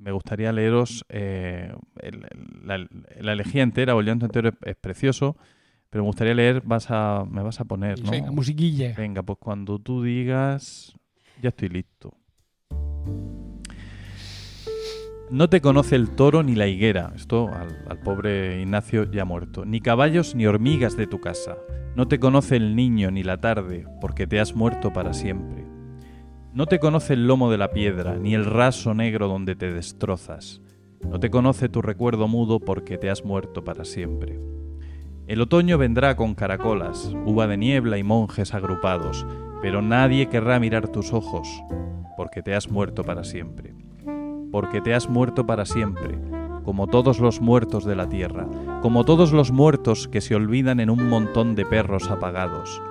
me 0.02 0.12
gustaría 0.12 0.52
leeros 0.52 1.06
eh, 1.10 1.72
el- 2.02 2.26
la, 2.64 2.86
la 3.20 3.34
elegía 3.34 3.62
entera 3.64 3.96
o 3.96 4.00
el 4.00 4.08
llanto 4.08 4.26
entero 4.26 4.50
es, 4.50 4.56
es 4.64 4.76
precioso, 4.76 5.38
pero 5.90 6.04
me 6.04 6.08
gustaría 6.08 6.34
leer, 6.34 6.62
vas 6.66 6.88
a, 6.90 7.26
me 7.30 7.44
vas 7.44 7.60
a 7.60 7.66
poner, 7.66 8.04
¿no? 8.04 8.12
Venga, 8.12 8.32
musiquilla. 8.32 8.94
Venga, 8.98 9.22
pues 9.24 9.38
cuando 9.40 9.78
tú 9.80 10.02
digas, 10.04 10.94
ya 11.42 11.50
estoy 11.50 11.70
listo. 11.70 12.14
No 15.30 15.50
te 15.50 15.62
conoce 15.62 15.96
el 15.96 16.10
toro 16.10 16.44
ni 16.44 16.56
la 16.56 16.68
higuera, 16.68 17.14
esto 17.16 17.48
al, 17.54 17.86
al 17.88 18.00
pobre 18.00 18.62
Ignacio 18.62 19.10
ya 19.10 19.24
muerto, 19.24 19.64
ni 19.64 19.80
caballos 19.80 20.36
ni 20.36 20.46
hormigas 20.46 20.98
de 20.98 21.08
tu 21.08 21.22
casa. 21.22 21.58
No 21.96 22.08
te 22.08 22.20
conoce 22.20 22.58
el 22.58 22.76
niño 22.76 23.12
ni 23.12 23.24
la 23.24 23.40
tarde, 23.40 23.86
porque 24.02 24.28
te 24.28 24.40
has 24.42 24.56
muerto 24.56 24.92
para 24.92 25.14
siempre. 25.14 25.66
No 26.54 26.66
te 26.66 26.80
conoce 26.80 27.14
el 27.14 27.28
lomo 27.28 27.50
de 27.50 27.58
la 27.58 27.72
piedra, 27.72 28.18
ni 28.18 28.36
el 28.36 28.44
raso 28.44 28.94
negro 28.94 29.30
donde 29.30 29.56
te 29.56 29.72
destrozas. 29.72 30.62
No 31.10 31.18
te 31.18 31.30
conoce 31.30 31.70
tu 31.70 31.82
recuerdo 31.82 32.28
mudo, 32.28 32.60
porque 32.60 32.98
te 32.98 33.10
has 33.10 33.24
muerto 33.24 33.64
para 33.64 33.86
siempre. 33.86 34.38
El 35.28 35.40
otoño 35.40 35.78
vendrá 35.78 36.18
con 36.18 36.36
caracolas, 36.36 37.16
uva 37.26 37.48
de 37.48 37.56
niebla 37.56 37.98
y 38.00 38.04
monjes 38.04 38.54
agrupados, 38.54 39.26
pero 39.62 39.82
nadie 39.82 40.28
querrá 40.28 40.60
mirar 40.60 40.90
tus 40.90 41.14
ojos, 41.14 41.48
porque 42.18 42.42
te 42.42 42.54
has 42.54 42.70
muerto 42.70 43.06
para 43.06 43.24
siempre. 43.24 43.74
Porque 44.52 44.82
te 44.82 44.94
has 44.94 45.08
muerto 45.08 45.46
para 45.46 45.66
siempre, 45.66 46.20
como 46.66 46.88
todos 46.88 47.22
los 47.22 47.40
muertos 47.40 47.86
de 47.86 47.96
la 47.96 48.10
tierra, 48.10 48.46
como 48.82 49.06
todos 49.06 49.32
los 49.32 49.54
muertos 49.54 50.10
que 50.10 50.20
se 50.20 50.36
olvidan 50.36 50.82
en 50.82 50.90
un 50.90 51.08
montón 51.08 51.56
de 51.56 51.66
perros 51.66 52.12
apagados. 52.12 52.82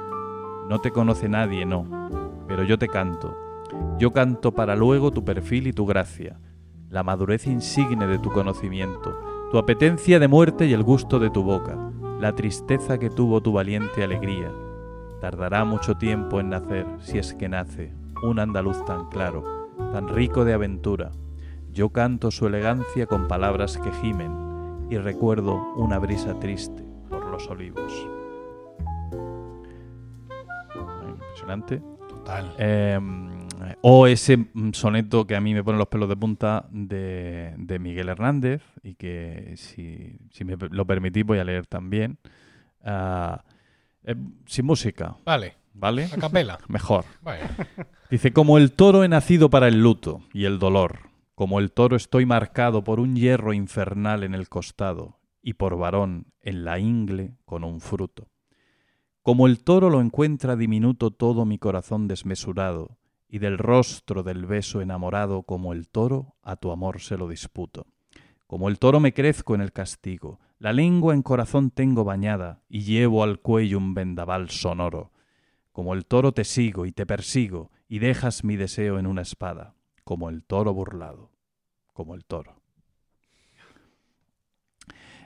No 0.70 0.78
te 0.78 0.92
conoce 0.92 1.28
nadie, 1.28 1.66
no, 1.66 2.08
pero 2.48 2.64
yo 2.64 2.78
te 2.78 2.88
canto. 2.88 3.49
Yo 4.00 4.14
canto 4.14 4.52
para 4.52 4.76
luego 4.76 5.10
tu 5.10 5.26
perfil 5.26 5.66
y 5.66 5.74
tu 5.74 5.84
gracia, 5.84 6.40
la 6.88 7.02
madurez 7.02 7.46
insigne 7.46 8.06
de 8.06 8.18
tu 8.18 8.30
conocimiento, 8.30 9.14
tu 9.52 9.58
apetencia 9.58 10.18
de 10.18 10.26
muerte 10.26 10.64
y 10.64 10.72
el 10.72 10.82
gusto 10.82 11.18
de 11.18 11.28
tu 11.28 11.42
boca, 11.42 11.76
la 12.18 12.34
tristeza 12.34 12.96
que 12.96 13.10
tuvo 13.10 13.42
tu 13.42 13.52
valiente 13.52 14.02
alegría. 14.02 14.50
Tardará 15.20 15.66
mucho 15.66 15.98
tiempo 15.98 16.40
en 16.40 16.48
nacer, 16.48 16.86
si 17.00 17.18
es 17.18 17.34
que 17.34 17.50
nace, 17.50 17.92
un 18.22 18.38
andaluz 18.38 18.82
tan 18.86 19.10
claro, 19.10 19.68
tan 19.92 20.08
rico 20.08 20.46
de 20.46 20.54
aventura. 20.54 21.10
Yo 21.70 21.90
canto 21.90 22.30
su 22.30 22.46
elegancia 22.46 23.04
con 23.04 23.28
palabras 23.28 23.76
que 23.76 23.92
gimen 23.92 24.86
y 24.88 24.96
recuerdo 24.96 25.74
una 25.76 25.98
brisa 25.98 26.40
triste 26.40 26.82
por 27.10 27.26
los 27.26 27.46
olivos. 27.50 27.92
Impresionante. 31.06 31.82
Total. 32.08 32.54
Eh, 32.58 32.98
o 33.82 34.06
ese 34.06 34.36
mm, 34.36 34.72
soneto 34.72 35.26
que 35.26 35.36
a 35.36 35.40
mí 35.40 35.54
me 35.54 35.64
pone 35.64 35.78
los 35.78 35.88
pelos 35.88 36.08
de 36.08 36.16
punta 36.16 36.66
de, 36.70 37.54
de 37.56 37.78
Miguel 37.78 38.08
Hernández 38.08 38.62
y 38.82 38.94
que 38.94 39.54
si, 39.56 40.18
si 40.30 40.44
me 40.44 40.56
lo 40.56 40.86
permitís 40.86 41.24
voy 41.24 41.38
a 41.38 41.44
leer 41.44 41.66
también. 41.66 42.18
Eh, 42.84 44.14
sin 44.46 44.64
música, 44.64 45.16
Vale, 45.24 45.56
¿vale? 45.74 46.06
a 46.06 46.16
capela. 46.16 46.58
Mejor. 46.68 47.04
Vale. 47.22 47.42
Dice, 48.10 48.32
como 48.32 48.58
el 48.58 48.72
toro 48.72 49.04
he 49.04 49.08
nacido 49.08 49.50
para 49.50 49.68
el 49.68 49.82
luto 49.82 50.22
y 50.32 50.44
el 50.44 50.58
dolor, 50.58 51.10
como 51.34 51.58
el 51.58 51.72
toro 51.72 51.96
estoy 51.96 52.26
marcado 52.26 52.82
por 52.82 53.00
un 53.00 53.14
hierro 53.14 53.52
infernal 53.52 54.24
en 54.24 54.34
el 54.34 54.48
costado 54.48 55.20
y 55.42 55.54
por 55.54 55.76
varón 55.78 56.26
en 56.42 56.64
la 56.64 56.78
ingle 56.78 57.36
con 57.44 57.64
un 57.64 57.80
fruto. 57.80 58.28
Como 59.22 59.46
el 59.46 59.62
toro 59.62 59.90
lo 59.90 60.00
encuentra 60.00 60.56
diminuto 60.56 61.10
todo 61.10 61.44
mi 61.44 61.58
corazón 61.58 62.08
desmesurado, 62.08 62.98
y 63.30 63.38
del 63.38 63.58
rostro 63.58 64.24
del 64.24 64.44
beso 64.44 64.80
enamorado 64.80 65.44
como 65.44 65.72
el 65.72 65.88
toro 65.88 66.34
a 66.42 66.56
tu 66.56 66.72
amor 66.72 67.00
se 67.00 67.16
lo 67.16 67.28
disputo. 67.28 67.86
Como 68.48 68.68
el 68.68 68.80
toro 68.80 68.98
me 68.98 69.14
crezco 69.14 69.54
en 69.54 69.60
el 69.60 69.72
castigo, 69.72 70.40
la 70.58 70.72
lengua 70.72 71.14
en 71.14 71.22
corazón 71.22 71.70
tengo 71.70 72.02
bañada, 72.02 72.60
y 72.68 72.80
llevo 72.80 73.22
al 73.22 73.38
cuello 73.38 73.78
un 73.78 73.94
vendaval 73.94 74.50
sonoro. 74.50 75.12
Como 75.70 75.94
el 75.94 76.06
toro 76.06 76.32
te 76.32 76.42
sigo 76.42 76.86
y 76.86 76.92
te 76.92 77.06
persigo, 77.06 77.70
y 77.88 78.00
dejas 78.00 78.42
mi 78.42 78.56
deseo 78.56 78.98
en 78.98 79.06
una 79.06 79.22
espada, 79.22 79.74
como 80.02 80.28
el 80.28 80.42
toro 80.42 80.74
burlado, 80.74 81.30
como 81.92 82.16
el 82.16 82.24
toro. 82.24 82.60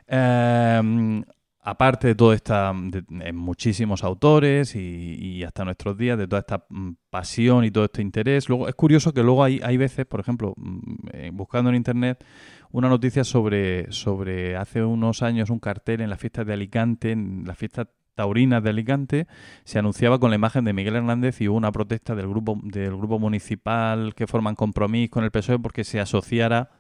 Eh, 0.07 1.25
aparte 1.65 2.09
de 2.09 2.15
toda 2.15 2.35
esta, 2.35 2.73
de- 2.75 3.33
muchísimos 3.33 4.05
autores 4.05 4.77
y, 4.77 4.81
y 5.19 5.45
hasta 5.45 5.65
nuestros 5.65 5.97
días, 5.97 6.19
de 6.19 6.29
toda 6.29 6.41
esta 6.41 6.67
mm, 6.69 6.91
pasión 7.11 7.65
y 7.65 7.71
todo 7.71 7.85
este 7.85 8.03
interés, 8.03 8.49
luego 8.49 8.69
es 8.69 8.75
curioso 8.75 9.13
que 9.13 9.23
luego 9.23 9.43
hay, 9.43 9.61
hay 9.65 9.77
veces, 9.79 10.07
por 10.07 10.21
ejemplo, 10.21 10.55
mm, 10.57 10.79
eh, 11.13 11.31
buscando 11.33 11.71
en 11.71 11.77
internet, 11.77 12.25
una 12.71 12.89
noticia 12.89 13.25
sobre, 13.25 13.91
sobre 13.93 14.57
hace 14.57 14.85
unos 14.85 15.23
años 15.23 15.51
un 15.51 15.59
cartel 15.59 16.01
en 16.03 16.11
las 16.11 16.21
fiestas 16.21 16.47
de 16.47 16.53
Alicante, 16.53 17.13
en 17.13 17.45
las 17.47 17.57
fiestas 17.57 17.87
taurinas 18.15 18.63
de 18.63 18.71
Alicante, 18.71 19.27
se 19.65 19.79
anunciaba 19.79 20.21
con 20.21 20.31
la 20.31 20.37
imagen 20.37 20.65
de 20.65 20.73
Miguel 20.73 20.97
Hernández 20.97 21.41
y 21.41 21.49
hubo 21.49 21.57
una 21.57 21.73
protesta 21.73 22.15
del 22.15 22.29
grupo, 22.29 22.61
del 22.63 22.97
grupo 22.97 23.19
municipal 23.19 24.15
que 24.15 24.27
forman 24.27 24.55
compromiso 24.55 25.11
con 25.11 25.25
el 25.25 25.31
PSOE 25.33 25.59
porque 25.59 25.83
se 25.83 25.99
asociara 25.99 26.71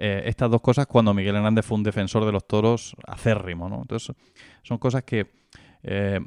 eh, 0.00 0.22
estas 0.26 0.50
dos 0.50 0.60
cosas 0.60 0.86
cuando 0.86 1.14
Miguel 1.14 1.36
Hernández 1.36 1.64
fue 1.64 1.76
un 1.76 1.84
defensor 1.84 2.24
de 2.24 2.32
los 2.32 2.46
toros 2.46 2.96
acérrimo, 3.06 3.68
¿no? 3.68 3.82
Entonces, 3.82 4.16
son 4.62 4.78
cosas 4.78 5.04
que 5.04 5.30
eh, 5.82 6.20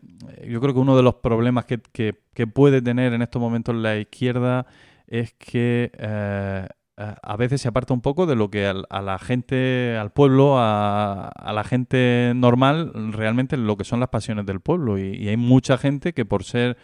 yo 0.47 0.61
creo 0.61 0.73
que 0.73 0.79
uno 0.79 0.95
de 0.95 1.03
los 1.03 1.15
problemas 1.15 1.65
que, 1.65 1.79
que- 1.91 2.15
que 2.33 2.47
puede 2.47 2.81
tener 2.81 3.13
en 3.13 3.21
estos 3.21 3.41
momentos 3.41 3.75
la 3.75 3.97
izquierda 3.97 4.65
es 5.07 5.33
que 5.33 5.91
eh, 5.97 6.67
a 6.95 7.37
veces 7.37 7.61
se 7.61 7.67
aparta 7.67 7.93
un 7.93 8.01
poco 8.01 8.25
de 8.27 8.35
lo 8.35 8.49
que 8.51 8.67
a 8.67 9.01
la 9.01 9.17
gente, 9.19 9.97
al 9.99 10.11
pueblo, 10.11 10.57
a, 10.59 11.27
a 11.27 11.53
la 11.53 11.63
gente 11.63 12.33
normal, 12.35 12.91
realmente 13.11 13.57
lo 13.57 13.77
que 13.77 13.83
son 13.83 13.99
las 13.99 14.09
pasiones 14.09 14.45
del 14.45 14.59
pueblo. 14.59 14.99
Y, 14.99 15.15
y 15.15 15.27
hay 15.29 15.37
mucha 15.37 15.77
gente 15.79 16.13
que 16.13 16.23
por 16.25 16.43
ser 16.43 16.77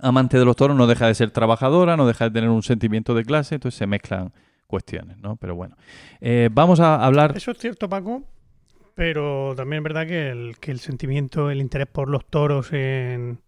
amante 0.00 0.38
de 0.38 0.44
los 0.44 0.56
toros 0.56 0.76
no 0.76 0.86
deja 0.86 1.06
de 1.06 1.14
ser 1.14 1.30
trabajadora, 1.30 1.96
no 1.96 2.06
deja 2.06 2.24
de 2.26 2.30
tener 2.30 2.50
un 2.50 2.62
sentimiento 2.62 3.14
de 3.14 3.24
clase, 3.24 3.56
entonces 3.56 3.78
se 3.78 3.86
mezclan 3.86 4.32
cuestiones, 4.70 5.18
¿no? 5.18 5.36
Pero 5.36 5.54
bueno, 5.54 5.76
Eh, 6.20 6.48
vamos 6.50 6.80
a 6.80 7.04
hablar... 7.04 7.34
Eso 7.36 7.50
es 7.50 7.58
cierto, 7.58 7.88
Paco, 7.88 8.22
pero 8.94 9.54
también 9.56 9.80
es 9.80 9.84
verdad 9.84 10.06
que 10.06 10.30
el, 10.30 10.56
que 10.58 10.70
el 10.70 10.78
sentimiento, 10.80 11.50
el 11.50 11.60
interés 11.60 11.88
por 11.88 12.08
los 12.08 12.24
toros 12.26 12.72
en, 12.72 13.40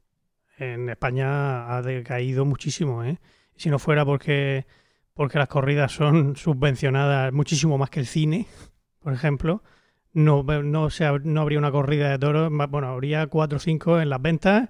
en 0.59 0.89
España 0.89 1.75
ha 1.77 1.83
decaído 1.83 2.45
muchísimo, 2.45 3.05
¿eh? 3.05 3.19
Si 3.57 3.71
no 3.71 3.79
fuera 3.79 4.05
porque, 4.05 4.67
porque 5.15 5.39
las 5.39 5.49
corridas 5.49 5.93
son 5.93 6.37
subvencionadas 6.37 7.33
muchísimo 7.33 7.79
más 7.79 7.91
que 7.91 8.01
el 8.01 8.07
cine, 8.07 8.47
por 9.01 9.13
ejemplo, 9.13 9.63
no, 10.15 10.43
no, 10.43 10.91
se, 10.91 11.07
no 11.25 11.41
habría 11.41 11.59
una 11.59 11.71
corrida 11.71 12.11
de 12.11 12.19
toros, 12.19 12.51
bueno, 12.71 12.89
habría 12.89 13.27
cuatro 13.29 13.57
o 13.57 13.61
cinco 13.61 14.01
en 14.01 14.11
las 14.11 14.21
ventas 14.21 14.69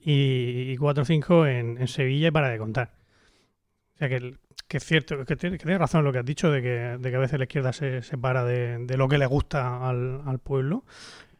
y, 0.00 0.76
cuatro 0.76 1.02
o 1.02 1.06
cinco 1.06 1.46
en, 1.46 1.78
en 1.78 1.88
Sevilla 1.88 2.28
y 2.28 2.30
para 2.30 2.48
de 2.50 2.58
contar. 2.58 2.92
O 3.94 3.98
sea 3.98 4.08
que, 4.08 4.16
el- 4.16 4.38
que 4.68 4.78
es 4.78 4.84
cierto, 4.84 5.24
que 5.24 5.36
tiene- 5.36 5.58
que 5.58 5.64
tienes 5.64 5.78
razón 5.80 6.00
en 6.00 6.04
lo 6.06 6.12
que 6.12 6.18
has 6.18 6.24
dicho 6.24 6.50
de 6.50 6.60
que, 6.62 6.68
de 6.98 7.10
que 7.10 7.16
a 7.16 7.20
veces 7.20 7.38
la 7.38 7.44
izquierda 7.44 7.72
se 7.72 8.02
separa 8.02 8.44
de, 8.44 8.78
de 8.78 8.96
lo 8.96 9.08
que 9.08 9.18
le 9.18 9.26
gusta 9.26 9.88
al, 9.88 10.22
al 10.26 10.38
pueblo, 10.40 10.84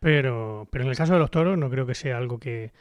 pero, 0.00 0.68
pero 0.70 0.84
en 0.84 0.90
el 0.90 0.96
caso 0.96 1.14
de 1.14 1.18
los 1.18 1.30
toros 1.30 1.58
no 1.58 1.70
creo 1.70 1.86
que 1.86 1.94
sea 1.94 2.16
algo 2.18 2.38
que, 2.38 2.72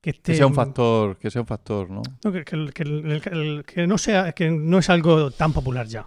que 0.00 0.10
esté... 0.10 0.32
Que 0.32 0.36
sea 0.36 0.46
un 0.46 0.54
factor, 0.54 1.16
que 1.18 1.30
sea 1.30 1.42
un 1.42 1.46
factor, 1.46 1.90
¿no? 1.90 2.02
No, 2.24 2.32
que, 2.32 2.44
que 2.44 2.56
el- 2.56 2.72
que 2.72 2.82
el- 2.82 3.20
que 3.22 3.28
el- 3.30 3.64
que 3.64 3.86
no 3.86 3.98
sea, 3.98 4.32
que 4.32 4.50
no 4.50 4.78
es 4.78 4.90
algo 4.90 5.30
tan 5.30 5.52
popular 5.52 5.86
ya. 5.86 6.06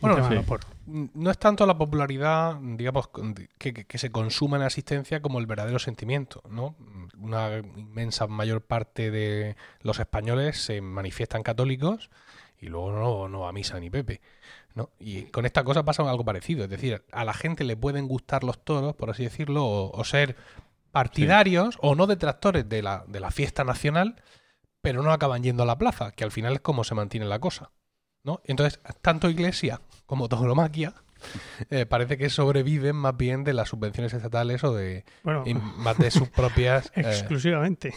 Bueno, 0.00 0.28
sí. 0.28 0.36
Mm, 0.86 1.06
No 1.14 1.30
es 1.30 1.38
tanto 1.38 1.66
la 1.66 1.76
popularidad, 1.76 2.56
digamos, 2.60 3.08
con- 3.08 3.34
que, 3.34 3.74
que- 3.74 3.84
que 3.84 3.98
se 3.98 4.10
consuma 4.10 4.56
en 4.58 4.62
asistencia 4.62 5.20
como 5.20 5.40
el 5.40 5.46
verdadero 5.46 5.80
sentimiento, 5.80 6.40
¿no? 6.48 6.76
Una 7.18 7.58
inmensa 7.58 8.28
mayor 8.28 8.60
parte 8.62 9.10
de 9.10 9.56
los 9.82 9.98
españoles 9.98 10.56
se 10.62 10.80
manifiestan 10.80 11.42
católicos 11.42 12.10
y 12.60 12.66
luego 12.66 12.92
no, 12.92 13.28
no 13.28 13.40
va 13.40 13.50
a 13.50 13.52
misa 13.52 13.78
ni 13.80 13.90
Pepe, 13.90 14.20
¿no? 14.74 14.90
Y 14.98 15.24
con 15.24 15.46
esta 15.46 15.64
cosa 15.64 15.84
pasa 15.84 16.08
algo 16.08 16.24
parecido, 16.24 16.64
es 16.64 16.70
decir, 16.70 17.04
a 17.12 17.24
la 17.24 17.34
gente 17.34 17.64
le 17.64 17.76
pueden 17.76 18.08
gustar 18.08 18.44
los 18.44 18.64
toros, 18.64 18.94
por 18.94 19.10
así 19.10 19.24
decirlo, 19.24 19.64
o, 19.64 19.90
o 19.90 20.04
ser 20.04 20.36
partidarios 20.90 21.78
o 21.80 21.94
no 21.94 22.06
detractores 22.06 22.68
de 22.68 22.82
la, 22.82 23.04
de 23.06 23.20
la 23.20 23.30
fiesta 23.30 23.64
nacional, 23.64 24.22
pero 24.80 25.02
no 25.02 25.12
acaban 25.12 25.42
yendo 25.42 25.62
a 25.62 25.66
la 25.66 25.78
plaza, 25.78 26.12
que 26.12 26.24
al 26.24 26.30
final 26.30 26.54
es 26.54 26.60
como 26.60 26.84
se 26.84 26.94
mantiene 26.94 27.26
la 27.26 27.38
cosa, 27.38 27.70
¿no? 28.24 28.40
Entonces, 28.44 28.80
tanto 29.02 29.28
Iglesia 29.30 29.80
como 30.06 30.28
tauromaquia 30.28 30.94
eh, 31.70 31.86
parece 31.86 32.16
que 32.16 32.30
sobreviven 32.30 32.96
más 32.96 33.16
bien 33.16 33.44
de 33.44 33.52
las 33.52 33.68
subvenciones 33.68 34.12
estatales 34.14 34.64
o 34.64 34.74
de 34.74 35.04
Bueno, 35.22 35.44
más 35.76 35.98
de 35.98 36.10
sus 36.10 36.28
propias. 36.28 36.86
eh, 36.94 37.02
exclusivamente. 37.02 37.94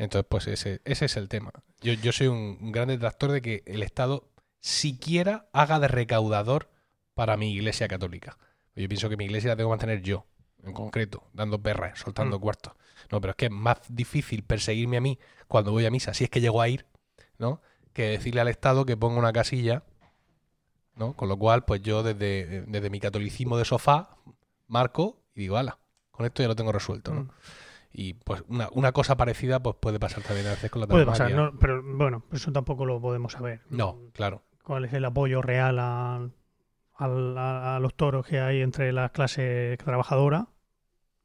Entonces, 0.00 0.26
pues 0.30 0.46
ese, 0.46 0.80
ese 0.86 1.04
es 1.04 1.16
el 1.18 1.28
tema. 1.28 1.52
Yo, 1.82 1.92
yo 1.92 2.10
soy 2.12 2.28
un, 2.28 2.72
gran 2.72 2.88
detractor 2.88 3.32
de 3.32 3.42
que 3.42 3.62
el 3.66 3.82
Estado 3.82 4.30
siquiera 4.58 5.50
haga 5.52 5.78
de 5.78 5.88
recaudador 5.88 6.70
para 7.12 7.36
mi 7.36 7.52
iglesia 7.52 7.86
católica. 7.86 8.38
Yo 8.74 8.88
pienso 8.88 9.10
que 9.10 9.18
mi 9.18 9.26
iglesia 9.26 9.50
la 9.50 9.56
tengo 9.56 9.68
que 9.68 9.72
mantener 9.72 10.00
yo, 10.00 10.24
en 10.64 10.72
concreto, 10.72 11.28
dando 11.34 11.60
perras, 11.60 11.98
soltando 11.98 12.38
Mm. 12.38 12.40
cuartos. 12.40 12.72
No, 13.10 13.20
pero 13.20 13.32
es 13.32 13.36
que 13.36 13.46
es 13.46 13.50
más 13.50 13.78
difícil 13.90 14.42
perseguirme 14.42 14.96
a 14.96 15.02
mí 15.02 15.18
cuando 15.48 15.70
voy 15.70 15.84
a 15.84 15.90
misa, 15.90 16.14
si 16.14 16.24
es 16.24 16.30
que 16.30 16.40
llego 16.40 16.62
a 16.62 16.68
ir, 16.68 16.86
¿no? 17.36 17.60
Que 17.92 18.08
decirle 18.08 18.40
al 18.40 18.48
Estado 18.48 18.86
que 18.86 18.96
ponga 18.96 19.18
una 19.18 19.34
casilla, 19.34 19.82
¿no? 20.94 21.12
Con 21.14 21.28
lo 21.28 21.36
cual, 21.36 21.66
pues 21.66 21.82
yo 21.82 22.02
desde, 22.02 22.62
desde 22.62 22.88
mi 22.88 23.00
catolicismo 23.00 23.58
de 23.58 23.66
sofá 23.66 24.16
marco 24.66 25.22
y 25.34 25.40
digo, 25.40 25.58
ala, 25.58 25.78
con 26.10 26.24
esto 26.24 26.42
ya 26.42 26.48
lo 26.48 26.56
tengo 26.56 26.72
resuelto, 26.72 27.12
¿no? 27.12 27.24
Mm. 27.24 27.30
Y 27.92 28.14
pues 28.14 28.42
una, 28.48 28.68
una 28.72 28.92
cosa 28.92 29.16
parecida 29.16 29.60
pues 29.62 29.76
puede 29.80 29.98
pasar 29.98 30.22
también 30.22 30.46
a 30.46 30.50
veces 30.50 30.70
con 30.70 30.80
la 30.80 30.86
Puede 30.86 31.04
pasar, 31.06 31.52
pero 31.60 31.82
bueno, 31.82 32.24
eso 32.32 32.52
tampoco 32.52 32.84
lo 32.86 33.00
podemos 33.00 33.32
saber. 33.32 33.62
No, 33.68 33.98
claro. 34.12 34.42
¿Cuál 34.62 34.84
es 34.84 34.92
el 34.92 35.04
apoyo 35.04 35.42
real 35.42 35.78
a, 35.80 36.28
a- 36.96 37.76
a 37.76 37.80
los 37.80 37.94
toros 37.94 38.26
que 38.26 38.38
hay 38.40 38.60
entre 38.60 38.92
las 38.92 39.10
clases 39.10 39.76
trabajadoras? 39.78 40.44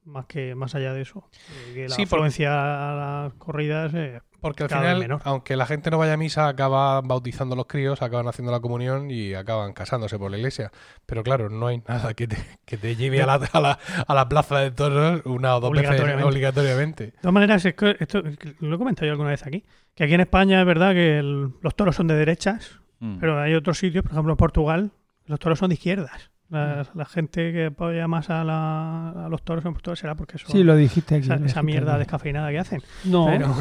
Más 0.05 0.25
que 0.27 0.53
más 0.55 0.75
allá 0.75 0.93
de 0.93 1.01
eso. 1.01 1.27
Eh, 1.49 1.73
que 1.73 1.87
la 1.89 1.95
Sí, 1.95 2.05
por- 2.05 2.19
afluencia 2.19 2.51
a 2.51 2.95
las 3.23 3.33
corridas 3.33 3.91
eh, 3.95 4.21
Porque 4.39 4.61
al 4.63 4.69
Cada 4.69 4.81
vez 4.81 4.89
final, 4.93 4.99
menor. 5.01 5.21
aunque 5.23 5.55
la 5.55 5.65
gente 5.65 5.89
no 5.89 5.97
vaya 5.97 6.13
a 6.13 6.17
misa, 6.17 6.47
acaban 6.47 7.07
bautizando 7.07 7.53
a 7.53 7.57
los 7.57 7.65
críos, 7.65 8.03
acaban 8.03 8.27
haciendo 8.27 8.51
la 8.51 8.59
comunión 8.59 9.09
y 9.09 9.33
acaban 9.33 9.73
casándose 9.73 10.19
por 10.19 10.29
la 10.29 10.37
iglesia. 10.37 10.71
Pero 11.07 11.23
claro, 11.23 11.49
no 11.49 11.65
hay 11.65 11.81
nada 11.87 12.13
que 12.13 12.27
te, 12.27 12.37
que 12.65 12.77
te 12.77 12.95
lleve 12.95 13.23
a 13.23 13.25
la, 13.25 13.33
a, 13.51 13.59
la, 13.59 13.79
a 14.07 14.13
la 14.13 14.29
plaza 14.29 14.59
de 14.59 14.69
toros 14.69 15.23
una 15.25 15.55
o 15.55 15.59
dos 15.59 15.71
veces 15.71 15.87
Obligatoriamente. 15.89 16.29
obligatoriamente. 16.29 17.05
De 17.05 17.11
todas 17.13 17.33
maneras, 17.33 17.65
es 17.65 17.73
que 17.73 17.95
esto 17.99 18.21
lo 18.59 18.75
he 18.75 18.77
comentado 18.77 19.07
yo 19.07 19.13
alguna 19.13 19.31
vez 19.31 19.43
aquí, 19.47 19.65
que 19.95 20.03
aquí 20.03 20.13
en 20.13 20.21
España 20.21 20.59
es 20.59 20.67
verdad 20.67 20.93
que 20.93 21.17
el- 21.17 21.49
los 21.61 21.75
toros 21.75 21.95
son 21.95 22.05
de 22.05 22.13
derechas, 22.15 22.79
Mm. 22.99 23.17
pero 23.19 23.41
hay 23.41 23.55
otros 23.55 23.79
sitios, 23.79 24.03
por 24.03 24.11
ejemplo 24.11 24.33
en 24.33 24.37
Portugal, 24.37 24.91
los 25.25 25.39
toros 25.39 25.57
son 25.57 25.69
de 25.69 25.73
izquierdas. 25.73 26.29
La, 26.55 26.87
la 26.93 27.05
gente 27.05 27.51
que 27.51 27.65
apoya 27.65 28.07
más 28.07 28.29
a, 28.29 28.43
la- 28.43 29.25
a 29.25 29.29
los 29.29 29.43
toros 29.43 29.65
en 29.65 29.73
Portugal 29.73 29.97
será 29.97 30.15
porque 30.15 30.37
son 30.37 30.51
Sí, 30.51 30.63
lo 30.63 30.75
dijiste 30.75 31.15
aquí. 31.15 31.25
esa, 31.25 31.33
lo 31.35 31.45
esa 31.45 31.59
dijiste 31.61 31.63
mierda 31.63 31.91
aquí. 31.93 31.99
descafeinada 31.99 32.49
que 32.51 32.59
hacen. 32.59 32.81
No, 33.03 33.27
pero, 33.29 33.53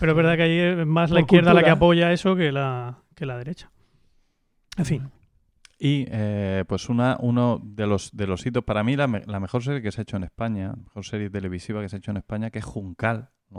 pero 0.00 0.12
es 0.12 0.16
verdad 0.16 0.36
que 0.36 0.42
ahí 0.42 0.58
es 0.58 0.86
más 0.86 1.10
la 1.10 1.20
izquierda 1.20 1.52
la 1.54 1.62
que 1.62 1.70
apoya 1.70 2.12
eso 2.12 2.34
que 2.36 2.52
la, 2.52 2.98
que 3.14 3.26
la 3.26 3.36
derecha. 3.38 3.70
En 4.76 4.84
fin, 4.84 5.10
Y 5.80 6.06
eh, 6.10 6.64
pues 6.68 6.88
una, 6.88 7.16
uno 7.20 7.60
de 7.62 7.86
los, 7.86 8.10
de 8.16 8.26
los 8.26 8.44
hitos, 8.46 8.64
para 8.64 8.82
mí 8.84 8.96
la, 8.96 9.06
me- 9.08 9.24
la 9.26 9.40
mejor 9.40 9.62
serie 9.62 9.80
que 9.82 9.90
se 9.92 10.00
ha 10.00 10.02
hecho 10.02 10.16
en 10.16 10.24
España, 10.24 10.68
la 10.68 10.76
mejor 10.76 11.04
serie 11.04 11.30
televisiva 11.30 11.80
que 11.82 11.88
se 11.88 11.96
ha 11.96 11.98
hecho 11.98 12.10
en 12.10 12.16
España, 12.18 12.50
que 12.50 12.58
es 12.60 12.64
Juncal, 12.64 13.30
¿no? 13.50 13.58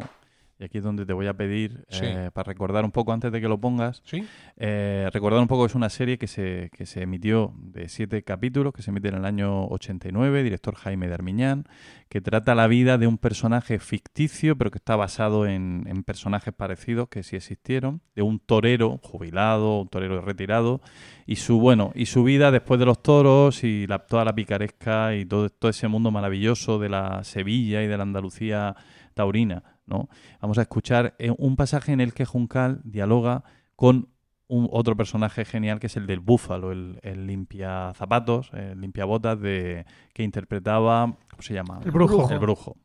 Y 0.60 0.66
aquí 0.66 0.80
es 0.80 0.84
donde 0.84 1.06
te 1.06 1.14
voy 1.14 1.26
a 1.28 1.34
pedir, 1.36 1.86
Sí. 1.88 2.02
eh, 2.04 2.32
para 2.34 2.48
recordar 2.48 2.84
un 2.84 2.92
poco 2.92 3.14
antes 3.14 3.32
de 3.32 3.40
que 3.40 3.48
lo 3.48 3.58
pongas, 3.62 4.02
¿Sí? 4.04 4.26
eh, 4.58 5.10
recordar 5.14 5.40
un 5.40 5.48
poco 5.48 5.64
que 5.64 5.68
es 5.68 5.76
una 5.76 5.90
serie 5.90 6.18
que 6.18 6.28
se, 6.28 6.70
que 6.76 6.86
se 6.86 7.02
emitió 7.04 7.54
de 7.62 7.88
siete 7.88 8.24
capítulos, 8.24 8.74
que 8.74 8.82
se 8.82 8.92
emite 8.92 9.08
en 9.08 9.16
el 9.16 9.26
año 9.26 9.66
89, 9.68 10.44
director 10.44 10.76
Jaime 10.76 11.08
de 11.08 11.14
Armiñán, 11.14 11.64
que 12.10 12.20
trata 12.20 12.56
la 12.56 12.68
vida 12.68 12.98
de 12.98 13.08
un 13.08 13.18
personaje 13.18 13.80
ficticio, 13.80 14.58
pero 14.58 14.70
que 14.70 14.80
está 14.80 14.98
basado 14.98 15.46
en, 15.48 15.86
en 15.88 16.04
personajes 16.04 16.54
parecidos 16.54 17.08
que 17.08 17.24
sí 17.24 17.38
existieron, 17.38 18.02
de 18.16 18.22
un 18.24 18.40
torero 18.40 19.00
jubilado, 19.02 19.80
un 19.80 19.88
torero 19.88 20.20
retirado, 20.22 20.82
y 21.26 21.38
su 21.38 21.60
bueno, 21.62 21.94
y 21.96 22.08
su 22.08 22.24
vida 22.26 22.52
después 22.52 22.80
de 22.82 22.86
los 22.86 23.02
toros 23.02 23.64
y 23.64 23.88
la, 23.88 24.00
toda 24.00 24.26
la 24.26 24.36
picaresca 24.36 25.16
y 25.16 25.24
todo, 25.26 25.50
todo 25.50 25.70
ese 25.72 25.88
mundo 25.88 26.12
maravilloso 26.12 26.80
de 26.80 26.90
la 26.90 27.24
Sevilla 27.24 27.82
y 27.82 27.88
de 27.88 27.96
la 27.96 28.04
Andalucía 28.04 28.76
taurina, 29.14 29.64
¿no? 29.90 30.10
Vamos 30.42 30.58
a 30.58 30.62
escuchar 30.62 31.16
eh, 31.20 31.34
un 31.38 31.56
pasaje 31.56 31.92
en 31.92 32.00
el 32.02 32.14
que 32.14 32.26
Juncal 32.26 32.82
dialoga 32.84 33.44
con 33.76 34.10
un 34.48 34.68
otro 34.72 34.96
personaje 34.96 35.46
genial 35.46 35.80
que 35.80 35.88
es 35.88 35.96
el 35.98 36.08
del 36.08 36.20
búfalo, 36.22 36.72
el, 36.72 37.00
el 37.04 37.28
limpia 37.28 37.94
zapatos, 37.94 38.50
el 38.54 38.80
limpia 38.82 39.06
botas 39.06 39.40
de 39.40 39.86
que 40.14 40.24
interpretaba, 40.24 41.06
¿cómo 41.30 41.42
se 41.42 41.54
llama? 41.54 41.80
El 41.86 41.92
brujo. 41.92 42.28
El 42.32 42.40
brujo. 42.40 42.78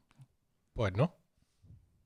Pues 0.74 0.93
no. 0.94 1.14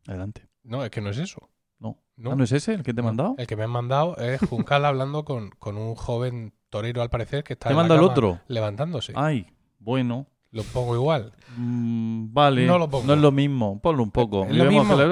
Adelante. 0.07 0.47
No, 0.63 0.85
es 0.85 0.91
que 0.91 1.01
no 1.01 1.11
es 1.11 1.19
eso. 1.19 1.49
No. 1.81 1.99
No. 2.17 2.33
Ah, 2.33 2.35
¿no 2.37 2.45
es 2.45 2.53
ese 2.53 2.75
el 2.75 2.83
que 2.83 2.93
te 2.95 3.01
he 3.01 3.03
No. 3.03 3.09
mandado? 3.09 3.35
El 3.39 3.47
que 3.47 3.57
me 3.57 3.65
han 3.65 3.71
mandado 3.71 4.17
es 4.17 4.41
Juncal 4.41 4.85
hablando 4.85 5.25
con, 5.25 5.51
con 5.59 5.77
un 5.77 5.95
joven 5.95 6.53
torero, 6.71 7.03
al 7.03 7.11
parecer, 7.11 7.45
que 7.45 7.55
está 7.55 7.69
¿Te 7.69 7.73
en 7.73 7.77
la 7.77 7.83
manda 7.83 7.95
el 7.97 8.03
otro? 8.03 8.41
levantándose. 8.47 9.13
Ay, 9.17 9.47
bueno. 9.79 10.27
Lo 10.51 10.63
pongo 10.63 10.95
igual. 10.95 11.33
Mm, 11.57 12.33
vale. 12.33 12.65
No 12.67 12.79
lo 12.79 12.89
pongo. 12.89 13.07
No 13.07 13.15
es 13.15 13.21
lo 13.21 13.31
mismo. 13.33 13.81
Ponlo 13.81 14.03
un 14.03 14.11
poco. 14.11 14.45
Es 14.47 14.57
lo 14.57 14.65
mismo. 14.65 14.83
Es 14.95 14.99
lo 14.99 15.05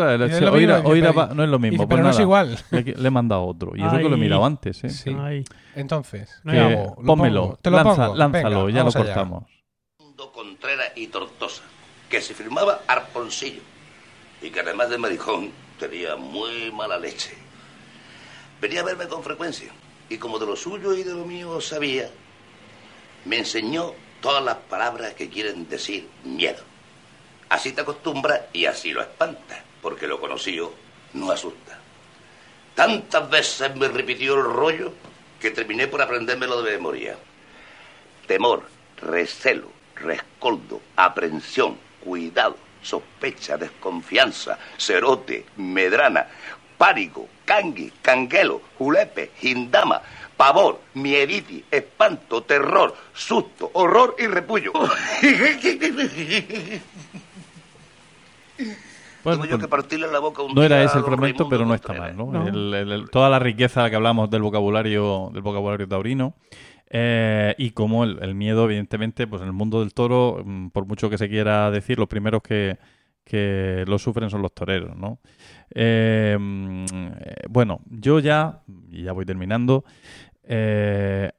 mismo 0.92 1.26
no 1.34 1.44
es 1.44 1.48
lo 1.50 1.58
mismo. 1.58 1.72
Dice, 1.72 1.76
pues 1.76 1.88
pero 1.88 2.02
no 2.02 2.10
es 2.10 2.18
igual. 2.20 2.58
Le, 2.70 2.82
le 2.82 3.08
he 3.08 3.10
mandado 3.10 3.44
otro. 3.44 3.72
Y 3.76 3.82
eso 3.82 3.96
que 3.98 4.08
lo 4.08 4.14
he 4.16 4.18
mirado 4.18 4.44
antes, 4.46 4.82
¿eh? 4.84 4.88
Sí. 4.90 5.14
Entonces, 5.74 6.30
No 6.42 6.52
¿qué 6.52 6.58
hago? 6.60 6.96
¿Lo 6.98 7.04
pónmelo. 7.06 7.42
pongo? 7.42 7.56
¿Te 7.60 7.70
lo 7.70 7.76
Lanza- 7.76 7.96
pongo? 8.06 8.16
lánzalo, 8.16 8.64
Venga, 8.64 8.78
ya 8.78 8.84
lo 8.84 8.92
cortamos. 8.92 9.44
Contreras 10.32 10.92
y 10.96 11.06
Tortosa, 11.08 11.62
que 12.08 12.20
se 12.20 12.32
firmaba 12.34 12.80
Arponcillo 12.86 13.60
y 14.42 14.50
que 14.50 14.60
además 14.60 14.88
de 14.90 14.98
maricón 14.98 15.50
tenía 15.78 16.16
muy 16.16 16.70
mala 16.72 16.98
leche. 16.98 17.34
Venía 18.60 18.80
a 18.80 18.84
verme 18.84 19.06
con 19.06 19.22
frecuencia 19.22 19.70
y 20.08 20.16
como 20.18 20.38
de 20.38 20.46
lo 20.46 20.56
suyo 20.56 20.94
y 20.94 21.02
de 21.02 21.12
lo 21.14 21.24
mío 21.26 21.60
sabía, 21.60 22.08
me 23.26 23.38
enseñó 23.38 23.92
todas 24.27 24.43
las 24.43 24.57
palabras 24.57 25.15
que 25.15 25.28
quieren 25.28 25.69
decir 25.69 26.09
miedo. 26.24 26.61
Así 27.48 27.70
te 27.70 27.82
acostumbras 27.82 28.40
y 28.53 28.66
así 28.66 28.90
lo 28.90 29.01
espantas, 29.01 29.61
porque 29.81 30.09
lo 30.09 30.19
conocido 30.19 30.74
no 31.12 31.31
asusta. 31.31 31.78
Tantas 32.74 33.31
veces 33.31 33.77
me 33.77 33.86
repitió 33.86 34.35
el 34.35 34.43
rollo 34.43 34.93
que 35.39 35.53
terminé 35.53 35.86
por 35.86 36.03
aprendérmelo 36.03 36.61
de 36.62 36.73
memoria. 36.73 37.16
Temor, 38.27 38.69
recelo, 39.01 39.70
rescoldo, 39.94 40.81
aprensión, 40.97 41.78
cuidado, 42.01 42.57
sospecha, 42.82 43.57
desconfianza, 43.57 44.59
cerote, 44.77 45.47
medrana, 45.57 46.27
pánico, 46.77 47.28
cangui, 47.44 47.93
canguelo, 48.03 48.61
julepe, 48.77 49.31
gindama, 49.39 50.03
pavor, 50.36 50.80
miediti, 50.94 51.64
espanto, 51.70 52.42
terror, 52.42 52.94
susto, 53.14 53.70
horror 53.74 54.16
y 54.18 54.26
repullo. 54.26 54.72
Bueno, 59.24 59.40
Tuve 59.42 59.50
yo 59.50 59.58
que 59.58 59.66
partirle 59.66 60.06
la 60.10 60.20
boca 60.20 60.42
un 60.42 60.54
No 60.54 60.62
era 60.62 60.84
ese 60.84 60.98
el 60.98 61.04
fragmento, 61.04 61.48
pero 61.48 61.66
no 61.66 61.74
está 61.74 61.92
mal, 61.92 62.16
¿no? 62.16 62.30
No. 62.30 62.46
El- 62.46 62.72
el- 62.74 62.92
el- 62.92 63.10
toda 63.10 63.28
la 63.28 63.40
riqueza 63.40 63.90
que 63.90 63.96
hablamos 63.96 64.30
del 64.30 64.42
vocabulario, 64.42 65.30
del 65.32 65.42
vocabulario 65.42 65.88
taurino. 65.88 66.34
eh, 66.88 67.52
y 67.58 67.70
como 67.72 68.04
el, 68.04 68.20
el 68.22 68.36
miedo, 68.36 68.64
evidentemente, 68.66 69.26
pues 69.26 69.42
en 69.42 69.48
el 69.48 69.52
mundo 69.52 69.80
del 69.80 69.92
toro, 69.92 70.40
mm, 70.44 70.68
por 70.68 70.86
mucho 70.86 71.10
que 71.10 71.18
se 71.18 71.28
quiera 71.28 71.68
decir, 71.72 71.98
los 71.98 72.06
primeros 72.06 72.42
que, 72.42 72.78
que 73.24 73.82
lo 73.88 73.98
sufren 73.98 74.30
son 74.30 74.40
los 74.42 74.54
toreros, 74.54 74.96
¿no? 74.96 75.18
Eh, 75.74 76.36
mm, 76.38 76.84
eh, 77.18 77.34
bueno, 77.50 77.80
yo 77.90 78.20
ya, 78.20 78.60
y 78.92 79.02
ya 79.02 79.10
voy 79.10 79.26
terminando, 79.26 79.84
eh, 80.47 81.31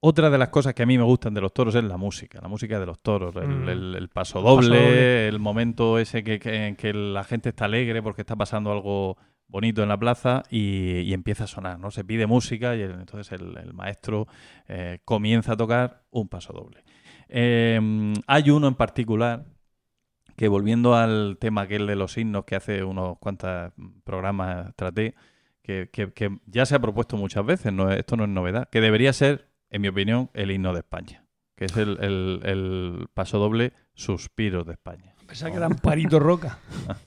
otra 0.00 0.28
de 0.28 0.36
las 0.38 0.48
cosas 0.50 0.74
que 0.74 0.82
a 0.82 0.86
mí 0.86 0.98
me 0.98 1.04
gustan 1.04 1.32
de 1.32 1.40
los 1.40 1.54
toros 1.54 1.74
es 1.74 1.84
la 1.84 1.96
música, 1.96 2.38
la 2.42 2.48
música 2.48 2.78
de 2.78 2.86
los 2.86 3.00
toros, 3.00 3.34
el, 3.36 3.48
Mm. 3.48 3.68
el- 3.68 3.94
el 3.94 4.08
paso 4.10 4.42
paso 4.42 4.56
doble, 4.56 5.28
el 5.28 5.38
momento 5.38 5.98
ese 5.98 6.22
que, 6.22 6.38
que- 6.38 6.66
en 6.66 6.76
que 6.76 6.92
la 6.92 7.24
gente 7.24 7.48
está 7.50 7.64
alegre 7.64 8.02
porque 8.02 8.20
está 8.22 8.36
pasando 8.36 8.70
algo 8.70 9.16
bonito 9.46 9.82
en 9.82 9.88
la 9.88 9.96
plaza 9.98 10.42
y, 10.50 11.00
y 11.00 11.14
empieza 11.14 11.44
a 11.44 11.46
sonar, 11.46 11.78
¿no? 11.78 11.90
Se 11.90 12.04
pide 12.04 12.26
música 12.26 12.76
y 12.76 12.82
el- 12.82 12.92
entonces 13.00 13.32
el, 13.32 13.56
el 13.56 13.72
maestro 13.72 14.26
eh, 14.68 14.98
comienza 15.06 15.52
a 15.52 15.56
tocar 15.56 16.02
un 16.10 16.28
paso 16.28 16.52
doble. 16.52 16.84
Eh, 17.28 17.80
hay 18.26 18.50
uno 18.50 18.68
en 18.68 18.74
particular 18.74 19.44
que 20.36 20.48
volviendo 20.48 20.94
al 20.96 21.38
tema 21.40 21.62
aquel 21.62 21.86
de 21.86 21.96
los 21.96 22.18
himnos 22.18 22.44
que 22.44 22.56
hace 22.56 22.82
unos 22.84 23.18
cuantos 23.18 23.72
programas 24.04 24.74
traté, 24.76 25.14
que, 25.64 25.88
que- 25.92 26.12
que 26.12 26.38
ya 26.46 26.64
se 26.66 26.76
ha 26.76 26.78
propuesto 26.78 27.16
muchas 27.16 27.44
veces, 27.44 27.72
no, 27.72 27.90
esto 27.90 28.16
no 28.16 28.22
es 28.24 28.30
novedad, 28.30 28.68
que 28.70 28.80
debería 28.80 29.12
ser, 29.12 29.48
en 29.70 29.82
mi 29.82 29.88
opinión, 29.88 30.30
el 30.34 30.52
himno 30.52 30.72
de 30.74 30.80
España, 30.80 31.24
que 31.56 31.64
es 31.64 31.76
el, 31.76 31.98
el- 32.00 32.40
el 32.44 33.06
paso 33.14 33.38
doble 33.38 33.72
Suspiros 33.94 34.66
de 34.66 34.72
España. 34.74 35.14
Pensaba 35.26 35.50
que 35.50 35.56
era 35.56 35.66
Amparito 35.66 36.20
Roca. 36.20 36.58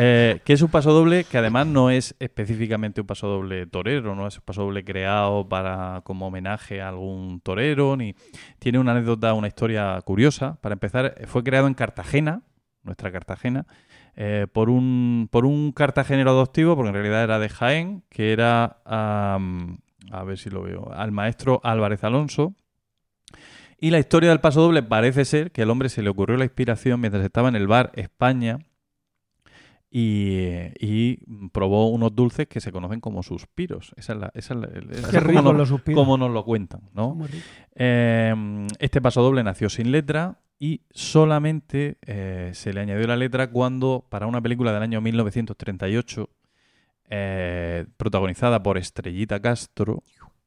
Eh, 0.00 0.40
que 0.44 0.52
es 0.52 0.62
un 0.62 0.70
paso 0.70 0.92
doble 0.92 1.24
que 1.24 1.38
además 1.38 1.66
no 1.66 1.90
es 1.90 2.14
específicamente 2.20 3.00
un 3.00 3.06
paso 3.06 3.26
doble 3.26 3.66
torero, 3.66 4.14
no 4.14 4.26
es 4.28 4.36
un 4.36 4.44
paso 4.44 4.62
doble 4.62 4.84
creado 4.84 5.48
para 5.48 6.02
como 6.04 6.28
homenaje 6.28 6.80
a 6.80 6.88
algún 6.88 7.40
torero, 7.40 7.96
ni 7.96 8.14
tiene 8.60 8.78
una 8.78 8.92
anécdota, 8.92 9.34
una 9.34 9.48
historia 9.48 10.00
curiosa. 10.02 10.58
Para 10.60 10.74
empezar, 10.74 11.16
fue 11.26 11.42
creado 11.42 11.66
en 11.66 11.74
Cartagena, 11.74 12.42
nuestra 12.84 13.10
Cartagena, 13.10 13.66
eh, 14.20 14.46
por 14.52 14.68
un 14.68 15.28
por 15.30 15.46
un 15.46 15.70
cartagenero 15.72 16.30
adoptivo, 16.30 16.74
porque 16.74 16.88
en 16.88 16.94
realidad 16.94 17.22
era 17.22 17.38
de 17.38 17.48
Jaén, 17.48 18.02
que 18.08 18.32
era 18.32 18.78
a 18.84 19.38
ver 20.24 20.38
si 20.38 20.50
lo 20.50 20.62
veo, 20.62 20.90
al 20.92 21.12
maestro 21.12 21.60
Álvarez 21.62 22.02
Alonso, 22.02 22.54
Y 23.80 23.90
la 23.90 23.98
historia 24.00 24.30
del 24.30 24.40
paso 24.40 24.60
doble 24.60 24.82
parece 24.82 25.24
ser 25.24 25.52
que 25.52 25.62
al 25.62 25.70
hombre 25.70 25.88
se 25.88 26.02
le 26.02 26.08
ocurrió 26.10 26.36
la 26.36 26.44
inspiración 26.44 27.00
mientras 27.00 27.24
estaba 27.24 27.48
en 27.48 27.54
el 27.56 27.68
bar 27.68 27.92
España 27.94 28.58
y, 29.90 30.40
y 30.80 31.18
probó 31.52 31.88
unos 31.88 32.14
dulces 32.14 32.46
que 32.48 32.60
se 32.60 32.72
conocen 32.72 33.00
como 33.00 33.22
suspiros. 33.22 33.92
Esa 33.96 34.12
es 34.14 34.18
la, 34.18 34.30
esa 34.34 34.54
es 34.54 34.60
la- 34.60 34.66
esa 34.98 35.10
Qué 35.10 35.16
es 35.18 35.22
como 35.22 35.28
rico 35.30 35.42
nos- 35.42 35.56
los 35.56 35.68
suspiros. 35.68 36.00
como 36.02 36.18
nos 36.18 36.30
lo 36.32 36.44
cuentan, 36.44 36.82
¿no? 36.92 37.16
Eh, 37.74 38.34
este 38.80 39.00
paso 39.00 39.22
doble 39.22 39.42
nació 39.44 39.68
sin 39.70 39.92
letra 39.92 40.40
y 40.58 40.82
solamente 40.90 41.98
eh, 42.02 42.50
se 42.54 42.72
le 42.72 42.80
añadió 42.80 43.06
la 43.06 43.16
letra 43.16 43.50
cuando, 43.50 44.04
para 44.08 44.26
una 44.26 44.40
película 44.40 44.72
del 44.72 44.82
año 44.82 45.00
1938, 45.00 46.28
eh, 47.10 47.86
protagonizada 47.96 48.62
por 48.62 48.76
Estrellita 48.76 49.40
Castro, 49.40 50.02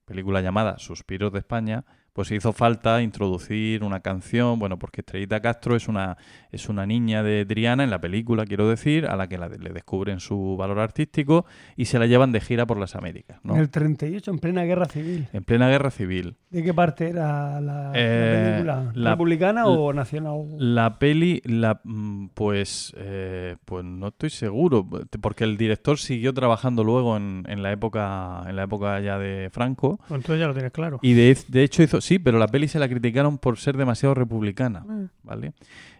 película 0.05 0.41
llamada 0.41 0.77
Suspiros 0.79 1.31
de 1.31 1.39
España, 1.39 1.85
pues 2.13 2.29
hizo 2.31 2.51
falta 2.51 3.01
introducir 3.01 3.83
una 3.83 4.01
canción, 4.01 4.59
bueno, 4.59 4.77
porque 4.77 5.01
Estrellita 5.01 5.39
Castro 5.39 5.75
es 5.77 5.87
una, 5.87 6.17
es 6.51 6.67
una 6.67 6.85
niña 6.85 7.23
de 7.23 7.45
Triana 7.45 7.83
en 7.85 7.89
la 7.89 8.01
película, 8.01 8.45
quiero 8.45 8.67
decir, 8.67 9.05
a 9.05 9.15
la 9.15 9.27
que 9.27 9.37
la- 9.37 9.47
le 9.47 9.69
descubren 9.71 10.19
su 10.19 10.57
valor 10.57 10.79
artístico 10.79 11.45
y 11.77 11.85
se 11.85 11.99
la 11.99 12.07
llevan 12.07 12.31
de 12.33 12.41
gira 12.41 12.65
por 12.65 12.77
las 12.77 12.95
Américas, 12.95 13.39
¿no? 13.43 13.53
En 13.55 13.61
el 13.61 13.69
38, 13.69 14.29
en 14.31 14.39
plena 14.39 14.63
guerra 14.63 14.85
civil. 14.87 15.27
En 15.31 15.43
plena 15.45 15.69
guerra 15.69 15.89
civil. 15.89 16.35
¿De 16.49 16.63
qué 16.63 16.73
parte 16.73 17.07
era 17.09 17.61
la, 17.61 17.91
la 17.91 17.91
Eh, 17.95 18.43
película? 18.51 18.91
la- 18.93 19.11
¿Republicana 19.11 19.65
o 19.67 19.93
nacional? 19.93 20.47
La 20.57 20.99
peli, 20.99 21.41
la, 21.45 21.79
mm, 21.83 22.27
pues, 22.33 22.93
eh, 22.97 23.55
pues 23.63 23.85
no 23.85 24.09
estoy 24.09 24.31
seguro, 24.31 24.85
porque 25.21 25.45
el 25.45 25.55
director 25.55 25.97
siguió 25.97 26.33
trabajando 26.33 26.83
luego 26.83 27.15
en, 27.15 27.45
en 27.47 27.63
la 27.63 27.71
época, 27.71 28.43
en 28.47 28.55
la 28.57 28.63
época 28.63 28.99
ya 28.99 29.17
de 29.17 29.49
Franco, 29.51 29.97
Pues 30.09 30.19
entonces 30.19 30.39
ya 30.41 30.47
lo 30.47 30.53
tienes 30.53 30.73
claro. 30.73 30.99
y 31.01 31.13
de, 31.13 31.37
de 31.47 31.63
hecho 31.63 31.83
hizo, 31.83 32.00
sí, 32.01 32.19
pero 32.19 32.37
la 32.39 32.47
peli 32.47 32.67
se 32.67 32.79
la 32.79 32.89
criticaron 32.89 33.37
por 33.37 33.57
ser 33.57 33.77
demasiado 33.77 34.13
republicana, 34.15 34.85
Eh. 34.89 35.07
¿vale? 35.23 35.53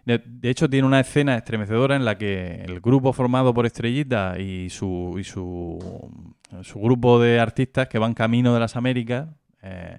De, 0.04 0.18
de 0.24 0.50
hecho 0.50 0.68
tiene 0.68 0.86
una 0.86 1.00
escena 1.00 1.36
estremecedora 1.36 1.96
en 1.96 2.04
la 2.04 2.18
que 2.18 2.62
el 2.64 2.80
grupo 2.80 3.12
formado 3.12 3.54
por 3.54 3.64
Estrellita 3.66 4.38
y 4.38 4.68
su 4.70 5.16
y 5.18 5.24
su, 5.24 5.78
su 6.62 6.80
grupo 6.80 7.20
de 7.20 7.38
artistas 7.40 7.88
que 7.88 7.98
van 7.98 8.12
camino 8.14 8.52
de 8.52 8.60
las 8.60 8.76
Américas, 8.76 9.28
eh, 9.62 9.98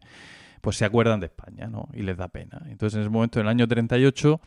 pues 0.62 0.78
se 0.78 0.86
acuerdan 0.86 1.20
de 1.20 1.26
España, 1.28 1.68
¿no? 1.68 1.90
Y 1.94 2.04
les 2.04 2.16
da 2.18 2.28
pena. 2.28 2.62
Entonces, 2.70 2.96
en 2.96 3.02
ese 3.02 3.10
momento, 3.10 3.40
en 3.40 3.46
el 3.48 3.50
año 3.50 3.68
38, 3.68 4.40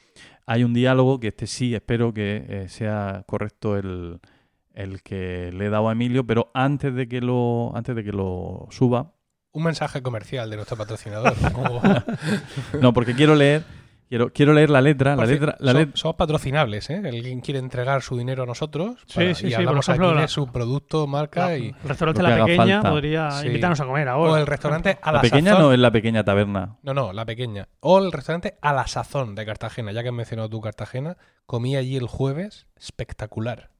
hay 0.46 0.64
un 0.64 0.72
diálogo 0.72 1.20
que 1.20 1.28
este 1.28 1.46
sí 1.46 1.74
espero 1.74 2.12
que 2.14 2.44
eh, 2.48 2.68
sea 2.68 3.24
correcto 3.26 3.76
el, 3.76 4.20
el 4.74 5.02
que 5.02 5.50
le 5.52 5.66
he 5.66 5.70
dado 5.70 5.88
a 5.88 5.92
Emilio, 5.92 6.26
pero 6.26 6.50
antes 6.54 6.94
de 6.94 7.08
que 7.08 7.20
lo, 7.20 7.72
antes 7.74 7.96
de 7.96 8.04
que 8.04 8.12
lo 8.12 8.66
suba, 8.70 9.12
Un 9.56 9.62
mensaje 9.64 10.02
comercial 10.02 10.50
de 10.50 10.56
nuestro 10.56 10.76
patrocinador. 10.76 11.34
no, 12.80 12.92
porque 12.92 13.14
quiero 13.14 13.34
leer, 13.34 13.62
quiero, 14.08 14.30
quiero 14.32 14.52
leer 14.52 14.68
la 14.68 14.82
letra, 14.82 15.12
la 15.16 15.22
Por 15.22 15.28
letra, 15.28 15.56
la 15.60 15.72
letra. 15.72 15.96
somos 15.96 16.16
patrocinables, 16.16 16.90
¿eh? 16.90 17.00
Alguien 17.04 17.40
quiere 17.40 17.58
entregar 17.60 18.02
su 18.02 18.18
dinero 18.18 18.42
a 18.42 18.46
nosotros 18.46 18.96
Sí, 19.06 19.14
para- 19.14 19.34
sí, 19.34 19.46
y 19.46 19.48
sí, 19.50 19.54
hablamos 19.54 19.86
por 19.86 19.94
ejemplo, 19.94 20.08
aquí 20.08 20.14
la- 20.16 20.20
de 20.22 20.28
su 20.28 20.46
producto, 20.52 21.06
marca 21.06 21.46
La- 21.46 21.56
y... 21.58 21.68
el 21.68 21.88
restaurante 21.88 22.22
La 22.22 22.44
Pequeña 22.44 22.76
falta. 22.82 22.90
podría 22.90 23.30
Sí. 23.30 23.46
invitarnos 23.46 23.80
a 23.80 23.86
comer 23.86 24.08
ahora. 24.08 24.32
O 24.32 24.36
el 24.36 24.46
restaurante 24.46 24.98
a 25.00 25.06
La 25.10 25.16
la, 25.16 25.20
pequeña 25.22 25.50
sazón. 25.52 25.62
no 25.66 25.72
es 25.72 25.78
la 25.78 25.90
pequeña 25.90 26.22
taberna. 26.24 26.76
No, 26.82 26.92
no, 26.92 27.12
la 27.14 27.24
pequeña. 27.24 27.68
O 27.80 27.98
el 27.98 28.12
restaurante 28.12 28.58
a 28.60 28.72
la 28.74 28.86
sazón 28.86 29.34
de 29.34 29.46
Cartagena. 29.46 29.90
Ya 29.92 30.02
que 30.02 30.10
has 30.10 30.14
mencionado 30.14 30.50
tú 30.50 30.60
Cartagena, 30.60 31.16
comí 31.46 31.76
allí 31.76 31.96
el 31.96 32.06
jueves 32.08 32.66
espectacular. 32.78 33.70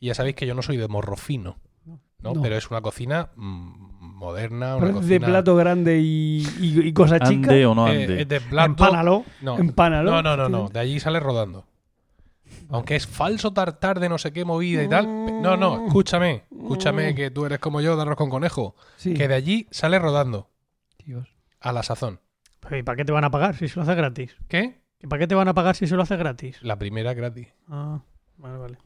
Y 0.00 0.08
ya 0.08 0.14
sabéis 0.14 0.34
que 0.34 0.46
yo 0.46 0.54
no 0.54 0.62
soy 0.62 0.76
de 0.76 0.88
morro 0.88 1.14
fino, 1.16 1.58
¿no? 1.84 2.00
No. 2.34 2.42
Pero 2.42 2.56
es 2.56 2.70
una 2.70 2.80
cocina 2.80 3.30
mm, 3.36 3.89
moderna, 4.20 4.76
una 4.76 4.92
cocina... 4.92 5.08
de 5.08 5.20
plato 5.20 5.56
grande 5.56 5.98
y, 5.98 6.46
y, 6.60 6.80
y 6.86 6.92
cosa 6.92 7.18
chica. 7.18 7.50
Ande 7.50 7.66
o 7.66 7.74
no 7.74 7.88
eh, 7.88 8.02
ande. 8.02 8.24
de 8.26 8.40
plato... 8.40 8.66
Empánalo. 8.66 9.24
No, 9.40 9.58
Empánalo. 9.58 10.10
no, 10.10 10.22
no, 10.22 10.36
no, 10.36 10.48
no. 10.48 10.68
De 10.68 10.78
allí 10.78 11.00
sale 11.00 11.18
rodando. 11.18 11.66
Aunque 12.68 12.94
es 12.94 13.06
falso 13.06 13.52
tartar 13.52 13.98
de 13.98 14.08
no 14.08 14.18
sé 14.18 14.32
qué 14.32 14.44
movida 14.44 14.84
y 14.84 14.88
tal. 14.88 15.06
No, 15.42 15.56
no, 15.56 15.86
escúchame. 15.86 16.44
Escúchame 16.50 17.14
que 17.14 17.30
tú 17.30 17.46
eres 17.46 17.58
como 17.58 17.80
yo 17.80 17.96
de 17.96 18.02
arroz 18.02 18.16
con 18.16 18.30
conejo. 18.30 18.76
Sí. 18.96 19.14
Que 19.14 19.26
de 19.26 19.34
allí 19.34 19.66
sale 19.70 19.98
rodando. 19.98 20.50
Dios. 21.04 21.26
A 21.58 21.72
la 21.72 21.82
sazón. 21.82 22.20
Pero, 22.60 22.76
¿Y 22.76 22.82
para 22.82 22.96
qué 22.96 23.04
te 23.04 23.12
van 23.12 23.24
a 23.24 23.30
pagar 23.30 23.56
si 23.56 23.68
se 23.68 23.76
lo 23.76 23.82
haces 23.82 23.96
gratis? 23.96 24.36
¿Qué? 24.48 24.82
¿Y 25.02 25.06
para 25.06 25.20
qué 25.20 25.26
te 25.26 25.34
van 25.34 25.48
a 25.48 25.54
pagar 25.54 25.74
si 25.74 25.86
se 25.86 25.96
lo 25.96 26.02
haces 26.02 26.18
gratis? 26.18 26.58
La 26.62 26.78
primera 26.78 27.14
gratis. 27.14 27.48
Ah, 27.68 28.02
vale, 28.36 28.58
vale. 28.58 28.78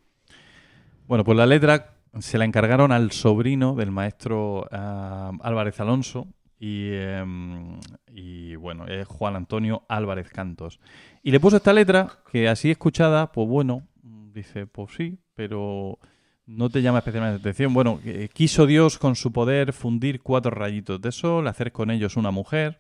Bueno, 1.07 1.25
pues 1.25 1.37
la 1.37 1.45
letra 1.45 1.97
se 2.21 2.39
la 2.39 2.45
encargaron 2.45 2.93
al 2.93 3.11
sobrino 3.13 3.75
del 3.75 3.91
maestro 3.91 4.67
ah, 4.71 5.33
Álvarez 5.43 5.81
Alonso 5.81 6.29
y, 6.59 6.91
em, 6.93 7.79
y, 8.13 8.57
bueno, 8.57 8.87
es 8.87 9.07
Juan 9.07 9.37
Antonio 9.37 9.85
Álvarez 9.89 10.29
Cantos. 10.31 10.81
Y 11.23 11.31
le 11.31 11.41
puso 11.41 11.57
esta 11.57 11.73
letra 11.73 12.09
que 12.31 12.49
así 12.49 12.71
escuchada, 12.71 13.33
pues 13.33 13.49
bueno, 13.49 13.83
dice, 14.33 14.67
pues 14.67 14.95
sí, 14.97 15.19
pero 15.35 15.99
no 16.47 16.71
te 16.71 16.83
llama 16.83 16.99
especialmente 16.99 17.39
la 17.39 17.41
atención. 17.41 17.75
Bueno, 17.75 18.01
eh, 18.05 18.29
quiso 18.33 18.67
Dios 18.67 18.99
con 18.99 19.17
su 19.17 19.33
poder 19.33 19.73
fundir 19.73 20.21
cuatro 20.21 20.51
rayitos 20.51 21.01
de 21.01 21.13
sol, 21.13 21.49
hacer 21.49 21.73
con 21.73 21.91
ellos 21.91 22.17
una 22.17 22.31
mujer 22.31 22.79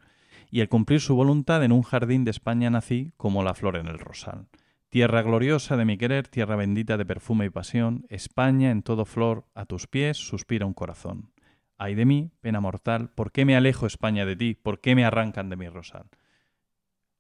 y 0.51 0.61
al 0.61 0.69
cumplir 0.69 1.01
su 1.01 1.16
voluntad 1.16 1.65
en 1.65 1.73
un 1.73 1.82
jardín 1.82 2.24
de 2.24 2.31
España 2.31 2.70
nací 2.70 3.12
como 3.16 3.43
la 3.43 3.55
flor 3.55 3.77
en 3.77 3.86
el 3.86 3.98
rosal. 3.98 4.47
Tierra 4.95 5.23
gloriosa 5.23 5.77
de 5.77 5.85
mi 5.85 5.99
querer, 5.99 6.29
tierra 6.29 6.55
bendita 6.55 6.97
de 6.97 7.05
perfume 7.05 7.47
y 7.47 7.51
pasión, 7.51 8.07
España 8.11 8.71
en 8.71 8.85
todo 8.85 9.05
flor, 9.05 9.43
a 9.53 9.65
tus 9.65 9.89
pies 9.89 10.16
suspira 10.16 10.66
un 10.66 10.73
corazón. 10.73 11.33
Ay 11.77 11.97
de 11.97 12.05
mí, 12.05 12.31
pena 12.41 12.61
mortal, 12.61 13.11
¿por 13.12 13.33
qué 13.33 13.45
me 13.45 13.57
alejo 13.57 13.87
España 13.87 14.25
de 14.25 14.37
ti? 14.37 14.55
¿Por 14.55 14.79
qué 14.79 14.95
me 14.95 15.05
arrancan 15.05 15.51
de 15.51 15.57
mi 15.57 15.69
rosal? 15.69 16.05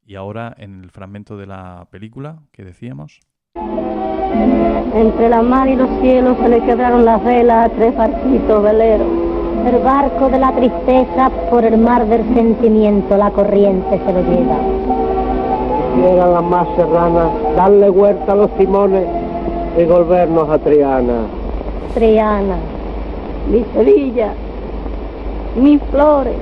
Y 0.06 0.14
ahora 0.14 0.54
en 0.56 0.84
el 0.84 0.92
fragmento 0.92 1.36
de 1.36 1.46
la 1.46 1.88
película 1.90 2.44
que 2.52 2.62
decíamos. 2.62 3.18
Entre 3.56 5.28
la 5.28 5.42
mar 5.42 5.68
y 5.68 5.74
los 5.74 6.00
cielos 6.00 6.38
se 6.38 6.48
le 6.48 6.64
quebraron 6.64 7.04
las 7.04 7.24
velas 7.24 7.72
a 7.72 7.74
tres 7.74 7.96
barquitos 7.96 8.62
veleros. 8.62 9.08
El 9.66 9.82
barco 9.82 10.28
de 10.28 10.38
la 10.38 10.54
tristeza 10.54 11.28
por 11.50 11.64
el 11.64 11.78
mar 11.78 12.06
del 12.06 12.22
sentimiento 12.34 13.16
la 13.16 13.32
corriente 13.32 13.98
se 13.98 14.12
lo 14.12 14.22
lleva. 14.22 14.73
Quisiera 15.94 16.26
la 16.26 16.40
más 16.40 16.66
serrana 16.74 17.28
darle 17.56 17.88
vuelta 17.88 18.32
a 18.32 18.34
los 18.34 18.50
timones 18.56 19.06
y 19.78 19.84
volvernos 19.84 20.50
a 20.50 20.58
Triana. 20.58 21.20
Triana, 21.94 22.56
mi 23.48 23.64
Sevilla, 23.72 24.32
mis 25.54 25.80
flores. 25.92 26.34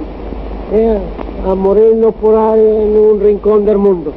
Eh, 0.72 0.98
a 1.46 1.54
morirnos 1.54 2.14
por 2.14 2.34
ahí 2.34 2.60
en 2.60 2.96
un 2.96 3.20
rincón 3.20 3.66
del 3.66 3.76
mundo. 3.76 4.12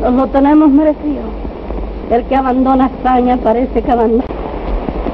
Nos 0.00 0.14
lo 0.14 0.26
tenemos 0.28 0.70
merecido. 0.70 1.22
El 2.10 2.24
que 2.24 2.36
abandona 2.36 2.86
España 2.86 3.36
parece 3.36 3.82
que 3.82 3.92
abandona. 3.92 4.24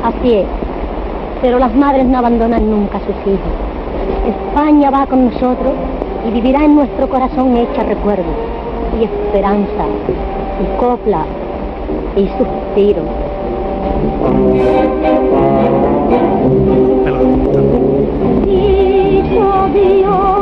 Así 0.04 0.34
es. 0.34 0.46
Pero 1.40 1.58
las 1.58 1.74
madres 1.74 2.06
no 2.06 2.18
abandonan 2.18 2.70
nunca 2.70 2.98
a 2.98 3.00
sus 3.00 3.16
hijos. 3.26 3.52
España 4.28 4.90
va 4.90 5.06
con 5.06 5.24
nosotros 5.24 5.72
y 6.28 6.30
vivirá 6.30 6.64
en 6.64 6.76
nuestro 6.76 7.08
corazón 7.08 7.56
hecha 7.56 7.82
recuerdo 7.82 8.52
y 8.98 9.04
esperanza 9.04 9.84
y 10.60 10.80
copla 10.80 11.24
y 12.16 12.28
suspiro. 12.28 13.02
Hijo 18.46 19.68
Dios, 19.72 20.41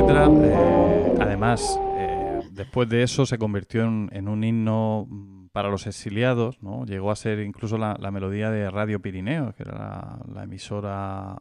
letra, 0.00 0.28
eh, 0.30 1.14
además, 1.20 1.78
eh, 1.96 2.40
después 2.52 2.88
de 2.88 3.02
eso 3.02 3.26
se 3.26 3.36
convirtió 3.36 3.84
en, 3.84 4.28
un 4.28 4.44
himno 4.44 5.06
mm, 5.08 5.48
para 5.52 5.68
los 5.68 5.86
exiliados, 5.86 6.62
¿no? 6.62 6.86
Llegó 6.86 7.10
a 7.10 7.16
ser 7.16 7.40
incluso 7.40 7.76
la, 7.76 8.10
melodía 8.10 8.50
de 8.50 8.70
Radio 8.70 9.00
Pirineo, 9.00 9.52
que 9.54 9.62
era 9.64 10.18
la, 10.32 10.44
emisora 10.44 11.36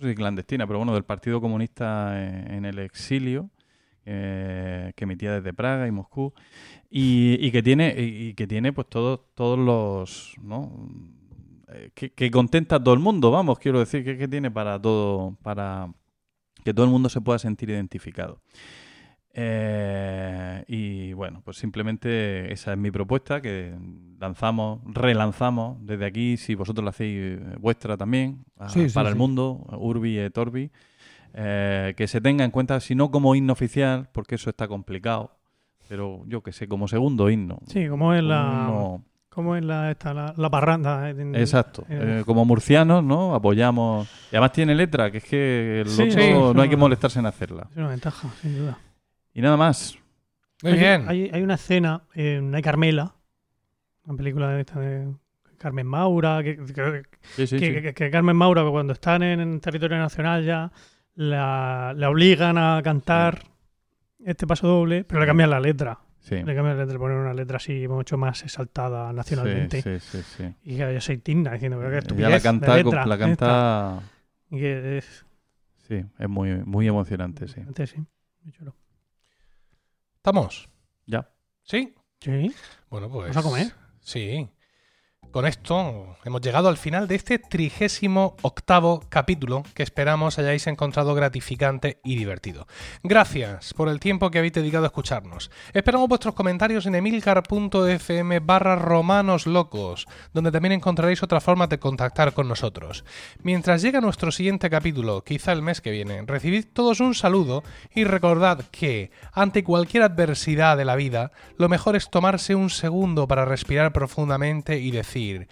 si 0.00 0.14
clandestina, 0.14 0.66
pero 0.66 0.78
bueno, 0.80 0.94
del 0.94 1.04
Partido 1.04 1.40
Comunista 1.40 2.20
en, 2.20 2.64
el 2.64 2.80
exilio, 2.80 3.50
eh, 4.04 4.92
que 4.96 5.04
emitía 5.04 5.32
desde 5.32 5.52
Praga 5.52 5.86
y 5.86 5.92
Moscú, 5.92 6.32
y, 6.90 7.50
que 7.52 7.62
tiene, 7.62 8.34
que 8.34 8.46
tiene 8.46 8.72
pues 8.72 8.88
todos, 8.88 9.20
todos 9.34 9.58
los, 9.58 10.34
que 11.94 12.30
contenta 12.32 12.76
a 12.76 12.82
todo 12.82 12.94
el 12.94 13.00
mundo, 13.00 13.30
vamos, 13.30 13.58
quiero 13.60 13.78
decir, 13.78 14.04
que, 14.04 14.18
que 14.18 14.26
tiene 14.26 14.50
para 14.50 14.80
todo, 14.80 15.36
para 15.42 15.90
que 16.66 16.74
todo 16.74 16.84
el 16.84 16.90
mundo 16.90 17.08
se 17.08 17.20
pueda 17.20 17.38
sentir 17.38 17.70
identificado. 17.70 18.40
Eh, 19.38 20.64
y 20.66 21.12
bueno, 21.12 21.42
pues 21.44 21.58
simplemente 21.58 22.52
esa 22.52 22.72
es 22.72 22.78
mi 22.78 22.90
propuesta 22.90 23.40
que 23.40 23.72
lanzamos, 24.18 24.80
relanzamos 24.84 25.78
desde 25.86 26.06
aquí, 26.06 26.36
si 26.36 26.56
vosotros 26.56 26.82
la 26.82 26.90
hacéis 26.90 27.38
eh, 27.38 27.56
vuestra 27.60 27.96
también, 27.96 28.44
a- 28.58 28.68
Sí, 28.68 28.88
sí, 28.88 28.94
para 28.94 29.10
el 29.10 29.14
mundo, 29.14 29.64
Urbi 29.78 30.18
et 30.18 30.36
Orbi, 30.36 30.70
eh, 31.34 31.94
que 31.96 32.08
se 32.08 32.20
tenga 32.20 32.44
en 32.44 32.50
cuenta, 32.50 32.80
si 32.80 32.96
no 32.96 33.12
como 33.12 33.36
himno 33.36 33.52
oficial, 33.52 34.08
porque 34.12 34.34
eso 34.34 34.50
está 34.50 34.66
complicado, 34.66 35.30
pero 35.88 36.24
yo 36.26 36.42
que 36.42 36.50
sé, 36.50 36.66
como 36.66 36.88
segundo 36.88 37.30
himno. 37.30 37.60
Sí, 37.68 37.86
como 37.88 38.12
es 38.12 38.24
la, 38.24 38.66
Uno- 38.68 39.04
como 39.36 39.54
es 39.54 39.62
la, 39.64 39.90
esta, 39.90 40.12
la, 40.14 40.34
la 40.36 40.50
parranda. 40.50 41.08
en- 41.10 41.34
Exacto. 41.36 41.84
en- 41.88 42.20
Eh, 42.20 42.22
como 42.24 42.44
murcianos, 42.44 43.04
¿no? 43.04 43.34
Apoyamos. 43.34 44.08
Y 44.32 44.36
además 44.36 44.52
tiene 44.52 44.74
letra, 44.74 45.10
que 45.10 45.18
es 45.18 45.24
que 45.24 45.80
el 45.82 45.88
Sí, 45.88 46.02
otro 46.08 46.20
sí. 46.20 46.54
no 46.56 46.62
hay 46.62 46.68
que 46.68 46.76
molestarse 46.76 47.18
en 47.20 47.26
hacerla. 47.26 47.68
es 47.70 47.76
una 47.76 47.88
ventaja, 47.88 48.28
sin 48.42 48.58
duda. 48.58 48.78
Y 49.34 49.40
nada 49.42 49.56
más. 49.56 49.96
Muy 50.62 50.72
hay, 50.72 50.78
bien. 50.78 51.04
Hay, 51.08 51.30
hay 51.32 51.42
una 51.42 51.54
escena 51.54 52.02
en 52.14 52.54
Hay 52.54 52.62
Carmela, 52.62 53.14
una 54.06 54.16
película 54.16 54.48
de, 54.50 54.60
esta 54.62 54.80
de 54.80 55.12
Carmen 55.58 55.86
Maura, 55.86 56.42
que, 56.42 56.56
que- 56.56 57.02
Sí, 57.36 57.46
sí, 57.46 57.58
que, 57.58 57.66
sí. 57.74 57.82
que- 57.82 57.94
que 57.94 58.10
Carmen 58.10 58.36
Maura, 58.36 58.64
cuando 58.70 58.94
están 58.94 59.22
en 59.22 59.60
territorio 59.60 59.98
nacional 59.98 60.44
ya, 60.44 60.72
la, 61.14 61.92
la 61.94 62.08
obligan 62.10 62.56
a 62.58 62.80
cantar 62.82 63.42
este 64.24 64.46
paso 64.46 64.66
doble, 64.66 65.04
pero 65.04 65.20
le 65.20 65.26
cambian 65.26 65.50
la 65.50 65.60
letra. 65.60 65.98
Sí. 66.28 66.34
Le 66.42 66.54
cambian 66.56 66.76
la 66.76 66.82
letra, 66.82 66.92
le 66.94 66.98
ponen 66.98 67.18
una 67.18 67.32
letra 67.34 67.58
así 67.58 67.86
mucho 67.86 68.18
más 68.18 68.42
exaltada 68.42 69.12
nacionalmente. 69.12 69.80
Sí, 69.80 70.00
sí, 70.00 70.22
sí, 70.22 70.34
sí. 70.36 70.54
Y 70.64 70.74
ya, 70.74 71.00
se 71.00 71.12
indigna 71.14 71.52
diciendo, 71.52 71.78
pero 71.78 71.88
qué 71.90 71.98
estupidez 71.98 72.28
Ya 72.28 72.36
la 72.36 72.40
canta, 72.42 72.66
con- 72.66 72.76
letra 72.84 73.06
la 73.06 73.14
esta". 73.14 73.26
canta. 73.26 74.02
Y 74.50 74.58
que 74.58 74.98
es... 74.98 75.24
Sí, 75.86 76.04
es 76.18 76.28
muy, 76.28 76.56
muy 76.64 76.88
emocionante, 76.88 77.46
sí. 77.46 77.60
antes 77.60 77.90
sí, 77.90 77.98
muy 78.42 78.52
chulo. 78.52 78.74
¿Estamos? 80.16 80.68
Ya. 81.06 81.30
¿Sí? 81.62 81.94
Sí. 82.20 82.52
Bueno, 82.90 83.08
pues. 83.08 83.32
¿Vamos 83.32 83.36
a 83.36 83.42
comer? 83.48 83.72
Sí. 84.00 84.48
Con 85.30 85.46
esto 85.46 86.16
hemos 86.24 86.40
llegado 86.40 86.68
al 86.68 86.78
final 86.78 87.08
de 87.08 87.14
este 87.14 87.38
trigésimo 87.38 88.36
octavo 88.40 89.02
capítulo 89.08 89.62
que 89.74 89.82
esperamos 89.82 90.38
hayáis 90.38 90.66
encontrado 90.66 91.14
gratificante 91.14 92.00
y 92.04 92.16
divertido. 92.16 92.66
Gracias 93.02 93.74
por 93.74 93.88
el 93.88 94.00
tiempo 94.00 94.30
que 94.30 94.38
habéis 94.38 94.54
dedicado 94.54 94.84
a 94.84 94.88
escucharnos. 94.88 95.50
Esperamos 95.74 96.08
vuestros 96.08 96.34
comentarios 96.34 96.86
en 96.86 96.94
emilcar.fm 96.94 98.40
barra 98.40 98.76
romanos 98.76 99.46
locos, 99.46 100.06
donde 100.32 100.50
también 100.50 100.72
encontraréis 100.72 101.22
otra 101.22 101.40
forma 101.40 101.66
de 101.66 101.78
contactar 101.78 102.32
con 102.32 102.48
nosotros. 102.48 103.04
Mientras 103.42 103.82
llega 103.82 104.00
nuestro 104.00 104.32
siguiente 104.32 104.70
capítulo, 104.70 105.22
quizá 105.22 105.52
el 105.52 105.60
mes 105.62 105.82
que 105.82 105.90
viene, 105.90 106.22
recibid 106.26 106.64
todos 106.72 107.00
un 107.00 107.14
saludo 107.14 107.62
y 107.94 108.04
recordad 108.04 108.64
que, 108.70 109.10
ante 109.32 109.64
cualquier 109.64 110.04
adversidad 110.04 110.78
de 110.78 110.86
la 110.86 110.96
vida, 110.96 111.30
lo 111.58 111.68
mejor 111.68 111.94
es 111.94 112.08
tomarse 112.08 112.54
un 112.54 112.70
segundo 112.70 113.28
para 113.28 113.44
respirar 113.44 113.92
profundamente 113.92 114.78
y 114.78 114.90
decir, 115.16 115.48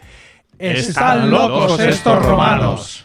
¡Están 0.58 1.30
locos 1.30 1.80
estos 1.80 2.24
romanos! 2.24 3.04